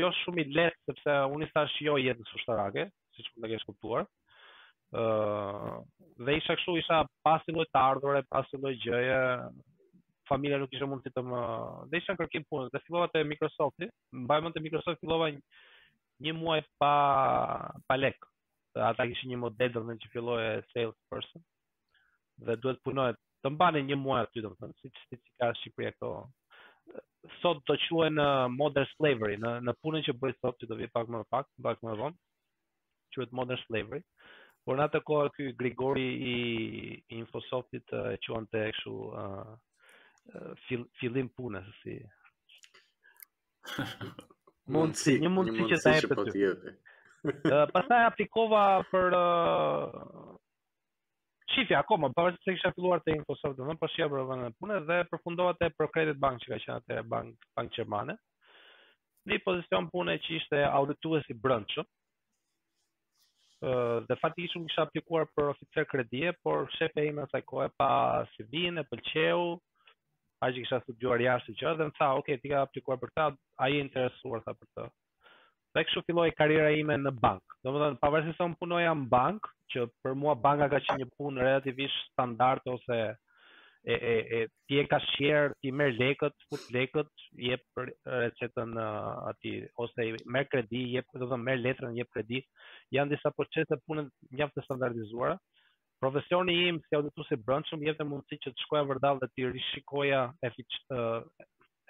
jo 0.00 0.10
shumë 0.24 0.42
i 0.42 0.46
letë, 0.56 0.80
sepse 0.90 1.14
unë 1.30 1.46
isha 1.46 1.62
shio 1.76 1.92
jo, 1.94 2.00
jetën 2.08 2.26
sushtarake, 2.32 2.88
si 3.14 3.28
që 3.28 3.36
më 3.38 3.44
të 3.46 3.52
kesh 3.52 3.68
kuptuar, 3.70 4.10
dhe 6.26 6.36
isha 6.40 6.58
kështu, 6.58 6.74
isha 6.82 7.04
pasin 7.22 7.60
lojtë 7.62 7.84
ardhore, 7.86 8.24
pasin 8.34 8.66
lojtë 8.66 8.82
gjëje, 8.88 9.18
familja 10.32 10.58
nuk 10.64 10.74
ishe 10.74 10.90
mund 10.90 11.06
të 11.06 11.14
të 11.14 11.22
më... 11.28 11.46
Dhe 11.92 12.02
isha 12.02 12.14
në 12.18 12.24
kërkim 12.24 12.44
punës, 12.50 12.74
dhe 12.74 12.82
fillova 12.88 13.08
të 13.14 13.24
Microsofti, 13.30 13.88
mbajmën 14.26 14.54
të 14.58 14.62
Microsoft 14.66 15.02
fillova 15.06 15.30
një 15.36 15.40
një 16.24 16.32
muaj 16.36 16.60
pa 16.80 16.92
pa 17.88 17.94
lek. 17.96 18.16
Ata 18.90 19.02
kishin 19.10 19.28
një 19.32 19.38
model 19.44 19.70
domethënë 19.74 20.02
që 20.04 20.10
filloi 20.12 20.44
sales 20.72 20.94
person 21.12 21.40
dhe 22.46 22.54
duhet 22.62 22.78
punohet 22.86 23.18
të 23.44 23.48
mbani 23.54 23.80
një 23.88 23.96
muaj 24.00 24.20
aty 24.26 24.38
domethënë 24.44 24.74
siç 24.82 24.94
si 25.08 25.16
ti 25.18 25.30
ka 25.40 25.46
Shqipëria 25.60 25.92
këto 25.96 26.08
sot 27.42 27.56
do 27.60 27.64
të 27.70 27.74
quhen 27.88 28.16
uh, 28.20 28.26
modern 28.52 28.88
slavery 28.94 29.36
në 29.42 29.50
në 29.66 29.72
punën 29.84 30.02
që 30.06 30.12
bëj 30.22 30.32
sot 30.38 30.56
që 30.62 30.66
do 30.70 30.74
vi 30.80 30.86
pak 30.94 31.06
më 31.12 31.18
pak, 31.32 31.46
pak 31.66 31.78
më 31.84 31.90
vonë. 32.02 32.18
Quhet 33.14 33.30
modern 33.36 33.60
slavery. 33.66 34.02
Por 34.64 34.74
në 34.78 34.82
atë 34.86 34.98
kohë 35.08 35.32
ky 35.34 35.44
Grigori 35.58 36.08
i 36.30 36.32
Infosoftit 37.18 37.86
uh, 37.96 38.00
e 38.14 38.16
quante 38.26 38.60
kështu 38.76 38.92
uh, 38.92 39.18
uh 40.30 40.74
fillim 41.00 41.28
punës 41.36 41.66
si 41.82 41.94
mundësi, 44.68 45.18
një 45.22 45.30
mundësi 45.32 45.66
që 45.72 45.78
ta 45.84 45.94
jepet. 45.96 46.30
Ëh, 46.32 46.74
po 47.22 47.24
pastaj 47.76 48.00
aplikova 48.10 48.62
për 48.90 49.16
Shifja 51.50 51.80
akoma, 51.82 52.12
pavarësisht 52.14 52.46
se 52.46 52.52
kisha 52.54 52.70
filluar 52.76 53.00
te 53.02 53.10
Infosoft, 53.16 53.56
domethënë 53.58 53.80
po 53.80 53.88
shija 53.90 54.06
për 54.12 54.20
vendin 54.28 54.52
e 54.52 54.56
punës 54.62 54.84
dhe 54.86 54.98
përfundova 55.10 55.56
te 55.58 55.68
Procredit 55.74 56.20
Bank 56.22 56.38
që 56.44 56.52
ka 56.52 56.58
qenë 56.64 56.74
atëre 56.76 57.00
bank, 57.14 57.32
bank 57.58 57.74
gjermane. 57.74 58.14
Në 59.26 59.40
pozicion 59.42 59.88
pune 59.90 60.14
që 60.22 60.36
ishte 60.36 60.60
auditues 60.68 61.26
i 61.26 61.36
brendshëm. 61.46 61.88
Ëh, 63.66 63.98
dhe 64.06 64.18
fati 64.22 64.46
ishum 64.46 64.68
kisha 64.70 64.86
aplikuar 64.86 65.26
për 65.34 65.50
oficer 65.56 65.88
kredie, 65.90 66.30
por 66.46 66.70
shepe 66.78 67.08
ime 67.10 67.26
asaj 67.26 67.42
kohe 67.50 67.66
pa 67.82 67.90
si 68.36 68.46
vinë, 68.54 68.84
e 68.86 68.90
pëlqeu, 68.92 69.50
a 70.40 70.48
që 70.48 70.62
kisha 70.64 70.78
studuar 70.84 71.20
jashtë 71.20 71.54
që 71.60 71.72
dhe 71.78 71.86
më 71.90 71.94
tha, 72.00 72.06
ok, 72.20 72.28
ti 72.42 72.50
ka 72.52 72.60
aplikuar 72.64 72.98
për 73.00 73.10
ta, 73.18 73.26
a 73.60 73.66
i 73.72 73.80
interesuar 73.84 74.40
tha 74.46 74.54
për 74.56 74.68
të. 74.76 74.86
Dhe 75.74 75.82
kështu 75.86 76.02
filloi 76.06 76.30
karriera 76.36 76.70
ime 76.76 76.96
në 76.98 77.12
bank. 77.24 77.56
Do 77.64 77.74
pavarësisht 78.02 78.40
se 78.40 78.46
un 78.48 78.56
punoja 78.62 78.94
në 78.96 79.08
bank, 79.12 79.50
që 79.72 79.84
për 80.04 80.14
mua 80.22 80.32
banka 80.46 80.70
ka 80.72 80.80
qenë 80.86 81.02
një 81.04 81.10
punë 81.18 81.44
relativisht 81.46 82.00
standarde 82.12 82.72
ose 82.76 82.98
e 83.92 83.94
e 84.12 84.16
e 84.36 84.38
ti 84.68 84.76
e 84.80 84.82
kashier 84.90 85.52
ti 85.62 85.70
merr 85.72 85.94
lekët, 86.00 86.34
fut 86.50 86.64
lekët, 86.74 87.08
jep 87.48 87.80
recetën 87.80 88.74
uh, 88.80 89.28
aty 89.30 89.52
ose 89.84 90.08
merr 90.34 90.48
kredi, 90.52 90.82
jep, 90.96 91.06
do 91.22 91.30
të 91.30 91.38
merr 91.44 91.62
letrën, 91.68 91.94
jep 92.00 92.10
kredi. 92.16 92.42
Janë 92.96 93.14
disa 93.16 93.32
procese 93.36 93.78
punë 93.86 94.08
mjaft 94.36 94.56
të 94.58 94.66
standardizuara. 94.70 95.38
Uh, 95.38 95.59
Profesioni 96.00 96.66
im 96.72 96.78
si 96.88 96.96
auditues 96.96 97.28
i 97.34 97.36
brendshëm 97.36 97.82
e 97.90 98.04
mundësi 98.08 98.36
që 98.44 98.50
të 98.56 98.62
shkoja 98.64 98.84
vërdall 98.90 99.18
dhe 99.20 99.26
të 99.34 99.50
rishikoja 99.52 100.20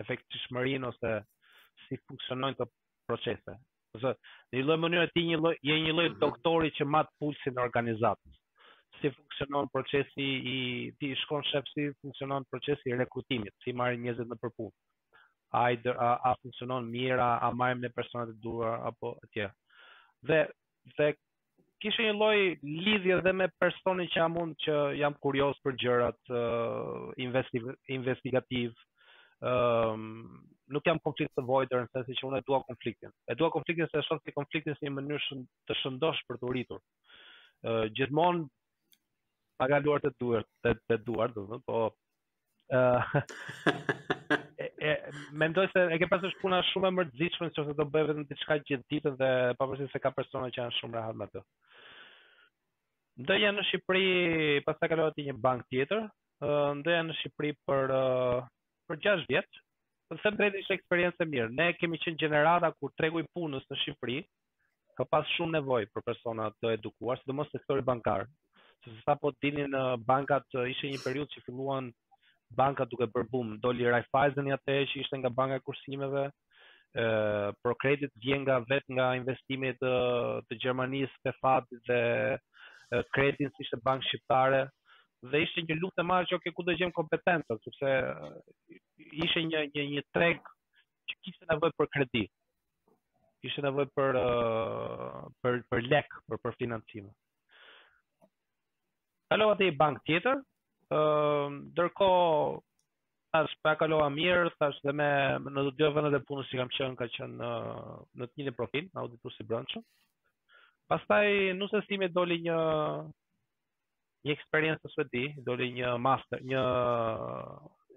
efektivitetin 0.02 0.84
ose 0.88 1.12
si 1.86 1.98
funksionojnë 2.10 2.58
të 2.60 2.66
procese. 3.06 3.54
Do 3.94 4.00
të 4.00 4.02
thotë, 4.02 4.18
në 4.54 4.64
lloj 4.66 4.78
mënyre 4.86 5.10
ti 5.14 5.22
një 5.30 5.38
lloj 5.44 5.54
je 5.70 5.76
një 5.84 5.94
lloj 5.94 6.08
doktori 6.24 6.72
që 6.80 6.88
mat 6.96 7.06
pulsin 7.22 7.54
e 7.58 7.62
organizatës. 7.68 8.34
Si 8.98 9.12
funksionon 9.14 9.70
procesi 9.74 10.26
i 10.56 10.58
ti 10.98 11.12
shkon 11.22 11.46
shef 11.52 11.70
si 11.70 11.86
funksionon 12.02 12.48
procesi 12.50 12.90
i 12.90 12.98
rekrutimit, 13.00 13.54
si 13.62 13.70
marrin 13.72 14.02
njerëzit 14.08 14.26
në 14.32 14.40
përputhje 14.42 14.88
a 15.58 15.64
i 15.70 16.36
funksionon 16.42 16.90
mirë, 16.90 17.22
a, 17.22 17.30
a 17.46 17.54
marim 17.58 17.78
në 17.82 17.92
personat 17.94 18.34
e 18.34 18.38
duar, 18.44 18.84
apo 18.90 19.14
atje. 19.22 19.46
tje. 19.46 19.50
Dhe, 20.30 20.42
dhe 20.98 21.08
Kishë 21.80 22.04
një 22.04 22.10
lloj 22.12 22.36
lidhje 22.86 23.14
dhe 23.24 23.32
me 23.32 23.46
personin 23.62 24.08
që 24.12 24.18
jam 24.20 24.34
unë 24.40 24.56
që 24.66 24.74
jam 25.00 25.14
kurioz 25.24 25.60
për 25.64 25.76
gjërat 25.82 26.32
uh, 26.32 27.06
investiv, 27.26 27.70
investigativ. 27.98 28.74
Ëm 29.50 30.02
nuk 30.76 30.84
jam 30.86 31.00
konflikt 31.02 31.32
të 31.34 31.42
vojtër, 31.48 31.86
nëse 31.94 32.14
që 32.18 32.26
unë 32.28 32.38
e 32.38 32.42
dua 32.46 32.58
konfliktin. 32.68 33.10
E 33.26 33.34
dua 33.34 33.48
konfliktin 33.54 33.88
se 33.90 33.98
e 33.98 34.04
shumë 34.06 34.20
si 34.26 34.34
konfliktin 34.36 34.76
si 34.76 34.86
një 34.86 34.92
mënyrë 35.00 35.38
të 35.70 35.76
shëndosh 35.80 36.20
për 36.28 36.38
të 36.42 36.50
rritur. 36.52 36.82
Uh, 37.64 37.88
Gjithmon, 37.96 38.44
paga 39.60 39.80
duar 39.84 40.04
të 40.04 40.12
duar, 40.20 40.44
të, 40.64 40.76
të 40.92 41.00
duar, 41.08 41.32
dhe 41.34 41.42
dhe, 41.54 41.58
po, 41.66 41.80
uh, 42.70 43.66
mendoj 45.34 45.66
se 45.72 45.80
e 45.94 45.98
ke 46.00 46.08
pasur 46.08 46.32
puna 46.42 46.62
shumë 46.72 46.88
e 46.88 46.94
mërzitshme 46.98 47.48
nëse 47.50 47.74
do 47.78 47.84
bëj 47.94 48.04
vetëm 48.10 48.24
diçka 48.30 48.56
gjithë 48.70 48.86
ditën 48.92 49.16
dhe 49.22 49.28
pavarësisht 49.60 49.92
se 49.92 50.00
ka 50.06 50.12
persona 50.16 50.48
që 50.54 50.62
janë 50.62 50.76
shumë 50.76 50.96
rahat 50.98 51.16
me 51.20 51.26
atë. 51.28 51.42
Ndoja 53.20 53.50
në 53.52 53.64
Shqipëri, 53.68 54.06
pastaj 54.64 54.88
kalova 54.88 55.12
te 55.16 55.24
një 55.26 55.34
bank 55.46 55.66
tjetër. 55.72 56.06
Ndoja 56.80 57.00
në 57.10 57.16
Shqipëri 57.20 57.52
për 57.68 57.92
për 58.88 59.00
6 59.06 59.24
vjet. 59.28 59.60
Po 60.10 60.16
them 60.22 60.38
drejt 60.40 60.56
ishte 60.62 60.74
eksperiencë 60.78 61.24
e 61.26 61.30
mirë. 61.34 61.48
Ne 61.60 61.68
kemi 61.78 62.00
qenë 62.04 62.18
gjenerata 62.22 62.72
kur 62.80 62.94
tregu 62.96 63.20
i 63.22 63.28
punës 63.36 63.66
në 63.70 63.80
Shqipëri 63.82 64.22
ka 64.96 65.04
pas 65.10 65.26
shumë 65.36 65.58
nevojë 65.58 65.90
për 65.94 66.06
persona 66.08 66.48
të 66.62 66.72
edukuar, 66.78 67.20
sidomos 67.20 67.52
sektori 67.52 67.84
bankar. 67.92 68.24
Sepse 68.84 69.02
sapo 69.04 69.32
po 69.32 69.50
në 69.50 69.84
bankat 70.08 70.48
ishte 70.72 70.88
një 70.88 71.04
periudhë 71.04 71.32
që 71.36 71.44
filluan 71.44 71.92
banka 72.58 72.84
duke 72.90 73.06
bërë 73.10 73.28
boom, 73.30 73.50
doli 73.62 73.86
Raiffeisen 73.88 74.48
i 74.50 74.54
atë 74.54 74.76
që 74.90 75.00
ishte 75.04 75.18
nga 75.20 75.30
banka 75.30 75.58
e 75.60 75.64
kursimeve, 75.64 76.24
ë 76.98 77.04
Procredit 77.62 78.10
vjen 78.22 78.42
nga 78.46 78.58
vet 78.66 78.86
nga 78.90 79.12
investimit 79.18 79.78
të 79.78 79.92
të 80.48 80.58
Gjermanisë 80.64 81.22
te 81.24 81.34
fati 81.38 81.78
dhe 81.86 82.00
Credit 83.14 83.54
si 83.54 83.62
ishte 83.66 83.78
bankë 83.86 84.06
shqiptare 84.08 84.64
dhe 85.30 85.42
ishte 85.44 85.62
një 85.68 85.76
luftë 85.78 86.02
e 86.02 86.08
marë 86.08 86.30
që 86.30 86.38
okay, 86.38 86.52
ku 86.56 86.64
do 86.66 86.74
gjem 86.74 86.90
kompetentët, 86.96 87.62
sepse 87.62 87.90
ishte 89.26 89.44
një 89.46 89.62
një 89.76 89.84
një 89.94 90.02
treg 90.16 90.40
që 91.10 91.18
kishte 91.22 91.48
nevojë 91.52 91.76
për 91.78 91.90
kredi. 91.94 92.24
Kishte 93.44 93.62
nevojë 93.64 93.92
për 93.96 94.18
për 95.44 95.60
për 95.70 95.86
lek, 95.92 96.16
për 96.28 96.40
për 96.42 96.58
financim. 96.58 97.06
Alo, 99.32 99.52
atë 99.54 99.70
i 99.70 99.76
tjetër, 100.08 100.40
ndërko 100.92 102.06
as 103.38 103.50
pa 103.62 103.76
kaloa 103.78 104.08
mirë, 104.10 104.50
thash 104.58 104.78
dhe 104.82 104.92
me 104.98 105.06
në 105.54 105.62
të 105.68 105.70
dy 105.78 105.88
vendet 105.94 106.16
e 106.18 106.24
punës 106.26 106.48
që 106.50 106.58
kam 106.58 106.70
qenë 106.74 106.98
ka 106.98 107.06
qenë 107.14 107.36
në 107.38 107.50
në 108.18 108.26
të 108.26 108.32
njëjtin 108.40 108.56
profil, 108.58 108.88
në 108.92 109.18
i 109.44 109.48
brendshëm. 109.52 109.82
Pastaj 110.90 111.30
nëse 111.60 111.82
si 111.86 111.96
më 112.02 112.08
doli 112.10 112.40
një 112.42 112.58
një 114.26 114.32
eksperiencë 114.34 114.82
në 114.84 114.90
Suedi, 114.92 115.24
doli 115.46 115.70
një 115.72 115.92
master, 115.98 116.42
një 116.42 116.62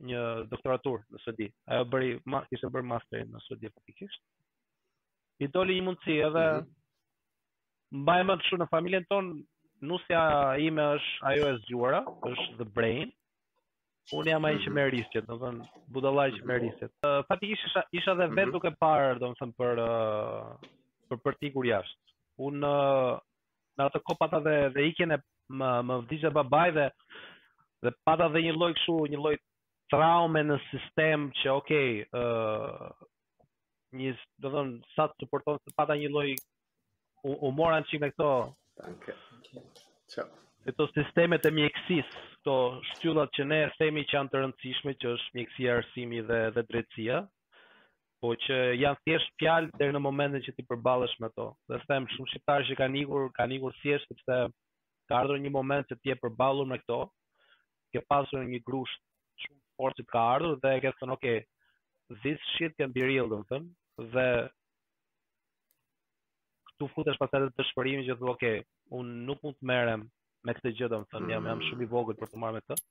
një 0.10 0.22
doktoratur 0.54 1.02
në 1.10 1.18
Suedi. 1.24 1.50
Ajo 1.68 1.86
bëri 1.90 2.20
ma, 2.26 2.44
kishte 2.50 2.70
bërë 2.70 2.86
master 2.92 3.26
në 3.26 3.42
Suedi 3.44 3.74
praktikisht. 3.74 4.22
I 5.44 5.50
doli 5.50 5.80
një 5.80 5.86
mundësi 5.90 6.20
edhe 6.28 6.46
mm 7.90 8.06
-hmm. 8.06 8.30
të 8.40 8.44
shumë 8.48 8.62
në 8.64 8.68
familjen 8.70 9.06
tonë, 9.10 9.42
nusja 9.88 10.22
ime 10.64 10.84
është 10.98 11.26
ajo 11.32 11.50
e 11.54 11.58
zgjuara, 11.64 12.02
është 12.30 12.56
The 12.62 12.68
Brain. 12.78 13.12
Unë 14.20 14.34
jam 14.34 14.48
ai 14.48 14.58
që 14.60 14.68
mhm. 14.70 14.74
merr 14.76 14.90
riskët, 14.94 15.28
do 15.28 15.38
të 15.38 15.44
thënë 15.44 15.66
budallaj 15.96 16.30
që 16.38 16.48
merr 16.50 16.64
po. 16.64 16.70
riskët. 16.70 16.92
Uh, 17.08 17.20
Fatikisht 17.30 17.68
isha 17.70 17.84
isha 18.00 18.16
edhe 18.16 18.30
vetë 18.34 18.50
mhm. 18.50 18.56
duke 18.58 18.72
parë, 18.84 19.14
do 19.22 19.30
të 19.34 19.42
thënë 19.42 19.56
për 19.60 19.82
uh, 19.84 20.72
për 21.12 21.22
partikur 21.28 21.68
jashtë. 21.68 22.16
Unë 22.48 22.64
uh, 22.68 23.22
në 23.80 23.88
ato 23.88 24.02
kopata 24.08 24.42
dhe 24.48 24.56
dhe 24.76 24.88
ikjen 24.92 25.16
e 25.18 25.22
më 25.60 25.70
më 25.88 25.98
vdiqe 26.06 26.32
babai 26.36 26.68
dhe 26.76 26.90
dhe 27.84 27.92
pata 28.08 28.28
dhe 28.34 28.44
një 28.46 28.56
lloj 28.58 28.72
kështu, 28.80 28.98
një 29.14 29.22
lloj 29.24 29.36
traume 29.92 30.44
në 30.50 30.60
sistem 30.70 31.30
që 31.42 31.50
okay, 31.52 32.04
ë 32.08 32.24
uh, 32.24 33.10
një 33.98 34.16
do 34.42 34.50
të 34.50 34.54
thënë 34.58 34.96
sa 34.96 35.08
të 35.10 35.24
supporton 35.24 35.60
se 35.64 35.76
pata 35.78 35.96
një 36.02 36.12
lloj 36.16 36.30
u, 37.28 37.36
u 37.48 37.52
moran 37.56 37.84
çik 37.88 38.02
me 38.04 38.12
këto. 38.16 38.32
Ciao. 40.14 40.28
Këto 40.64 40.86
sistemet 40.96 41.44
e 41.48 41.52
mjekësisë, 41.58 42.20
këto 42.38 42.54
shtyllat 42.92 43.34
që 43.36 43.46
ne 43.52 43.58
themi 43.80 44.04
që 44.08 44.16
janë 44.18 44.32
të 44.32 44.42
rëndësishme, 44.44 44.94
që 45.04 45.12
është 45.16 45.36
mjekësia 45.38 45.74
arsimi 45.80 46.22
dhe 46.30 46.38
dhe 46.56 46.64
drejtësia, 46.70 47.18
po 48.24 48.32
që 48.46 48.60
janë 48.80 49.02
thjesht 49.04 49.34
fjalë 49.42 49.74
deri 49.82 49.96
në 49.98 50.02
momentin 50.06 50.46
që 50.46 50.54
ti 50.56 50.66
përballesh 50.70 51.16
me 51.26 51.30
to. 51.40 51.50
Dhe 51.68 51.82
them 51.90 52.08
shumë 52.16 52.32
shqiptarë 52.32 52.70
që 52.70 52.78
kanë 52.82 53.00
ikur, 53.02 53.28
kanë 53.40 53.58
ikur 53.60 53.76
thjesht 53.82 54.14
sepse 54.14 54.40
ka 55.12 55.20
ardhur 55.20 55.44
një 55.44 55.52
moment 55.58 55.90
që 55.92 56.00
ti 56.00 56.14
je 56.14 56.18
përballur 56.24 56.70
me 56.72 56.80
këto, 56.86 57.02
ke 57.92 58.06
pasur 58.14 58.48
një 58.48 58.64
grusht 58.70 59.04
shumë 59.44 59.64
fort 59.82 60.00
që 60.00 60.08
ka 60.16 60.24
ardhur 60.38 60.56
dhe 60.64 60.78
ke 60.86 60.96
thënë, 61.02 61.18
"Ok, 61.20 61.28
this 62.24 62.52
shit 62.56 62.78
can 62.80 62.96
be 62.96 63.04
real", 63.12 63.28
do 63.36 63.44
të 63.44 63.52
them, 63.52 63.68
dhe 64.16 64.28
tu 66.84 66.92
futesh 66.94 67.18
pas 67.22 67.32
atë 67.32 67.48
dëshpërimi 67.60 68.06
që 68.10 68.18
thua, 68.20 68.34
"Okë, 68.36 68.54
okay, 68.58 68.66
un 69.00 69.14
nuk 69.28 69.44
mund 69.44 69.56
të 69.60 69.68
merrem 69.72 70.04
me 70.44 70.54
këtë 70.58 70.74
gjë 70.80 70.90
domethënë, 70.92 71.32
jam 71.32 71.46
jam 71.50 71.62
shumë 71.68 71.84
i 71.86 71.92
vogël 71.94 72.18
për 72.20 72.30
të 72.34 72.40
marrë 72.44 72.56
me 72.56 72.62
këtë." 72.62 72.84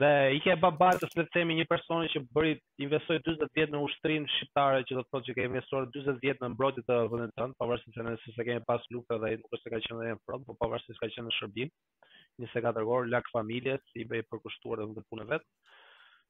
Dhe 0.00 0.10
i 0.36 0.40
ke 0.44 0.54
babait 0.62 0.96
të 1.00 1.06
sepse 1.10 1.32
themi 1.34 1.56
një 1.58 1.66
personi 1.66 2.06
që 2.14 2.20
bëri 2.34 2.52
investoi 2.86 3.18
40 3.26 3.48
vjet 3.56 3.70
në 3.74 3.78
ushtrinë 3.86 4.30
shqiptare, 4.36 4.84
që 4.86 4.92
do 4.96 5.02
të 5.02 5.10
thotë 5.10 5.26
që 5.28 5.34
ke 5.34 5.46
investuar 5.50 5.82
40 5.92 6.16
vjet 6.22 6.38
në 6.40 6.48
mbrojtje 6.54 6.82
të 6.88 6.96
vendit 7.10 7.34
tonë, 7.36 7.56
pavarësisht 7.58 7.94
se 7.94 8.00
nëse 8.06 8.32
s'e 8.34 8.44
kanë 8.46 8.64
pas 8.70 8.80
lufta 8.94 9.18
dhe 9.18 9.34
nuk 9.42 9.50
është 9.54 9.62
se 9.64 9.70
ka 9.70 9.76
qenë 9.84 10.06
në 10.14 10.18
front, 10.24 10.46
por 10.46 10.54
pavarësisht 10.62 11.00
ka 11.02 11.08
qenë 11.10 11.26
në 11.28 11.32
shërbim, 11.40 11.68
24 12.38 12.86
orë 12.94 13.10
lak 13.10 13.24
familjes 13.34 13.80
i 13.98 14.04
bëi 14.06 14.22
për 14.30 14.38
kushtuar 14.46 14.78
edhe 14.86 15.02
punë 15.12 15.26
vet. 15.32 15.42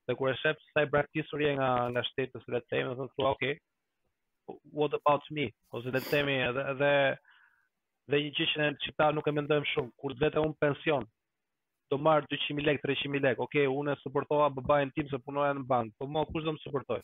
Dhe 0.09 0.17
kur 0.17 0.31
e 0.33 0.37
shef 0.43 0.57
sa 0.73 0.81
i 0.81 0.87
braktisuria 0.91 1.53
nga 1.59 1.71
nga 1.93 2.03
shteti 2.09 2.33
të 2.33 2.41
Sveçtë, 2.47 2.87
më 2.89 2.95
thon 2.97 3.11
thua, 3.15 3.31
"Okë, 3.37 3.53
what 4.73 4.93
about 4.95 5.23
me? 5.37 5.45
Ose 5.75 5.91
le 5.93 6.01
të 6.03 6.11
themi 6.13 6.37
edhe 6.47 6.65
edhe 6.73 6.91
dhe 8.11 8.21
një 8.25 8.33
gjë 8.39 8.47
që 8.59 8.69
çka 8.87 9.11
nuk 9.15 9.29
e 9.31 9.35
mendojmë 9.37 9.71
shumë, 9.73 9.91
kur 10.03 10.17
vetë 10.23 10.43
un 10.47 10.55
pension 10.65 11.05
do 11.91 11.99
marr 11.99 12.27
200000 12.33 12.67
lek, 12.67 12.81
300000 12.87 13.25
lek. 13.27 13.39
Okej, 13.47 13.67
okay, 13.67 13.79
unë 13.81 13.97
suportova 14.03 14.49
babain 14.61 14.91
tim 14.97 15.09
se 15.13 15.19
punoja 15.27 15.53
në 15.59 15.67
bank, 15.73 15.95
po 15.99 16.07
më, 16.07 16.25
kush 16.33 16.47
do 16.47 16.55
më 16.57 16.63
suportoj? 16.65 17.01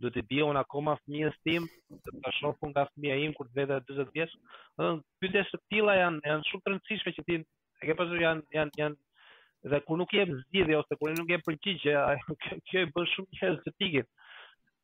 Do 0.00 0.08
të 0.10 0.22
bie 0.30 0.44
un 0.46 0.56
akoma 0.56 0.94
fëmijës 1.02 1.36
tim, 1.46 1.66
të 2.06 2.14
ta 2.24 2.32
shoh 2.38 2.54
fund 2.60 2.72
nga 2.76 2.86
fëmia 2.94 3.18
im 3.26 3.34
kur 3.36 3.50
vetë 3.56 3.78
40 3.90 4.14
vjeç. 4.16 4.34
Do 4.80 4.96
të 5.26 5.44
të 5.54 5.60
tilla 5.70 5.96
janë 6.00 6.22
janë 6.32 6.48
shumë 6.50 6.64
të 6.66 6.72
rëndësishme 6.72 7.12
që 7.18 7.26
ti 7.30 7.38
e 7.40 7.46
ke 7.86 7.96
pasur 7.98 8.22
janë 8.26 8.46
janë 8.56 8.80
janë 8.80 9.72
dhe 9.74 9.78
kur 9.84 9.98
nuk 10.00 10.12
jep 10.16 10.30
zgjidhje 10.38 10.76
ose 10.78 10.96
kur 11.00 11.12
nuk 11.16 11.28
jep 11.30 11.44
përgjigje, 11.46 11.94
kjo 12.70 12.82
e 12.86 12.90
bën 12.96 13.10
shumë 13.14 13.58
të 13.66 13.76
tikit 13.78 14.08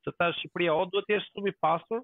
se 0.06 0.14
ta 0.18 0.30
Shqipëria 0.38 0.74
o 0.74 0.86
duhet 0.86 1.08
të 1.08 1.16
jesh 1.16 1.26
shumë 1.34 1.50
i 1.52 1.56
pasur, 1.64 2.02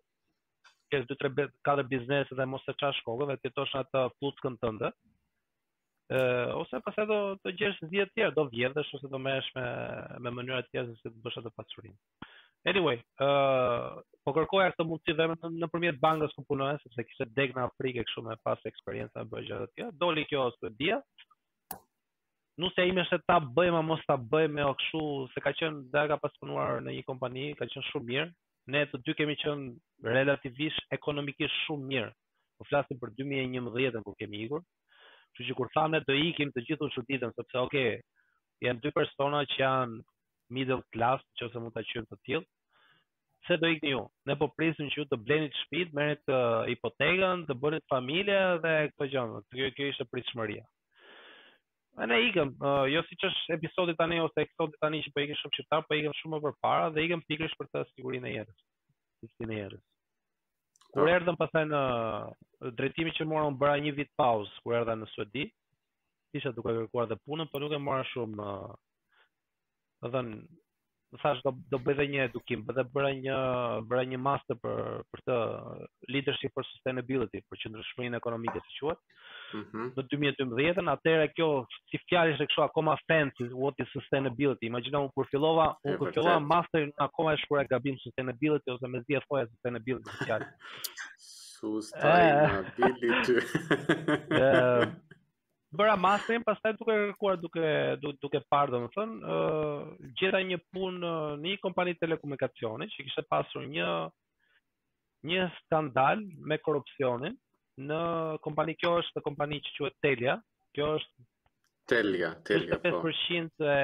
ke 0.92 1.00
dy 1.08 1.16
tre 1.20 1.30
katër 1.68 1.88
biznese 1.94 2.36
dhe 2.36 2.46
mos 2.50 2.64
e 2.68 2.74
çash 2.82 3.00
kokën 3.06 3.30
dhe 3.30 3.38
të 3.40 3.50
jetosh 3.50 3.74
atë 3.82 4.06
pluckën 4.18 4.58
tënde. 4.64 4.92
ë 6.12 6.52
ose 6.60 6.78
pas 6.84 6.96
edhe 7.00 7.16
të 7.40 7.50
gjesh 7.58 7.78
10 7.88 8.10
të 8.10 8.14
tjerë, 8.16 8.34
do 8.36 8.44
vjedhësh 8.52 8.90
ose 8.98 9.08
do 9.08 9.18
mësh 9.22 9.48
me 9.56 9.66
me 10.24 10.32
mënyra 10.36 10.58
të 10.64 10.70
tjera 10.72 10.96
se 10.98 11.08
të 11.12 11.20
bësh 11.24 11.38
atë 11.40 11.52
pasurinë. 11.56 11.96
Anyway, 12.72 12.98
ë 13.24 13.28
uh, 13.28 13.94
po 14.26 14.34
kërkoja 14.36 14.74
këtë 14.74 14.84
mundësi 14.90 15.14
dhe 15.18 15.28
nëpërmjet 15.62 15.96
në 15.96 16.02
bankës 16.04 16.36
ku 16.36 16.44
punoj, 16.50 16.74
sepse 16.82 17.06
kishte 17.08 17.28
degë 17.38 17.56
në 17.56 17.64
Afrikë 17.70 18.04
kështu 18.08 18.26
me 18.26 18.36
pas 18.46 18.60
eksperjenca 18.70 19.24
bëj 19.30 19.46
gjëra 19.48 19.68
të 19.70 19.74
tjera. 19.78 19.96
Doli 20.04 20.26
kjo 20.30 20.44
studia, 20.58 21.00
nusja 22.62 22.84
ime 22.86 23.02
është 23.02 23.16
ta 23.28 23.36
bëjmë, 23.56 23.78
a 23.82 23.86
mos 23.86 24.02
ta 24.08 24.14
bëjmë, 24.16 24.62
o 24.70 24.74
këshu, 24.78 25.00
se 25.34 25.42
ka 25.44 25.52
qenë 25.58 25.80
dhe 25.94 26.04
ka 26.12 26.18
paspunuar 26.22 26.80
në 26.84 26.94
një 26.98 27.04
kompani, 27.08 27.48
ka 27.58 27.66
qenë 27.72 27.84
shumë 27.90 28.08
mirë, 28.12 28.28
ne 28.72 28.84
të 28.90 29.00
dy 29.06 29.14
kemi 29.18 29.34
qenë 29.40 30.10
relativisht 30.14 30.94
ekonomikisht 30.96 31.58
shumë 31.66 31.88
mirë, 31.90 32.10
po 32.58 32.68
flasim 32.70 33.00
për 33.02 33.12
2011-ën 33.18 34.06
ku 34.08 34.14
kemi 34.22 34.44
igur. 34.46 34.62
që 35.32 35.44
që 35.48 35.54
kur 35.56 35.70
thamë 35.72 35.98
të 36.04 36.14
ikim 36.28 36.50
të 36.52 36.60
gjithu 36.68 36.86
që 36.92 37.02
ditëm, 37.08 37.30
sepse 37.32 37.56
oke, 37.58 37.68
okay, 37.70 38.02
janë 38.66 38.82
dy 38.84 38.90
persona 38.92 39.38
që 39.54 39.56
janë 39.62 40.02
middle 40.52 40.84
class, 40.92 41.22
që 41.40 41.48
se 41.54 41.62
mund 41.62 41.72
të 41.72 41.82
qënë 41.88 42.10
të 42.10 42.18
tjilë, 42.28 42.44
se 43.48 43.56
do 43.62 43.70
ikni 43.72 43.94
ju? 43.94 44.02
Ne 44.28 44.36
po 44.36 44.50
prisim 44.52 44.90
që 44.92 44.98
ju 45.00 45.06
të 45.08 45.18
bleni 45.24 45.48
të 45.48 45.60
shtëpi, 45.62 45.94
merret 45.96 46.34
hipotekën, 46.68 47.46
të 47.48 47.56
bëni 47.64 47.80
familje 47.88 48.38
dhe 48.66 48.74
këto 48.92 49.08
gjëra. 49.14 49.40
Kjo 49.56 49.70
kjo 49.78 49.88
ishte 49.94 50.06
pritshmëria. 50.12 50.66
Ne 51.98 52.06
ne 52.08 52.18
ikëm, 52.26 52.52
uh, 52.64 52.82
jo 52.88 53.00
siç 53.04 53.24
është 53.28 53.54
episodi 53.58 53.94
tani 53.98 54.18
ose 54.26 54.42
episode 54.46 54.78
tani 54.84 55.00
që 55.06 55.10
po 55.16 55.22
ikëm 55.24 55.36
shumë 55.40 55.56
çiftar, 55.58 55.82
po 55.88 55.96
ikëm 55.98 56.14
shumë 56.18 56.34
më 56.38 56.44
përpara 56.46 56.86
dhe 56.94 57.02
ikëm 57.06 57.24
pikërisht 57.30 57.58
për 57.60 57.68
të 57.72 57.82
sigurinë 57.90 58.30
e 58.30 58.36
jetës. 58.36 58.62
Sigurinë 59.26 59.56
e 59.56 59.58
jetës. 59.64 59.82
Kur 60.94 61.02
po. 61.04 61.10
erdhëm 61.16 61.36
pastaj 61.42 61.66
në 61.74 61.82
drejtimin 62.78 63.16
që 63.18 63.26
morëm 63.34 63.58
bëra 63.64 63.74
një 63.84 63.92
vit 63.98 64.12
pauzë 64.22 64.64
kur 64.64 64.78
erdhëm 64.78 65.04
në 65.04 65.10
Suedi, 65.12 65.44
isha 66.40 66.54
duke 66.56 66.72
kërkuar 66.78 67.12
dhe 67.12 67.20
punën, 67.26 67.52
por 67.52 67.64
nuk 67.66 67.76
e 67.76 67.82
mora 67.90 68.08
shumë, 68.14 68.40
do 68.40 70.08
të 70.08 70.12
thënë, 70.16 70.40
do 71.12 71.18
thash 71.22 71.40
do 71.44 71.52
do 71.70 71.78
bëj 71.84 71.94
dhe 72.00 72.06
një 72.12 72.20
edukim, 72.28 72.60
bëj 72.66 72.74
dhe 72.78 72.84
bëra 72.94 73.10
një 73.20 73.36
bëra 73.88 74.04
një 74.12 74.20
master 74.26 74.56
për 74.62 74.76
për 75.12 75.20
të 75.28 75.36
leadership 76.14 76.52
for 76.56 76.64
sustainability, 76.70 77.38
për 77.50 77.56
qendrëshmërinë 77.64 78.16
ekonomike 78.20 78.58
si 78.66 78.72
quhet. 78.80 79.00
Mhm. 79.52 79.78
Mm 79.78 79.88
në 79.96 80.02
2012-ën, 80.08 80.86
atëherë 80.94 81.26
kjo 81.36 81.48
si 81.92 81.96
fjalë 82.08 82.28
ishte 82.32 82.44
kështu 82.48 82.60
akoma 82.64 82.94
fancy, 83.06 83.44
what 83.52 83.76
is 83.84 83.90
sustainability. 83.96 84.64
Imagjino 84.70 84.98
un 85.04 85.10
kur 85.14 85.24
fillova, 85.32 85.66
un 85.84 85.92
kur 86.00 86.08
fillova 86.16 86.38
masterin 86.40 86.90
akoma 87.08 87.30
e 87.34 87.36
shkruaj 87.44 87.66
gabim 87.74 87.96
sustainability 88.06 88.68
ose 88.74 88.84
me 88.88 88.96
të 89.04 89.18
foja 89.28 89.44
sustainability 89.52 90.08
fjalë. 90.24 90.46
Sustainability. 91.60 93.34
Ëh, 94.42 94.84
bëra 95.76 95.94
masën, 95.96 96.42
pastaj 96.44 96.74
duke 96.76 96.94
kërkuar 96.98 97.38
duke 97.40 97.62
duke, 98.02 98.16
duke 98.24 98.40
parë 98.52 98.74
domethënë, 98.74 99.16
ë 99.16 99.36
uh, 99.36 100.10
gjeta 100.20 100.40
një 100.48 100.58
punë 100.74 100.98
në 101.00 101.12
një 101.46 101.54
kompani 101.64 101.94
telekomunikacioni 102.02 102.88
që 102.92 103.06
kishte 103.06 103.24
pasur 103.32 103.64
një 103.72 103.86
një 105.30 105.46
skandal 105.60 106.24
me 106.50 106.58
korrupsionin 106.60 107.38
në 107.88 108.00
kompani 108.44 108.74
kjo 108.82 108.98
është 109.02 109.24
kompani 109.24 109.62
që 109.64 109.76
quhet 109.78 109.96
Telia. 110.04 110.34
Kjo 110.76 110.90
është 110.98 111.26
Telia, 111.92 112.34
Telia 112.46 112.78
po. 112.82 113.06
e 113.64 113.78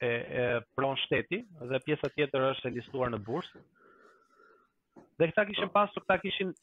e, 0.00 0.06
e 0.08 0.44
pron 0.74 0.96
shteti 1.04 1.42
dhe 1.72 1.82
pjesa 1.84 2.08
tjetër 2.14 2.46
është 2.54 2.68
e 2.70 2.74
listuar 2.78 3.12
në 3.12 3.20
bursë. 3.26 3.60
Dhe 5.20 5.28
këta 5.28 5.44
kishin 5.50 5.68
po. 5.68 5.74
pasur, 5.76 6.02
këta 6.06 6.16
kishin 6.24 6.54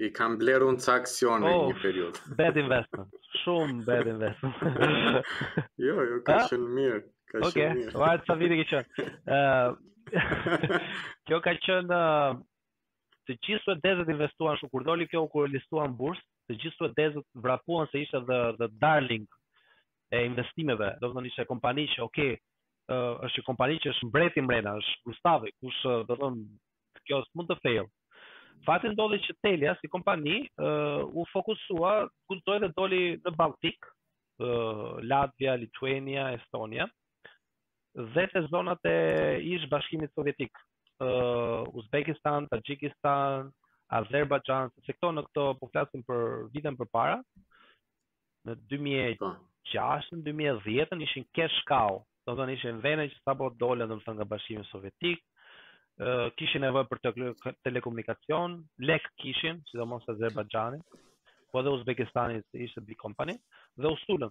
I 0.00 0.08
kam 0.16 0.38
bleru 0.40 0.70
në 0.72 0.80
ca 0.82 0.92
aksione 1.02 1.50
oh, 1.52 1.64
një 1.68 1.74
periud. 1.82 2.18
Bad 2.38 2.56
investment. 2.60 3.16
Shumë 3.42 3.84
bad 3.88 4.08
investment. 4.12 4.62
jo, 5.86 5.94
jo, 6.06 6.18
ka 6.28 6.36
ah? 6.42 6.46
shumë 6.50 6.68
mirë. 6.78 6.98
Ka 7.32 7.40
ok, 7.48 7.58
vajtë 8.00 8.26
sa 8.30 8.34
vidi 8.40 8.58
ke 8.62 8.66
qënë. 8.70 9.06
Uh, 9.24 10.28
kjo 11.28 11.40
ka 11.44 11.56
qënë... 11.66 11.96
Uh, 11.98 12.40
të 13.28 13.36
gjithë 13.46 13.68
të 13.68 13.74
dezet 13.86 14.08
investuan 14.12 14.56
shumë, 14.60 14.72
kur 14.74 14.84
doli 14.86 15.04
kjo, 15.08 15.20
kur 15.32 15.46
listuan 15.50 15.92
bursë, 15.96 16.22
të 16.50 16.56
gjithë 16.64 16.80
të 16.88 16.92
dezet 17.00 17.26
vrapuan 17.46 17.86
se 17.92 18.00
ishte 18.04 18.18
the, 18.28 18.38
the 18.60 18.66
darling 18.82 19.26
e 20.12 20.22
investimeve, 20.28 20.88
do 21.00 21.12
të 21.12 21.22
në 21.22 21.30
ishe 21.32 21.46
kompani 21.48 21.84
që, 21.94 22.00
oke, 22.02 22.10
okay, 22.10 22.40
është 23.28 23.40
një 23.40 23.46
kompani 23.52 23.78
që 23.84 23.92
është 23.94 24.08
mbreti 24.10 24.42
mrena, 24.44 24.74
është 24.82 24.98
Gustavi, 25.10 25.54
kush 25.62 25.78
do 25.86 26.02
të 26.10 26.18
thonë 26.24 27.04
kjo 27.06 27.22
është 27.24 27.38
mund 27.40 27.52
të 27.54 27.58
fail. 27.62 27.86
Fati 28.66 28.86
ndodhi 28.92 29.18
që 29.24 29.34
Telia 29.42 29.72
si 29.80 29.88
kompani 29.90 30.36
uh, 30.62 31.00
u 31.18 31.24
fokusua 31.32 31.92
ku 32.28 32.36
do 32.46 32.58
të 32.62 32.68
doli 32.76 33.00
në 33.24 33.32
Baltik, 33.38 33.88
uh, 33.88 35.00
Latvia, 35.10 35.56
Lituania, 35.58 36.28
Estonia 36.38 36.86
dhe 38.14 38.24
të 38.32 38.42
zonat 38.52 38.80
e 38.90 38.94
ish 39.54 39.66
bashkimit 39.68 40.14
sovjetik. 40.14 40.54
Uh, 41.02 41.66
Uzbekistan, 41.82 42.46
Tajikistan, 42.52 43.50
Azerbaijan, 43.98 44.70
se 44.86 44.94
këto 44.96 45.10
në 45.12 45.24
këto 45.26 45.48
po 45.60 45.68
flasim 45.74 46.04
për 46.06 46.22
vitën 46.54 46.78
përpara, 46.78 47.18
në 48.46 48.56
2006 48.70 49.20
po. 49.20 49.34
në 50.14 50.22
2010 50.30 51.04
ishin 51.08 51.26
cash 51.34 51.58
do 51.68 51.82
të 52.30 52.38
thonë 52.38 52.54
ishin 52.60 52.80
vende 52.86 53.10
që 53.10 53.18
sapo 53.26 53.50
dolën 53.58 53.90
domethënë 53.90 54.16
nga 54.20 54.28
bashkimi 54.36 54.64
sovjetik, 54.70 55.20
kishin 56.38 56.62
nevojë 56.64 56.88
për 56.90 57.00
telekomunikacion, 57.66 58.54
lek 58.88 59.04
kishin, 59.20 59.58
sidomos 59.70 60.02
Azerbajxhani, 60.08 60.78
po 61.52 61.62
dhe 61.62 61.74
Uzbekistani 61.76 62.38
ishte 62.66 62.80
big 62.86 62.96
company 62.96 63.34
dhe 63.76 63.86
u 63.90 63.96
sulën. 64.06 64.30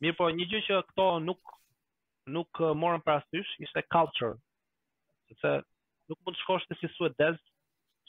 Mirë 0.00 0.16
po, 0.16 0.28
një 0.30 0.46
gjë 0.52 0.62
që 0.68 0.78
këto 0.90 1.06
nuk 1.26 1.40
nuk 2.36 2.48
morën 2.80 3.02
parasysh 3.04 3.58
ishte 3.66 3.82
culture. 3.92 4.32
Sepse 5.28 5.52
nuk 6.08 6.18
mund 6.24 6.36
të 6.36 6.40
shkosh 6.42 6.64
te 6.70 6.78
si 6.80 6.88
Suedez, 6.94 7.36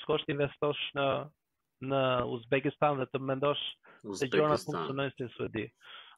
shkosh 0.04 0.24
të 0.28 0.34
investosh 0.36 0.84
në 0.96 1.08
në 1.86 2.00
Uzbekistan 2.32 3.02
dhe 3.02 3.06
të 3.12 3.20
mendosh 3.20 3.62
se 4.16 4.30
gjërat 4.32 4.64
funksionojnë 4.64 5.12
si 5.18 5.26
në 5.26 5.34
Suedi. 5.36 5.66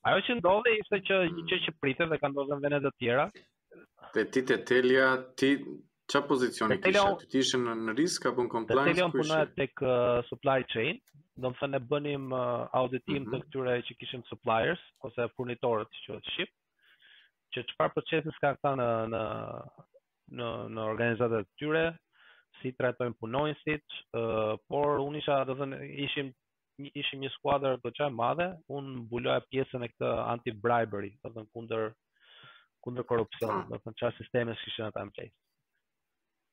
Ajo 0.05 0.21
që 0.27 0.35
ndodhi 0.37 0.75
ishte 0.83 0.99
që 1.09 1.15
hmm. 1.23 1.35
një 1.39 1.49
gjë 1.51 1.57
që 1.65 1.73
pritet 1.81 2.11
dhe 2.11 2.19
ka 2.21 2.29
ndodhur 2.31 2.59
në 2.59 2.65
vende 2.67 2.79
të 2.85 2.91
tjera. 3.01 3.25
Te 4.13 4.23
ti 4.31 4.43
te 4.51 4.59
telia, 4.69 5.09
ti 5.37 5.49
Qa 6.07 6.21
pozicioni 6.23 6.77
kisha? 6.79 7.01
Të 7.21 7.25
Ti 7.31 7.39
ishën 7.43 7.63
në 7.87 7.93
risk 7.97 8.27
apo 8.29 8.43
në 8.45 8.51
compliance? 8.53 8.87
Të 8.89 8.99
cilë 8.99 9.07
unë 9.09 9.15
punoja 9.17 9.47
të 9.57 9.65
kë 9.79 9.91
supply 10.29 10.53
chain, 10.73 11.01
do 11.45 11.51
më 11.53 11.57
thënë 11.61 11.79
e 11.79 11.83
bënim 11.93 12.29
uh, 12.31 12.63
auditim 12.79 13.25
mhm. 13.25 13.33
të 13.33 13.39
këtyre 13.47 13.73
që 13.89 13.97
kishim 14.03 14.23
suppliers, 14.31 14.83
ose 15.07 15.25
furnitorët 15.35 15.91
që 15.97 16.03
qëtë 16.15 16.35
ship, 16.35 16.53
që 17.57 17.63
qëpar 17.73 17.91
procesin 17.97 18.35
s'ka 18.37 18.53
këta 18.55 18.71
në, 18.79 18.87
në, 19.15 19.25
në, 20.39 20.47
në 20.97 21.09
të 21.33 21.41
tyre, 21.61 21.83
si 22.61 22.71
të 22.73 22.85
rajtojmë 22.87 23.17
punojnësit, 23.25 23.97
uh, 24.21 24.55
por 24.71 25.03
unë 25.09 25.19
isha, 25.21 25.41
do 25.51 25.57
thënë, 25.59 25.81
ishim 26.07 26.31
ishim 27.03 27.23
një 27.25 27.31
skuadër 27.33 27.79
të 27.83 27.91
qaj 27.99 28.07
madhe, 28.21 28.47
unë 28.79 28.95
mbuloja 29.03 29.41
pjesën 29.51 29.81
e 29.81 29.89
këtë 29.91 30.13
anti-bribery, 30.37 31.11
do 31.25 31.33
thënë 31.35 31.51
kunder, 31.57 31.89
korupcion, 33.11 33.53
ah. 33.59 33.67
do 33.73 33.81
thënë 33.83 34.01
qaj 34.03 34.13
sistemes 34.21 34.67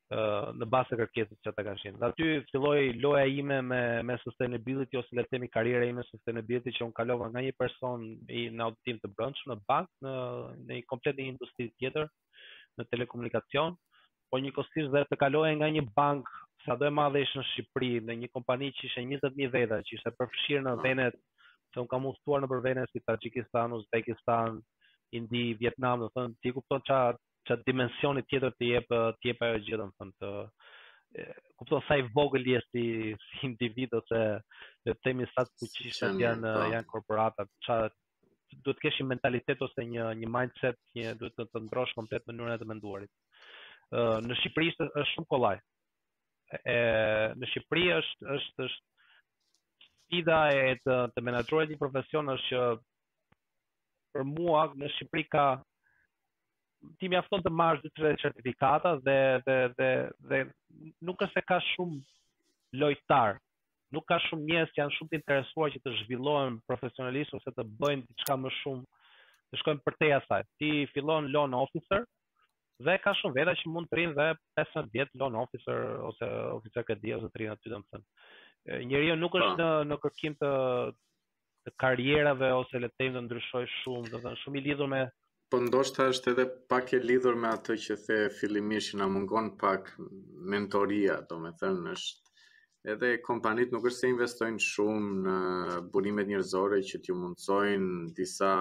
në 0.09 0.65
bazë 0.69 0.91
të 0.93 0.97
kërkesës 0.99 1.39
që 1.41 1.49
ata 1.49 1.63
kanë 1.65 1.79
shënuar. 1.81 2.11
Aty 2.11 2.25
filloi 2.51 2.91
loja 3.01 3.25
ime 3.31 3.57
me 3.65 3.79
me 4.05 4.17
sustainability 4.21 4.97
ose 4.99 5.15
le 5.17 5.23
të 5.23 5.33
themi 5.33 5.47
karriera 5.49 5.85
ime 5.89 6.03
sustainability 6.05 6.73
që 6.77 6.85
un 6.85 6.93
kalova 6.93 7.29
nga 7.31 7.41
një 7.41 7.55
person 7.57 8.03
i 8.29 8.43
në 8.53 8.63
auditim 8.67 8.99
të 9.01 9.09
brendshëm 9.17 9.53
në 9.53 9.57
bank 9.71 9.89
në 10.05 10.13
në 10.67 10.77
një 10.77 10.85
komplet 10.91 11.17
një 11.19 11.29
industri 11.33 11.69
tjetër 11.79 12.05
në 12.77 12.85
telekomunikacion, 12.91 13.73
po 14.29 14.37
njëkohësisht 14.43 14.93
dhe 14.93 15.05
të 15.09 15.17
kaloja 15.25 15.55
nga 15.57 15.71
një 15.73 15.87
bank 15.97 16.29
sa 16.65 16.75
do 16.77 16.85
e 16.89 16.93
madhe 16.97 17.21
ishë 17.25 17.39
në 17.41 17.45
Shqipëri, 17.49 17.89
në 18.05 18.13
një 18.21 18.29
kompani 18.35 18.69
që 18.77 18.85
ishe 18.89 19.01
20.000 19.05 19.51
veda, 19.53 19.81
që 19.85 19.95
ishe 19.97 20.11
përfshirë 20.19 20.63
në 20.65 20.73
venet, 20.83 21.17
se 21.71 21.81
unë 21.81 21.89
kam 21.91 22.05
mustuar 22.07 22.41
në 22.43 22.49
përvenet 22.51 22.89
si 22.91 23.01
Tajikistan, 23.05 23.73
Uzbekistan, 23.77 24.59
Indi, 25.15 25.53
Vietnam, 25.61 26.03
dhe 26.05 26.11
thënë, 26.17 26.35
ti 26.41 26.51
kupton 26.57 26.81
qa 26.89 26.99
çat 27.49 27.59
dimensioni 27.67 28.23
tjetër 28.29 28.53
të 28.57 28.69
jep 28.71 28.93
eh, 28.95 29.09
të 29.21 29.29
jep 29.29 29.43
ajo 29.47 29.59
gjë 29.67 29.77
domethënë 29.83 30.17
të 30.21 30.31
kupton 31.59 31.83
sa 31.87 31.95
i 32.01 32.05
vogël 32.15 32.47
je 32.51 32.59
si 32.65 32.81
individ 33.47 33.93
ose 33.95 34.21
le 34.21 34.93
të 34.93 35.03
themi 35.07 35.27
sa 35.31 35.45
të 35.47 35.69
fuqishëm 35.69 36.17
janë 36.21 36.41
janë, 36.45 36.55
po. 36.57 36.65
janë 36.75 36.89
korporatat 36.89 37.51
ça 37.67 37.77
duhet 38.55 38.75
të 38.77 38.83
kesh 38.85 38.99
një 39.01 39.07
mentalitet 39.11 39.63
ose 39.67 39.85
një 39.91 40.07
një 40.23 40.31
mindset 40.35 40.79
një 40.99 41.13
duhet 41.21 41.37
të 41.39 41.45
të 41.53 41.61
ndrosh 41.67 41.93
komplet 41.99 42.27
mënyrën 42.27 42.57
e 42.57 42.59
të 42.61 42.69
menduarit 42.71 43.47
ë 43.95 44.09
në 44.25 44.37
Shqipëri 44.41 44.73
është 44.87 45.05
shumë 45.13 45.31
kollaj 45.31 45.55
në 47.37 47.51
Shqipëri 47.53 47.87
është 48.01 48.29
është 48.39 48.69
është 48.69 49.09
sfida 49.91 50.41
e 50.65 50.75
të 50.83 50.99
të 51.15 51.25
menaxhuarit 51.29 51.71
një 51.73 51.81
profesion 51.85 52.33
është 52.35 52.51
që 52.51 52.67
për 54.15 54.27
mua 54.35 54.65
në 54.81 54.91
Shqipëri 54.97 55.29
ka 55.37 55.47
ti 56.99 57.09
mjafton 57.09 57.43
të 57.45 57.51
marrësh 57.53 57.83
dy 57.85 57.91
tre 57.95 58.11
certifikata 58.21 58.95
dhe 59.05 59.17
dhe 59.45 59.55
dhe 59.79 59.89
dhe 60.31 60.39
nuk 61.09 61.23
është 61.27 61.39
se 61.39 61.45
ka 61.51 61.59
shumë 61.73 61.99
lojtar. 62.81 63.37
Nuk 63.95 64.05
ka 64.09 64.17
shumë 64.27 64.47
njerëz 64.49 64.71
që 64.73 64.81
janë 64.81 64.95
shumë 64.97 65.11
të 65.13 65.19
interesuar 65.21 65.71
që 65.75 65.81
të 65.83 65.93
zhvillohen 66.01 66.57
profesionalisht 66.67 67.35
ose 67.37 67.53
të 67.55 67.65
bëjnë 67.81 68.07
diçka 68.09 68.37
më 68.43 68.51
shumë. 68.61 68.83
Të 69.51 69.61
shkojnë 69.61 69.83
përtej 69.85 70.13
asaj. 70.19 70.41
Ti 70.59 70.71
fillon 70.93 71.29
loan 71.33 71.55
officer 71.59 72.03
dhe 72.85 72.97
ka 73.05 73.13
shumë 73.21 73.39
veta 73.39 73.53
që 73.61 73.71
mund 73.71 73.87
të 73.89 73.99
rinë 74.01 74.17
dhe 74.17 74.27
15 74.59 74.89
vjet 74.95 75.15
loan 75.21 75.37
officer 75.45 75.79
ose 76.09 76.29
oficer 76.57 76.83
kredi 76.89 77.13
ose 77.17 77.29
të 77.31 77.41
rinë 77.43 77.53
aty 77.55 77.71
domethën. 77.73 78.05
Njëri 78.89 79.15
nuk 79.21 79.35
po. 79.37 79.41
është 79.47 79.63
në 79.63 79.71
në 79.91 79.99
kërkim 80.05 80.39
të 80.41 80.51
të 81.65 81.71
karrierave 81.81 82.49
ose 82.53 82.77
le 82.77 82.91
të 82.91 82.99
them 83.05 83.13
të 83.15 83.21
ndryshojë 83.25 83.67
shumë, 83.73 84.09
thënë 84.21 84.39
shumë 84.43 84.57
i 84.59 84.61
lidhur 84.67 84.89
me 84.91 84.99
Po 85.53 85.57
ndoshta 85.63 86.05
është 86.11 86.31
edhe 86.33 86.43
pak 86.73 86.87
e 86.97 86.99
lidhur 87.07 87.35
me 87.41 87.49
atë 87.55 87.73
që 87.81 87.95
the 88.05 88.15
fillimisht 88.37 88.95
na 89.01 89.07
mungon 89.15 89.49
pak 89.63 89.91
mentoria, 90.53 91.17
domethënë 91.33 91.91
është 91.91 92.91
edhe 92.93 93.11
kompanitë 93.27 93.75
nuk 93.77 93.85
është 93.91 94.05
se 94.05 94.11
investojnë 94.13 94.65
shumë 94.69 95.13
në 95.27 95.37
burimet 95.97 96.31
njerëzore 96.33 96.81
që 96.91 97.01
t'ju 97.03 97.17
mundsojnë 97.19 98.01
disa 98.21 98.51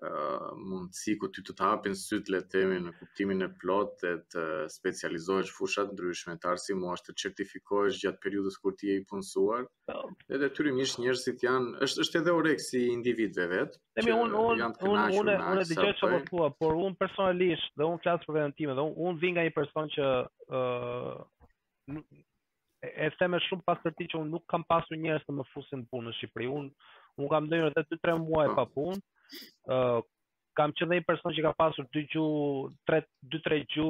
mundësi 0.00 1.16
ku 1.20 1.28
ty 1.28 1.42
të 1.44 1.52
të 1.58 1.64
hapin 1.66 1.96
sytë 2.00 2.32
le 2.32 2.38
temi 2.52 2.76
në 2.80 2.92
kuptimin 2.98 3.44
e 3.44 3.48
plot 3.62 3.96
dhe 4.02 4.12
të 4.32 4.44
specializohesh 4.74 5.50
fushat 5.56 5.90
ndryshme 5.96 6.36
të 6.40 6.48
arsi 6.52 6.76
mu 6.78 6.88
ashtë 6.94 7.10
të 7.12 7.22
certifikohesh 7.22 7.98
gjatë 8.04 8.22
periudës 8.26 8.56
kur 8.62 8.76
ti 8.82 8.92
e 8.94 9.00
i 9.00 9.02
punësuar 9.10 9.66
oh. 9.94 10.14
edhe 10.30 10.48
tyrim 10.58 10.78
ishë 10.86 11.02
njërësit 11.04 11.44
janë 11.46 11.84
është, 11.88 12.04
është 12.06 12.22
edhe 12.22 12.34
orek 12.40 12.64
si 12.68 12.82
individve 12.94 13.46
vetë 13.54 14.02
që 14.08 14.16
un, 14.22 14.38
un, 14.40 14.64
janë 14.64 14.78
të 14.80 14.88
un, 14.88 14.96
në 14.96 15.04
aksa 15.04 15.20
unë 15.24 15.36
e 15.58 15.66
digjoj 15.74 15.92
që 16.00 16.12
vërtua, 16.14 16.48
por 16.62 16.80
unë 16.86 16.98
personalisht 17.04 17.76
dhe 17.82 17.90
unë 17.92 18.02
flasë 18.06 18.30
për 18.30 18.40
vendëtime 18.40 18.78
dhe 18.80 18.88
unë, 18.94 19.18
vinë 19.26 19.36
nga 19.38 19.46
një 19.50 19.56
person 19.60 19.92
që 19.98 20.10
e, 21.98 23.12
theme 23.20 23.42
shumë 23.50 23.66
pas 23.68 23.84
të 23.84 23.94
ti 24.00 24.08
që 24.14 24.22
unë 24.24 24.36
nuk 24.38 24.46
kam 24.48 24.64
pasur 24.70 24.96
njërës 25.02 25.28
të 25.28 25.38
më 25.42 25.48
fusin 25.52 25.84
punë 25.92 26.08
në 26.08 26.16
Shqipëri 26.22 26.50
unë, 26.56 26.76
kam 27.34 27.52
dojnë 27.52 27.74
2-3 27.76 28.20
muaj 28.24 28.48
po. 28.54 28.60
pa 28.62 28.68
punë 28.76 29.04
kam 30.58 30.72
qenë 30.76 30.96
një 30.98 31.04
person 31.08 31.34
që 31.36 31.42
ka 31.46 31.52
pasur 31.62 31.86
dy 31.94 32.00
gju, 32.12 32.24
tre, 32.88 32.98
dy 33.32 33.38
tre 33.44 33.60
gju, 33.70 33.86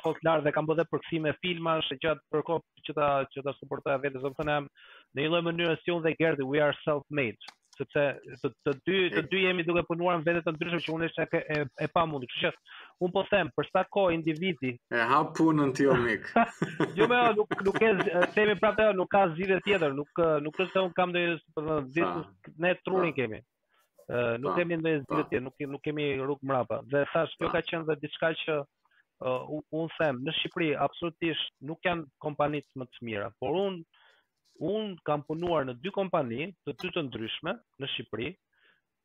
shkolë 0.00 0.18
të 0.20 0.26
lartë 0.28 0.46
dhe 0.48 0.52
kam 0.56 0.66
bërë 0.70 0.84
përkthime 0.90 1.36
filmash, 1.42 1.90
që 2.02 2.10
atë 2.14 2.26
për 2.34 2.42
kohë 2.48 2.88
që 2.88 2.96
ta 2.96 3.10
që 3.34 3.44
ta 3.46 3.54
suportoj 3.58 3.94
vetë, 4.02 4.18
do 4.24 4.32
të 4.34 4.46
them 4.50 4.66
në 5.14 5.22
një 5.22 5.30
lloj 5.34 5.44
mënyre 5.48 5.76
si 5.82 5.94
unë 5.94 6.08
dhe 6.08 6.16
Gerdi 6.18 6.44
we 6.50 6.60
are 6.66 6.74
self 6.82 7.06
made, 7.18 7.38
sepse 7.78 8.04
të, 8.42 8.50
të 8.66 8.74
dy 8.88 8.98
të 9.14 9.22
dy 9.32 9.42
jemi 9.46 9.64
duke 9.68 9.84
punuar 9.88 10.18
në 10.18 10.26
vende 10.26 10.42
të 10.48 10.56
ndryshme 10.56 10.80
që 10.86 10.94
unë 10.96 11.08
është 11.08 11.24
e, 11.24 11.26
e, 11.26 11.60
e 11.86 11.90
Kështu 11.94 12.40
që 12.42 12.50
unë 13.06 13.14
po 13.14 13.24
them 13.30 13.52
për 13.56 13.70
sa 13.70 13.84
kohë 13.96 14.16
individi 14.18 14.74
e 14.98 15.04
hap 15.12 15.30
punën 15.38 15.76
ti 15.78 15.86
unik. 15.94 16.28
Jo 16.98 17.06
më 17.14 17.20
nuk 17.38 17.54
nuk 17.70 17.78
e, 17.86 17.92
themi 18.34 18.58
prapë, 18.60 18.90
nuk 18.98 19.08
ka 19.14 19.24
zgjidhje 19.30 19.62
tjetër, 19.70 19.94
nuk 20.02 20.24
nuk 20.48 20.58
është 20.66 20.74
se 20.74 20.84
un 20.84 20.90
kam 20.98 21.14
ndonjë 21.14 22.10
ne 22.66 22.74
trurin 22.82 23.14
kemi 23.22 23.40
nuk 24.42 24.54
kemi 24.56 24.76
në 24.80 24.92
zgjidhje, 25.04 25.40
nuk 25.44 25.58
nuk 25.72 25.82
kemi 25.84 26.06
rrugë 26.18 26.46
mbrapa. 26.48 26.78
Dhe 26.88 27.04
thash, 27.12 27.34
kjo 27.40 27.50
ka 27.52 27.60
qenë 27.70 27.88
dhe 27.90 27.96
diçka 28.04 28.30
që 28.44 28.54
uh, 28.58 29.52
un 29.72 29.90
them, 29.98 30.22
në 30.24 30.34
Shqipëri 30.38 30.70
absolutisht 30.86 31.52
nuk 31.68 31.84
janë 31.84 32.06
kompanitë 32.24 32.80
më 32.80 32.86
të 32.88 33.04
mira, 33.08 33.30
por 33.40 33.56
un 33.64 33.82
un 34.58 34.94
kam 35.06 35.22
punuar 35.22 35.62
në 35.68 35.76
dy 35.84 35.90
kompani 35.94 36.48
të 36.66 36.72
dy 36.82 36.88
të 36.96 37.02
ndryshme 37.06 37.52
në 37.78 37.90
Shqipëri, 37.92 38.30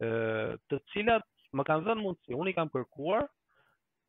ë 0.01 0.07
uh, 0.07 0.51
të 0.71 0.79
cilat 0.95 1.27
më 1.53 1.65
kanë 1.67 1.85
dhënë 1.89 2.01
mundësi, 2.01 2.33
un 2.37 2.49
i 2.49 2.55
kam 2.57 2.71
kërkuar 2.73 3.27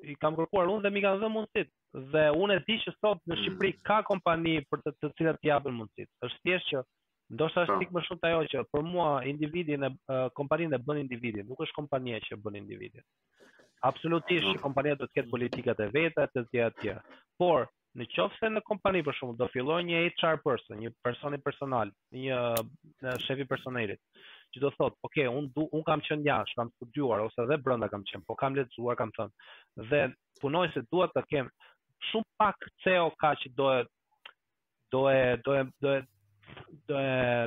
i 0.04 0.14
kam 0.20 0.36
kërkuar 0.38 0.70
unë 0.72 0.86
dhe 0.86 0.94
mi 0.94 1.02
kanë 1.04 1.20
dhënë 1.20 1.34
mundësit 1.36 1.68
dhe 2.14 2.22
unë 2.34 2.56
e 2.56 2.64
di 2.70 2.78
që 2.86 2.94
sot 3.00 3.20
në 3.30 3.42
Shqipëri 3.42 3.74
ka 3.86 3.98
kompani 4.08 4.56
për 4.70 4.84
të, 4.86 4.94
të 5.02 5.12
cilat 5.18 5.44
japin 5.50 5.76
mundësit. 5.82 6.08
Është 6.24 6.40
thjesht 6.48 6.70
që 6.72 6.84
Ndoshta 7.32 7.62
është 7.64 7.76
pikë 7.80 7.92
po. 7.92 7.98
më 7.98 8.02
shumë 8.08 8.20
të 8.22 8.28
ajo 8.30 8.46
që 8.52 8.62
për 8.74 8.82
mua 8.92 9.06
individin 9.30 9.86
e 9.86 9.90
uh, 9.94 10.26
kompanin 10.36 10.74
e 10.76 10.80
bën 10.88 10.98
individin, 11.02 11.46
nuk 11.48 11.62
është 11.64 11.76
kompania 11.78 12.18
që 12.26 12.36
bën 12.44 12.58
individin. 12.60 13.06
Absolutisht 13.88 14.50
që 14.50 14.60
kompania 14.64 14.96
do 15.00 15.08
të 15.08 15.18
ketë 15.20 15.32
politikat 15.32 15.80
e 15.80 15.88
veta, 15.94 16.26
të 16.34 16.44
tjera 16.50 16.74
të 16.82 16.98
Por, 17.40 17.64
në 17.98 18.06
qofë 18.12 18.38
se 18.40 18.50
në 18.52 18.62
kompani 18.68 19.00
për 19.06 19.16
shumë, 19.20 19.38
do 19.40 19.48
filloj 19.54 19.80
një 19.88 20.02
HR 20.18 20.38
person, 20.44 20.78
një 20.84 20.92
personi 21.04 21.40
personal, 21.40 21.90
një, 22.14 22.38
shef 23.04 23.22
shefi 23.26 23.46
personerit, 23.50 24.00
që 24.54 24.62
do 24.64 24.70
thotë, 24.76 24.98
ok, 25.08 25.18
unë 25.32 25.64
un 25.68 25.84
kam 25.88 26.02
qënë 26.06 26.26
jashtë, 26.28 26.58
kam 26.60 26.72
studiuar 26.76 27.24
ose 27.24 27.46
dhe 27.50 27.58
brënda 27.64 27.88
kam 27.92 28.04
qënë, 28.10 28.24
po 28.28 28.36
kam 28.38 28.56
letëzuar, 28.58 28.96
kam 29.00 29.12
thënë, 29.18 29.46
dhe 29.90 30.04
punoj 30.44 30.66
se 30.74 30.84
duhet 30.92 31.14
të 31.16 31.42
shumë 32.10 32.34
pak 32.40 32.66
CEO 32.84 33.08
ka 33.20 33.32
që 33.42 33.54
dohet, 33.60 33.88
dohet, 34.94 35.40
dohet, 35.82 36.08
dhe 36.88 37.02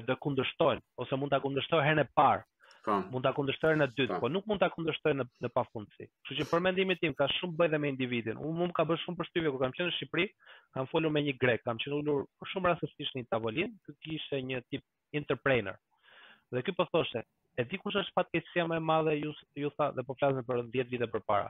të 0.08 0.16
kundërshtojnë 0.24 0.84
ose 1.04 1.18
mund 1.20 1.34
ta 1.34 1.40
kundërshtojë 1.44 1.86
herën 1.86 2.04
e 2.04 2.08
parë. 2.20 2.46
Po. 2.88 2.96
Mund 3.12 3.26
ta 3.28 3.34
kundërshtojë 3.36 3.72
herën 3.74 3.86
e 3.86 3.90
dytë, 3.98 4.12
po, 4.18 4.22
po 4.28 4.32
nuk 4.32 4.46
mund 4.48 4.62
ta 4.64 4.70
kundërshtojë 4.72 5.18
në 5.20 5.26
në 5.44 5.50
pafundsi. 5.54 6.08
Kështu 6.24 6.38
që 6.40 6.48
për 6.52 6.62
mendimin 6.68 7.00
tim 7.02 7.16
ka 7.20 7.28
shumë 7.38 7.58
bëjë 7.60 7.74
dhe 7.74 7.82
me 7.84 7.92
individin. 7.92 8.40
Unë 8.50 8.62
mund 8.62 8.76
ka 8.78 8.86
bërë 8.88 9.02
shumë 9.04 9.20
përshtypje 9.22 9.52
kur 9.54 9.64
kam 9.66 9.76
qenë 9.76 9.90
në 9.90 9.96
Shqipëri, 9.98 10.28
kam 10.78 10.88
folur 10.92 11.12
me 11.14 11.24
një 11.28 11.36
grek, 11.42 11.66
kam 11.68 11.82
qenë 11.84 12.00
për 12.40 12.54
shumë 12.54 12.72
raste 12.72 12.88
një 12.90 13.28
tavolin, 13.28 13.28
tavolinë, 13.36 13.74
ky 13.86 13.98
kishte 14.08 14.42
një 14.52 14.62
tip 14.72 14.88
entrepreneur. 15.22 15.78
Dhe 16.56 16.64
ky 16.64 16.72
po 16.78 16.88
thoshte 16.94 17.26
E 17.58 17.64
di 17.66 17.74
kush 17.82 17.96
është 17.98 18.14
fatkeqësia 18.14 18.64
më 18.70 18.76
e 18.78 18.82
madhe 18.86 19.14
ju 19.18 19.32
ju 19.58 19.70
tha 19.74 19.88
dhe 19.98 20.04
po 20.06 20.14
flasim 20.20 20.44
për 20.46 20.60
10 20.76 20.92
vite 20.92 21.08
përpara. 21.10 21.48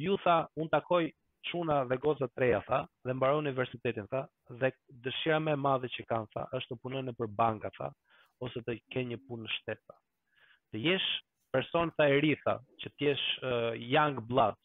Ju 0.00 0.14
tha, 0.24 0.36
un 0.56 0.70
takoj 0.72 1.10
çuna 1.50 1.82
dhe 1.90 1.96
goza 2.02 2.26
të 2.32 2.40
reja 2.44 2.60
tha 2.68 2.78
dhe 3.06 3.14
mbaron 3.16 3.42
universitetin 3.42 4.06
tha 4.12 4.22
dhe 4.62 4.70
dëshira 5.04 5.40
më 5.42 5.54
e 5.56 5.60
madhe 5.66 5.90
që 5.96 6.04
kanë 6.10 6.30
tha 6.34 6.44
është 6.58 6.74
të 6.74 6.82
punojnë 6.82 7.14
për 7.18 7.30
banka 7.40 7.70
tha 7.78 7.88
ose 8.44 8.62
të 8.66 8.78
kenë 8.94 9.12
një 9.14 9.20
punë 9.28 9.46
në 9.46 9.52
shtet 9.58 9.80
tha. 9.86 9.96
Të 10.72 10.82
jesh 10.86 11.08
person 11.54 11.90
tha 11.98 12.06
i 12.10 12.20
ri 12.24 12.32
tha, 12.42 12.58
që 12.80 12.88
të 12.90 13.06
jesh 13.08 13.24
uh, 13.44 13.72
young 13.76 14.18
blood, 14.30 14.56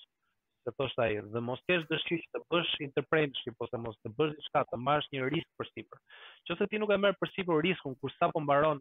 të 0.66 0.72
thosh 0.80 0.94
ai 1.04 1.20
dhe 1.34 1.42
mos 1.48 1.62
kesh 1.70 1.84
dëshirë 1.90 2.32
të 2.34 2.44
bësh 2.52 2.76
entrepreneurship 2.88 3.58
po 3.58 3.68
ose 3.68 3.80
mos 3.86 3.98
të 4.04 4.14
bësh 4.18 4.36
diçka 4.40 4.66
të 4.72 4.82
marrësh 4.88 5.10
një 5.14 5.30
risk 5.34 5.50
për 5.60 5.72
sipër. 5.74 6.02
Qoftë 6.50 6.70
ti 6.74 6.82
nuk 6.82 6.94
e 6.96 7.02
merr 7.02 7.18
për 7.22 7.34
sipër 7.36 7.62
riskun 7.66 7.98
kur 8.02 8.14
sa 8.18 8.32
po 8.34 8.42
mbaron 8.44 8.80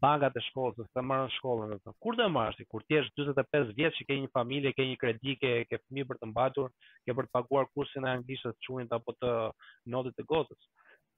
banka 0.00 0.28
të 0.34 0.42
shkollës, 0.44 0.84
të 0.90 0.98
të 0.98 1.02
marrën 1.08 1.30
shkollën, 1.38 1.70
të 1.72 1.88
të 1.88 1.92
kur 2.04 2.16
të 2.18 2.26
marrështi, 2.28 2.66
kur 2.68 2.82
të 2.84 2.98
jeshtë 2.98 3.24
25 3.32 3.70
vjetë 3.78 3.96
që 3.96 4.04
ke 4.10 4.16
një 4.20 4.28
familje, 4.36 4.72
ke 4.76 4.84
një 4.84 4.96
kredike, 5.00 5.52
ke 5.70 5.78
fëmi 5.86 6.04
për 6.04 6.18
të 6.20 6.28
mbatur, 6.28 6.66
ke 7.10 7.16
për 7.18 7.28
të 7.28 7.32
paguar 7.36 7.66
kursin 7.74 8.06
e 8.06 8.10
anglishtës 8.14 8.58
çunit 8.66 8.92
apo 8.94 9.14
të 9.20 9.30
notës 9.94 10.14
të 10.18 10.26
gotës. 10.32 10.66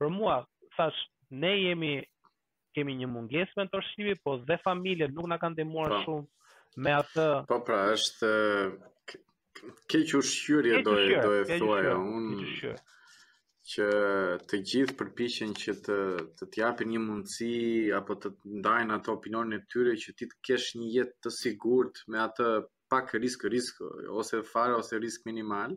Për 0.01 0.13
mua, 0.15 0.37
thash, 0.77 1.01
ne 1.45 1.51
jemi 1.67 1.91
kemi 2.77 2.95
një 3.03 3.09
mungesë 3.15 3.61
mentorshipi, 3.61 4.15
po 4.25 4.37
dhe 4.51 4.57
familje 4.67 5.11
nuk 5.13 5.29
na 5.33 5.37
kanë 5.43 5.59
ndihmuar 5.59 5.93
po. 5.93 6.01
shumë 6.07 6.83
me 6.85 6.95
atë. 7.03 7.27
Po 7.51 7.59
pra, 7.67 7.83
është 7.93 8.33
keq 9.93 10.15
ushqyrje 10.21 10.81
do 10.87 10.97
e 11.05 11.21
do 11.25 11.35
e 11.43 11.45
thuaj 11.59 11.91
unë 11.93 12.77
që 13.73 13.89
të 14.49 14.59
gjithë 14.69 14.95
përpiqen 15.01 15.53
që 15.63 15.75
të 15.87 15.97
të 16.41 16.49
të 16.51 16.63
japin 16.63 16.89
një 16.95 17.03
mundësi 17.03 17.51
apo 17.99 18.17
të 18.25 18.33
ndajnë 18.63 18.97
ato 18.97 19.13
opinionet 19.21 19.61
e 19.61 19.69
tyre 19.75 19.93
që 20.05 20.15
ti 20.19 20.27
të 20.31 20.39
kesh 20.49 20.71
një 20.81 20.89
jetë 20.97 21.23
të 21.27 21.33
sigurt 21.37 22.01
me 22.11 22.25
atë 22.25 22.49
pak 22.93 23.11
risk 23.15 23.43
risk 23.57 23.75
ose 24.19 24.37
fare 24.43 24.73
ose 24.81 24.95
risk 25.01 25.21
minimal 25.31 25.77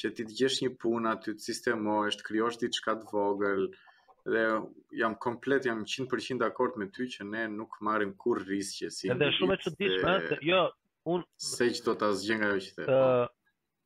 që 0.00 0.10
ti 0.16 0.24
të 0.28 0.36
gjesh 0.40 0.58
një 0.64 0.70
punë 0.82 1.08
aty 1.14 1.34
të 1.38 1.44
sistemohesh, 1.48 2.18
të 2.18 2.26
krijosh 2.28 2.58
diçka 2.64 2.94
të 3.00 3.06
vogël 3.12 3.68
dhe 4.34 4.42
jam 5.00 5.14
komplet 5.26 5.68
jam 5.70 5.80
100% 5.92 6.40
dakord 6.44 6.76
me 6.80 6.88
ty 6.96 7.06
që 7.14 7.26
ne 7.34 7.44
nuk 7.58 7.78
marrim 7.86 8.12
kurrë 8.22 8.46
riske 8.50 8.90
si. 8.96 9.08
Edhe 9.12 9.28
është 9.30 9.38
shumë 9.40 9.54
e 9.56 9.62
çuditshme, 9.66 10.12
jo, 10.50 10.62
un 11.14 11.24
se 11.50 11.68
çdo 11.78 11.94
ta 12.00 12.10
zgjen 12.18 12.40
nga 12.42 12.52
qytet. 12.66 12.84
të... 12.90 13.32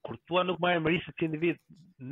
Kur 0.07 0.17
tua 0.31 0.43
nuk 0.47 0.61
marrim 0.63 0.87
riske 0.95 1.15
si 1.19 1.27
individ, 1.29 1.59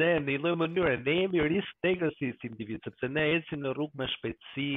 ne 0.03 0.11
në 0.21 0.27
një 0.33 0.43
lloj 0.43 0.55
mënyre 0.63 0.95
ne 1.07 1.15
jemi 1.23 1.45
risk 1.55 1.73
takers 1.87 2.19
si 2.21 2.31
individ, 2.51 2.83
sepse 2.87 3.09
ne 3.19 3.25
ecim 3.39 3.63
në 3.65 3.73
rrugë 3.79 4.03
me 4.03 4.09
shpejtësi, 4.15 4.71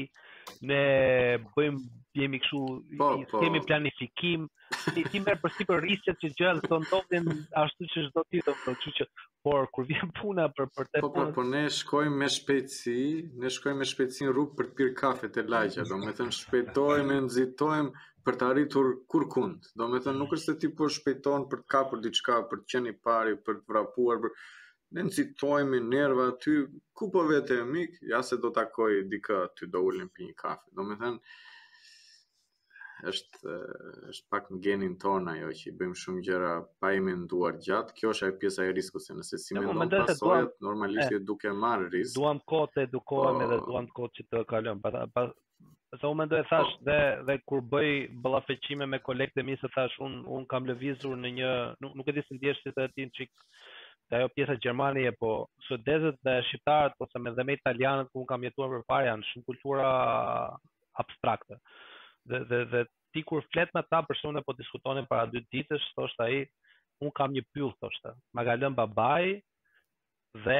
ne 0.62 0.82
bëjmë 1.56 1.82
jemi 2.20 2.40
kështu 2.42 2.60
po, 3.00 3.08
po. 3.32 3.40
kemi 3.42 3.60
po. 3.62 3.68
planifikim 3.70 4.46
ti 4.96 5.04
ti 5.12 5.22
merr 5.22 5.40
për 5.44 5.54
sipër 5.60 5.84
riset 5.86 6.18
që 6.24 6.32
gjallë 6.40 6.70
ton 6.72 6.84
ndodhin 6.88 7.30
ashtu 7.64 7.88
si 7.94 8.04
do 8.16 8.24
ti 8.32 8.42
do 8.48 8.56
të 8.66 8.76
thotë 8.86 9.08
por 9.46 9.68
kur 9.76 9.88
vjen 9.92 10.12
puna 10.20 10.48
për 10.58 10.68
për 10.78 10.90
të 10.90 11.04
po 11.06 11.12
po, 11.16 11.28
po 11.38 11.46
ne 11.52 11.62
shkojmë 11.80 12.22
me 12.24 12.30
shpejtësi 12.38 12.98
ne 13.44 13.52
shkojmë 13.58 13.82
me 13.84 13.90
shpejtësi 13.94 14.28
në 14.28 14.34
rrugë 14.36 14.58
për 14.62 14.70
të 14.72 14.78
pirë 14.82 14.96
kafe 15.04 15.32
te 15.38 15.46
lagja 15.56 15.86
do 15.92 16.02
të 16.04 16.16
thënë 16.20 16.38
shpejtojmë 16.42 17.20
nxitojmë 17.30 18.06
për 18.26 18.38
të 18.42 18.50
arritur 18.52 18.94
kurkund 19.14 19.70
do 19.78 19.92
të 19.94 20.04
thënë 20.08 20.20
nuk 20.24 20.36
është 20.38 20.54
se 20.58 20.62
ti 20.66 20.74
po 20.80 20.90
shpejton 20.98 21.48
për 21.54 21.64
të 21.64 21.74
kapur 21.78 22.04
diçka 22.08 22.42
për 22.52 22.66
të 22.66 22.72
qenë 22.76 22.96
i 22.96 23.00
pari 23.08 23.38
për 23.46 23.62
të 23.62 23.68
vrapuar 23.74 24.26
për 24.26 24.40
ne 24.96 25.04
nëzitojmë 25.06 25.80
nerva 25.86 26.30
ty, 26.42 26.54
ku 26.98 27.10
po 27.14 27.22
vete 27.30 27.58
e 27.62 27.66
mik, 27.68 27.98
ja 28.10 28.22
se 28.26 28.38
do 28.42 28.50
takoj 28.54 29.04
dika, 29.12 29.46
ty 29.56 29.68
do 29.70 29.84
ullim 29.90 30.10
për 30.14 30.26
një 30.28 30.36
kafe. 30.40 30.66
Do 30.76 30.86
me 30.88 30.96
thënë, 31.00 31.36
është, 33.12 33.54
është 34.14 34.26
pak 34.34 34.50
në 34.56 34.60
genin 34.66 34.96
tonë 35.04 35.36
ajo 35.38 35.52
që 35.60 35.68
i 35.70 35.76
bëjmë 35.82 36.00
shumë 36.04 36.24
gjëra 36.26 36.56
pa 36.82 36.92
i 36.98 37.04
menduar 37.06 37.60
gjatë, 37.68 37.96
kjo 38.00 38.16
është 38.16 38.28
ajo 38.28 38.40
pjesa 38.42 38.66
e 38.66 38.74
risku, 38.80 39.02
se 39.06 39.18
nëse 39.20 39.40
si 39.44 39.58
me 39.60 39.66
ndonë 39.68 40.08
pasojët, 40.10 40.58
normalisht 40.66 41.14
e, 41.14 41.22
duke 41.30 41.54
marë 41.54 41.92
risk. 41.94 42.16
Duam 42.18 42.42
kote 42.50 42.88
të 42.90 42.98
dhe 42.98 43.04
po. 43.14 43.22
edhe 43.46 43.62
duam 43.70 43.88
kote 44.00 44.20
që 44.24 44.28
të 44.32 44.44
kalëm, 44.56 44.82
pa, 44.88 45.08
pa, 45.20 45.30
Se 45.98 46.06
u 46.06 46.14
mendoj 46.14 46.44
po. 46.44 46.50
thash 46.52 46.74
dhe 46.88 46.98
dhe 47.28 47.36
kur 47.50 47.64
bëj 47.72 47.94
ballafeqime 48.26 48.86
me 48.90 49.00
kolekte, 49.02 49.44
mi 49.46 49.56
se 49.58 49.70
thash 49.74 49.96
un 50.06 50.20
un 50.38 50.46
kam 50.52 50.68
lëvizur 50.70 51.16
në 51.18 51.32
një 51.38 51.54
nuk, 51.82 51.96
nuk 51.98 52.12
e 52.12 52.14
di 52.18 52.24
si 52.28 52.38
ndjesh 52.38 52.60
ti 52.64 52.74
të 52.76 52.86
tin 52.96 53.10
çik 53.18 53.32
dhe 54.10 54.18
ajo 54.18 54.28
pjesa 54.36 54.54
e 54.54 54.58
Gjermani 54.62 55.04
e 55.06 55.12
po 55.20 55.32
sudezët 55.68 56.18
dhe 56.26 56.34
shqiptarët 56.50 56.96
ose 57.00 57.18
po, 57.22 57.26
edhe 57.32 57.44
me 57.46 57.54
italianët 57.58 58.10
ku 58.12 58.20
un 58.24 58.30
kam 58.30 58.42
jetuar 58.46 58.70
për 58.74 58.86
para 58.90 59.06
janë 59.12 59.28
shumë 59.30 59.46
kultura 59.50 59.90
abstrakte. 61.04 61.60
Dhe 62.30 62.40
dhe 62.50 62.64
dhe 62.72 62.82
ti 63.14 63.24
kur 63.28 63.44
flet 63.54 63.70
me 63.78 63.82
ta, 63.90 64.02
persona 64.10 64.42
po 64.46 64.54
diskutonin 64.58 65.06
para 65.14 65.30
dy 65.34 65.44
ditësh 65.54 65.88
thoshte 65.98 66.24
ai 66.26 66.42
un 67.06 67.12
kam 67.22 67.32
një 67.36 67.44
pyll 67.54 67.72
thoshte. 67.84 68.16
Ma 68.34 68.44
ka 68.48 68.56
lënë 68.58 68.76
babai 68.82 69.38
dhe 70.46 70.60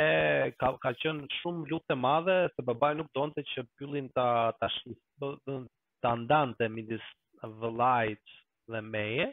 ka 0.62 0.70
ka 0.84 0.94
qen 1.02 1.26
shumë 1.42 1.66
lutë 1.74 1.98
madhe 2.06 2.38
se 2.54 2.64
babai 2.72 2.94
nuk 3.02 3.10
donte 3.18 3.44
që 3.56 3.66
pyllin 3.78 4.12
ta 4.14 4.28
ta 4.62 4.70
shitë 4.78 5.60
ta 6.04 6.14
ndante 6.16 6.70
midis 6.72 7.02
vëllait 7.42 8.38
dhe 8.72 8.82
meje 8.94 9.32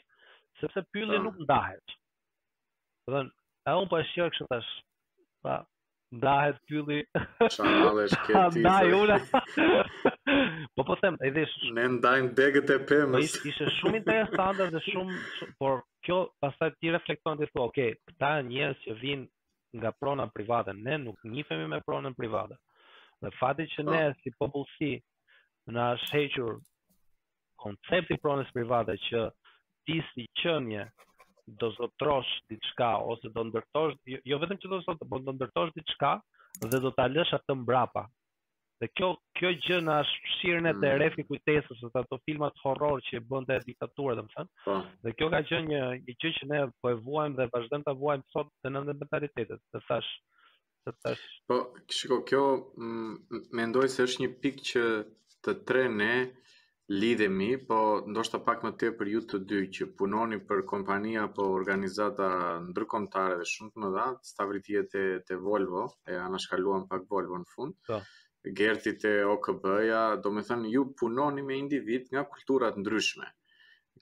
sepse 0.61 0.83
pylli 0.93 1.19
ah. 1.21 1.25
nuk 1.27 1.37
ndahet. 1.45 1.97
Do 3.07 3.21
të 3.23 3.29
A 3.67 3.75
unë 3.81 3.91
po 3.91 3.99
e 3.99 4.05
kështë 4.15 4.47
tash. 4.51 4.67
Pa, 5.43 5.57
ndahet 6.17 6.59
pylli. 6.71 7.01
Qalesh 7.57 8.15
Ndaj 8.63 8.93
ula. 8.99 9.17
po 10.77 10.85
po 10.91 10.97
them, 11.03 11.17
e 11.27 11.33
dhish. 11.35 11.57
Ne 11.79 11.89
ndajnë 11.97 12.31
degët 12.39 12.71
e 12.77 12.79
pemës. 12.91 13.17
Po 13.17 13.25
ishte 13.33 13.51
ishe 13.53 13.67
shumë 13.81 14.01
interesante 14.05 14.69
dhe 14.77 14.83
shumë, 14.91 15.17
shumë, 15.39 15.57
por 15.63 15.83
kjo 16.07 16.21
pastaj 16.45 16.71
ti 16.79 16.95
reflekton 16.95 17.43
ti 17.43 17.51
thua, 17.51 17.67
oke, 17.67 17.73
okay, 17.75 17.97
këta 18.13 18.31
njës 18.53 18.85
që 18.85 18.97
vinë 19.03 19.27
nga 19.83 19.91
prona 20.01 20.29
private, 20.37 20.75
ne 20.87 21.01
nuk 21.03 21.19
njifemi 21.33 21.67
me 21.73 21.83
pronën 21.89 22.15
private. 22.19 22.61
Dhe 23.25 23.35
fati 23.41 23.67
që 23.75 23.87
ne, 23.91 24.05
oh. 24.13 24.21
si 24.23 24.35
popullësi, 24.39 24.93
në 25.75 25.83
ashtë 25.93 26.47
koncepti 27.67 28.15
pronës 28.23 28.47
private 28.55 28.95
që 29.09 29.25
ti 29.89 29.99
si 30.13 30.29
qënje 30.43 30.85
do 31.47 31.71
zotrosh 31.79 32.27
diçka 32.51 32.89
ose 33.01 33.29
do 33.31 33.45
ndërtosh, 33.51 33.95
jo, 34.11 34.19
jo 34.33 34.39
vetëm 34.43 34.59
që 34.63 34.71
do 34.73 34.81
zot, 34.83 35.03
por 35.11 35.23
do 35.23 35.35
ndërtosh 35.37 35.75
diçka 35.79 36.17
dhe 36.63 36.81
do 36.87 36.91
ta 36.97 37.07
lësh 37.09 37.35
atë 37.39 37.57
mbrapa. 37.63 38.07
Dhe 38.83 38.91
kjo 38.93 39.13
kjo 39.39 39.51
gjë 39.65 39.77
na 39.87 40.01
e 40.03 40.49
të 40.49 40.73
mm. 40.75 40.89
refi 41.03 41.25
kujtesës 41.29 41.79
ose 41.87 42.01
ato 42.03 42.19
filma 42.29 42.51
të 42.53 42.65
horror 42.65 43.01
që 43.07 43.21
e 43.21 43.23
bënte 43.31 43.61
diktatura, 43.65 44.17
domethënë. 44.19 44.51
Po. 44.65 44.75
Dhe 45.07 45.13
kjo 45.17 45.29
ka 45.33 45.41
qenë 45.51 45.69
një 45.71 45.81
një 46.03 46.17
gjë 46.25 46.33
që 46.41 46.49
ne 46.51 46.61
po 46.83 46.91
e 46.93 46.99
vuajmë 47.07 47.39
dhe 47.39 47.47
vazhdojmë 47.55 47.87
ta 47.89 47.95
vuajmë 48.03 48.27
sot 48.35 48.51
të 48.65 48.73
nënë 48.75 48.97
mentalitetet, 49.05 49.63
të 49.73 49.81
thash, 49.89 50.11
të 50.85 50.97
thash. 51.07 51.25
Po, 51.49 51.61
shikoj 51.99 52.21
kjo 52.33 52.43
mm, 52.75 53.47
mendoj 53.63 53.87
se 53.97 54.05
është 54.11 54.25
një 54.27 54.33
pikë 54.45 54.69
që 54.73 54.85
të 55.47 55.57
tre 55.71 55.87
ne 56.03 56.13
lidhemi, 56.89 57.57
po 57.67 57.77
ndoshta 58.07 58.39
pak 58.47 58.61
më 58.65 58.71
tepër 58.81 58.95
për 58.99 59.09
ju 59.13 59.21
të 59.31 59.39
dy 59.51 59.61
që 59.77 59.87
punoni 59.99 60.37
për 60.51 60.61
kompania 60.73 61.25
apo 61.27 61.47
organizata 61.57 62.27
ndërkombëtare 62.69 63.39
dhe 63.41 63.47
shumë 63.53 63.73
të 63.73 63.81
mëdha, 63.85 64.05
stavritie 64.31 64.83
te 64.93 65.03
te 65.27 65.39
Volvo, 65.49 65.83
e 66.07 66.15
anashkaluan 66.27 66.87
pak 66.91 67.09
Volvo 67.11 67.41
në 67.43 67.49
fund. 67.55 67.75
Po. 67.89 67.99
Gerti 68.61 68.93
te 69.03 69.13
OKB-ja, 69.33 70.03
do 70.23 70.31
të 70.37 70.45
thënë 70.51 70.71
ju 70.77 70.85
punoni 71.01 71.43
me 71.43 71.59
individ 71.59 72.07
nga 72.15 72.23
kultura 72.33 72.71
të 72.71 72.85
ndryshme. 72.85 73.27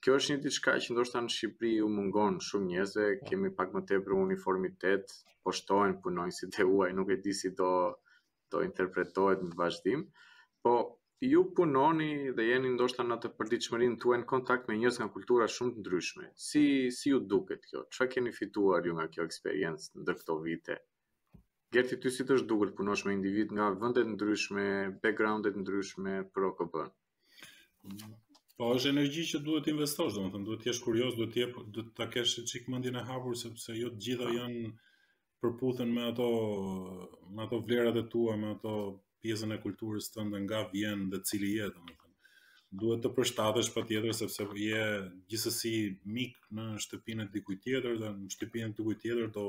Kjo 0.04 0.18
është 0.18 0.34
një 0.34 0.42
diçka 0.44 0.74
që 0.84 0.92
ndoshta 0.92 1.22
në 1.24 1.32
Shqipëri 1.38 1.70
u 1.86 1.88
mungon 1.96 2.36
shumë 2.48 2.68
njerëzve, 2.72 3.06
po. 3.22 3.26
kemi 3.30 3.54
pak 3.62 3.72
më 3.72 3.82
tepër 3.94 4.18
uniformitet, 4.18 5.16
po 5.42 5.56
shtohen 5.56 5.96
punojnë 6.04 6.36
si 6.36 6.50
të 6.52 6.68
uaj, 6.68 6.90
nuk 6.98 7.16
e 7.16 7.16
di 7.24 7.32
si 7.32 7.54
do 7.60 7.70
do 8.52 8.60
interpretohet 8.62 9.40
në 9.42 9.56
vazhdim. 9.58 10.04
Po 10.62 10.74
ju 11.26 11.50
punoni 11.56 12.32
dhe 12.36 12.44
jeni 12.50 12.72
ndoshta 12.76 13.04
në 13.08 13.16
të 13.24 13.30
përditshmërin 13.38 13.94
tuaj 14.02 14.18
në 14.22 14.26
kontakt 14.32 14.66
me 14.70 14.76
njerëz 14.80 14.98
nga 15.00 15.06
kultura 15.16 15.46
shumë 15.56 15.76
të 15.76 15.82
ndryshme. 15.82 16.26
Si 16.46 16.62
si 16.96 17.12
ju 17.12 17.20
duket 17.32 17.64
kjo? 17.70 17.82
Çfarë 17.94 18.12
keni 18.14 18.32
fituar 18.38 18.84
ju 18.88 18.96
nga 18.98 19.06
kjo 19.14 19.24
eksperiencë 19.28 20.02
ndër 20.02 20.18
këto 20.20 20.36
vite? 20.44 20.76
Gjerti 21.74 21.98
ty 22.02 22.12
si 22.16 22.26
të 22.28 22.36
është 22.38 22.50
duket 22.50 22.74
punosh 22.80 23.06
me 23.08 23.14
individ 23.16 23.54
nga 23.56 23.70
vende 23.72 24.02
të 24.04 24.12
ndryshme, 24.16 24.66
backgrounde 25.04 25.54
të 25.54 25.62
ndryshme 25.64 26.18
për 26.34 26.48
OKB? 26.50 26.76
Po 28.58 28.68
është 28.74 28.92
energji 28.92 29.24
që 29.32 29.40
duhet 29.46 29.64
të 29.66 29.74
investosh, 29.76 30.18
domethënë 30.18 30.48
duhet 30.48 30.62
të 30.64 30.70
jesh 30.70 30.82
kurioz, 30.86 31.16
duhet 31.18 31.32
të 31.34 31.40
jep, 31.44 31.56
duhet 31.74 31.94
ta 31.98 32.10
kesh 32.14 32.42
çik 32.50 32.68
mendjen 32.72 33.00
e 33.00 33.06
hapur 33.08 33.38
sepse 33.44 33.74
jo 33.80 33.90
të 33.96 34.04
gjitha 34.08 34.28
janë 34.36 34.76
përputhen 35.42 35.90
me 35.96 36.04
ato 36.10 36.28
me 37.34 37.48
ato 37.48 37.64
vlerat 37.64 37.96
e 38.00 38.04
tua, 38.12 38.36
me 38.44 38.52
ato 38.54 38.76
pjesën 39.24 39.54
e 39.56 39.62
kulturës 39.62 40.10
tënde 40.14 40.36
nga 40.44 40.58
vjen 40.72 41.06
dhe 41.12 41.22
cili 41.28 41.54
je 41.56 41.68
domethënë. 41.74 42.10
Duhet 42.82 43.04
të 43.04 43.12
përshtatesh 43.16 43.70
patjetër 43.72 44.16
sepse 44.18 44.44
je 44.60 44.82
gjithsesi 45.32 45.72
mik 46.16 46.34
në 46.58 46.66
shtëpinë 46.84 47.24
e 47.26 47.30
dikujt 47.38 47.62
tjetër 47.64 47.96
dhe 48.02 48.10
në 48.18 48.30
shtëpinë 48.34 48.68
e 48.70 48.74
dikujt 48.80 49.02
tjetër 49.06 49.32
do 49.38 49.46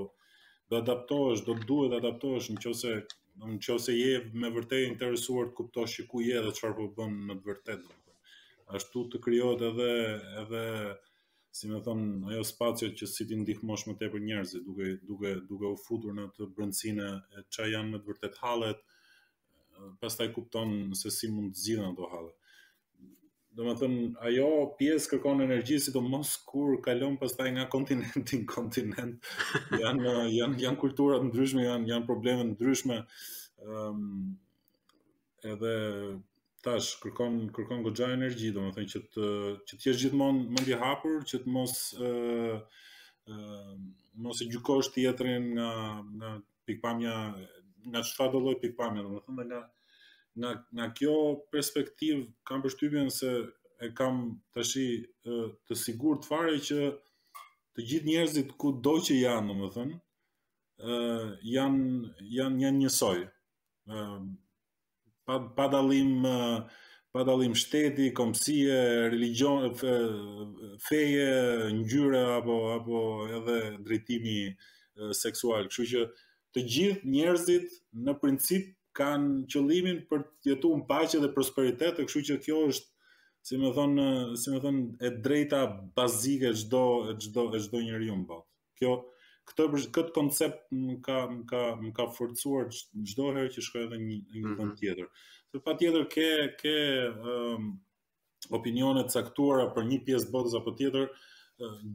do 0.71 0.77
adaptohesh, 0.81 1.43
do 1.47 1.53
duhet 1.69 1.91
të 1.93 1.97
adaptohesh 2.01 2.47
nëse 2.53 2.93
nëse 3.49 3.95
je 3.95 4.13
me 4.41 4.49
vërtet 4.55 4.85
interesuar 4.87 5.49
të 5.51 5.57
kuptosh 5.59 5.97
që 5.97 6.05
ku 6.13 6.23
je 6.25 6.39
dhe 6.45 6.53
çfarë 6.59 6.77
po 6.79 6.87
bën 6.97 7.17
në 7.29 7.35
të 7.41 7.49
vërtetë 7.49 7.99
ashtu 8.79 9.03
të 9.13 9.21
krijohet 9.25 9.65
edhe 9.69 9.89
edhe 10.43 10.61
si 11.57 11.69
më 11.71 11.81
thon 11.87 12.01
ajo 12.31 12.47
spaciot 12.51 12.95
që 13.01 13.09
si 13.11 13.27
ti 13.29 13.37
ndihmosh 13.43 13.83
më 13.89 13.97
tepër 13.99 14.23
njerëzit 14.29 14.65
duke 14.69 14.89
duke 15.11 15.35
duke 15.51 15.73
u 15.75 15.77
futur 15.83 16.15
në 16.17 16.25
atë 16.31 16.49
brendsinë 16.57 17.09
e 17.11 17.45
çfarë 17.51 17.73
janë 17.75 17.91
në 17.97 18.01
të 18.01 18.09
vërtet 18.13 18.41
hallet, 18.45 18.81
ë 18.81 18.93
pastaj 20.01 20.33
kupton 20.33 20.95
se 20.95 21.11
si 21.11 21.27
mund 21.31 21.55
të 21.55 21.61
zgjidhen 21.63 21.89
ato 21.91 22.09
halle. 22.11 22.31
Do 23.55 23.63
më 23.63 23.73
thënë, 23.79 24.01
ajo 24.29 24.47
pjesë 24.79 25.09
kërkon 25.13 25.43
energji, 25.45 25.77
si 25.79 25.91
do 25.95 26.01
mos 26.03 26.33
kur 26.49 26.73
kalon 26.83 27.15
pastaj 27.21 27.53
nga 27.55 27.63
kontinentin, 27.71 28.41
kontinent, 28.51 29.29
janë, 29.83 30.15
janë, 30.35 30.55
kultura 30.59 30.73
kulturat 30.81 31.23
ndryshme, 31.29 31.63
janë, 31.63 31.87
janë 31.93 32.09
probleme 32.09 32.49
ndryshme, 32.51 32.97
um, 33.63 34.09
edhe 35.45 35.71
tash 36.65 36.97
kërkon 37.03 37.39
kërkon 37.55 37.85
goxha 37.85 38.09
energji, 38.17 38.51
domethënë 38.55 38.91
që 38.91 39.01
të 39.13 39.31
që 39.69 39.77
të 39.79 39.87
jesh 39.89 40.03
gjithmonë 40.03 40.49
mendi 40.51 40.75
hapur, 40.83 41.21
që 41.29 41.43
të 41.45 41.53
mos 41.55 41.77
ë 42.01 42.55
ë 43.29 43.59
mos 44.25 44.41
e 44.43 44.47
gjykosh 44.51 44.89
teatrin 44.97 45.47
nga 45.55 45.69
nga 46.17 46.31
pikpamja 46.65 47.15
nga 47.89 48.01
çfarë 48.07 48.31
do 48.33 48.39
lloj 48.43 48.57
pikpamje, 48.63 49.01
domethënë 49.05 49.47
nga 49.49 49.59
nga 50.39 50.49
nga 50.75 50.85
kjo 50.97 51.15
perspektiv 51.51 52.15
kam 52.47 52.59
përshtypjen 52.63 53.09
se 53.19 53.31
e 53.85 53.91
kam 53.97 54.15
tashi 54.55 54.87
të 55.65 55.73
sigurt 55.83 56.21
fare 56.29 56.55
që 56.69 56.79
të 57.75 57.79
gjithë 57.91 58.07
njerëzit 58.09 58.49
ku 58.59 58.67
do 58.85 58.93
që 59.05 59.13
janë, 59.25 59.47
domethënë, 59.51 59.95
ë 60.93 60.95
janë 61.55 61.83
janë 62.39 62.59
janë 62.65 62.79
njësoj. 62.81 63.19
ë 63.95 63.97
pa 65.25 65.33
pa 65.57 65.65
dallim 65.73 66.13
pa 67.15 67.19
dallim 67.27 67.53
shteti, 67.61 68.05
komësie, 68.17 68.79
religjion, 69.11 69.61
feje, 70.87 71.31
ngjyra 71.79 72.23
apo 72.41 72.55
apo 72.75 72.95
edhe 73.37 73.57
drejtimi 73.85 74.37
seksual. 75.21 75.63
Kështu 75.71 75.85
që 75.91 76.01
të 76.55 76.61
gjithë 76.71 77.09
njerëzit 77.11 77.73
në 78.07 78.13
princip 78.21 78.69
kanë 78.95 79.45
qëllimin 79.51 79.97
për 80.11 80.21
të 80.39 80.53
jetuar 80.53 80.77
në 80.79 80.85
paqe 80.91 81.19
dhe 81.23 81.29
prosperitet, 81.35 81.97
kështu 82.07 82.21
që 82.29 82.37
kjo 82.45 82.59
është 82.71 82.93
si 83.45 83.57
më 83.61 83.73
thon, 83.77 83.97
si 84.39 84.53
më 84.53 84.61
thon 84.63 84.77
e 85.05 85.11
drejta 85.25 85.59
bazike 85.99 86.53
çdo 86.61 86.83
çdo 87.21 87.43
çdo 87.65 87.81
njeriu 87.83 88.15
në 88.21 88.27
botë. 88.29 88.47
Kjo 88.79 88.93
këtë 89.51 89.81
këtë 89.95 90.15
koncept 90.15 90.63
më 90.79 90.95
ka 91.05 91.17
më 91.33 91.43
ka 91.51 91.61
më 91.83 91.91
ka 91.99 92.07
forcuar 92.15 92.71
çdo 93.11 93.29
herë 93.35 93.51
që 93.57 93.65
shkoj 93.67 93.83
edhe 93.89 93.99
një 94.05 94.15
një 94.15 94.55
vend 94.55 94.71
mhm. 94.71 94.77
tjetër. 94.79 95.11
Se 95.51 95.59
patjetër 95.67 96.07
ke 96.15 96.29
ke 96.61 96.77
um, 97.35 97.67
opinione 98.57 99.03
të 99.07 99.13
caktuara 99.19 99.67
për 99.75 99.89
një 99.91 99.99
pjesë 100.07 100.31
botës 100.33 100.55
apo 100.59 100.71
tjetër, 100.79 101.11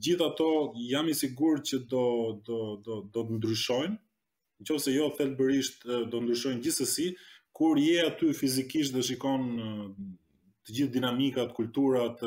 gjithë 0.00 0.24
ato 0.28 0.50
jam 0.88 1.08
i 1.12 1.16
sigurt 1.24 1.64
që 1.72 1.82
do 1.92 2.04
do 2.46 2.60
do 2.86 3.00
do 3.08 3.24
të 3.24 3.40
ndryshojnë, 3.40 3.98
në 4.60 4.66
qovë 4.68 4.82
se 4.84 4.92
jo 4.94 5.04
bërisht 5.38 5.86
do 6.12 6.18
ndryshojnë 6.20 6.62
gjithësësi, 6.64 7.04
kur 7.56 7.78
je 7.80 7.94
aty 8.04 8.28
fizikisht 8.36 8.92
dhe 8.94 9.02
shikon 9.06 9.46
të 10.66 10.74
gjithë 10.76 10.92
dinamikat, 10.98 11.54
kulturat, 11.56 12.20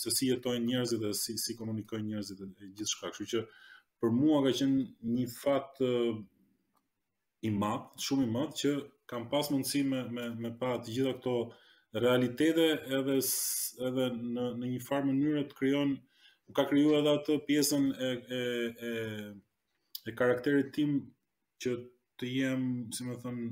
se 0.00 0.12
si 0.14 0.28
jetojnë 0.28 0.68
njerëzit 0.68 1.00
dhe 1.02 1.12
si, 1.16 1.36
si 1.40 1.56
komunikojnë 1.58 2.10
njerëzit 2.12 2.42
dhe 2.44 2.68
gjithë 2.68 2.92
shkak. 2.92 3.14
Kështu 3.14 3.28
që 3.32 3.46
për 4.02 4.12
mua 4.18 4.42
ka 4.44 4.52
qenë 4.60 4.84
një 5.14 5.24
fat 5.32 5.80
i 7.48 7.52
madh, 7.56 7.88
shumë 8.04 8.26
i 8.26 8.30
madh 8.36 8.54
që 8.60 8.74
kam 9.08 9.26
pas 9.32 9.48
mundësi 9.48 9.80
me 9.88 10.04
me 10.12 10.28
me 10.44 10.52
pa 10.60 10.74
të 10.82 10.92
gjitha 10.92 11.14
këto 11.16 11.34
realitete 12.02 12.66
edhe 12.98 13.16
edhe 13.88 14.06
në 14.36 14.46
në 14.60 14.68
një 14.74 14.84
farë 14.88 15.08
mënyrë 15.08 15.44
të 15.52 15.58
krijon 15.62 15.94
ka 16.56 16.64
kryu 16.68 16.92
edhe 16.98 17.14
atë 17.16 17.38
pjesën 17.48 17.88
e 17.96 18.10
e 18.36 18.40
e 18.92 18.96
dhe 20.08 20.16
karakterit 20.16 20.72
tim 20.76 20.96
që 21.62 21.76
të 22.18 22.28
jem, 22.32 22.68
si 22.96 23.04
më 23.06 23.16
thënë, 23.22 23.48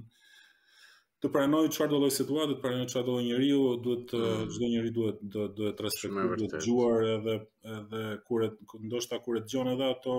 të 1.23 1.31
pranoj 1.35 1.65
çfarë 1.75 1.93
do 1.93 2.01
lloj 2.03 2.11
situatë, 2.17 2.57
të 2.57 2.65
pranoj 2.65 2.89
çfarë 2.93 3.07
do 3.09 3.15
lloj 3.17 3.25
njeriu, 3.27 3.63
duhet 3.85 4.05
të 4.11 4.21
mm. 4.21 4.29
eh, 4.33 4.45
çdo 4.57 4.69
njeri 4.73 4.91
duhet 4.99 5.23
do 5.37 5.47
do 5.61 5.71
të 5.79 5.87
respektojë, 5.87 6.39
do 6.43 6.49
të 6.51 6.61
dëgjuar 6.65 7.07
edhe 7.15 7.37
edhe 7.79 8.03
kur 8.29 8.47
ndoshta 8.89 9.21
kur 9.25 9.41
e 9.41 9.45
dëgjon 9.45 9.73
edhe 9.75 9.89
ato 9.95 10.19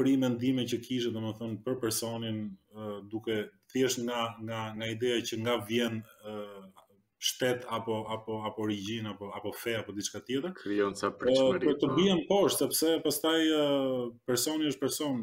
pri 0.00 0.14
mendime 0.24 0.64
që 0.70 0.78
kishte 0.86 1.10
domethënë 1.16 1.60
për 1.66 1.80
personin 1.82 2.38
eh, 2.52 2.94
duke 3.14 3.38
thjesht 3.72 4.02
nga 4.06 4.22
nga 4.46 4.62
nga 4.78 4.92
ideja 4.94 5.18
që 5.32 5.42
nga 5.42 5.58
vjen 5.70 5.98
eh, 6.02 6.81
shtet 7.24 7.62
apo 7.68 8.04
apo 8.10 8.42
apo 8.48 8.62
origjin 8.66 9.06
apo 9.06 9.30
apo 9.36 9.52
fe 9.62 9.76
apo 9.78 9.92
diçka 9.94 10.18
tjetër. 10.26 10.50
Krijon 10.58 10.96
ca 10.98 11.10
pritshmëri. 11.20 11.66
Po 11.70 11.74
të 11.78 11.90
bien 11.94 12.22
poshtë 12.30 12.64
sepse 12.66 12.96
pastaj 13.04 13.38
personi 14.26 14.66
është 14.72 14.82
person. 14.82 15.22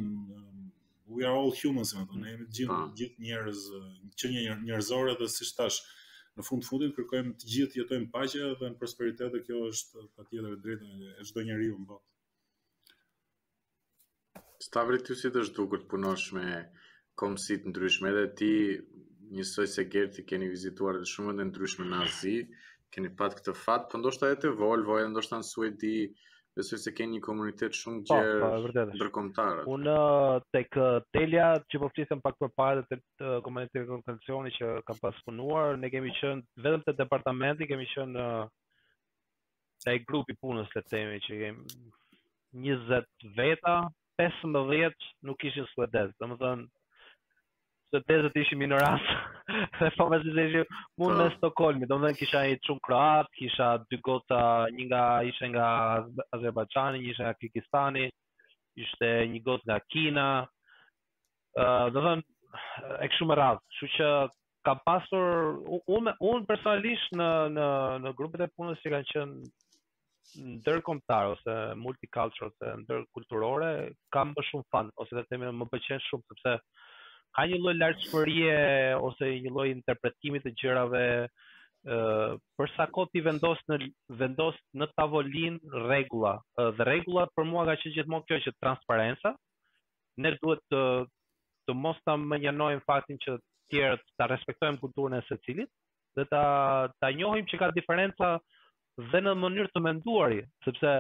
We 1.10 1.26
are 1.28 1.34
all 1.34 1.50
humans, 1.58 1.92
më 1.98 2.04
thonë, 2.06 2.20
ne 2.22 2.32
jemi 2.32 2.44
gjithë 2.54 2.68
po. 2.70 2.90
gjithë 3.00 3.24
njerëz, 3.26 3.62
që 4.22 4.30
një 4.30 4.42
njerëzore 4.68 5.16
dhe 5.18 5.28
si 5.34 5.48
thash, 5.58 5.80
në 6.38 6.44
fund 6.46 6.68
fundit 6.68 6.94
kërkojmë 7.00 7.34
të 7.42 7.48
gjithë 7.54 7.80
jetojmë 7.82 8.10
paqe 8.14 8.52
dhe 8.60 8.70
në 8.70 8.78
prosperitet 8.78 9.34
dhe 9.34 9.42
kjo 9.48 9.64
është 9.72 10.04
patjetër 10.20 10.52
e 10.56 10.60
drejtë 10.68 10.92
e 11.10 11.26
çdo 11.32 11.44
njeriu 11.50 11.80
në 11.80 11.90
botë. 11.90 12.94
Stavrit, 14.70 15.10
ju 15.10 15.18
si 15.24 15.34
të 15.34 15.44
zhdukur 15.50 15.82
të 15.82 15.90
punosh 15.96 16.30
me 16.38 16.48
komësit 17.24 17.66
ndryshme 17.74 18.14
dhe 18.20 18.26
ti 18.42 18.54
njësoj 19.30 19.68
se 19.70 19.84
Gerti 19.94 20.24
keni 20.30 20.48
vizituar 20.50 20.98
dhe 20.98 21.08
shumë 21.12 21.36
dhe 21.40 21.46
ndryshme 21.50 21.86
në 21.90 21.98
Azi, 22.06 22.36
keni 22.96 23.12
pat 23.20 23.36
këtë 23.40 23.54
fat, 23.66 23.84
për 23.86 23.94
po 23.94 24.02
ndoshta 24.02 24.30
e 24.34 24.38
të 24.46 24.52
Volvo, 24.62 24.96
e 25.02 25.10
ndoshta 25.12 25.38
në 25.40 25.46
Suedi, 25.50 25.92
besoj 26.58 26.80
se 26.82 26.94
keni 26.98 27.18
një 27.20 27.24
komunitet 27.28 27.78
shumë 27.78 28.02
po, 28.10 28.18
gjerë 28.18 28.48
po, 28.48 28.86
ndërkomtarët. 28.98 29.70
Unë 29.76 29.98
të 30.56 30.64
kë 30.76 30.88
telja 31.18 31.52
që 31.72 31.82
po 31.84 31.92
pak 32.24 32.40
për 32.42 32.80
dhe 32.82 32.88
të, 32.90 33.00
të 33.22 33.36
komunitet 33.46 33.78
të 33.78 33.92
konkursioni 33.92 34.54
që 34.58 34.72
kam 34.90 35.04
paspunuar, 35.06 35.78
ne 35.84 35.92
kemi 35.94 36.16
qënë, 36.22 36.64
vedhëm 36.66 36.84
të 36.88 36.98
departamenti, 37.04 37.70
kemi 37.74 37.88
qënë 37.94 38.26
të 39.86 39.94
e 39.94 40.02
grupi 40.10 40.36
punës, 40.42 40.74
le 40.76 40.84
temi, 40.92 41.22
që 41.28 41.40
kemi 41.46 41.80
20 42.66 43.32
veta, 43.38 43.78
15 44.20 45.12
nuk 45.30 45.44
ishin 45.52 45.70
suedez, 45.76 46.10
dhe 46.20 46.28
më 46.28 46.36
se 47.90 48.02
tezët 48.06 48.36
ishin 48.38 48.60
minorasë. 48.62 49.14
dhe 49.80 49.90
po 49.98 50.06
me 50.12 50.20
si 50.24 50.34
se 50.36 50.44
ishin 50.52 50.66
mund 51.02 51.18
me 51.20 51.26
po. 51.28 51.34
Stokholmi. 51.38 51.88
Do 51.90 51.98
më 52.00 52.12
dhe 52.12 52.18
kisha 52.22 52.42
i 52.50 52.58
shumë 52.68 52.84
Kroat, 52.86 53.30
kisha 53.38 53.70
dy 53.90 54.00
gota, 54.06 54.42
një 54.78 54.86
nga 54.90 55.04
ishe 55.30 55.50
nga 55.54 55.68
Azerbaijani, 56.38 57.02
një 57.04 57.14
ishe 57.14 57.24
nga 57.26 57.34
Kikistani, 57.40 58.06
ishte 58.86 59.10
një 59.34 59.42
gotë 59.48 59.70
nga 59.72 59.80
Kina. 59.92 60.28
do 61.96 62.00
më 62.06 62.14
dhe 62.20 63.00
e 63.06 63.10
këshu 63.14 63.26
me 63.30 63.36
radhë. 63.40 63.62
Shu 63.80 63.90
që 63.96 64.10
ka 64.68 64.76
pasur, 64.86 65.26
unë 65.98 66.14
un 66.34 66.46
personalisht 66.46 67.18
në, 67.18 67.32
në, 67.58 67.68
në 68.06 68.14
grupet 68.18 68.46
e 68.46 68.52
punës 68.56 68.82
që 68.84 68.94
kanë 68.96 69.10
qënë 69.14 69.52
ndërkombëtar 70.60 71.32
ose 71.32 71.54
multicultural 71.82 72.52
ose 72.52 72.74
ndërkulturore 72.84 73.70
kam 74.14 74.36
më 74.36 74.44
shumë 74.50 74.68
fan 74.72 74.92
ose 75.02 75.16
vetëm 75.18 75.48
më 75.58 75.68
pëlqen 75.72 76.04
shumë 76.06 76.28
sepse 76.30 76.54
ka 77.38 77.44
një 77.50 77.58
lloj 77.62 77.74
lartësie 77.78 78.54
ose 79.08 79.28
një 79.46 79.52
lloj 79.54 79.68
interpretimi 79.74 80.40
të 80.44 80.54
gjërave 80.62 81.02
ë 81.30 82.00
për 82.60 82.72
sa 82.76 82.88
kohë 82.96 83.12
ti 83.14 83.22
vendos 83.28 83.62
në 83.70 83.78
vendos 84.22 84.58
në 84.82 84.88
tavolin 84.98 85.60
rregulla. 85.90 86.34
Dhe 86.80 86.88
rregulla 86.90 87.28
për 87.36 87.48
mua 87.52 87.68
ka 87.70 87.76
qenë 87.84 87.96
gjithmonë 87.98 88.28
kjo 88.32 88.40
që 88.48 88.56
transparenca. 88.58 89.36
Ne 90.24 90.34
duhet 90.42 90.64
të 90.74 90.82
të 91.70 91.76
mos 91.78 91.98
ta 92.04 92.16
mënjanojmë 92.18 92.84
faktin 92.90 93.20
që 93.24 93.36
të 93.36 93.48
tjerët 93.72 94.06
ta 94.18 94.26
respektojmë 94.32 94.82
kulturën 94.82 95.20
e 95.20 95.24
secilit 95.30 95.70
dhe 96.18 96.26
ta 96.32 96.44
ta 97.00 97.12
njohim 97.14 97.46
që 97.52 97.60
ka 97.62 97.70
diferenca 97.76 98.32
dhe 99.12 99.20
në 99.24 99.36
mënyrë 99.44 99.70
të 99.76 99.84
menduari, 99.86 100.42
sepse 100.66 100.94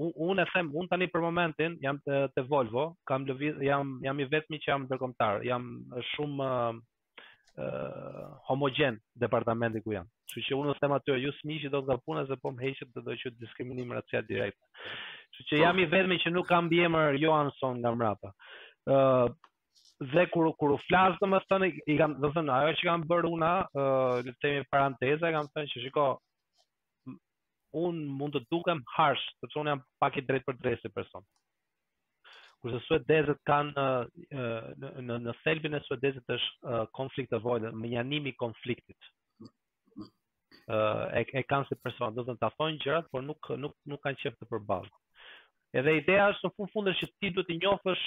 unë 0.00 0.42
e 0.44 0.48
them, 0.50 0.68
unë 0.76 0.90
tani 0.90 1.06
për 1.12 1.24
momentin 1.24 1.76
jam 1.80 1.98
të, 2.04 2.44
Volvo, 2.50 2.88
kam 3.08 3.24
lëviz, 3.28 3.60
jam 3.64 3.96
jam 4.04 4.20
i 4.20 4.26
vetmi 4.28 4.58
që 4.60 4.70
jam 4.72 4.84
ndërkombëtar, 4.86 5.44
jam 5.48 5.64
shumë 6.12 6.48
uh, 6.48 6.78
uh, 7.64 8.20
homogjen 8.50 8.98
departamenti 9.14 9.80
ku 9.84 9.96
jam. 9.96 10.08
Kështu 10.28 10.44
që 10.50 10.58
unë 10.60 10.76
them 10.82 10.96
aty 10.98 11.16
ju 11.24 11.32
smiqi 11.40 11.70
do 11.72 11.80
të 11.86 11.96
punë 12.04 12.26
se 12.28 12.38
po 12.42 12.52
më 12.52 12.68
heqet 12.68 12.92
të 12.92 13.06
do 13.06 13.14
të 13.14 13.20
qoftë 13.24 13.40
diskriminim 13.46 13.96
racial 13.96 14.26
direkt. 14.28 14.60
Kështu 15.32 15.48
që 15.52 15.62
jam 15.64 15.80
i 15.84 15.88
po. 15.88 15.94
vetmi 15.96 16.20
që 16.24 16.34
nuk 16.34 16.48
kam 16.50 16.68
mbiemër 16.68 17.20
Johansson 17.22 17.80
nga 17.80 17.94
mbrapa. 17.96 18.34
ë 18.86 18.94
uh, 19.00 19.26
dhe 20.12 20.26
kur 20.28 20.50
kur 20.60 20.74
u 20.76 20.76
flas 20.86 21.16
domethënë 21.22 21.70
i 21.88 21.94
kam 21.98 22.12
domethënë 22.20 22.52
ajo 22.54 22.74
që 22.76 22.84
kam 22.90 23.04
bërë 23.08 23.30
unë 23.32 23.48
ë 23.48 23.80
uh, 23.80 24.16
le 24.28 24.34
të 24.36 24.40
themi 24.44 24.66
paranteza 24.70 25.32
kam 25.34 25.48
thënë 25.54 25.72
që 25.72 25.82
shiko 25.86 26.04
unë 27.76 28.08
mund 28.18 28.36
të 28.36 28.40
dukem 28.52 28.80
harsh, 28.96 29.24
sepse 29.42 29.58
unë 29.60 29.74
jam 29.74 29.82
pak 30.02 30.16
i 30.20 30.24
drejt 30.26 30.46
për 30.48 30.58
drejt 30.62 30.82
si 30.84 30.90
person. 30.94 31.26
Kurse 32.62 32.78
suedezët 32.86 33.42
kanë 33.48 33.84
në, 33.86 35.00
në, 35.04 35.16
në 35.26 35.34
selbin 35.42 35.76
e 35.76 35.80
suedezët 35.84 36.32
është 36.38 36.80
konflikt 36.96 37.34
të 37.34 37.42
vojnë, 37.44 37.74
më 37.82 37.90
janimi 37.96 38.32
konfliktit. 38.42 39.12
e, 40.76 40.78
e 41.38 41.42
kanë 41.46 41.68
si 41.68 41.76
person, 41.78 42.14
do 42.16 42.24
të 42.26 42.34
të 42.40 42.48
thonë 42.58 42.80
gjërat, 42.82 43.10
por 43.12 43.22
nuk, 43.22 43.50
nuk, 43.62 43.76
nuk 43.92 44.00
kanë 44.02 44.18
qëftë 44.22 44.42
të 44.42 44.48
përbalë. 44.52 44.90
Edhe 45.78 45.94
ideja 46.00 46.30
është 46.32 46.48
në 46.48 46.56
fund 46.56 46.72
fundër 46.72 46.96
që 46.98 47.06
ti 47.20 47.30
duhet 47.34 47.48
të 47.50 47.56
njofësh 47.60 48.04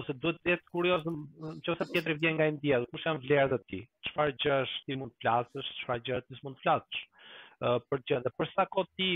ose 0.00 0.14
duhet 0.20 0.38
të 0.42 0.50
jetë 0.50 0.68
kurioz 0.74 1.04
nëse 1.08 1.86
tjetri 1.92 2.16
vjen 2.20 2.34
nga 2.36 2.48
India, 2.50 2.80
kush 2.90 3.06
janë 3.06 3.22
vlerat 3.24 3.54
e 3.62 3.66
tij? 3.70 3.84
Çfarë 4.08 4.34
gjësh 4.42 4.72
ti 4.88 4.96
mund 5.00 5.14
të 5.14 5.22
flasësh, 5.22 5.68
çfarë 5.82 6.04
gjëra 6.08 6.26
ti 6.26 6.40
mund 6.42 6.58
të 6.58 6.64
flasësh? 6.66 7.04
për 7.62 8.02
gjë. 8.08 8.18
Dhe 8.26 8.32
për 8.38 8.50
sa 8.52 8.66
kohë 8.70 8.92
ti 8.98 9.10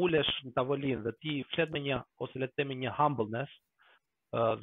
ulesh 0.00 0.32
në 0.46 0.52
tavolinë 0.56 1.04
dhe 1.06 1.12
ti 1.22 1.36
flet 1.54 1.72
me 1.74 1.80
një 1.82 1.98
ose 2.22 2.38
le 2.38 2.46
të 2.46 2.56
themi 2.62 2.76
një 2.84 2.92
humbleness, 2.98 3.50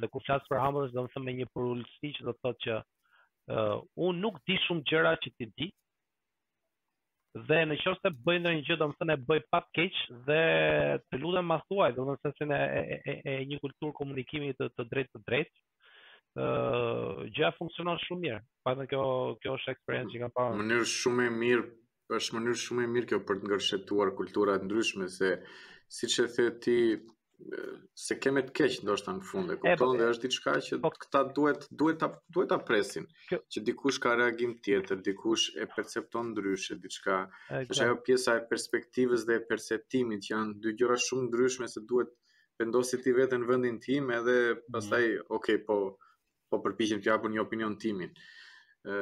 dhe 0.00 0.08
kur 0.08 0.22
flas 0.24 0.46
për 0.48 0.62
humbleness 0.62 0.94
do 0.94 1.04
të 1.06 1.14
them 1.18 1.26
me 1.28 1.34
një 1.40 1.48
përulësi 1.54 2.14
që 2.18 2.28
do 2.28 2.32
të 2.32 2.42
thotë 2.46 2.62
që 2.64 2.76
uh, 2.78 3.76
unë 4.06 4.22
nuk 4.22 4.38
di 4.48 4.56
shumë 4.64 4.86
gjëra 4.88 5.12
që 5.24 5.32
ti 5.36 5.48
di. 5.58 5.66
Dhe 7.50 7.58
në 7.68 7.76
qoftë 7.82 8.08
se 8.08 8.12
bëj 8.24 8.38
ndonjë 8.40 8.62
gjë, 8.68 8.76
domethënë 8.80 9.14
e 9.18 9.24
bëj 9.28 9.40
pa 9.52 9.60
keq 9.76 9.98
dhe 10.28 10.40
të 11.04 11.18
lutem 11.20 11.50
ma 11.52 11.58
thuaj, 11.68 11.90
domethënë 11.98 12.34
se 12.38 12.46
ne 12.48 12.60
e, 12.64 13.16
e, 13.20 13.34
një 13.50 13.58
kulturë 13.66 13.94
komunikimi 14.00 14.54
të 14.56 14.70
të 14.78 14.86
drejtë 14.92 15.14
të 15.14 15.20
drejtë. 15.26 15.64
ë 16.38 16.44
uh, 16.44 17.24
gjëja 17.34 17.50
funksionon 17.58 17.98
shumë 18.00 18.20
mirë. 18.24 18.40
Pa 18.64 18.74
kjo 18.88 19.04
kjo 19.42 19.54
është 19.58 19.70
experience 19.76 20.12
që 20.14 20.20
kam 20.24 20.34
parë. 20.38 20.56
Në 20.56 20.60
mënyrë 20.64 20.88
shumë 20.96 21.24
e 21.26 21.30
mirë 21.40 21.68
është 22.16 22.34
mënyrë 22.38 22.58
shumë 22.62 22.84
e 22.86 22.90
mirë 22.94 23.08
kjo 23.12 23.16
për 23.28 23.38
të 23.40 23.48
ngërshetuar 23.50 24.10
kultura 24.18 24.54
të 24.60 24.68
ndryshme 24.68 25.08
se 25.14 25.32
si 25.96 26.08
që 26.12 26.24
the 26.36 26.46
ti 26.64 26.76
se 28.02 28.16
keme 28.22 28.40
të 28.46 28.50
keq 28.60 28.78
ndoshta 28.86 29.12
në 29.18 29.22
fund 29.32 29.52
e 29.52 29.56
kupton 29.64 29.82
po, 29.92 29.98
dhe 30.00 30.08
është 30.12 30.24
diçka 30.30 30.54
që 30.68 30.78
po, 30.86 30.90
këta 31.04 31.20
duhet 31.38 31.66
duhet 31.82 32.00
ta 32.00 32.08
duhet 32.36 32.50
ta 32.52 32.58
presin 32.70 33.06
kjo, 33.28 33.38
që 33.52 33.62
dikush 33.68 34.00
ka 34.06 34.14
reagim 34.20 34.54
tjetër, 34.64 34.98
dikush 35.08 35.52
e 35.64 35.68
percepton 35.74 36.32
ndryshe 36.32 36.78
diçka. 36.86 37.18
Është 37.60 37.84
ajo 37.84 37.98
pjesa 38.08 38.38
e 38.40 38.44
perspektivës 38.50 39.28
dhe 39.28 39.36
e 39.40 39.44
perceptimit 39.52 40.24
që 40.26 40.32
janë 40.34 40.58
dy 40.64 40.74
gjëra 40.80 40.96
shumë 41.04 41.28
ndryshme 41.28 41.68
se 41.74 41.84
duhet 41.92 42.10
vendosi 42.58 42.98
ti 43.04 43.14
veten 43.20 43.44
në 43.44 43.50
vendin 43.52 43.78
tim 43.88 44.10
edhe 44.18 44.36
mhm. 44.40 44.64
pastaj 44.74 45.04
mm. 45.12 45.22
okay 45.38 45.60
po 45.68 45.78
po 46.48 46.62
përpiqem 46.64 47.04
të 47.04 47.12
japun 47.12 47.34
një 47.36 47.42
opinion 47.44 47.78
timin. 47.80 48.10
ë 48.88 48.94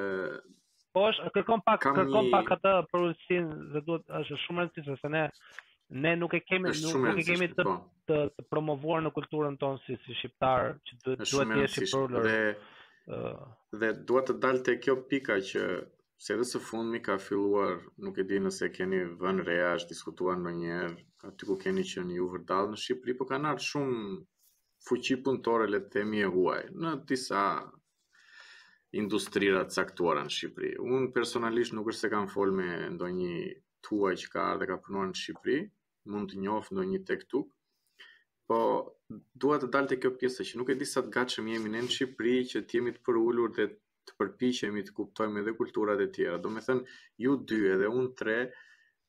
Po 0.96 1.02
është 1.12 1.30
kërkon 1.36 1.60
pak 1.64 1.82
Kam 1.84 1.96
kërkon 1.98 2.26
një... 2.26 2.30
pak 2.32 2.50
atë 2.54 2.70
produksin 2.88 3.48
dhe 3.74 3.82
duhet 3.84 4.12
është 4.18 4.36
shumë 4.42 4.62
rëndësishme 4.62 4.94
se 5.02 5.10
ne 5.14 5.22
ne 6.04 6.12
nuk 6.20 6.36
e 6.38 6.40
kemi 6.50 6.70
nuk, 6.70 6.94
nuk 7.02 7.18
e 7.20 7.24
kemi 7.26 7.48
të, 7.58 7.66
po. 7.68 7.74
të 8.08 8.20
të 8.38 8.44
promovuar 8.52 9.02
në 9.04 9.10
kulturën 9.18 9.58
tonë 9.60 9.82
si 9.84 9.98
si 10.06 10.16
shqiptar 10.22 10.70
që 10.88 10.96
duhet 11.04 11.24
duhet 11.26 11.52
të 11.52 11.60
jesh 11.60 11.76
i 11.84 11.90
përulur. 11.90 12.28
Dhe 12.30 13.20
dhe 13.82 13.90
duhet 14.08 14.30
të 14.32 14.38
dalë 14.46 14.64
te 14.70 14.78
kjo 14.86 14.96
pika 15.12 15.36
që 15.50 15.66
se 16.24 16.32
edhe 16.38 16.48
së 16.48 16.62
fundmi 16.70 17.02
ka 17.10 17.18
filluar, 17.26 17.76
nuk 18.06 18.16
e 18.22 18.24
di 18.32 18.40
nëse 18.46 18.72
keni 18.80 19.02
vënë 19.22 19.46
re 19.50 19.58
as 19.76 19.84
diskutuar 19.92 20.40
ndonjëherë, 20.40 20.94
aty 21.28 21.50
ku 21.50 21.58
keni 21.66 21.84
qenë 21.92 22.16
ju 22.22 22.30
vërdall 22.34 22.72
në 22.72 22.80
Shqipëri, 22.86 23.18
po 23.20 23.28
kanë 23.34 23.50
ardhur 23.52 23.68
shumë 23.72 24.04
fuqi 24.88 25.20
punëtore 25.26 25.68
le 25.74 25.82
të 25.84 25.98
themi 25.98 26.22
e 26.24 26.30
huaj 26.36 26.60
në 26.72 26.96
disa 27.12 27.44
industrira 28.98 29.62
të 29.66 29.74
caktuara 29.80 30.22
në 30.26 30.32
Shqipëri. 30.32 30.72
Unë 30.82 31.10
personalisht 31.14 31.74
nuk 31.76 31.90
është 31.92 32.04
se 32.06 32.10
kam 32.12 32.28
fol 32.32 32.52
me 32.56 32.68
ndonjë 32.94 33.40
tuaj 33.86 34.14
që 34.22 34.30
ka 34.34 34.44
ardhe 34.54 34.68
ka 34.70 34.78
punuar 34.86 35.10
në 35.10 35.18
Shqipëri, 35.20 35.58
mund 36.12 36.32
të 36.32 36.42
njoh 36.44 36.70
ndonjë 36.74 37.02
tek 37.10 37.26
tuk. 37.32 37.50
Po 38.46 38.58
dua 39.42 39.58
të 39.62 39.70
dal 39.74 39.88
te 39.90 39.98
kjo 40.00 40.14
pjesë 40.20 40.46
që 40.50 40.60
nuk 40.60 40.70
e 40.74 40.78
di 40.80 40.86
sa 40.88 41.02
të 41.02 41.12
gatshëm 41.18 41.50
jemi 41.52 41.72
ne 41.76 41.82
në 41.86 41.92
Shqipëri 41.96 42.38
që 42.52 42.64
të 42.66 42.78
jemi 42.78 42.94
të 42.96 43.04
përulur 43.08 43.52
dhe 43.58 43.68
të 44.06 44.16
përpiqemi 44.20 44.86
të 44.86 44.94
kuptojmë 44.96 45.42
edhe 45.42 45.56
kulturat 45.58 46.02
e 46.04 46.08
tjera. 46.14 46.38
Domethënë 46.42 46.84
ju 47.24 47.36
dy 47.50 47.60
edhe 47.76 47.90
unë 47.90 48.12
tre 48.20 48.38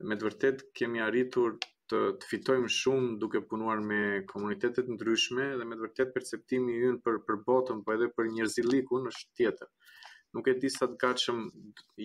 me 0.09 0.18
të 0.18 0.27
vërtet 0.30 0.65
kemi 0.77 1.03
arritur 1.07 1.59
të 1.91 1.97
të 2.19 2.27
fitojmë 2.30 2.69
shumë 2.77 3.11
duke 3.22 3.39
punuar 3.51 3.80
me 3.89 3.99
komunitete 4.31 4.84
të 4.85 4.93
ndryshme 4.97 5.45
dhe 5.59 5.68
me 5.68 5.77
të 5.77 5.85
vërtet 5.85 6.11
perceptimi 6.18 6.76
ynë 6.89 7.01
për 7.05 7.19
për 7.27 7.38
botën 7.47 7.84
po 7.85 7.95
edhe 7.95 8.09
për 8.18 8.31
njerëzillikun 8.38 9.07
është 9.11 9.30
tjetër. 9.39 9.72
Nuk 10.35 10.49
e 10.51 10.55
di 10.64 10.72
sa 10.73 10.89
të 10.91 10.99
gatshëm 11.05 11.39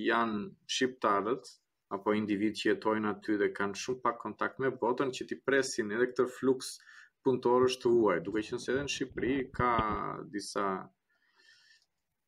janë 0.03 0.45
shqiptarët 0.77 1.51
apo 1.97 2.15
individ 2.17 2.57
që 2.61 2.69
jetojnë 2.71 3.11
aty 3.15 3.39
dhe 3.43 3.51
kanë 3.59 3.79
shumë 3.85 4.03
pak 4.07 4.21
kontakt 4.25 4.63
me 4.63 4.71
botën 4.85 5.11
që 5.19 5.27
ti 5.33 5.39
presin 5.47 5.91
edhe 5.97 6.07
këtë 6.13 6.29
fluks 6.39 6.73
punëtorësh 7.27 7.79
të 7.83 7.93
huaj. 7.97 8.21
Duke 8.29 8.43
qenë 8.47 8.63
se 8.63 8.73
edhe 8.77 8.85
në 8.87 8.93
Shqipëri 8.95 9.35
ka 9.59 9.73
disa 10.37 10.67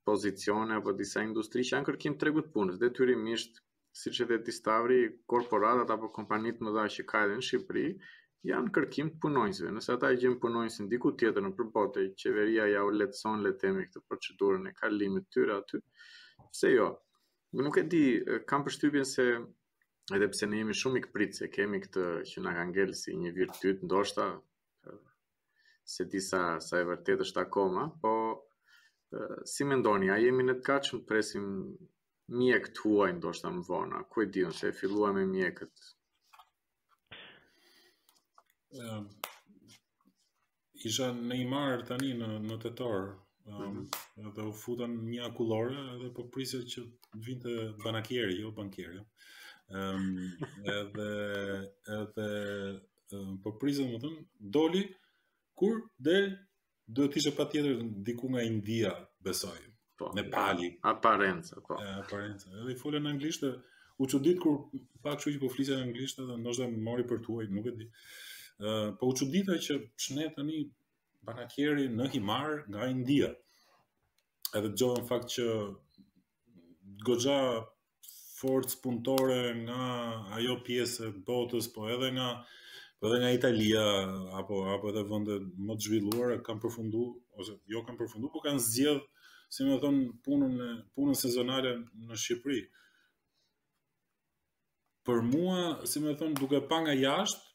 pozicione 0.06 0.74
apo 0.80 0.92
disa 0.92 1.22
industri 1.24 1.62
që 1.64 1.78
janë 1.78 1.88
kërkim 1.90 2.18
tregut 2.20 2.50
punës, 2.54 2.76
detyrimisht 2.82 3.62
si 3.94 4.10
që 4.10 4.24
dhe 4.30 4.36
distavri 4.48 4.96
korporatat 5.30 5.90
apo 5.94 6.08
kompanit 6.16 6.60
më 6.66 6.72
dha 6.76 6.84
që 6.96 7.02
ka 7.10 7.20
edhe 7.26 7.36
në 7.38 7.44
Shqipëri, 7.48 7.84
janë 8.50 8.72
kërkim 8.76 9.10
të 9.12 9.20
punojnësve. 9.24 9.70
Nëse 9.76 9.92
ata 9.94 10.10
i 10.12 10.18
gjemë 10.22 10.40
punojnës 10.42 10.78
në 10.82 10.88
diku 10.94 11.12
tjetër 11.20 11.44
në 11.46 11.50
përbote, 11.58 12.06
qeveria 12.22 12.64
ja 12.72 12.80
u 12.84 12.90
letëson 12.96 13.44
le 13.46 13.52
temi 13.62 13.84
këtë 13.86 14.02
procedurën 14.08 14.66
e 14.68 14.74
kalimit 14.80 15.28
tyre 15.36 15.54
aty, 15.60 15.80
se 16.60 16.72
jo. 16.74 16.88
Nuk 17.60 17.78
e 17.80 17.86
di, 17.94 18.02
kam 18.50 18.66
përshtypjen 18.66 19.06
se 19.12 19.28
edhe 20.18 20.28
pse 20.32 20.50
ne 20.50 20.60
jemi 20.64 20.74
shumë 20.80 21.00
i 21.00 21.04
këpritë 21.06 21.40
se 21.40 21.48
kemi 21.54 21.80
këtë 21.86 22.08
që 22.32 22.44
nga 22.48 22.66
ngellë 22.72 22.98
si 23.02 23.14
një 23.20 23.32
virtyt 23.38 23.86
ndoshta, 23.86 24.26
se 25.94 26.08
disa 26.16 26.42
sa, 26.58 26.60
sa 26.66 26.82
e 26.82 26.90
vërtet 26.90 27.22
është 27.28 27.46
akoma, 27.46 27.86
po 28.02 28.12
si 29.46 29.64
me 29.70 29.78
ndoni, 29.78 30.10
a 30.10 30.18
jemi 30.26 30.44
në 30.50 30.58
të 30.60 30.68
kachëm, 30.72 31.06
presim 31.12 31.48
mjek 32.28 32.68
të 32.74 32.80
huaj 32.84 33.12
ndoshta 33.18 33.48
më 33.54 33.62
vona, 33.68 33.98
ku 34.10 34.16
e 34.24 34.26
dion 34.36 34.52
se 34.52 34.68
e 34.70 34.76
fillua 34.76 35.12
me 35.16 35.26
mjekët? 35.26 35.74
Um, 38.84 39.08
isha 40.88 41.10
në 41.12 41.36
i 41.42 41.46
tani 41.88 42.14
në, 42.14 42.28
në 42.48 42.56
të 42.62 42.70
torë, 42.80 43.04
ehm, 43.46 43.88
mhm. 44.16 44.30
dhe 44.36 44.42
u 44.42 44.52
futën 44.52 44.92
një 45.10 45.22
akullore, 45.28 45.74
edhe 45.94 46.10
po 46.14 46.24
prisë 46.30 46.62
që 46.72 46.82
vinte 47.26 47.74
banakjeri, 47.84 48.40
jo 48.40 48.50
bankjeri. 48.50 48.98
Um, 48.98 49.06
ehm, 49.76 50.40
edhe, 50.80 51.72
edhe 52.00 53.28
po 53.44 53.52
prisë 53.60 53.86
më 53.92 54.00
thëmë, 54.02 54.24
doli, 54.40 54.84
kur 55.54 55.84
del, 55.98 56.32
do 56.86 57.06
ishe 57.16 57.30
pa 57.36 57.44
tjetër 57.52 57.78
diku 58.04 58.28
nga 58.32 58.42
India, 58.42 58.96
besojmë 59.24 59.73
Po. 59.94 60.10
Në 60.18 60.24
pali. 60.32 60.68
Aparenca, 60.90 61.60
po. 61.62 61.76
E, 61.78 61.88
aparenca. 62.00 62.48
Edhe 62.62 62.72
i 62.74 62.78
folën 62.78 63.04
në 63.06 63.12
anglisht, 63.14 63.44
u 64.02 64.08
që 64.10 64.20
ditë 64.26 64.42
kur 64.42 64.56
pak 65.04 65.20
që 65.22 65.34
që 65.36 65.40
po 65.44 65.50
flisën 65.54 65.78
në 65.78 65.84
anglisht, 65.88 66.22
edhe 66.24 66.38
ndoshta 66.40 66.66
është 66.66 66.82
mori 66.88 67.04
për 67.12 67.20
tuaj, 67.26 67.44
nuk 67.58 67.68
e 67.70 67.74
di. 67.78 67.86
Ë, 68.64 68.72
po 68.98 69.12
u 69.12 69.14
që 69.20 69.28
ditë 69.36 69.58
që 69.68 69.76
që 69.92 70.16
tani 70.16 70.26
të 70.38 70.46
një 70.48 70.58
banakjeri 71.28 71.86
në 72.00 72.08
Himar 72.16 72.56
nga 72.72 72.88
India. 72.94 73.28
Edhe 74.50 74.64
dëgjova 74.66 74.74
gjohën 74.96 75.08
fakt 75.12 75.30
që 75.36 75.46
goxha 77.06 77.38
forcë 78.40 78.80
punëtore 78.84 79.38
nga 79.62 79.78
ajo 80.40 80.58
pjesë 80.66 81.12
botës, 81.28 81.70
po 81.76 81.86
edhe 81.94 82.10
nga 82.18 82.28
po 82.98 83.10
edhe 83.12 83.22
nga 83.22 83.32
Italia, 83.38 83.86
apo, 84.42 84.60
apo 84.74 84.90
edhe 84.92 85.06
vende 85.10 85.38
më 85.68 85.78
të 85.78 85.88
zhvilluar, 85.88 86.34
kam 86.46 86.58
përfundu, 86.66 87.06
ose 87.40 87.56
jo 87.74 87.86
kam 87.86 87.98
përfundu, 88.02 88.30
po 88.36 88.42
kanë 88.44 88.62
zjedhë 88.68 89.02
si 89.54 89.62
më 89.68 89.76
thon 89.82 89.98
punën 90.24 90.54
e 90.66 90.70
punën 90.96 91.16
sezonale 91.18 91.70
në 92.06 92.16
Shqipëri. 92.22 92.62
Për 95.06 95.20
mua, 95.30 95.60
si 95.90 96.00
më 96.02 96.14
thon 96.18 96.32
duke 96.38 96.62
pa 96.70 96.78
nga 96.84 96.94
jashtë, 96.96 97.46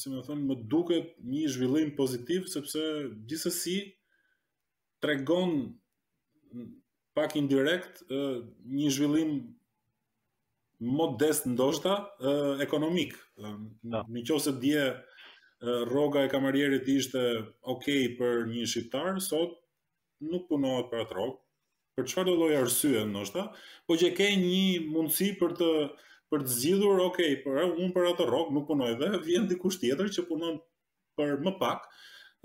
si 0.00 0.10
më 0.12 0.22
thon 0.26 0.40
më 0.48 0.56
duket 0.72 1.12
një 1.32 1.44
zhvillim 1.54 1.92
pozitiv 2.00 2.48
sepse 2.52 2.80
gjithsesi 3.28 3.76
tregon 5.02 5.54
pak 7.16 7.36
indirekt 7.40 8.02
një 8.08 8.90
zhvillim 8.96 9.32
modest 10.98 11.46
ndoshta 11.52 11.94
ekonomik. 12.66 13.14
Në 13.38 14.24
qoftë 14.26 14.44
se 14.48 14.56
dje 14.64 14.82
rroga 15.92 16.26
e 16.26 16.32
kamarierit 16.34 16.90
ishte 16.96 17.24
ok 17.74 17.86
për 18.18 18.44
një 18.50 18.66
shqiptar, 18.74 19.22
sot 19.30 19.56
nuk 20.26 20.48
punohet 20.50 20.88
për 20.90 21.00
atë 21.04 21.14
rrok, 21.16 21.36
për 21.98 22.08
çfarë 22.10 22.28
do 22.32 22.36
lloj 22.40 22.54
arsye 22.60 23.02
ndoshta, 23.10 23.44
po 23.86 23.96
që 24.00 24.12
ke 24.18 24.28
një 24.42 24.62
mundësi 24.94 25.28
për 25.40 25.54
të 25.60 25.68
për 26.32 26.42
të 26.44 26.50
zgjidhur, 26.54 26.98
ok, 27.06 27.20
por 27.44 27.58
unë 27.64 27.92
për 27.96 28.06
atë 28.10 28.24
rrok 28.28 28.48
nuk 28.52 28.66
punoj 28.68 28.90
dhe 29.00 29.12
vjen 29.24 29.46
dikush 29.48 29.78
tjetër 29.80 30.10
që 30.16 30.24
punon 30.28 30.58
për 31.16 31.38
më 31.46 31.52
pak 31.60 31.86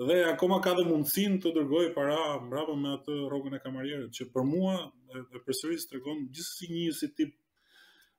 dhe 0.08 0.20
akoma 0.30 0.62
ka 0.64 0.72
dhe 0.78 0.86
mundësinë 0.88 1.42
të 1.44 1.52
dërgoj 1.58 1.90
para 1.98 2.16
mbrapa 2.46 2.78
me 2.80 2.94
atë 2.96 3.18
rrogën 3.30 3.58
e 3.58 3.60
kamarierit, 3.66 4.14
që 4.16 4.30
për 4.34 4.48
mua 4.54 4.78
e, 5.12 5.20
e 5.20 5.78
tregon 5.90 6.24
gjithsesi 6.32 6.70
një 6.72 6.94
si 7.00 7.12
tip 7.12 7.36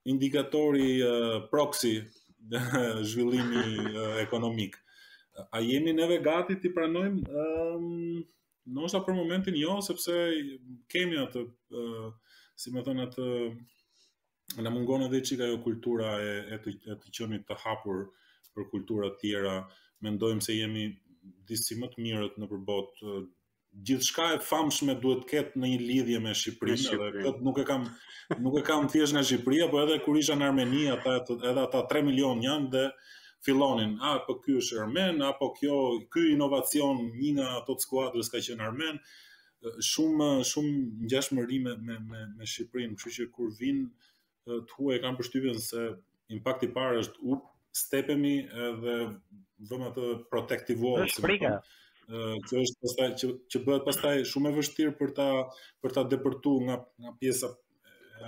indikatori 0.07 0.99
uh, 1.01 1.49
proxy 1.51 1.95
zhvillimi 3.09 3.65
uh, 3.81 4.21
ekonomik. 4.21 4.77
A 5.51 5.59
jemi 5.65 5.91
neve 5.97 6.21
gati 6.23 6.55
ti 6.61 6.69
pranojmë 6.71 7.25
um, 7.27 8.23
Nështë 8.73 8.99
për 9.05 9.13
momentin 9.15 9.55
jo, 9.59 9.75
sepse 9.85 10.13
kemi 10.89 11.17
atë, 11.21 11.41
uh, 11.77 12.37
si 12.57 12.73
me 12.73 12.81
thënë 12.87 13.03
atë, 13.05 13.27
në 14.65 14.71
mungon 14.73 15.05
edhe 15.05 15.19
ka 15.37 15.49
jo 15.51 15.59
kultura 15.65 16.15
e, 16.23 16.31
e, 16.55 16.59
të, 16.63 16.73
e 16.85 16.95
të 17.03 17.11
qënit 17.17 17.45
të 17.49 17.57
hapur 17.63 18.01
për 18.55 18.67
kultura 18.71 19.11
tjera, 19.21 19.53
mendojmë 20.05 20.41
se 20.45 20.55
jemi 20.57 20.85
disi 21.49 21.77
më 21.81 21.89
të 21.93 22.03
mirët 22.05 22.39
në 22.41 22.49
përbot, 22.51 22.99
uh, 23.11 23.21
gjithçka 23.87 24.29
e 24.33 24.39
famshme 24.47 24.95
duhet 25.03 25.23
të 25.25 25.29
ketë 25.33 25.61
në 25.61 25.69
një 25.73 25.79
lidhje 25.85 26.21
me 26.23 26.33
Shqipërinë, 26.41 26.81
Shqipërin. 26.87 27.41
nuk 27.43 27.57
e 27.59 27.65
kam 27.67 27.83
nuk 28.45 28.55
e 28.61 28.63
kam 28.67 28.87
thjesht 28.93 29.13
nga 29.13 29.21
Shqipëria, 29.27 29.67
por 29.71 29.83
edhe 29.85 29.99
kur 30.05 30.17
isha 30.21 30.37
në 30.39 30.49
Armenia, 30.49 30.95
ata 30.97 31.35
edhe 31.35 31.67
ata 31.67 31.83
3 31.91 32.05
milion 32.09 32.39
janë 32.47 32.71
dhe 32.77 32.85
fillonin, 33.45 33.91
a 34.01 34.09
po 34.25 34.39
ky 34.41 34.55
është 34.59 34.79
Armen 34.83 35.21
apo 35.25 35.51
kjo 35.55 35.77
ky 36.13 36.23
inovacion 36.33 37.03
një 37.13 37.31
nga 37.37 37.47
ato 37.59 37.75
skuadrës 37.81 38.29
ka 38.33 38.41
qenë 38.41 38.65
Armen, 38.65 38.97
shumë 39.89 40.29
shumë 40.49 40.73
ngjashmëri 41.05 41.59
me 41.65 41.73
me 41.85 41.97
me, 42.09 42.21
me 42.39 42.49
Shqipërinë, 42.51 42.97
kështu 42.97 43.13
që 43.19 43.27
kur 43.35 43.51
vin 43.59 43.79
të 44.45 44.77
huaj 44.77 44.99
kanë 45.05 45.17
përshtypjen 45.21 45.61
se 45.67 45.85
impakti 46.35 46.69
i 46.69 46.73
parë 46.75 47.01
është 47.03 47.31
up 47.33 47.47
stepemi 47.75 48.35
edhe 48.67 48.97
do 49.69 49.77
të 49.77 49.93
thotë 49.97 50.29
protective 50.29 50.81
wall. 50.81 51.61
kjo 52.05 52.59
është 52.61 52.81
pastaj 52.85 53.07
që 53.19 53.27
që 53.49 53.59
bëhet 53.65 53.85
pastaj 53.85 54.17
shumë 54.31 54.49
e 54.53 54.57
vështirë 54.59 54.95
për 54.99 55.13
ta 55.19 55.29
për 55.81 55.95
ta 55.95 56.01
depërtuar 56.11 56.65
nga 56.67 56.75
nga 57.03 57.13
pjesa 57.21 57.47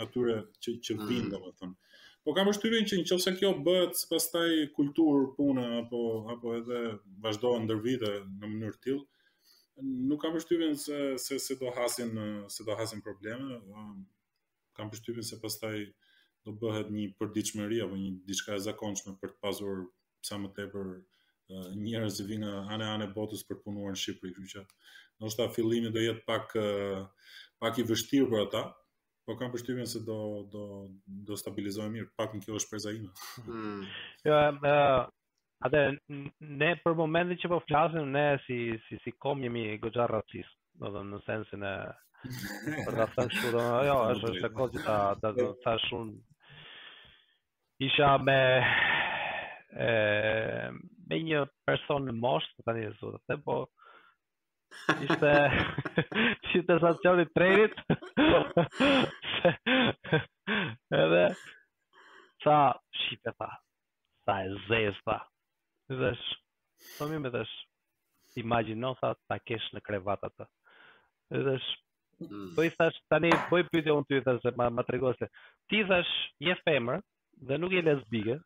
atyre 0.03 0.37
që 0.63 0.71
që 0.87 0.93
vin 1.01 1.27
mm. 1.27 1.29
domethënë. 1.33 1.73
Mm. 1.73 1.75
Po 2.27 2.33
kam 2.35 2.49
përshtyrin 2.51 2.83
që 2.91 2.97
nëse 2.99 3.31
kjo 3.39 3.49
bëhet 3.65 3.99
pastaj 4.11 4.47
kulturë 4.77 5.27
punë 5.37 5.61
apo 5.77 5.99
apo 6.33 6.55
edhe 6.57 6.79
vazhdon 7.25 7.61
ndër 7.63 7.77
vite 7.85 8.09
në 8.27 8.49
mënyrë 8.55 8.75
të 8.75 8.81
tillë, 8.87 9.05
nuk 10.09 10.19
kam 10.25 10.33
përshtyrin 10.35 10.73
se 10.81 10.97
se 11.25 11.37
se 11.43 11.55
do 11.61 11.71
hasin 11.77 12.09
se 12.55 12.65
do 12.67 12.75
hasin 12.81 12.99
probleme. 13.05 13.59
Kam 14.75 14.91
përshtyrin 14.91 15.23
se 15.29 15.39
pastaj 15.45 15.77
do 16.43 16.51
bëhet 16.65 16.91
një 16.97 17.05
përditshmëri 17.21 17.79
apo 17.85 17.99
një 18.01 18.11
diçka 18.31 18.57
e 18.59 18.65
zakonshme 18.67 19.13
për 19.23 19.31
të 19.35 19.39
pasur 19.47 19.85
sa 20.31 20.35
më 20.43 20.51
tepër 20.59 20.89
njerëz 21.87 22.17
që 22.19 22.25
vinë 22.33 22.49
anë 22.75 22.89
anë 22.97 23.07
botës 23.15 23.47
për 23.47 23.63
punuar 23.63 23.95
në 23.95 24.01
Shqipëri, 24.03 24.35
kështu 25.23 25.39
ta 25.39 25.47
fillimi 25.55 25.93
do 25.95 26.03
jetë 26.03 26.25
pak 26.27 26.57
pak 27.63 27.79
i 27.79 27.87
vështirë 27.93 28.27
për 28.35 28.45
ata, 28.49 28.65
po 29.27 29.35
kam 29.35 29.51
përshtypjen 29.51 29.87
se 29.91 29.99
do 30.09 30.17
do 30.51 30.61
do 31.27 31.35
stabilizohet 31.41 31.91
mirë 31.91 32.09
pak 32.19 32.33
në 32.37 32.45
kjo 32.45 32.55
është 32.59 32.67
shpresa 32.67 32.93
ime. 32.95 33.09
Hmm. 33.47 33.81
Jo, 34.23 34.37
atë 35.65 35.81
ne 36.61 36.69
për 36.83 36.95
momentin 36.97 37.39
që 37.41 37.49
po 37.51 37.59
flasim 37.67 38.09
ne 38.15 38.23
si 38.45 38.57
si 38.87 38.97
si 39.03 39.11
kom 39.19 39.43
jemi 39.43 39.67
goxha 39.83 40.07
racist, 40.11 40.55
do 40.79 40.87
të 40.87 40.95
thënë 40.97 41.13
në 41.15 41.19
sensin 41.27 41.67
e 41.67 41.75
për 42.85 42.97
ta 42.99 43.07
thënë 43.17 43.37
shumë, 43.39 43.63
jo, 43.89 43.97
është 44.15 44.31
është 44.33 44.51
kjo 44.55 44.69
ta 44.87 44.97
ta 45.21 45.33
thash 45.65 45.89
un 45.99 46.11
isha 47.87 48.13
me 48.23 48.39
e 49.87 50.71
me 51.09 51.21
një 51.27 51.43
person 51.67 52.07
në 52.09 52.15
moshë 52.23 52.55
po 52.55 52.67
tani 52.71 52.87
zotë, 53.01 53.41
po 53.45 53.61
ishte 55.03 55.35
si 56.51 56.61
të 56.65 56.77
sa 56.81 56.91
të 56.95 57.03
qëllë 57.03 57.23
i 57.25 57.31
trejrit. 57.35 57.77
Edhe, 61.03 61.23
sa, 62.43 62.57
shqipe 63.03 63.33
sa, 63.37 63.49
sa 64.27 64.37
e 64.45 64.53
zezë, 64.67 65.01
sa. 65.05 65.17
Dhe 65.91 66.11
sh, 66.19 66.35
të 66.97 67.07
mi 67.11 67.19
me 67.23 67.31
dhe 67.33 67.43
sh, 67.47 67.61
imagino, 68.43 68.93
sa, 69.01 69.13
ta 69.27 69.37
kesh 69.43 69.69
në 69.75 69.81
krevatat 69.87 70.35
atë. 70.35 70.49
Dhe 71.47 71.55
sh, 71.63 71.71
mm. 72.25 72.49
Po 72.55 72.65
i 72.67 72.71
thash 72.79 72.97
tani 73.11 73.31
po 73.51 73.61
i 73.61 73.67
pyetë 73.67 73.95
unë 73.95 74.09
ty 74.09 74.21
thash 74.25 74.51
ma, 74.59 74.69
ma 74.73 74.85
tregose. 74.87 75.29
Ti 75.71 75.83
thash 75.89 76.13
je 76.43 76.55
femër 76.65 77.01
dhe 77.47 77.59
nuk 77.59 77.75
je 77.77 77.83
lesbike, 77.85 78.39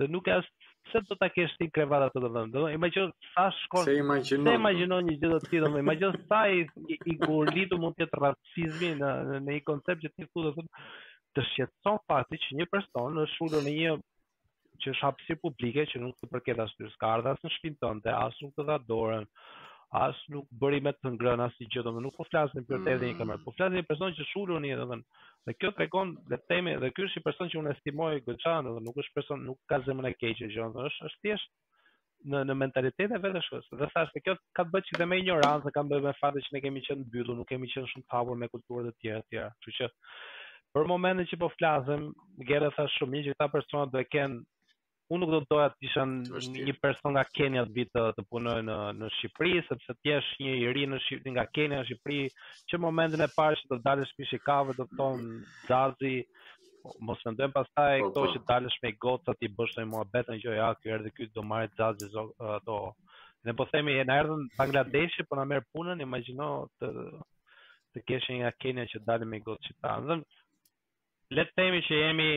dhe 0.00 0.10
nuk 0.12 0.28
e 0.30 0.36
as 0.40 0.52
se 0.92 1.00
do 1.08 1.16
ta 1.16 1.28
kesh 1.32 1.54
ti 1.60 1.68
krevatat 1.72 2.14
të 2.14 2.28
dhënë? 2.30 2.52
Do 2.54 2.64
imagjino 2.70 3.10
sa 3.34 3.46
shkon. 3.62 3.86
Se 3.88 3.94
imagjino. 4.00 4.44
Se 4.46 4.54
imagjino 4.58 4.98
një 5.08 5.16
gjë 5.22 5.30
të 5.32 5.40
tillë, 5.52 5.70
do 5.74 5.80
imagjino 5.82 6.10
sa 6.30 6.40
i 6.50 6.60
i 6.94 7.16
gulitu 7.22 7.78
mund 7.82 7.96
të 7.98 8.06
jetë 8.06 8.20
racizmi 8.24 8.92
në 9.00 9.12
në 9.32 9.40
një 9.48 9.62
koncept 9.70 10.04
që 10.06 10.12
ti 10.14 10.28
thua 10.30 10.44
do 10.48 10.54
të 10.54 10.66
thotë 10.66 10.84
të 11.36 11.46
shqetëson 11.52 12.00
fakti 12.10 12.40
që 12.44 12.58
një 12.60 12.68
person 12.72 13.18
në 13.18 13.26
shkollë 13.34 13.62
në 13.66 13.74
një 13.78 13.96
që 14.84 14.92
është 14.92 15.06
hapësirë 15.06 15.40
publike, 15.42 15.84
që 15.90 15.98
nuk 16.04 16.16
të 16.20 16.28
përket 16.32 16.58
asë 16.62 16.82
të 16.82 17.38
në 17.42 17.54
shpinë 17.54 17.94
të 18.06 18.12
asë 18.20 18.44
nuk 18.44 18.54
të 18.58 18.66
dha 18.70 18.76
dorën, 18.90 19.24
as 19.94 20.14
nuk 20.32 20.48
bëri 20.58 20.80
me 20.82 20.92
të 20.92 21.12
ngrënë 21.14 21.44
as 21.46 21.58
i 21.62 21.66
gjë, 21.70 21.82
domethënë 21.86 22.04
nuk 22.08 22.16
po 22.18 22.26
flasim 22.26 22.64
për 22.66 22.80
të 22.82 22.88
dhënë 22.98 23.10
një 23.12 23.18
kamer, 23.20 23.42
po 23.44 23.52
flasim 23.54 23.76
për 23.78 23.86
personin 23.86 24.16
që 24.18 24.26
shulun 24.32 24.64
një 24.66 24.78
domethënë. 24.80 25.20
Dhe 25.46 25.54
kjo 25.54 25.70
tregon 25.78 26.16
le 26.30 26.38
të 26.42 26.46
themi, 26.50 26.74
dhe 26.82 26.90
ky 26.90 27.04
është 27.06 27.20
i 27.20 27.22
person 27.28 27.50
që 27.52 27.60
unë 27.60 27.74
estimoj 27.76 28.14
goçan, 28.26 28.66
domethënë 28.66 28.86
nuk 28.88 28.98
është 29.04 29.14
person 29.18 29.44
nuk 29.46 29.60
ka 29.70 29.78
zemrën 29.86 30.10
e 30.10 30.18
keqe, 30.18 30.48
domethënë 30.56 30.90
është 30.90 31.06
është 31.10 31.22
thjesht 31.26 31.54
në 32.32 32.40
në 32.48 32.54
mentalitet 32.58 33.14
e 33.14 33.20
vetë 33.22 33.44
shkos. 33.46 33.68
Dhe 33.78 33.88
thashë 33.94 34.12
se 34.16 34.24
kjo 34.26 34.34
ka 34.58 34.66
të 34.66 34.74
bëjë 34.74 35.06
me 35.12 35.20
ignorancë, 35.22 35.70
ka 35.76 35.84
të 35.86 35.90
bëjë 35.92 36.06
me 36.08 36.14
fatin 36.20 36.46
që 36.48 36.56
ne 36.56 36.64
kemi 36.66 36.82
qenë 36.88 37.04
mbyllu, 37.06 37.38
nuk 37.38 37.48
kemi 37.52 37.70
qenë 37.70 37.92
shumë 37.92 38.08
të 38.08 38.18
hapur 38.18 38.42
me 38.42 38.50
kultura 38.50 38.88
të 38.90 38.98
tjera 38.98 39.22
të 39.22 39.30
tjera. 39.36 39.54
Kështu 39.62 39.76
që 39.78 39.90
për 40.74 40.90
momentin 40.92 41.30
që 41.30 41.38
po 41.44 41.52
flasim, 41.54 42.10
gjerë 42.50 42.72
thash 42.76 42.98
shumë 42.98 43.14
mirë 43.18 43.28
që 43.30 43.38
ta 43.42 43.48
personat 43.54 43.94
do 43.94 44.02
të 44.02 44.10
kenë 44.16 44.42
unë 45.12 45.22
nuk 45.22 45.30
do 45.34 45.38
të 45.44 45.50
doja 45.52 45.66
të 45.74 45.84
isha 45.86 46.04
një 46.52 46.74
person 46.82 47.14
nga 47.14 47.22
Kenya 47.36 47.62
të 47.68 47.74
vitë 47.76 48.02
të 48.16 48.24
punoj 48.30 48.56
në, 48.66 48.76
në 48.98 49.10
Shqipëri, 49.16 49.52
sepse 49.68 49.94
të 49.98 50.10
jesh 50.10 50.30
një 50.42 50.54
i 50.62 50.64
ri 50.74 50.86
në 50.90 50.98
Shqipëri, 51.04 51.34
nga 51.36 51.44
Kenya 51.54 51.80
në 51.82 51.86
Shqipëri, 51.90 52.32
që 52.70 52.80
momentin 52.82 53.22
e 53.22 53.28
parë 53.36 53.60
që 53.60 53.68
do 53.70 53.78
të 53.78 53.84
dalësh 53.86 54.14
për 54.16 54.28
Shikave, 54.32 54.74
do 54.80 54.86
të 54.90 54.98
tonë 54.98 55.36
Zazi, 55.68 56.14
mos 57.06 57.22
më 57.26 57.50
pastaj 57.54 57.54
pas 57.54 57.68
po, 57.70 57.78
taj, 57.80 57.94
këto 58.08 58.24
po. 58.24 58.32
që 58.34 58.42
dalësh 58.50 58.78
me 58.82 58.92
gotë, 59.06 59.36
ti 59.40 59.52
bësh 59.60 59.76
të 59.76 59.86
i 59.86 59.90
mua 59.92 60.02
betën, 60.14 60.42
ja, 60.42 60.68
kjo 60.80 60.96
erdi 60.98 61.14
kjo 61.16 61.30
do 61.38 61.46
marrë 61.52 61.70
Zazi, 61.78 62.10
ato. 62.56 62.80
Ne 63.46 63.54
po 63.54 63.68
themi, 63.70 63.94
e 63.94 64.02
në 64.08 64.16
erdhën 64.24 64.44
Bangladeshi, 64.58 65.26
po 65.28 65.38
na 65.38 65.44
merr 65.46 65.66
punën, 65.72 66.02
imagjino 66.02 66.50
të, 66.82 66.90
të 67.94 68.02
keshë 68.10 68.40
nga 68.42 68.50
Kenya 68.62 68.88
që 68.90 69.04
dalë 69.06 69.30
me 69.30 69.42
gotë 69.46 69.70
të 69.70 69.78
ta. 69.86 69.94
Le 71.36 71.42
të 71.46 71.54
themi 71.58 71.84
që 71.86 72.00
jemi 72.02 72.30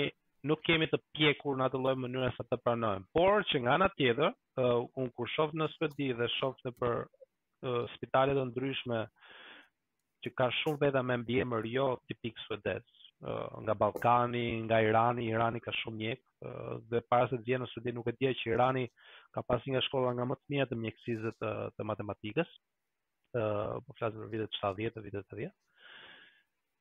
nuk 0.48 0.61
kemi 0.64 0.88
të 0.90 0.99
pjekur 1.16 1.57
në 1.60 1.66
atë 1.68 1.80
lloj 1.82 1.94
mënyre 1.99 2.30
sa 2.36 2.45
të 2.48 2.57
pranojmë. 2.64 3.07
Por 3.16 3.44
që 3.49 3.61
nga 3.64 3.74
ana 3.76 3.88
tjetër, 3.98 4.34
uh, 4.64 4.84
un 5.02 5.10
kur 5.18 5.28
shoh 5.36 5.53
në 5.56 5.68
Suedi 5.76 6.11
dhe 6.20 6.28
shoh 6.40 6.53
se 6.64 6.72
për 6.80 6.95
uh, 7.03 7.84
spitale 7.95 8.36
të 8.38 8.45
ndryshme 8.52 9.02
që 10.26 10.34
ka 10.36 10.49
shumë 10.61 10.82
veta 10.86 11.03
me 11.06 11.18
mbiemër 11.22 11.68
jo 11.74 11.90
tipik 12.11 12.40
suedez, 12.45 12.86
uh, 13.24 13.60
nga 13.66 13.76
Ballkani, 13.84 14.45
nga 14.68 14.82
Irani, 14.88 15.28
Irani 15.34 15.61
ka 15.64 15.72
shumë 15.84 16.02
mjek, 16.02 16.24
uh, 16.48 16.74
dhe 16.91 17.03
para 17.11 17.28
se 17.32 17.38
të 17.41 17.48
vjen 17.52 17.64
në 17.66 17.70
Suedi 17.74 17.94
nuk 17.95 18.11
e 18.11 18.16
di 18.20 18.32
që 18.44 18.53
Irani 18.53 18.86
ka 19.36 19.44
pasur 19.48 19.76
një 19.76 19.84
shkolla 19.88 20.16
nga 20.16 20.28
më 20.32 20.40
të 20.40 20.56
mirat 20.56 20.72
të 20.74 20.80
mjekësisë 20.86 21.36
të, 21.44 21.56
të 21.76 21.90
matematikës, 21.91 22.56
uh, 23.40 23.76
po 23.86 23.98
flas 23.99 24.16
për 24.16 24.32
vitet 24.36 24.64
70 24.64 25.10
vitet 25.10 25.28
80 25.36 25.53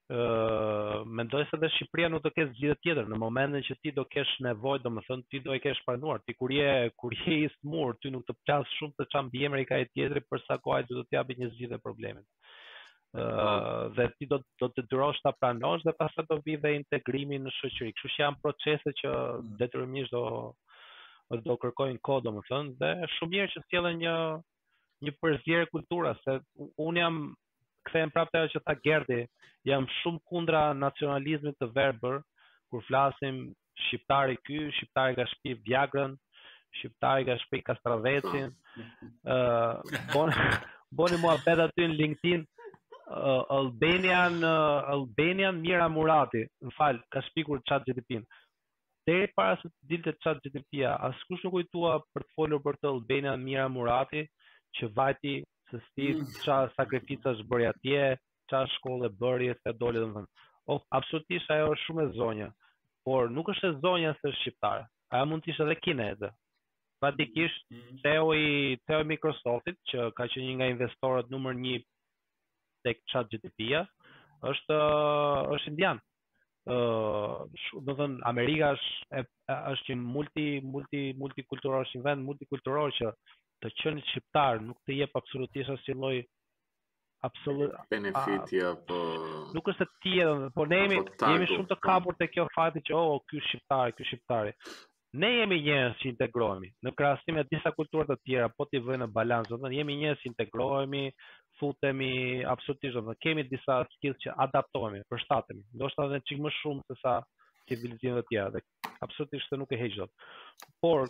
ë 0.08 1.00
mendoj 1.04 1.42
se 1.50 1.56
edhe 1.58 1.68
Shqipëria 1.74 2.08
nuk 2.08 2.22
do 2.24 2.28
të 2.30 2.36
ketë 2.36 2.52
zgjidhje 2.54 2.76
tjetër 2.84 3.08
në 3.12 3.16
momentin 3.22 3.64
që 3.66 3.74
ti 3.82 3.90
do 3.96 4.04
kesh 4.12 4.30
nevojë, 4.46 4.80
domethënë 4.84 5.24
ti 5.32 5.40
do 5.46 5.52
e 5.52 5.58
kesh 5.64 5.82
planuar, 5.88 6.22
ti 6.24 6.32
kur 6.38 6.52
je 6.56 6.70
kur 7.02 7.12
je 7.18 7.34
i 7.44 7.48
smur, 7.58 7.98
ti 8.00 8.12
nuk 8.14 8.24
të 8.28 8.36
plas 8.46 8.70
shumë 8.78 8.94
të 9.00 9.06
çfarë 9.12 9.30
bën 9.34 9.44
Amerika 9.50 9.76
e 9.82 9.88
tjetri 9.92 10.22
për 10.30 10.40
sa 10.46 10.56
kohë 10.64 10.86
do 10.88 11.02
të 11.02 11.04
të 11.10 11.18
japë 11.18 11.36
një 11.42 11.48
zgjidhje 11.56 11.78
problemit. 11.84 12.24
ë 13.18 13.22
uh, 13.24 13.92
dhe 13.96 14.04
ti 14.16 14.26
do 14.30 14.38
do 14.60 14.68
të 14.72 14.82
durosh 14.90 15.20
ta 15.24 15.30
pranosh 15.40 15.84
dhe 15.84 15.94
pastaj 16.00 16.24
do 16.30 16.40
vi 16.46 16.56
dhe 16.64 16.72
integrimi 16.78 17.38
në 17.44 17.52
shoqëri. 17.58 17.92
Kështu 17.96 18.10
që 18.16 18.22
janë 18.24 18.40
procese 18.42 18.94
që 19.00 19.12
detyrimisht 19.60 20.12
do 20.16 20.24
do 21.46 21.58
kërkojnë 21.62 22.00
kohë 22.08 22.24
domethënë 22.28 22.76
dhe 22.82 22.90
shumë 23.16 23.34
mirë 23.36 23.52
që 23.54 23.62
sjellën 23.68 24.00
një 24.04 24.14
një 25.06 25.14
përzier 25.22 25.68
kultura 25.72 26.14
se 26.24 26.38
un 26.88 26.96
jam 27.02 27.20
kthehen 27.88 28.12
prapë 28.14 28.38
ajo 28.42 28.48
që 28.56 28.60
tha 28.66 28.74
Gerdi, 28.84 29.18
jam 29.68 29.86
shumë 30.00 30.20
kundra 30.30 30.62
nacionalizmit 30.78 31.58
të 31.60 31.68
verbër 31.76 32.20
kur 32.70 32.84
flasim 32.88 33.42
shqiptari 33.86 34.36
ky, 34.46 34.60
shqiptari 34.78 35.16
ka 35.18 35.26
shpi 35.32 35.54
Viagrën, 35.66 36.16
shqiptari 36.78 37.26
ka 37.28 37.36
shpi 37.44 37.62
Kastravecin. 37.68 38.52
ë 38.88 39.34
uh, 39.34 40.02
bon 40.12 40.30
boni 40.98 41.18
mua 41.22 41.36
bet 41.44 41.60
aty 41.64 41.86
në 41.88 41.96
LinkedIn 42.00 42.44
uh, 42.44 43.40
Albanian 43.58 44.36
uh, 44.44 44.90
Albanian 44.94 45.58
Mira 45.64 45.88
Murati, 45.94 46.44
më 46.64 46.74
fal, 46.76 47.00
ka 47.12 47.22
shpikur 47.30 47.64
chat 47.68 47.88
GPT-n. 47.88 48.22
Deri 49.08 49.30
para 49.32 49.56
se 49.56 49.68
të 49.68 49.90
dilte 49.90 50.12
chat 50.24 50.40
GPT-a, 50.44 50.94
askush 51.08 51.44
nuk 51.44 51.56
kujtua 51.58 51.96
për 52.14 52.26
të 52.26 52.32
folur 52.36 52.62
për 52.64 52.78
të 52.82 52.90
Albanian 52.94 53.44
Mira 53.44 53.68
Murati 53.72 54.26
që 54.78 54.90
vajti 54.96 55.38
se 55.70 55.80
si 55.94 56.04
qa 56.44 56.56
sakrifica 56.76 57.32
është 57.34 57.46
bërja 57.50 57.72
tje, 57.84 58.02
qa 58.50 58.62
shkolle 58.76 59.10
bërje, 59.20 59.54
se 59.62 59.72
dole 59.82 60.00
dhe 60.02 60.08
më 60.12 60.18
thënë. 60.22 60.32
Oh, 60.72 60.82
absolutisht 60.98 61.50
ajo 61.54 61.70
është 61.74 61.86
shumë 61.88 62.04
e 62.06 62.12
zonja, 62.18 62.48
por 63.06 63.30
nuk 63.32 63.50
është 63.54 63.70
e 63.70 63.76
zonja 63.84 64.14
se 64.20 64.32
shqiptare, 64.40 64.86
ajo 65.14 65.28
mund 65.30 65.44
t'ishtë 65.44 65.66
edhe 65.66 65.78
kineze. 65.84 66.32
Fatikisht, 67.04 67.60
mm-hmm. 67.70 68.00
teo 68.02 68.32
i, 68.34 68.48
teo 68.90 69.04
i 69.04 69.10
Microsoftit, 69.12 69.78
që 69.92 70.10
ka 70.18 70.26
që 70.32 70.42
një 70.44 70.56
nga 70.58 70.70
investorët 70.74 71.30
numër 71.32 71.58
një 71.62 71.76
tek 72.86 73.00
chatgpt 73.12 73.38
GDP-a, 73.52 73.84
është, 74.52 74.80
është 75.56 75.72
indian. 75.74 76.00
Uh, 76.68 77.46
do 77.86 77.94
thënë, 77.96 78.18
Amerika 78.28 78.74
është, 78.74 79.22
është 79.56 79.88
që 79.88 79.94
multi, 80.00 80.42
multi, 80.74 80.98
multikulturar 81.16 81.86
është 81.86 81.96
një 82.00 82.04
vend, 82.10 82.26
multikultural 82.28 82.90
që 82.98 83.12
të 83.62 83.70
qenit 83.82 84.06
shqiptar 84.12 84.60
nuk 84.62 84.78
të 84.86 84.96
jep 85.00 85.16
absolutisht 85.18 85.72
asnjë 85.74 85.96
lloj 85.98 86.18
absolut 87.26 87.74
benefiti 87.90 88.60
apo 88.62 88.98
nuk 89.56 89.70
është 89.72 89.86
të 89.86 90.02
tjerë, 90.04 90.50
po 90.54 90.66
ne 90.70 90.78
jemi 90.84 91.00
jemi 91.00 91.48
shumë 91.54 91.68
të 91.72 91.78
po. 91.78 91.80
kapur 91.88 92.18
te 92.20 92.28
kjo 92.30 92.44
fakti 92.54 92.82
që 92.90 92.94
oh 93.00 93.18
ky 93.30 93.40
shqiptar, 93.48 93.94
ky 93.98 94.06
shqiptar. 94.10 94.52
Ne 95.22 95.30
jemi 95.32 95.56
njerëz 95.64 95.94
që 96.02 96.08
integrohemi 96.10 96.68
në 96.84 96.92
krahasim 96.98 97.38
me 97.38 97.44
disa 97.50 97.72
kultura 97.74 98.04
të 98.10 98.18
tjera, 98.26 98.48
po 98.56 98.66
ti 98.68 98.78
vjen 98.84 99.00
në 99.06 99.12
balancë, 99.14 99.48
do 99.50 99.56
të 99.56 99.64
thënë 99.64 99.78
jemi 99.78 99.96
njerëz 100.02 100.20
që 100.22 100.28
integrohemi, 100.30 101.00
futemi 101.58 102.10
absolutisht, 102.54 102.98
do 102.98 103.04
të 103.08 103.14
kemi 103.24 103.46
disa 103.48 103.80
skill 103.94 104.14
që 104.26 104.34
adaptohemi, 104.44 105.00
përshtatemi, 105.10 105.64
ndoshta 105.80 106.06
edhe 106.10 106.20
çik 106.28 106.44
më 106.44 106.52
shumë 106.58 106.84
se 106.90 106.98
sa 107.00 107.14
civilizimet 107.72 108.20
e 108.26 108.28
tjera. 108.28 108.62
Absolutisht 109.06 109.48
se 109.48 109.56
nuk 109.58 109.72
e 109.72 109.80
heq 109.80 109.96
dot. 110.02 110.12
Por 110.84 111.08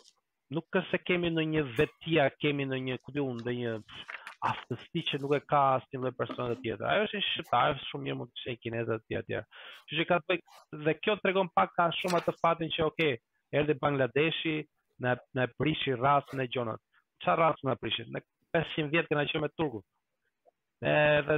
nuk 0.51 0.67
ka 0.73 0.83
se 0.91 0.99
kemi 1.05 1.31
në 1.33 1.45
një 1.53 1.63
vetia, 1.77 2.29
kemi 2.41 2.67
në 2.69 2.79
një 2.89 2.97
kudo 3.07 3.25
dhe 3.45 3.55
një 3.59 3.75
aftësi 4.49 5.03
që 5.11 5.19
nuk 5.21 5.35
e 5.35 5.41
ka 5.51 5.61
asnjë 5.77 6.01
lloj 6.01 6.13
personet 6.17 6.61
tjetër. 6.63 6.87
Ajo 6.91 7.07
është 7.09 7.19
një 7.19 7.27
shqiptar 7.29 7.81
shumë 7.89 8.05
mirë 8.07 8.19
mund 8.21 8.33
të 8.35 8.43
shej 8.45 8.59
kinezë 8.65 8.99
të 9.01 9.23
tjerë. 9.29 9.43
Që 9.89 9.99
sjë 9.99 10.07
ka 10.13 10.19
dhe 10.87 10.95
kjo 11.03 11.17
tregon 11.25 11.51
pak 11.57 11.73
ka 11.77 11.89
shumë 11.99 12.21
atë 12.21 12.37
fatin 12.41 12.73
që 12.77 12.85
okay, 12.87 13.17
erdhi 13.59 13.77
Bangladeshi 13.83 14.57
në 15.03 15.17
në 15.37 15.49
prishi 15.59 15.97
rast 16.01 16.35
në 16.39 16.47
Jonat. 16.55 16.81
Çfarë 17.25 17.43
rast 17.45 17.67
në 17.67 17.77
prishi? 17.83 18.07
Në 18.15 18.23
500 18.57 18.93
vjet 18.95 19.11
këna 19.11 19.27
që 19.33 19.43
me 19.43 19.51
turkut. 19.59 19.85
E 20.87 20.95
dhe 21.27 21.37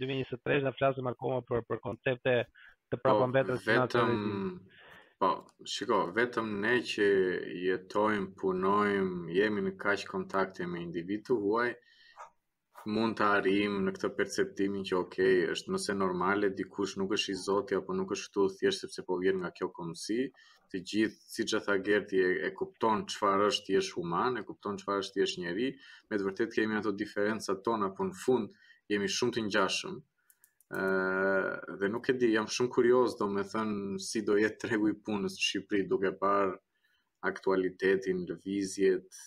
2023-ën 0.00 0.40
flasë 0.44 0.74
flasim 0.80 1.08
akoma 1.12 1.38
për 1.48 1.64
për 1.68 1.80
koncepte 1.86 2.34
të 2.44 2.98
po, 2.98 3.00
prapambetur 3.06 3.62
që 3.64 3.78
vetëm 3.78 4.10
po, 5.20 5.30
shiko, 5.72 6.02
vetëm 6.18 6.50
ne 6.64 6.74
që 6.92 7.08
jetojmë, 7.64 8.28
punojmë, 8.40 9.32
jemi 9.38 9.64
në 9.64 9.74
kaq 9.80 10.04
kontakte 10.12 10.68
me 10.68 10.84
individu 10.84 11.40
huaj, 11.46 11.70
mund 12.92 13.16
të 13.18 13.24
arrim 13.38 13.76
në 13.86 13.92
këtë 13.96 14.08
perceptimin 14.18 14.82
që 14.86 14.96
okej, 14.98 15.34
okay, 15.34 15.50
është 15.54 15.72
nëse 15.72 15.94
normale 15.98 16.50
dikush 16.58 16.96
nuk 17.00 17.14
është 17.16 17.32
i 17.32 17.36
zoti 17.40 17.76
apo 17.78 17.94
nuk 17.96 18.10
është 18.14 18.28
këtu 18.28 18.42
thjesht 18.58 18.84
sepse 18.84 19.04
po 19.08 19.16
vjen 19.22 19.38
nga 19.40 19.50
kjo 19.56 19.70
komsi, 19.78 20.26
të 20.72 20.80
gjithë 20.90 21.28
si 21.36 21.46
që 21.50 21.60
tha 21.64 21.76
Gerti 21.86 22.20
e, 22.20 22.28
e 22.48 22.50
kupton 22.58 23.04
qëfar 23.08 23.44
është 23.48 23.74
jesh 23.76 23.92
human, 23.96 24.36
e 24.36 24.44
kupton 24.48 24.76
qëfar 24.80 25.00
është 25.04 25.20
jesh 25.22 25.36
njeri, 25.42 25.68
me 26.10 26.18
të 26.18 26.28
vërtet 26.28 26.56
kemi 26.58 26.76
ato 26.80 26.92
diferenca 26.98 27.56
tona, 27.66 27.88
po 27.96 28.08
në 28.10 28.18
fund 28.24 28.66
jemi 28.92 29.08
shumë 29.16 29.36
të 29.38 29.44
njashëm, 29.46 29.94
ë 30.76 31.78
dhe 31.80 31.90
nuk 31.92 32.10
e 32.12 32.16
di, 32.20 32.32
jam 32.34 32.50
shumë 32.58 32.74
kurios 32.74 33.16
do 33.20 33.30
me 33.32 33.46
thënë 33.54 34.02
si 34.08 34.22
do 34.28 34.36
jetë 34.40 34.60
tregu 34.66 34.90
i 34.92 34.98
punës 35.06 35.38
në 35.38 35.44
Shqipëri 35.46 35.86
duke 35.92 36.12
parë 36.20 36.52
aktualitetin, 37.32 38.26
lëvizjet, 38.28 39.22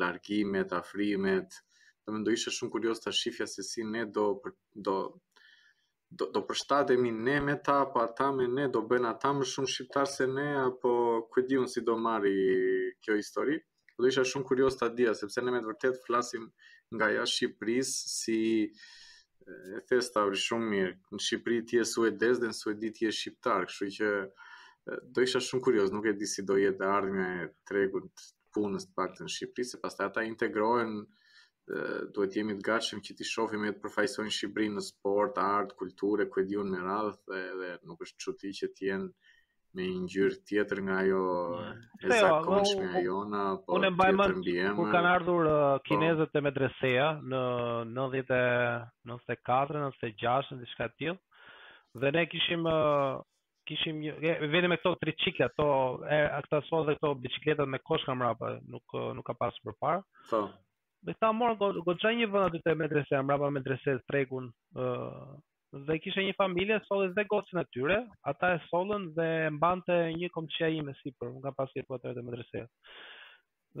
largimet, 0.00 0.72
afrimet, 0.78 1.60
dhe 2.04 2.12
më 2.14 2.24
do 2.26 2.30
ishe 2.34 2.50
shumë 2.54 2.72
kurios 2.74 3.00
të 3.02 3.10
shifja 3.18 3.46
se 3.50 3.62
si 3.66 3.84
ne 3.86 4.04
do, 4.16 4.24
do, 4.86 4.94
do, 6.20 6.26
do 6.34 6.40
përshtatemi 6.48 7.10
ne 7.26 7.36
me 7.46 7.54
ta, 7.68 7.76
apo 7.86 7.98
ata 8.02 8.30
me 8.36 8.46
ne, 8.56 8.64
do 8.76 8.82
bëna 8.90 9.10
ata 9.14 9.30
më 9.36 9.44
shumë 9.52 9.70
shqiptar 9.74 10.06
se 10.14 10.26
ne, 10.34 10.48
apo 10.66 10.90
këtë 11.34 11.60
unë 11.62 11.72
si 11.74 11.84
do 11.86 11.94
marri 12.06 12.34
kjo 13.04 13.18
histori. 13.20 13.56
Do 13.98 14.08
isha 14.10 14.24
shumë 14.26 14.48
kurios 14.48 14.76
të 14.78 14.86
adia, 14.90 15.14
sepse 15.14 15.44
ne 15.44 15.52
me 15.54 15.60
të 15.62 15.68
vërtet 15.70 15.98
flasim 16.08 16.48
nga 16.94 17.08
ja 17.12 17.22
Shqipëris 17.28 17.90
si 18.16 18.38
e 19.46 19.78
thesta 19.88 20.24
shumë 20.46 20.68
mirë. 20.72 20.92
Në 21.14 21.20
Shqipëri 21.26 21.60
ti 21.68 21.78
e 21.78 21.84
suedes 21.86 22.40
dhe 22.42 22.50
në 22.50 22.56
suedi 22.56 22.90
ti 22.96 23.08
e 23.08 23.12
shqiptar, 23.14 23.66
kështu 23.68 23.88
që 23.98 24.10
do 25.14 25.22
isha 25.26 25.40
shumë 25.44 25.64
kurios, 25.66 25.92
nuk 25.94 26.08
e 26.10 26.14
di 26.18 26.26
si 26.30 26.42
do 26.46 26.56
jetë 26.62 26.88
ardhme 26.88 27.28
tregut 27.68 28.10
punës 28.54 28.88
të 28.88 28.96
pak 28.98 29.14
të 29.16 29.26
në 29.26 29.34
Shqipëri, 29.36 29.68
se 29.70 29.82
pas 29.84 29.98
ata 30.06 30.24
integrohen 30.30 30.96
duhet 32.14 32.32
të 32.34 32.40
jemi 32.40 32.54
të 32.58 32.64
gatshëm 32.68 33.02
që 33.06 33.14
ti 33.18 33.24
shohim 33.26 33.66
edhe 33.66 33.80
përfaqësojnë 33.84 34.32
Shqipërinë 34.36 34.76
në 34.78 34.82
sport, 34.86 35.36
art, 35.42 35.74
kulturë, 35.78 36.26
ku 36.32 36.42
diun 36.48 36.72
me 36.72 36.80
radhë 36.82 37.38
dhe, 37.60 37.68
nuk 37.86 38.02
është 38.06 38.18
çuti 38.24 38.50
që 38.60 38.68
të 38.76 38.88
jenë 38.88 39.28
me 39.76 39.86
një 39.88 40.00
ngjyrë 40.06 40.38
tjetër 40.50 40.80
nga 40.84 40.96
ajo 41.02 41.20
e 41.62 42.06
jo, 42.06 42.08
zakonshme 42.12 42.88
jo, 42.92 43.02
jona, 43.06 43.42
po 43.64 43.78
unë 43.78 43.90
mbaj 43.94 44.08
më 44.18 44.26
kur 44.80 44.90
kanë 44.92 45.12
ardhur 45.14 45.48
uh, 45.48 45.52
po. 45.54 45.84
kinezët 45.88 46.34
e 46.36 46.42
medreseja 46.44 47.06
në 47.24 47.44
90 47.94 48.90
94, 49.14 49.78
96 50.02 50.58
diçka 50.64 50.90
të 50.90 50.98
tillë. 50.98 51.20
Dhe 52.02 52.10
ne 52.18 52.26
kishim 52.34 52.68
uh, 52.68 53.22
kishim 53.70 54.02
vetëm 54.52 54.74
me 54.74 54.80
këto 54.82 54.92
tricikla, 55.06 55.48
ato 55.54 55.70
e 56.04 56.20
ato 56.40 56.60
sot 56.68 56.90
dhe 56.90 56.98
këto 56.98 57.14
bicikletat 57.24 57.70
me 57.76 57.80
koshka 57.86 58.12
mbrapa, 58.18 58.58
nuk 58.74 58.98
uh, 58.98 59.14
nuk 59.16 59.30
ka 59.30 59.38
pasur 59.40 59.70
përpara. 59.72 60.04
Po. 60.34 60.44
Dhe 61.06 61.14
tha 61.18 61.28
morë, 61.34 61.54
go, 61.60 61.68
go 61.86 61.94
një 62.16 62.26
vënd 62.30 62.44
aty 62.48 62.58
të 62.64 62.74
medrese, 62.78 63.18
më 63.26 63.34
rapa 63.34 63.48
medrese 63.54 63.94
të 63.98 64.04
tregun, 64.10 64.44
uh, 64.78 65.32
dhe 65.88 65.96
kishe 66.04 66.22
një 66.26 66.34
familje, 66.38 66.76
solit 66.86 67.16
dhe 67.16 67.24
gocën 67.32 67.58
e 67.58 67.64
tyre, 67.74 67.96
ata 68.32 68.52
e 68.54 68.60
solën 68.68 69.08
dhe 69.16 69.26
mbante 69.56 69.96
një 70.20 70.28
komqia 70.36 70.68
i 70.76 70.80
me 70.88 70.94
sipër, 71.00 71.32
më 71.34 71.40
ka 71.48 71.52
pasi 71.58 71.82
po 71.82 71.96
po 71.96 71.98
të 72.04 72.12
të 72.14 72.22
medrese. 72.28 72.62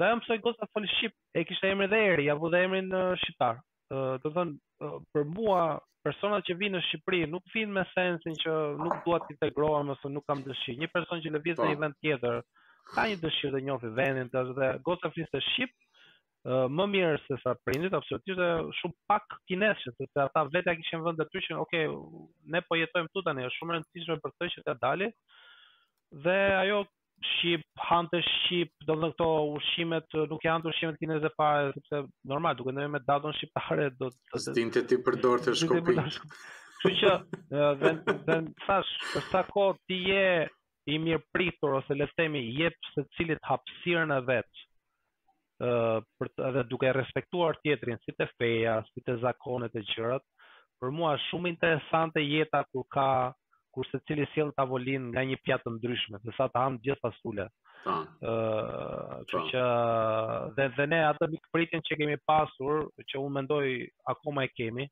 Dhe 0.02 0.08
e 0.10 0.16
mësoj 0.18 0.38
gocën 0.48 0.66
e 0.66 0.70
foli 0.72 0.90
Shqipë, 0.96 1.16
e 1.38 1.44
kishte 1.50 1.70
emri 1.70 1.88
dhe 1.92 2.00
eri, 2.14 2.24
ja 2.26 2.34
vu 2.42 2.50
dhe 2.56 2.64
emrin 2.66 2.90
në 2.94 3.02
shqiptar. 3.22 3.62
Uh, 3.92 4.18
do 4.24 4.32
të 4.32 4.34
thënë, 4.40 4.92
për 5.14 5.28
mua, 5.36 5.62
personat 6.06 6.48
që 6.50 6.58
vinë 6.64 6.78
në 6.78 6.82
Shqipëri 6.88 7.22
nuk 7.36 7.46
vinë 7.54 7.76
me 7.76 7.86
sensin 7.92 8.34
që 8.46 8.56
nuk 8.82 8.98
duat 9.06 9.28
të 9.28 9.36
integrohen 9.36 9.94
ose 9.94 10.10
nuk 10.16 10.26
kam 10.26 10.42
dëshirë. 10.48 10.80
Një 10.82 10.90
person 10.96 11.22
që 11.22 11.34
lëviz 11.36 11.54
në 11.62 11.68
po. 11.68 11.70
një 11.70 11.78
vend 11.84 12.00
tjetër 12.02 12.42
ka 12.96 13.06
një 13.12 13.20
dëshirë 13.22 13.58
të 13.60 13.64
njohë 13.70 13.94
vendin, 14.00 14.34
dhe, 14.34 14.42
dhe 14.58 14.72
gocën 14.90 15.22
e 15.22 15.68
më 16.44 16.84
mirë 16.90 17.18
se 17.26 17.36
sa 17.42 17.52
prindit, 17.62 17.94
absolutisht 17.94 18.38
dhe 18.40 18.48
shumë 18.80 18.96
pak 19.10 19.34
kinesh, 19.46 19.84
sepse 19.84 20.22
ata 20.24 20.42
vetë 20.50 20.72
ja 20.72 20.76
kishin 20.80 21.04
vënë 21.04 21.20
detyrën, 21.20 21.58
ok, 21.62 21.76
ne 22.54 22.62
po 22.66 22.78
jetojmë 22.80 23.12
këtu 23.12 23.22
tani, 23.28 23.44
është 23.46 23.60
shumë 23.60 23.74
e 23.74 23.76
rëndësishme 23.78 24.16
për 24.24 24.34
të 24.40 24.48
që 24.54 24.62
ta 24.66 24.74
dalë. 24.82 25.08
Dhe 26.24 26.38
ajo 26.58 26.80
ship, 27.36 27.62
hante 27.90 28.18
ship, 28.26 28.72
do 28.88 28.96
të 28.96 29.12
këto 29.12 29.28
ushqimet, 29.54 30.16
nuk 30.32 30.42
janë 30.44 30.66
ushqimet 30.72 30.98
kineze 30.98 31.30
fare, 31.36 31.70
sepse 31.76 32.02
normal, 32.32 32.58
duke 32.58 32.74
ndërmjet 32.74 32.90
me 32.96 33.02
datën 33.12 33.38
shqiptare 33.38 33.86
do 34.02 34.10
të 34.10 34.34
po 34.34 34.42
stinte 34.46 34.82
ti 34.90 34.98
përdor 35.06 35.46
të 35.46 35.54
shkopin. 35.62 36.02
Kështu 36.08 36.92
që 37.04 37.14
dhe 37.52 37.94
dhe 38.26 38.40
thash, 38.66 38.90
për 39.14 39.28
sa 39.30 39.46
kohë 39.54 39.78
ti 39.86 40.02
je 40.10 40.26
i 40.90 40.98
mirë 40.98 41.22
pritur 41.32 41.78
ose 41.78 41.94
le 41.94 42.10
të 42.10 42.24
themi 42.24 42.42
jep 42.58 42.90
secilit 42.96 43.38
hapësirën 43.46 44.16
e 44.18 44.20
vet. 44.32 44.50
Ëh, 44.50 44.68
për 45.62 46.28
të 46.34 46.42
edhe 46.48 46.62
duke 46.70 46.90
respektuar 46.96 47.58
tjetrin 47.62 48.00
si 48.02 48.14
të 48.18 48.26
feja, 48.34 48.78
si 48.90 49.02
të 49.06 49.18
zakonet 49.22 49.74
e 49.78 49.82
gjërat, 49.92 50.24
për 50.82 50.90
mua 50.90 51.12
është 51.18 51.28
shumë 51.30 51.52
interesante 51.52 52.22
jeta 52.26 52.64
ku 52.72 52.82
ka 52.90 53.06
kur 53.72 53.86
se 53.88 54.00
cili 54.08 54.26
sjell 54.32 54.50
tavolinë 54.58 55.12
nga 55.12 55.22
një 55.28 55.38
pjatë 55.46 55.70
ndryshme, 55.76 56.18
se 56.26 56.34
sa 56.36 56.48
të 56.52 56.60
hanë 56.62 56.80
gjithë 56.86 57.00
pasule. 57.04 57.46
Po. 57.84 57.94
Ëh, 58.30 59.20
kështu 59.30 59.38
po. 59.38 59.44
që 59.52 59.62
dhe 60.58 60.66
dhe 60.78 60.86
ne 60.92 60.98
atë 61.12 61.30
mikpritjen 61.36 61.86
që 61.88 61.98
kemi 62.02 62.18
pasur, 62.28 62.82
që 63.08 63.22
unë 63.22 63.34
mendoj 63.38 63.64
akoma 64.12 64.44
e 64.44 64.50
kemi, 64.58 64.88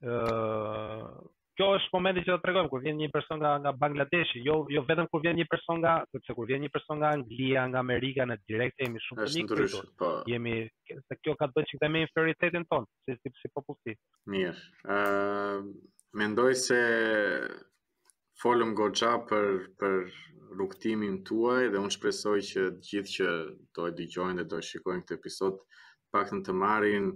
ëh, 0.00 1.04
kjo 1.60 1.66
është 1.78 1.90
momenti 1.92 2.22
që 2.24 2.32
do 2.32 2.36
të 2.40 2.44
tregojmë 2.46 2.68
kur 2.72 2.80
vjen 2.84 2.96
një 3.00 3.06
person 3.12 3.36
nga 3.40 3.50
nga 3.62 3.70
Bangladeshi, 3.80 4.40
jo 4.48 4.54
jo 4.72 4.80
vetëm 4.88 5.08
kur 5.12 5.20
vjen 5.24 5.36
një 5.36 5.44
person 5.52 5.76
nga, 5.82 5.92
sepse 6.16 6.34
kur 6.36 6.46
vjen 6.48 6.62
një 6.64 6.70
person 6.72 6.96
nga 7.02 7.10
Anglia, 7.16 7.64
nga 7.68 7.82
Amerika 7.84 8.24
në 8.30 8.36
direkt 8.48 8.80
jemi 8.80 9.02
shumë 9.04 9.26
të 9.26 9.42
mirë. 9.50 9.80
Po. 10.00 10.10
Jemi 10.32 10.54
se 10.94 11.18
kjo 11.20 11.34
ka 11.40 11.50
të 11.50 11.58
bëjë 11.58 11.68
çka 11.74 11.90
me 11.92 12.00
inferioritetin 12.06 12.64
ton, 12.70 12.88
si 13.04 13.34
si 13.42 13.50
popullsi. 13.58 13.92
Mirë. 14.32 14.54
Ëh, 14.56 14.94
uh, 14.94 16.06
mendoj 16.22 16.54
se 16.62 16.78
folëm 18.40 18.72
goxha 18.80 19.12
për 19.28 19.52
për 19.82 19.98
rrugtimin 20.54 21.18
tuaj 21.28 21.68
dhe 21.74 21.82
unë 21.82 21.94
shpresoj 21.98 22.38
që 22.52 22.64
të 22.78 22.88
gjithë 22.88 23.12
që 23.18 23.36
do 23.76 23.90
e 23.90 23.92
dëgjojnë 24.00 24.40
dhe 24.40 24.48
do 24.54 24.62
shikojnë 24.70 25.04
këtë 25.04 25.20
episod 25.20 25.60
paktën 26.14 26.40
të 26.48 26.56
marrin 26.64 27.12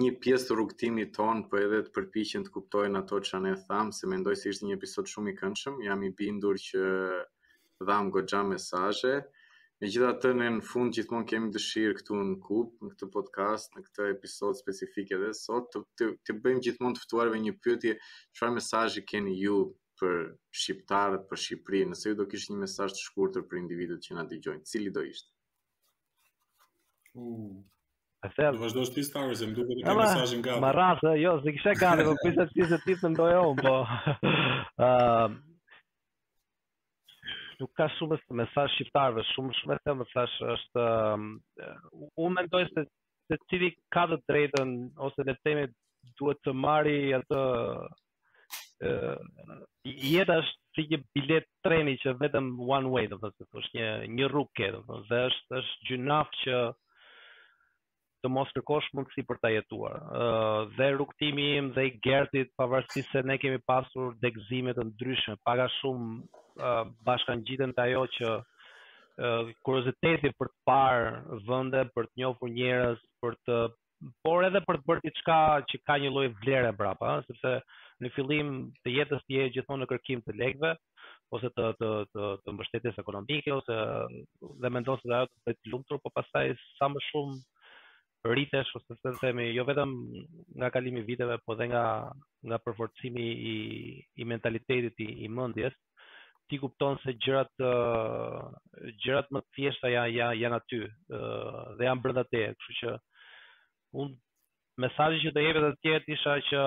një 0.00 0.10
pjesë 0.22 0.46
të 0.48 0.54
rrugtimit 0.56 1.10
ton, 1.18 1.40
po 1.50 1.58
edhe 1.60 1.80
të 1.84 1.92
përpiqen 1.96 2.44
të 2.46 2.52
kuptojnë 2.54 2.98
ato 3.02 3.18
që 3.28 3.40
ne 3.44 3.52
tham, 3.68 3.90
se 3.96 4.08
mendoj 4.10 4.34
se 4.42 4.52
ishte 4.52 4.68
një 4.68 4.78
episod 4.78 5.10
shumë 5.12 5.32
i 5.32 5.36
këndshëm. 5.40 5.78
Jam 5.86 6.02
i 6.06 6.10
bindur 6.20 6.60
që 6.66 6.84
dham 7.88 8.10
goxha 8.14 8.40
mesazhe. 8.48 9.14
Megjithatë 9.82 10.30
ne 10.38 10.48
në 10.56 10.64
fund 10.70 10.94
gjithmonë 10.94 11.28
kemi 11.32 11.50
dëshirë 11.56 11.96
këtu 12.00 12.20
në 12.28 12.36
Kup, 12.44 12.76
në 12.86 12.92
këtë 12.92 13.08
podcast, 13.16 13.72
në 13.76 13.84
këtë 13.88 14.06
episod 14.12 14.58
specifik 14.60 15.10
edhe 15.16 15.32
sot 15.34 15.72
të 15.74 15.82
të, 15.98 16.08
të 16.26 16.36
bëjmë 16.44 16.62
gjithmonë 16.68 16.98
të 17.00 17.04
ftuar 17.08 17.32
me 17.34 17.40
një 17.42 17.56
pyetje, 17.64 17.96
çfarë 18.36 18.54
mesazhi 18.60 19.02
keni 19.12 19.34
ju 19.40 19.58
për 20.02 20.16
shqiptarët, 20.60 21.26
për 21.30 21.42
Shqipërinë, 21.46 21.92
nëse 21.94 22.08
ju 22.12 22.16
do 22.20 22.28
kishit 22.30 22.54
një 22.54 22.60
mesazh 22.64 22.94
të 22.96 23.02
shkurtër 23.08 23.44
për 23.50 23.60
individët 23.64 24.06
që 24.06 24.16
na 24.18 24.24
dëgjojnë, 24.30 24.62
cili 24.70 24.94
do 24.96 25.02
ishte? 25.06 25.30
E 28.24 28.28
thell. 28.36 28.56
Vazhdo 28.62 28.84
ti 28.94 29.02
Starwars, 29.02 29.40
më 29.42 29.54
duket 29.56 29.78
të 29.80 29.86
kem 29.86 29.96
mesazhin 29.98 30.42
gati. 30.46 30.60
Ma 30.62 30.68
rrasë, 30.76 31.12
jo, 31.18 31.30
se 31.42 31.54
kishe 31.56 31.72
gati, 31.80 32.04
po 32.06 32.12
pse 32.22 32.44
ti 32.54 32.66
se 32.72 32.78
ti 32.84 32.94
mendoj 33.00 33.32
un, 33.38 33.56
po. 33.60 33.72
Ëm 34.82 35.40
nuk 37.62 37.70
ka 37.78 37.84
shumë 37.94 38.16
të 38.20 38.36
mesazh 38.40 38.72
shqiptarëve, 38.76 39.22
shumë 39.28 39.52
shumë 39.60 39.74
të 39.86 39.92
mesazh 40.00 40.32
është 40.52 40.82
um, 40.84 41.26
unë 42.26 42.32
mendoj 42.40 42.62
se 42.72 42.82
se 43.30 43.36
cili 43.52 43.68
ka 43.94 44.02
të 44.10 44.16
drejtën 44.32 44.72
ose 45.06 45.22
le 45.24 45.34
të 45.38 45.42
themi 45.46 45.66
duhet 46.18 46.40
të 46.42 46.54
marri 46.58 46.96
atë 47.20 47.42
ë 48.82 48.94
jeta 50.08 50.40
është 50.42 50.58
si 50.74 50.86
një 50.90 50.98
bilet 51.14 51.46
treni 51.62 51.94
që 52.02 52.16
vetëm 52.24 52.50
one 52.78 52.90
way 52.96 53.06
do 53.12 53.20
të 53.20 53.28
thotë, 53.30 53.48
është 53.62 53.78
një 53.78 53.92
një 54.18 54.32
rrugë 54.34 54.52
ke, 54.60 54.72
do 54.74 54.82
të 54.82 54.88
thotë, 54.88 55.08
dhe 55.12 55.22
është 55.30 55.60
është 55.62 55.90
gjynaf 55.92 56.34
që 56.42 56.58
uh, 56.64 56.74
të 58.22 58.30
mos 58.30 58.50
kërkosh 58.54 58.88
mundësi 58.96 59.24
për 59.26 59.40
ta 59.42 59.50
jetuar. 59.50 59.94
dhe 60.76 60.86
rrugtimi 60.94 61.46
im 61.58 61.72
dhe 61.76 61.82
i 61.88 61.92
Gertit, 62.06 62.48
pavarësisht 62.60 63.10
se 63.12 63.22
ne 63.26 63.38
kemi 63.42 63.58
pasur 63.70 64.14
degëzime 64.22 64.72
të 64.78 64.82
ndryshme, 64.92 65.34
paga 65.48 65.66
shumë 65.80 66.72
bashkangjiten 67.08 67.74
të 67.76 67.80
ajo 67.86 68.04
që 68.16 68.28
kurioziteti 69.66 70.30
për 70.38 70.48
të 70.52 70.58
parë 70.70 71.40
vende, 71.48 71.80
për 71.96 72.04
të 72.10 72.14
njohur 72.22 72.48
njerëz, 72.58 72.98
për 73.24 73.32
të 73.48 73.54
por 74.26 74.44
edhe 74.46 74.60
për 74.68 74.76
të 74.78 74.86
bërë 74.90 75.02
diçka 75.08 75.38
që 75.72 75.76
ka 75.88 75.94
një 76.04 76.10
lloj 76.12 76.28
vlere 76.42 76.70
brapa, 76.78 77.18
ëh, 77.18 77.24
sepse 77.26 77.52
në 78.02 78.10
fillim 78.14 78.48
të 78.82 78.88
jetës 78.98 79.22
ti 79.28 79.34
je 79.38 79.50
gjithmonë 79.56 79.82
në 79.84 79.88
kërkim 79.92 80.22
të 80.24 80.34
lekëve 80.42 80.72
ose 81.36 81.50
të 81.58 81.64
të 81.82 81.90
të 82.14 82.22
të 82.44 82.50
mbështetjes 82.54 82.98
ekonomike 83.02 83.54
ose 83.54 83.76
dhe 84.64 84.68
mendon 84.76 84.98
se 85.00 85.10
ajo 85.18 85.28
të 85.30 85.38
bëhet 85.46 85.70
lumtur, 85.74 85.98
por 86.02 86.12
pastaj 86.18 86.48
sa 86.78 86.90
më 86.92 87.00
shumë 87.10 87.38
rritesh 88.28 88.70
ose 88.78 88.94
të 89.02 89.12
themi 89.18 89.48
jo 89.50 89.64
vetëm 89.66 89.92
nga 90.62 90.68
kalimi 90.70 91.00
i 91.02 91.06
viteve, 91.06 91.36
por 91.44 91.56
edhe 91.56 91.66
nga 91.72 91.82
nga 92.46 92.58
përforcimi 92.64 93.24
i 93.52 93.54
i 94.18 94.24
mentalitetit 94.32 95.00
i, 95.02 95.08
i 95.24 95.28
mendjes, 95.30 95.74
ti 96.48 96.58
kupton 96.62 96.98
se 97.02 97.16
gjërat 97.24 97.66
gjërat 99.02 99.32
më 99.34 99.40
thjeshta 99.54 99.90
janë 99.90 100.14
ja, 100.14 100.28
janë 100.38 100.60
aty 100.60 100.80
dhe 101.78 101.88
janë 101.90 102.02
brenda 102.02 102.24
teje, 102.30 102.54
kështu 102.58 102.78
që 102.80 102.94
un 104.02 104.14
mesazhi 104.82 105.18
që 105.26 105.34
do 105.36 105.44
jepë 105.48 105.62
të 105.66 105.72
tjerë 105.82 106.14
isha 106.16 106.36
që 106.52 106.62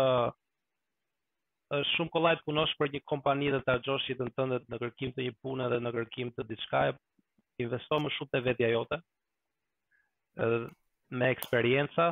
është 1.75 1.95
shumë 1.95 2.13
kollaj 2.13 2.35
të 2.39 2.45
punosh 2.47 2.71
për 2.79 2.91
një 2.93 3.03
kompani 3.11 3.49
dhe 3.55 3.63
të 3.65 3.73
argjosh 3.77 4.09
jetën 4.11 4.31
tënde 4.37 4.59
në 4.71 4.81
kërkim 4.83 5.15
të 5.15 5.23
një 5.25 5.37
pune 5.43 5.67
dhe 5.71 5.79
në 5.81 5.91
kërkim 5.97 6.35
të 6.35 6.45
diçkaje, 6.51 6.97
investo 7.63 8.01
më 8.03 8.11
shumë 8.17 8.33
te 8.35 8.43
vetja 8.49 8.69
jote. 8.75 8.99
Edhe 10.35 10.61
me 11.09 11.29
eksperienca, 11.29 12.07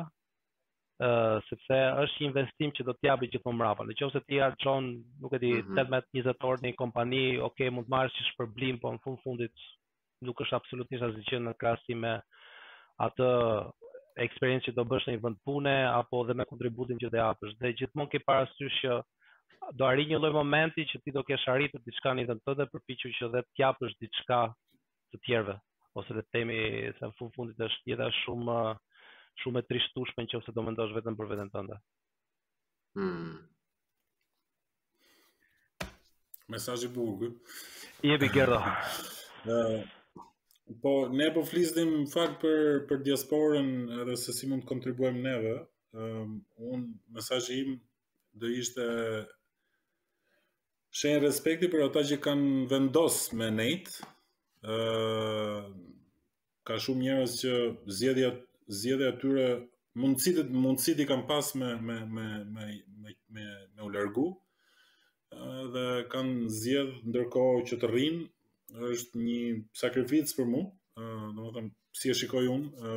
uh, 1.02 1.36
sepse 1.48 1.78
është 2.04 2.22
një 2.22 2.28
investim 2.30 2.72
që 2.78 2.86
do 2.86 2.94
të 2.94 3.08
japë 3.10 3.28
gjithmonë 3.34 3.58
mbrapa. 3.58 3.86
Në 3.88 3.96
qoftë 4.00 4.18
se 4.20 4.24
ti 4.28 4.40
harxhon, 4.42 4.90
nuk 5.22 5.32
e 5.34 5.40
di, 5.42 5.52
mm 5.54 5.74
-hmm. 5.74 5.88
18-20 5.88 6.48
orë 6.50 6.62
në 6.62 6.70
një 6.70 6.78
kompani, 6.82 7.24
ok, 7.48 7.60
mund 7.70 7.86
të 7.88 7.92
marrësh 7.96 8.18
një 8.18 8.28
shpërblim, 8.30 8.80
po 8.80 8.92
në 8.92 9.02
fund 9.04 9.18
fundit 9.24 9.52
nuk 10.24 10.40
është 10.40 10.56
absolutisht 10.60 11.02
asgjë 11.02 11.40
në 11.42 11.56
krahasim 11.58 11.98
me 11.98 12.14
atë 13.06 13.28
eksperiencë 14.24 14.68
që 14.70 14.74
do 14.76 14.84
bësh 14.84 15.08
në 15.08 15.12
një 15.16 15.22
vend 15.22 15.38
pune 15.44 15.74
apo 15.90 16.24
dhe 16.26 16.34
me 16.34 16.44
kontributin 16.52 16.98
që 17.02 17.08
do 17.10 17.16
japësh. 17.18 17.58
Dhe 17.60 17.72
gjithmonë 17.78 18.10
ke 18.10 18.22
parasysh 18.26 18.78
që 18.82 19.02
do 19.78 19.84
arri 19.86 20.06
një 20.06 20.18
lloj 20.20 20.32
momenti 20.32 20.86
që 20.86 20.96
ti 21.02 21.10
do 21.10 21.22
kesh 21.24 21.48
arritur 21.48 21.80
diçka 21.84 22.10
në 22.14 22.26
vend 22.30 22.40
tënd 22.46 22.56
dhe 22.60 22.70
përpiqesh 22.72 23.16
që 23.18 23.26
dhe 23.34 23.40
të 23.44 23.54
japësh 23.64 23.94
diçka 24.02 24.40
të 25.10 25.16
tjerëve 25.24 25.56
ose 25.98 26.14
le 26.14 26.20
të 26.22 26.30
themi 26.34 26.58
se 26.98 27.04
në 27.06 27.12
fund 27.18 27.30
fundit 27.36 27.58
është 27.66 27.86
jeta 27.90 28.08
shumë 28.22 28.76
shumë 29.42 29.60
e 29.62 29.66
trishtushme 29.68 30.24
në 30.26 30.42
do 30.54 30.62
më 30.66 30.74
ndosh 30.74 30.94
vetëm 30.96 31.16
për 31.18 31.30
veten 31.32 31.50
të 31.54 31.64
ndë. 31.66 31.78
Hmm. 32.94 33.34
Mesajë 36.52 36.88
i 36.88 36.94
bugë. 36.94 37.30
I 38.06 38.12
e 38.14 38.18
bëgjera. 38.20 38.58
uh, 39.50 40.24
po, 40.82 40.92
ne 41.10 41.28
po 41.34 41.42
flisdim 41.48 41.94
më 42.04 42.10
fakt 42.12 42.40
për, 42.42 42.84
për 42.90 43.00
diasporën 43.06 43.72
edhe 44.02 44.16
se 44.20 44.34
si 44.36 44.50
mund 44.50 44.62
të 44.66 44.70
kontribuem 44.70 45.20
neve. 45.24 45.54
Um, 45.94 46.40
un 46.58 46.84
mesazhi 47.14 47.60
im, 47.64 47.74
do 48.34 48.50
ishte 48.50 48.84
shenë 50.94 51.22
respekti 51.24 51.68
për 51.70 51.84
ata 51.88 52.02
që 52.06 52.20
kanë 52.22 52.68
vendos 52.70 53.24
me 53.32 53.48
nejtë. 53.54 54.10
Uh, 54.64 55.70
ka 56.64 56.78
shumë 56.80 57.00
njerës 57.08 57.32
që 57.40 57.54
zjedhja 57.98 58.30
zgjedhja 58.72 59.08
atyre 59.12 59.46
mundësitë 59.98 60.60
mundësitë 60.64 61.04
i 61.04 61.08
kam 61.08 61.24
pas 61.28 61.50
me 61.54 61.72
me 61.80 61.96
me 62.14 62.26
me 62.54 62.66
me 63.04 63.12
me 63.34 63.44
me 63.76 63.82
u 63.84 63.90
largu 63.92 64.24
dhe 65.74 65.86
kanë 66.10 66.48
zgjedh 66.60 66.94
ndërkohë 67.10 67.60
që 67.68 67.78
të 67.82 67.90
rrin 67.90 68.22
është 68.90 69.22
një 69.26 69.42
sakrificë 69.82 70.36
për 70.40 70.48
mua 70.54 70.64
do 71.36 71.46
të 71.48 71.52
them 71.58 71.68
si 72.00 72.10
e 72.10 72.16
shikoj 72.20 72.46
unë 72.56 72.88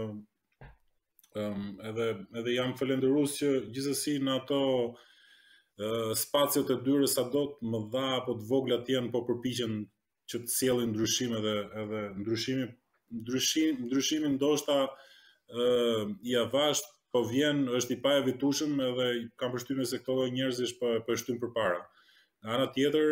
ëm 1.44 1.68
edhe 1.92 2.08
edhe 2.40 2.56
jam 2.56 2.74
falendërues 2.80 3.36
që 3.42 3.50
gjithsesi 3.74 4.18
në 4.24 4.38
ato 4.42 4.62
spacet 6.24 6.72
e 6.74 6.80
dyre 6.88 7.10
sa 7.12 7.28
do 7.36 7.44
të 7.52 7.70
më 7.72 7.82
dha 7.94 8.08
apo 8.22 8.40
të 8.40 8.48
vogla 8.50 8.80
të 8.86 8.96
jenë 8.96 9.12
po 9.14 9.26
përpiqen 9.28 9.76
që 10.32 10.40
të 10.46 10.54
sjellin 10.56 10.94
ndryshime 10.96 11.38
edhe 11.44 11.58
edhe 11.84 12.02
ndryshimi 12.22 12.66
ndryshimi 13.20 13.86
ndryshimi 13.90 14.30
ndoshta 14.38 14.80
Ehm, 15.50 16.16
i 16.24 16.36
avasht, 16.36 16.86
po 17.12 17.24
vjen, 17.30 17.62
është 17.78 17.94
i 17.96 18.00
pa 18.04 18.14
vitushëm 18.26 18.80
edhe 18.84 19.06
kam 19.40 19.54
përshtyme 19.54 19.86
se 19.88 20.00
këto 20.02 20.16
dhe 20.20 20.30
njerëz 20.36 20.74
po 20.80 20.90
pa, 21.06 21.14
e 21.14 21.18
shtymë 21.22 21.40
për 21.44 21.52
para. 21.56 21.80
Ana 22.54 22.66
tjetër, 22.74 23.08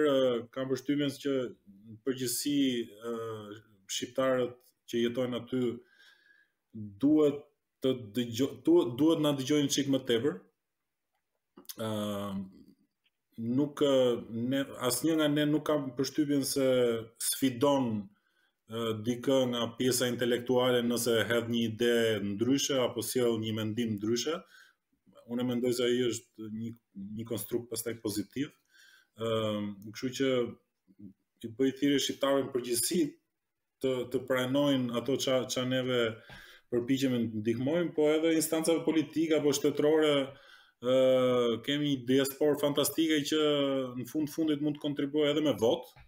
kam 0.53 0.67
përshtyme 0.69 1.07
se 1.13 1.21
që 1.23 1.35
në 1.47 1.99
përgjësi 2.05 2.57
shqiptarët 3.95 4.53
që 4.91 5.03
jetojnë 5.05 5.39
aty 5.39 5.61
duhet 7.03 7.39
të 7.81 7.93
dëgjo, 8.19 8.47
duhet 8.99 9.23
në 9.23 9.31
dëgjojnë 9.39 9.71
qikë 9.75 9.95
më 9.95 10.01
tepër. 10.11 10.35
Ehm, 11.87 12.43
nuk, 13.55 13.79
ne, 14.51 14.59
një 15.07 15.15
nga 15.19 15.31
ne 15.37 15.47
nuk 15.55 15.63
kam 15.71 15.87
përshtyme 15.97 16.43
se 16.51 16.67
sfidon 17.29 17.89
dikë 19.05 19.37
nga 19.51 19.59
pjesa 19.77 20.07
intelektuale 20.09 20.79
nëse 20.81 21.15
hedh 21.29 21.49
një 21.53 21.59
ide 21.69 21.91
ndryshe 22.33 22.79
apo 22.81 23.01
sjell 23.05 23.35
një 23.41 23.51
mendim 23.57 23.91
ndryshe. 23.97 24.33
Unë 25.29 25.45
mendoj 25.45 25.71
se 25.77 25.85
ai 25.85 25.99
është 26.07 26.47
një 26.53 26.71
një 27.19 27.25
konstrukt 27.29 27.69
pastaj 27.69 27.93
pozitiv. 28.01 28.49
Ëm, 29.21 29.69
kështu 29.93 30.09
që 30.17 30.29
i 31.45 31.49
bëj 31.59 31.71
thirrje 31.77 32.17
për 32.25 32.63
gjithësi 32.65 32.99
të 33.85 33.91
të 34.13 34.21
pranojnë 34.29 34.95
ato 34.97 35.13
ç'a 35.21 35.37
ç'a 35.51 35.63
neve 35.69 35.99
përpiqemi 36.73 37.19
të 37.21 37.39
ndihmojmë, 37.45 37.91
po 37.93 38.07
edhe 38.13 38.31
instancave 38.39 38.81
politike 38.87 39.37
apo 39.37 39.53
shtetërore 39.53 40.11
ë 40.81 41.59
kemi 41.65 41.91
një 41.93 42.03
diaspor 42.09 42.57
fantastike 42.61 43.21
që 43.29 43.41
në 44.01 44.07
fund 44.09 44.33
fundit 44.33 44.61
mund 44.65 44.77
të 44.79 44.85
kontribuojë 44.87 45.33
edhe 45.35 45.45
me 45.49 45.53
votë. 45.53 46.05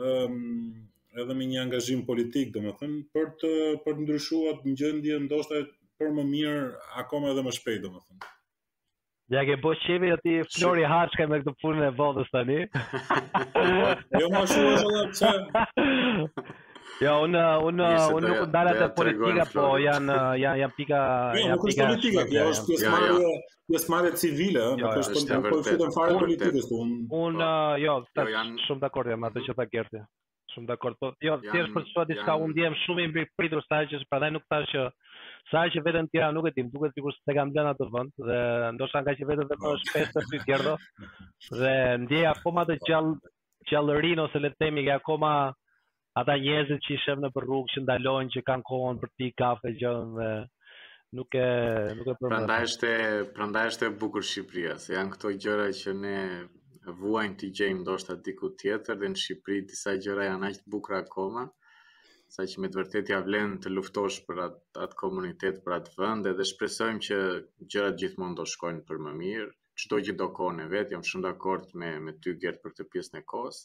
Ëm, 0.00 0.08
ehm, 0.08 0.88
edhe 1.18 1.34
me 1.34 1.46
një 1.46 1.60
angazhim 1.64 2.04
politik, 2.06 2.52
do 2.54 2.60
më 2.64 2.72
për 3.14 3.28
të 3.40 3.50
për 3.86 3.98
ndryshuat 4.04 4.66
në 4.66 4.74
gjëndje 4.80 5.18
ndoshta 5.26 5.62
për 6.00 6.12
më 6.18 6.26
mirë, 6.28 6.60
akome 7.02 7.30
edhe 7.32 7.42
më 7.46 7.54
shpejt, 7.58 7.82
do 7.84 7.90
më 7.94 8.02
thënë. 8.04 8.28
Ja 9.30 9.42
ke 9.46 9.56
bo 9.62 9.72
qemi 9.84 10.08
e 10.10 10.16
ti 10.24 10.38
flori 10.52 10.82
haqka 10.90 11.26
me 11.30 11.38
këtë 11.42 11.52
punën 11.62 11.84
e 11.86 11.90
të 11.98 12.24
tani. 12.34 12.56
jo 14.22 14.30
më 14.32 14.42
shumë 14.54 14.72
është 14.72 14.90
dhe 14.90 15.06
që... 15.20 15.36
Ja, 17.00 17.14
unë 17.24 17.40
un, 17.64 17.78
un, 17.80 18.24
nuk 18.26 18.40
ndalat 18.50 18.76
e 18.84 18.88
politika, 18.92 19.46
po 19.54 19.62
janë 19.80 20.16
janë 20.42 20.58
janë 20.60 20.74
pika... 20.76 20.98
Jo, 21.38 21.46
nuk 21.54 21.62
është 21.70 21.84
politika, 21.86 22.24
kjo 22.28 22.42
është 22.50 22.66
pjesmarë 22.66 23.30
pjesmarë 23.70 24.10
civile, 24.20 24.64
jo, 24.66 24.74
nuk 24.82 24.98
është 25.06 25.38
po 25.46 25.52
i 25.62 25.64
futën 25.70 25.94
fare 25.96 26.18
politikës. 26.20 26.66
Unë, 26.76 27.08
po. 27.08 27.52
jo, 27.86 27.94
jo 28.04 28.42
shumë 28.66 28.82
dakord 28.84 29.08
jam 29.14 29.24
atë 29.30 29.46
që 29.48 29.56
ta 29.62 29.68
kërti 29.72 30.02
shumë 30.54 30.68
dakord, 30.70 30.98
po 31.00 31.10
jo, 31.24 31.36
thjesht 31.44 31.74
për 31.74 31.84
të 31.84 31.94
thënë 31.94 32.10
diçka 32.10 32.34
unë 32.44 32.54
ndiem 32.54 32.76
shumë 32.84 33.04
i 33.04 33.10
mbipritur 33.10 33.62
sa 33.66 33.80
që 33.90 34.00
prandaj 34.10 34.30
nuk 34.34 34.46
thash 34.50 34.68
që 34.72 34.84
sa 35.52 35.62
që 35.72 35.82
veten 35.86 36.08
tira 36.12 36.30
nuk 36.34 36.48
e 36.50 36.54
di, 36.56 36.64
duket 36.74 36.96
sikur 36.96 37.14
se 37.16 37.36
kam 37.36 37.52
lënë 37.56 37.72
atë 37.74 37.88
vend 37.94 38.22
dhe 38.28 38.40
ndoshta 38.76 39.02
nga 39.02 39.14
që 39.20 39.28
veten 39.30 39.50
vetëm 39.50 39.66
është 39.72 39.96
pesë 39.96 40.12
të 40.16 40.44
tjerë 40.44 40.76
Dhe 41.60 41.74
ndjej 42.04 42.26
akoma 42.34 42.64
po 42.66 42.70
të 42.70 42.78
qall 42.88 43.12
qallërin 43.70 44.22
ose 44.26 44.42
le 44.42 44.50
të 44.52 44.60
themi 44.64 44.84
që 44.88 44.94
akoma 44.98 45.32
ata 46.20 46.34
njerëzit 46.42 46.84
që 46.86 46.96
ishem 46.98 47.20
në 47.24 47.30
për 47.34 47.46
rrugë 47.46 47.72
që 47.74 47.84
ndalojnë 47.86 48.34
që 48.36 48.42
kanë 48.50 48.66
kohën 48.70 49.00
për 49.02 49.14
ti 49.16 49.30
kafe 49.42 49.74
gjë 49.82 49.94
dhe 50.18 50.30
nuk 51.18 51.34
e 51.34 51.46
nuk 51.98 52.06
e 52.06 52.14
përmend. 52.14 52.30
Prandaj 52.34 52.62
është 52.70 52.90
prandaj 53.36 53.68
është 53.72 53.86
e 53.88 53.94
bukur 54.02 54.26
Shqipëria, 54.30 54.76
se 54.82 54.94
janë 54.96 55.14
këto 55.16 55.32
gjëra 55.40 55.70
që 55.80 55.94
ne 56.04 56.16
vuajnë 56.88 57.34
të 57.40 57.48
gjejmë 57.58 57.84
do 57.86 57.96
shta 58.00 58.14
diku 58.28 58.48
tjetër 58.60 58.98
dhe 59.00 59.08
në 59.12 59.20
Shqipëri 59.22 59.64
disa 59.72 59.92
gjëra 60.04 60.24
janë 60.30 60.46
aq 60.48 60.60
të 60.60 60.70
bukura 60.74 61.00
akoma 61.04 61.42
sa 62.36 62.46
që 62.48 62.62
me 62.62 62.70
të 62.70 62.78
vërtetë 62.80 63.12
ia 63.12 63.18
vlen 63.26 63.56
të 63.60 63.72
luftosh 63.74 64.20
për 64.28 64.40
atë 64.44 64.96
komunitet, 65.00 65.58
për 65.64 65.72
atë 65.80 65.94
vend 65.98 66.28
dhe 66.38 66.46
shpresojmë 66.52 67.00
që 67.06 67.18
gjërat 67.74 67.98
gjithmonë 68.02 68.38
do 68.38 68.46
shkojnë 68.54 68.84
për 68.88 69.02
më 69.06 69.12
mirë 69.18 69.50
çdo 69.84 70.00
që 70.08 70.14
do 70.20 70.28
kohën 70.30 70.60
kone 70.60 70.70
vet 70.72 70.92
jam 70.94 71.04
shumë 71.10 71.24
dakord 71.26 71.74
me 71.82 71.90
me 72.06 72.14
ty 72.22 72.34
gjert 72.44 72.60
për 72.62 72.74
këtë 72.74 72.88
pjesën 72.94 73.20
e 73.20 73.26
kohës 73.34 73.60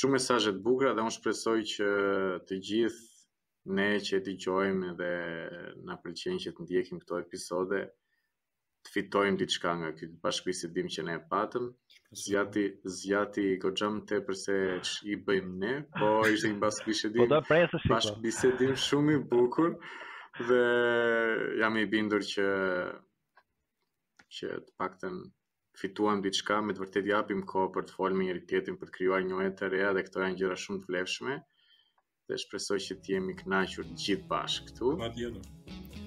shumë 0.00 0.14
mesazhe 0.16 0.54
të 0.56 0.62
bukura 0.66 0.94
dhe 0.96 1.06
unë 1.06 1.16
shpresoj 1.18 1.58
që 1.76 1.88
të 2.50 2.60
gjithë 2.70 3.06
ne 3.78 3.88
që 4.08 4.18
e 4.18 4.20
dëgjojmë 4.30 4.90
dhe 4.98 5.12
na 5.86 5.98
pëlqen 6.02 6.42
që 6.46 6.54
të 6.58 6.66
ndjekim 6.66 7.02
këto 7.04 7.22
episode 7.22 7.84
të 8.86 8.94
fitojmë 8.96 9.42
diçka 9.44 9.74
nga 9.82 9.92
ky 10.00 10.08
dim 10.78 10.88
që 10.96 11.02
ne 11.06 11.18
e 11.20 11.24
patëm 11.34 11.68
zjati 12.12 12.80
zjati 12.84 13.42
i 13.52 13.58
goxham 13.62 14.00
te 14.06 14.18
përse 14.26 14.54
që 14.86 15.10
i 15.14 15.16
bëjmë 15.26 15.58
ne, 15.62 15.74
po 15.98 16.08
ishte 16.30 16.50
një 16.50 16.60
bas 16.64 16.78
bisedim, 16.86 17.34
po 17.34 17.42
po. 17.88 18.14
bisedim 18.24 18.72
shumë 18.86 19.14
i 19.14 19.20
bukur, 19.34 19.68
dhe 20.48 20.62
jam 21.62 21.78
i 21.78 21.84
bindur 21.92 22.26
që 22.32 22.48
që 24.38 24.58
të 24.66 24.74
pakten 24.82 25.22
fituam 25.84 26.22
diçka, 26.26 26.58
me 26.62 26.74
të 26.74 26.82
vërtet 26.84 27.06
japim 27.12 27.44
kohë 27.52 27.72
për 27.78 27.86
të 27.90 27.96
folë 28.00 28.18
me 28.18 28.26
njëri 28.26 28.44
tjetin, 28.52 28.80
për 28.82 28.90
të 28.90 28.96
kryuar 28.98 29.24
një 29.30 29.46
e 29.46 29.54
të 29.60 29.70
reja, 29.76 29.94
dhe 29.94 30.06
këto 30.08 30.26
janë 30.26 30.38
gjëra 30.42 30.58
shumë 30.66 30.82
të 30.84 30.90
vlefshme, 30.92 31.38
dhe 32.30 32.38
shpresoj 32.46 32.82
që 32.88 32.96
të 33.04 33.14
jemi 33.16 33.34
kënaqur 33.38 33.86
të 33.86 34.04
gjithë 34.04 34.28
bashkë 34.30 34.66
këtu. 34.68 34.90
Patjetër. 35.00 35.48